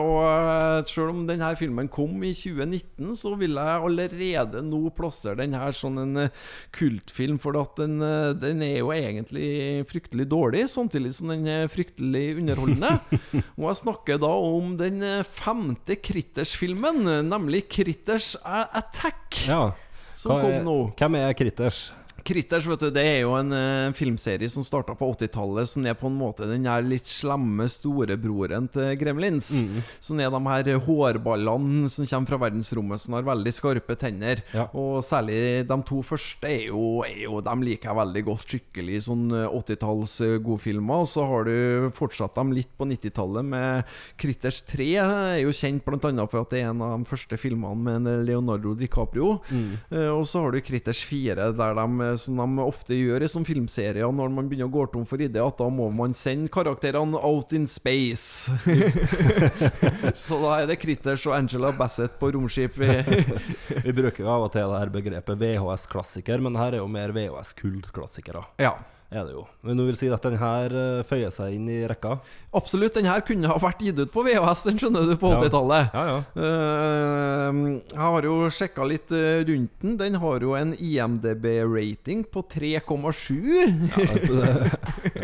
og 0.00 0.18
eh, 0.24 0.84
selv 0.88 1.12
om 1.12 1.24
denne 1.28 1.50
filmen 1.58 1.90
kom 1.92 2.22
i 2.26 2.32
2019, 2.36 3.12
så 3.18 3.34
vil 3.40 3.58
jeg 3.58 3.84
allerede 3.88 4.62
nå 4.66 4.82
plassere 4.96 5.38
den 5.40 5.56
her 5.58 5.74
som 5.76 5.98
en 6.00 6.24
eh, 6.26 6.32
kultfilm. 6.76 7.40
For 7.42 7.56
den, 7.78 7.98
den 8.40 8.64
er 8.66 8.80
jo 8.80 8.92
egentlig 8.94 9.84
fryktelig 9.90 10.28
dårlig, 10.30 10.64
samtidig 10.72 11.14
som 11.16 11.32
den 11.34 11.46
er 11.50 11.70
fryktelig 11.72 12.40
underholdende. 12.40 12.96
og 13.58 13.68
jeg 13.68 13.80
snakker 13.84 14.20
da 14.22 14.32
om 14.50 14.74
den 14.80 15.04
femte 15.26 15.98
Critters-filmen, 16.00 17.04
nemlig 17.28 17.66
Critters 17.70 18.34
Attack. 18.44 19.42
Ja. 19.46 19.70
Som 20.16 20.36
Hva 20.36 20.42
kom 20.44 20.66
nå. 20.66 20.78
Hvem 20.98 21.16
er 21.22 21.32
Critters? 21.38 21.88
Critters 22.26 22.66
vet 22.68 22.82
du, 22.82 22.88
det 22.94 23.04
er 23.06 23.18
jo 23.22 23.34
en 23.38 23.52
eh, 23.54 23.92
filmserie 23.96 24.48
som 24.50 24.64
starta 24.66 24.94
på 24.98 25.08
80-tallet, 25.14 25.70
som 25.72 25.86
er 25.86 25.96
på 25.98 26.10
en 26.10 26.18
måte 26.18 26.48
den 26.48 26.68
her 26.68 26.84
litt 26.84 27.08
slemme 27.08 27.66
storebroren 27.70 28.68
til 28.72 28.94
Gremlins. 29.00 29.52
Mm. 29.60 29.80
Som 30.04 30.20
er 30.22 30.32
de 30.32 30.40
her 30.46 30.82
hårballene 30.86 31.90
som 31.92 32.08
kommer 32.08 32.32
fra 32.32 32.40
verdensrommet, 32.46 33.02
som 33.02 33.16
har 33.16 33.26
veldig 33.28 33.54
skarpe 33.54 33.96
tenner. 34.00 34.44
Ja. 34.56 34.68
Og 34.76 35.00
særlig 35.06 35.66
de 35.68 35.78
to 35.88 36.00
første 36.06 36.48
er 36.50 36.68
jo, 36.70 37.02
er 37.06 37.24
jo 37.26 37.40
De 37.44 37.56
liker 37.64 37.90
jeg 37.90 38.00
veldig 38.00 38.24
godt. 38.28 38.46
Skikkelig 38.50 39.02
sånn 39.06 39.26
eh, 39.36 39.58
80-talls 39.60 40.16
eh, 40.26 40.36
godfilmer. 40.44 41.04
Og 41.04 41.10
så 41.10 41.26
har 41.30 41.48
du 41.48 41.90
fortsatt 41.96 42.36
dem 42.38 42.54
litt 42.56 42.72
på 42.78 42.88
90-tallet 42.90 43.50
med 43.50 43.96
Critters 44.20 44.62
3. 44.68 44.90
Er 45.00 45.40
jo 45.44 45.54
kjent 45.56 45.84
bl.a. 45.86 46.26
for 46.26 46.42
at 46.42 46.52
det 46.52 46.62
er 46.62 46.72
en 46.72 46.84
av 46.84 46.96
de 46.98 47.08
første 47.08 47.38
filmene 47.40 48.00
med 48.00 48.26
Leonardo 48.28 48.74
DiCaprio. 48.78 49.38
Eh, 49.50 50.08
og 50.10 50.26
så 50.28 50.44
har 50.44 50.54
du 50.54 50.60
Critters 50.64 51.02
4, 51.06 51.50
der 51.56 51.76
de, 51.78 51.86
eh, 52.06 52.09
som 52.18 52.36
de 52.40 52.64
ofte 52.64 52.96
gjør 52.96 53.22
i 53.22 53.28
sånne 53.30 53.46
filmserier, 53.46 54.08
når 54.10 54.32
man 54.34 54.48
begynner 54.50 54.66
å 54.70 54.72
gå 54.74 54.86
tom 54.92 55.04
for 55.06 55.20
ideer, 55.22 55.46
at 55.46 55.58
da 55.60 55.68
må 55.70 55.86
man 55.94 56.14
sende 56.16 56.50
karakterene 56.52 57.18
out 57.20 57.52
in 57.56 57.66
space. 57.70 58.50
så 60.14 60.38
da 60.42 60.54
er 60.62 60.70
det 60.70 60.78
Critters 60.82 61.26
og 61.28 61.36
Angela 61.36 61.70
Bassett 61.76 62.18
på 62.20 62.32
romskip. 62.34 62.78
Vi- 62.80 63.26
Vi 63.86 63.92
bruker 63.96 64.24
jo 64.24 64.30
av 64.32 64.46
og 64.48 64.52
til 64.54 64.66
det 64.70 64.80
her 64.82 64.90
begrepet 64.94 65.38
VHS-klassiker, 65.40 66.40
men 66.42 66.56
her 66.58 66.74
er 66.76 66.82
jo 66.82 66.88
mer 66.90 67.12
VHS-kultklassikere. 67.16 68.44
ja. 68.62 68.74
Er 69.10 69.24
det 69.26 69.32
jo. 69.34 69.40
Men 69.66 69.74
du 69.74 69.82
vil 69.88 69.96
si 69.98 70.06
at 70.14 70.22
den 70.22 70.36
her 70.38 70.70
eh, 70.70 71.00
føyer 71.02 71.32
seg 71.34 71.56
inn 71.56 71.66
i 71.66 71.80
rekka? 71.90 72.20
Absolutt. 72.54 72.94
Den 72.94 73.08
her 73.10 73.24
kunne 73.26 73.50
ha 73.50 73.56
vært 73.58 73.82
gitt 73.82 73.98
ut 73.98 74.12
på 74.14 74.22
VHS, 74.22 74.62
den 74.68 74.78
skjønner 74.78 75.08
du, 75.08 75.16
på 75.18 75.32
80-tallet. 75.34 75.90
Ja, 75.94 76.04
ja. 76.06 76.20
Eh, 76.38 77.58
jeg 77.90 77.98
har 77.98 78.28
jo 78.28 78.36
sjekka 78.54 78.86
litt 78.86 79.10
eh, 79.10 79.42
rundt 79.48 79.82
den. 79.82 79.96
Den 79.98 80.20
har 80.22 80.46
jo 80.46 80.54
en 80.58 80.76
IMDb-rating 80.78 82.22
på 82.30 82.44
3,7. 82.54 83.90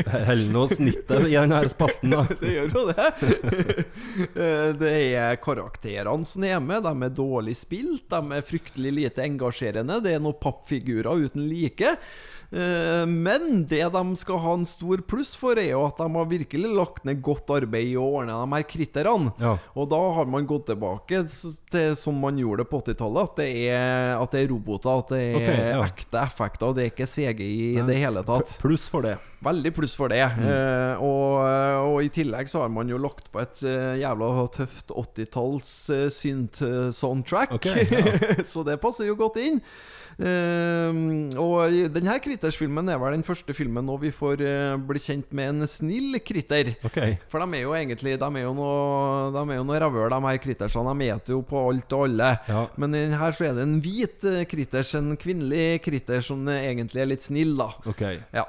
Det 0.03 0.25
holder 0.33 0.51
nå 0.55 0.67
snittet 0.75 1.31
i 1.31 1.37
denne 1.39 1.63
spalten, 1.71 2.15
da. 2.17 2.27
Det 2.43 2.57
gjør 2.57 2.75
jo 2.75 2.85
det. 2.91 3.09
Det 4.83 4.95
er 5.15 5.39
karakterene 5.39 6.27
som 6.27 6.43
er 6.47 6.59
med. 6.59 6.83
De 6.83 7.07
er 7.07 7.19
dårlig 7.23 7.55
spilt. 7.63 8.11
De 8.11 8.35
er 8.35 8.47
fryktelig 8.51 8.97
lite 8.99 9.23
engasjerende. 9.31 10.03
Det 10.03 10.19
er 10.19 10.23
noen 10.27 10.43
pappfigurer 10.43 11.27
uten 11.27 11.47
like. 11.47 11.95
Men 12.47 13.65
det 13.67 13.76
de 13.93 14.03
skal 14.19 14.41
ha 14.43 14.55
en 14.57 14.67
stor 14.69 15.03
pluss 15.09 15.35
for, 15.39 15.59
er 15.61 15.73
jo 15.73 15.85
at 15.87 16.01
de 16.01 16.09
har 16.17 16.31
virkelig 16.31 16.73
lagt 16.73 17.07
ned 17.09 17.23
godt 17.25 17.53
arbeid 17.59 17.93
i 17.93 17.97
å 18.01 18.07
ordne 18.21 18.37
de 18.41 18.57
her 18.57 18.67
kritterne. 18.69 19.33
Ja. 19.43 19.57
Og 19.77 19.91
da 19.93 20.01
har 20.19 20.31
man 20.31 20.49
gått 20.49 20.69
tilbake 20.71 21.23
til 21.29 21.97
som 21.99 22.19
man 22.23 22.41
gjorde 22.41 22.65
det 22.65 22.71
på 22.73 22.83
80-tallet, 22.83 23.31
at, 23.31 23.41
det 23.41 23.49
at 24.17 24.35
det 24.35 24.45
er 24.45 24.53
roboter, 24.53 24.93
at 25.05 25.15
det 25.15 25.23
er 25.23 25.39
okay, 25.41 25.63
ja. 25.75 25.81
ekte 25.87 26.23
effekter, 26.23 26.77
det 26.77 26.85
er 26.85 26.93
ikke 26.95 27.11
CGI 27.11 27.55
i 27.77 27.87
det 27.87 27.99
hele 28.01 28.25
tatt. 28.27 28.57
Pluss 28.63 28.89
for 28.91 29.07
det. 29.07 29.17
Veldig 29.47 29.73
pluss 29.77 29.93
for 29.97 30.11
det. 30.11 30.23
Mm. 30.39 30.47
Eh, 30.49 31.03
og, 31.05 31.45
og 31.93 31.99
i 32.03 32.11
tillegg 32.13 32.49
så 32.51 32.65
har 32.65 32.73
man 32.73 32.89
jo 32.91 32.99
lagt 33.01 33.29
på 33.33 33.43
et 33.43 33.61
eh, 33.69 33.99
jævla 34.01 34.47
tøft 34.55 34.91
80-talls 34.91 35.75
uh, 35.93 36.07
synt-soundtrack. 36.13 37.53
okay, 37.55 37.85
ja. 37.91 38.43
så 38.53 38.65
det 38.67 38.81
passer 38.83 39.11
jo 39.11 39.19
godt 39.21 39.39
inn. 39.43 39.61
Eh, 40.17 40.97
og 41.37 41.73
i- 41.77 41.89
den 41.93 42.07
her 42.09 42.19
Critters-filmen 42.25 42.89
er 42.89 42.97
vel 42.99 43.13
den 43.13 43.23
første 43.27 43.53
filmen 43.53 43.85
nå 43.85 43.99
vi 44.01 44.09
får 44.11 44.41
eh, 44.41 44.77
bli 44.81 44.99
kjent 45.03 45.29
med 45.37 45.51
en 45.51 45.67
snill 45.69 46.17
kritter. 46.25 46.71
Okay. 46.89 47.19
For 47.29 47.43
de 47.45 47.59
er 47.59 47.65
jo 47.67 47.75
egentlig 47.77 48.15
De 48.19 48.25
er 48.25 48.47
jo 48.47 48.55
noe 48.57 49.29
De 49.35 49.43
er 49.53 49.59
jo 49.59 49.67
noe 49.69 49.81
ravøl, 49.83 50.09
de 50.09 50.21
her 50.25 50.39
krittersene. 50.41 50.95
De 50.97 51.11
eter 51.13 51.35
jo 51.37 51.43
på 51.45 51.61
alt 51.69 51.93
og 51.93 52.07
alle. 52.09 52.31
Ja. 52.49 52.63
Men 52.81 52.97
her 53.13 53.37
så 53.37 53.51
er 53.51 53.59
det 53.59 53.67
en 53.67 53.77
hvit 53.85 54.25
eh, 54.25 54.45
kritters, 54.49 54.95
en 54.97 55.13
kvinnelig 55.21 55.83
kritter, 55.85 56.25
som 56.25 56.49
eh, 56.49 56.65
egentlig 56.71 57.03
er 57.05 57.11
litt 57.13 57.27
snill, 57.29 57.53
da. 57.61 57.69
Okay. 57.93 58.23
Ja. 58.33 58.47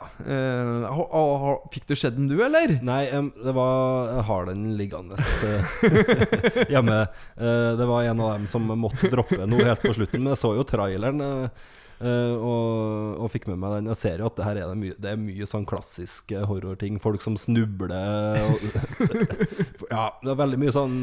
fikk 1.74 1.88
du 1.92 1.96
sett 2.00 2.16
den, 2.16 2.30
du, 2.32 2.38
eller? 2.44 2.78
Nei, 2.82 3.04
det 3.12 3.54
var 3.56 4.08
Jeg 4.14 4.24
har 4.30 4.46
den 4.54 4.64
liggende 4.80 5.20
hjemme. 6.72 7.02
Det 7.38 7.88
var 7.92 8.04
en 8.08 8.22
av 8.24 8.34
dem 8.38 8.48
som 8.50 8.66
måtte 8.80 9.10
droppe 9.12 9.44
noe 9.50 9.68
helt 9.68 9.84
på 9.84 9.94
slutten. 9.98 10.24
Men 10.24 10.34
jeg 10.36 10.42
så 10.42 10.54
jo 10.58 10.64
traileren 10.68 11.22
eh, 12.02 12.36
og, 12.36 13.18
og 13.24 13.32
fikk 13.34 13.48
med 13.52 13.62
meg 13.62 13.78
den. 13.78 13.90
Jeg 13.94 14.02
ser 14.02 14.22
jo 14.24 14.30
at 14.30 14.38
det 14.38 14.46
her 14.48 14.60
er 14.62 14.72
det 14.72 14.78
mye 14.82 14.98
Det 15.02 15.12
er 15.14 15.22
mye 15.22 15.48
sånn 15.50 15.68
klassiske 15.70 16.44
horrorting. 16.50 17.00
Folk 17.04 17.24
som 17.26 17.38
snubler 17.40 18.44
og, 18.44 18.68
Ja, 19.94 20.12
det 20.24 20.34
er 20.34 20.42
veldig 20.44 20.62
mye 20.66 20.76
sånn 20.76 20.98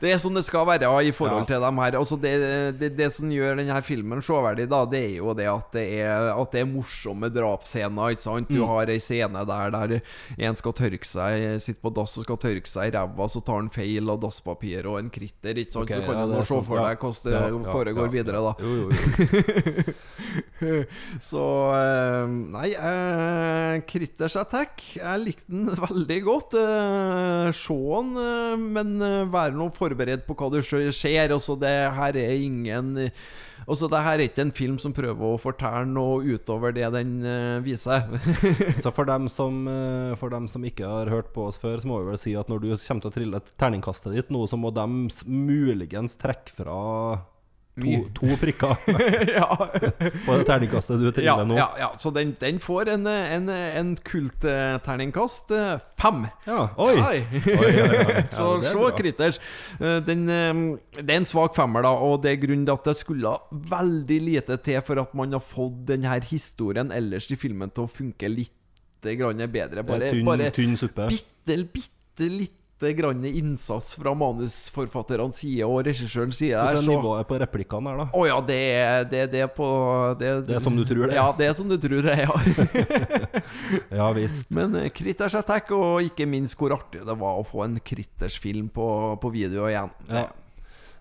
Det 0.00 0.12
er 0.14 0.20
sånn 0.22 0.36
det 0.38 0.44
skal 0.46 0.66
være 0.68 0.88
i 1.02 1.10
forhold 1.10 1.42
Ja. 1.42 1.48
til 1.50 1.60
dem 1.64 1.78
her. 1.82 1.96
Altså 1.98 2.16
det, 2.20 2.32
det, 2.78 2.90
det 2.98 3.08
som 3.12 3.30
gjør 3.30 3.56
denne 3.58 3.78
filmen 3.82 4.22
severdig, 4.22 4.68
da, 4.70 4.84
det 4.86 5.00
er 5.04 5.16
jo 5.18 5.34
det 5.34 5.48
at 5.50 5.72
det 5.74 5.84
er, 6.04 6.28
at 6.38 6.52
det 6.54 6.60
er 6.62 6.68
morsomme 6.70 7.30
drapsscener. 7.34 8.14
Ikke 8.14 8.22
sant? 8.22 8.48
Du 8.52 8.62
har 8.68 8.86
ei 8.92 9.00
scene 9.02 9.42
der 9.48 9.70
der 9.74 9.96
en 10.38 10.56
skal 10.58 10.72
tørke 10.72 11.06
seg 11.08 11.58
Sitter 11.62 11.80
på 11.82 11.90
dass 11.96 12.16
og 12.18 12.24
skal 12.28 12.38
tørke 12.38 12.70
seg 12.70 12.92
i 12.92 12.94
ræva, 12.96 13.26
så 13.28 13.42
tar 13.44 13.58
han 13.58 13.70
feil 13.74 14.08
av 14.10 14.20
dasspapir 14.22 14.86
og 14.86 15.00
en 15.00 15.10
kritter. 15.10 15.58
Ikke 15.58 15.72
sant? 15.74 15.88
Okay, 15.90 15.98
så 15.98 16.06
kan 16.06 16.20
ja, 16.22 16.26
du 16.26 16.36
nå 16.36 16.44
se 16.46 16.60
for 16.68 16.84
deg 16.84 17.02
hvordan 17.02 17.62
det 17.64 17.72
foregår 17.72 18.12
videre, 18.14 18.42
da. 18.42 18.54
Jo, 18.62 18.74
jo, 18.78 18.90
jo. 18.90 19.96
Så 21.30 21.44
eh, 21.76 22.36
Nei, 22.54 22.68
eh, 22.74 23.74
Critters 23.88 24.36
Attack 24.40 24.84
Jeg 24.98 25.24
likte 25.24 25.52
den 25.52 25.68
veldig 25.86 26.20
godt. 26.26 26.56
Eh, 26.58 27.50
Se 27.56 27.76
den, 27.78 28.14
eh, 28.22 28.68
men 28.78 28.96
vær 28.98 29.34
være 29.38 29.58
nå 29.58 29.68
forberedt 29.76 30.26
på 30.26 30.36
hva 30.38 30.50
du 30.52 30.60
ser. 30.62 31.34
Altså, 31.34 31.58
det 31.60 31.76
her 31.98 32.18
er 32.18 32.42
ingen 32.42 32.96
Altså, 33.68 33.88
det 33.90 34.00
her 34.00 34.16
er 34.16 34.28
ikke 34.28 34.44
en 34.46 34.54
film 34.54 34.76
som 34.80 34.94
prøver 34.96 35.34
å 35.34 35.40
fortelle 35.40 35.84
noe 35.90 36.22
utover 36.24 36.72
det 36.72 36.86
den 36.94 37.18
uh, 37.20 37.58
viser. 37.64 38.06
Så 38.82 38.92
for 38.96 39.08
dem, 39.08 39.26
som, 39.32 39.66
uh, 39.68 40.14
for 40.20 40.32
dem 40.32 40.46
som 40.48 40.64
ikke 40.64 40.88
har 40.88 41.10
hørt 41.12 41.32
på 41.34 41.48
oss 41.50 41.58
før, 41.60 41.76
så 41.82 41.90
må 41.90 41.98
vi 42.00 42.12
vel 42.12 42.20
si 42.20 42.36
at 42.38 42.48
når 42.48 42.62
du 42.62 42.68
kommer 42.76 43.04
til 43.04 43.10
å 43.10 43.16
trille 43.16 43.42
terningkastet 43.60 44.14
ditt 44.14 44.32
nå, 44.32 44.46
så 44.48 44.56
må 44.60 44.72
de 44.72 44.86
muligens 45.26 46.16
trekke 46.20 46.54
fra 46.54 46.78
to, 47.78 48.26
to 48.28 48.36
prikker 48.40 48.76
ja. 49.38 49.48
på 50.26 50.36
det 50.38 50.44
terningkastet 50.48 51.00
du 51.00 51.06
Ja, 51.08 51.12
triller 51.16 51.46
nå. 51.48 51.56
ja, 51.58 51.68
ja, 51.78 51.88
så 52.00 52.10
den, 52.14 52.34
den 52.40 52.58
får 52.62 52.90
en, 52.94 53.06
en, 53.06 53.48
en 53.48 53.92
kultterningkast 53.96 55.50
eh, 55.56 55.78
fem. 56.00 56.26
Ja, 56.46 56.68
Oi! 56.76 56.96
Oi. 56.98 57.18
Oi, 57.32 57.72
oi. 57.84 58.22
Så 58.34 58.48
Ja, 58.62 58.70
se 58.70 58.74
bra. 58.74 59.30
Eh, 59.80 59.98
Den, 60.08 60.26
eh, 60.28 61.02
det 61.02 61.08
er 61.08 61.16
en 61.22 61.28
svak 61.28 61.56
femmer, 61.58 61.82
da, 61.86 61.94
og 61.94 62.22
det 62.24 62.34
er 62.34 62.40
grunnen 62.42 62.66
til 62.68 62.74
at 62.76 62.90
det 62.90 62.96
skulle 63.00 63.34
veldig 63.72 64.20
lite 64.28 64.58
til 64.64 64.80
for 64.86 65.00
at 65.02 65.14
man 65.18 65.32
har 65.36 65.44
fått 65.44 65.84
denne 65.88 66.18
historien 66.28 66.92
ellers 66.94 67.30
i 67.32 67.38
filmen 67.40 67.70
til 67.74 67.86
å 67.86 67.90
funke 67.90 68.30
litt 68.30 68.54
grann 69.02 69.38
bedre. 69.52 69.84
Bare, 69.86 70.10
tynn, 70.12 70.24
bare 70.26 70.50
tynn 70.54 70.76
suppe. 70.78 71.06
bitte, 71.12 71.58
bitte 71.72 72.26
lite 72.28 72.57
grann 72.78 73.24
innsats 73.26 73.96
fra 73.98 74.12
manusforfatterens 74.14 75.40
side 75.42 75.66
og 75.66 75.80
regissørens 75.86 76.36
side. 76.38 76.54
Hvordan 76.54 76.78
er 76.78 76.86
så- 76.86 76.94
nivået 76.94 77.26
på 77.28 77.38
replikkene 77.42 77.90
her, 77.90 77.96
da? 77.98 78.06
Å 78.14 78.26
ja, 78.28 78.40
det 78.40 78.58
er 78.78 79.04
det, 79.10 79.22
det 79.32 79.40
er 79.42 79.50
på 79.50 79.68
det, 80.18 80.46
Det 80.46 80.56
er 80.56 80.60
som 80.62 80.76
du 80.76 80.84
tror 80.86 81.06
det? 81.10 81.14
Ja, 81.18 81.26
det 81.36 81.46
er 81.48 81.54
som 81.58 81.68
du 81.68 81.76
tror 81.76 82.02
det. 82.06 82.18
Ja. 82.22 82.34
Ja 84.00 84.12
visst. 84.16 84.50
Men 84.54 84.74
uh, 84.76 84.88
kritters 84.94 85.34
Attack, 85.34 85.70
og 85.74 86.02
ikke 86.06 86.26
minst 86.28 86.56
hvor 86.58 86.72
artig 86.76 87.02
det 87.06 87.16
var 87.18 87.40
å 87.40 87.46
få 87.46 87.64
en 87.66 87.78
kritters 87.84 88.38
film 88.38 88.68
på, 88.72 88.86
på 89.20 89.30
video 89.34 89.66
igjen. 89.68 89.90
Ja. 90.08 90.28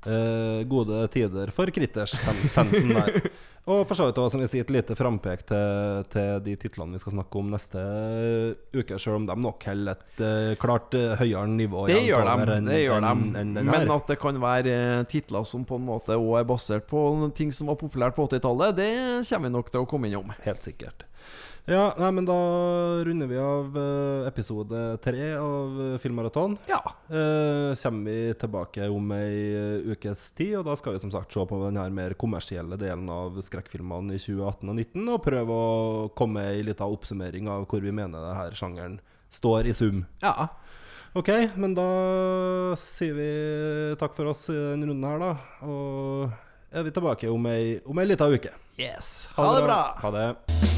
Uh, 0.08 0.64
gode 0.70 1.08
tider 1.12 1.52
for 1.52 1.70
kritters-fansen 1.74 2.94
der. 2.96 3.22
Og 3.68 3.82
for 3.84 4.00
så 4.00 4.06
vidt 4.08 4.20
også, 4.22 4.38
som 4.38 4.42
vi 4.44 4.48
sier, 4.48 4.64
et 4.64 4.70
lite 4.72 4.96
frampek 4.96 5.42
til, 5.50 6.06
til 6.14 6.38
de 6.46 6.54
titlene 6.60 6.96
vi 6.96 7.02
skal 7.04 7.18
snakke 7.18 7.40
om 7.42 7.50
neste 7.52 7.82
uke, 8.72 8.96
selv 8.96 9.18
om 9.18 9.26
de 9.28 9.36
nok 9.44 9.66
holder 9.68 9.98
et 9.98 10.22
uh, 10.24 10.54
klart 10.62 10.96
uh, 10.96 11.18
høyere 11.20 11.50
nivå 11.52 11.84
Det 11.90 12.00
gjør 12.06 12.24
de. 12.30 12.46
En, 12.56 12.70
Det 12.72 12.80
gjør 12.86 13.04
de. 13.04 13.12
En, 13.12 13.26
enn 13.42 13.52
den 13.58 13.68
Men 13.68 13.92
at 13.98 14.08
det 14.08 14.18
kan 14.22 14.40
være 14.40 14.72
eh, 14.72 15.02
titler 15.12 15.44
som 15.48 15.66
på 15.68 15.82
en 15.82 15.88
måte 15.90 16.16
òg 16.16 16.40
er 16.40 16.48
basert 16.48 16.88
på 16.88 17.04
ting 17.36 17.52
som 17.52 17.68
var 17.68 17.80
populært 17.82 18.16
på 18.16 18.30
80-tallet, 18.30 18.80
det 18.80 18.90
kommer 19.28 19.50
vi 19.50 19.56
nok 19.58 19.74
til 19.74 19.84
å 19.84 19.90
komme 19.90 20.08
innom. 20.08 20.32
Helt 20.48 20.64
sikkert. 20.64 21.04
Ja, 21.68 21.90
nei, 22.00 22.12
men 22.16 22.24
da 22.24 22.36
runder 23.04 23.28
vi 23.28 23.36
av 23.44 23.74
eh, 23.76 24.28
episode 24.30 24.98
tre 25.04 25.34
av 25.36 25.82
eh, 25.84 25.98
Filmmaraton. 26.00 26.54
Ja. 26.70 26.80
Eh, 27.10 27.74
kommer 27.82 28.06
vi 28.08 28.34
tilbake 28.40 28.88
om 28.88 29.12
ei 29.12 29.34
eh, 29.52 29.90
ukes 29.92 30.30
tid, 30.38 30.54
og 30.62 30.64
da 30.70 30.78
skal 30.80 30.96
vi 30.96 31.02
som 31.04 31.12
sagt 31.12 31.36
se 31.36 31.44
på 31.44 31.60
den 31.66 31.76
her 31.76 31.92
mer 31.92 32.16
kommersielle 32.16 32.80
delen 32.80 33.12
av 33.12 33.36
skrekkfilmene 33.44 34.16
i 34.16 34.22
2018 34.24 34.64
og 34.64 34.80
2019, 34.80 35.12
og 35.12 35.26
prøve 35.28 35.58
å 35.58 36.08
komme 36.16 36.40
med 36.40 36.54
ei 36.54 36.64
lita 36.70 36.88
oppsummering 36.88 37.52
av 37.52 37.68
hvor 37.68 37.84
vi 37.84 37.92
mener 37.92 38.24
det 38.30 38.40
her 38.40 38.56
sjangeren 38.56 39.02
står 39.28 39.68
i 39.68 39.76
sum. 39.76 40.06
ja. 40.24 40.48
Ok, 41.18 41.32
men 41.58 41.72
da 41.74 41.86
sier 42.78 43.16
vi 43.18 43.30
takk 43.98 44.14
for 44.14 44.30
oss 44.30 44.44
i 44.54 44.56
denne 44.56 44.86
runden 44.92 45.08
her, 45.08 45.24
da. 45.24 45.66
Og 45.66 46.30
er 46.70 46.86
vi 46.86 46.94
tilbake 46.94 47.32
om 47.34 47.50
ei, 47.50 47.80
om 47.90 48.04
ei 48.04 48.06
lita 48.12 48.30
uke. 48.30 48.54
Yes. 48.78 49.32
Ha 49.40 49.52
det 49.58 49.66
bra. 49.66 49.82
Ha 50.04 50.14
det. 50.14 50.77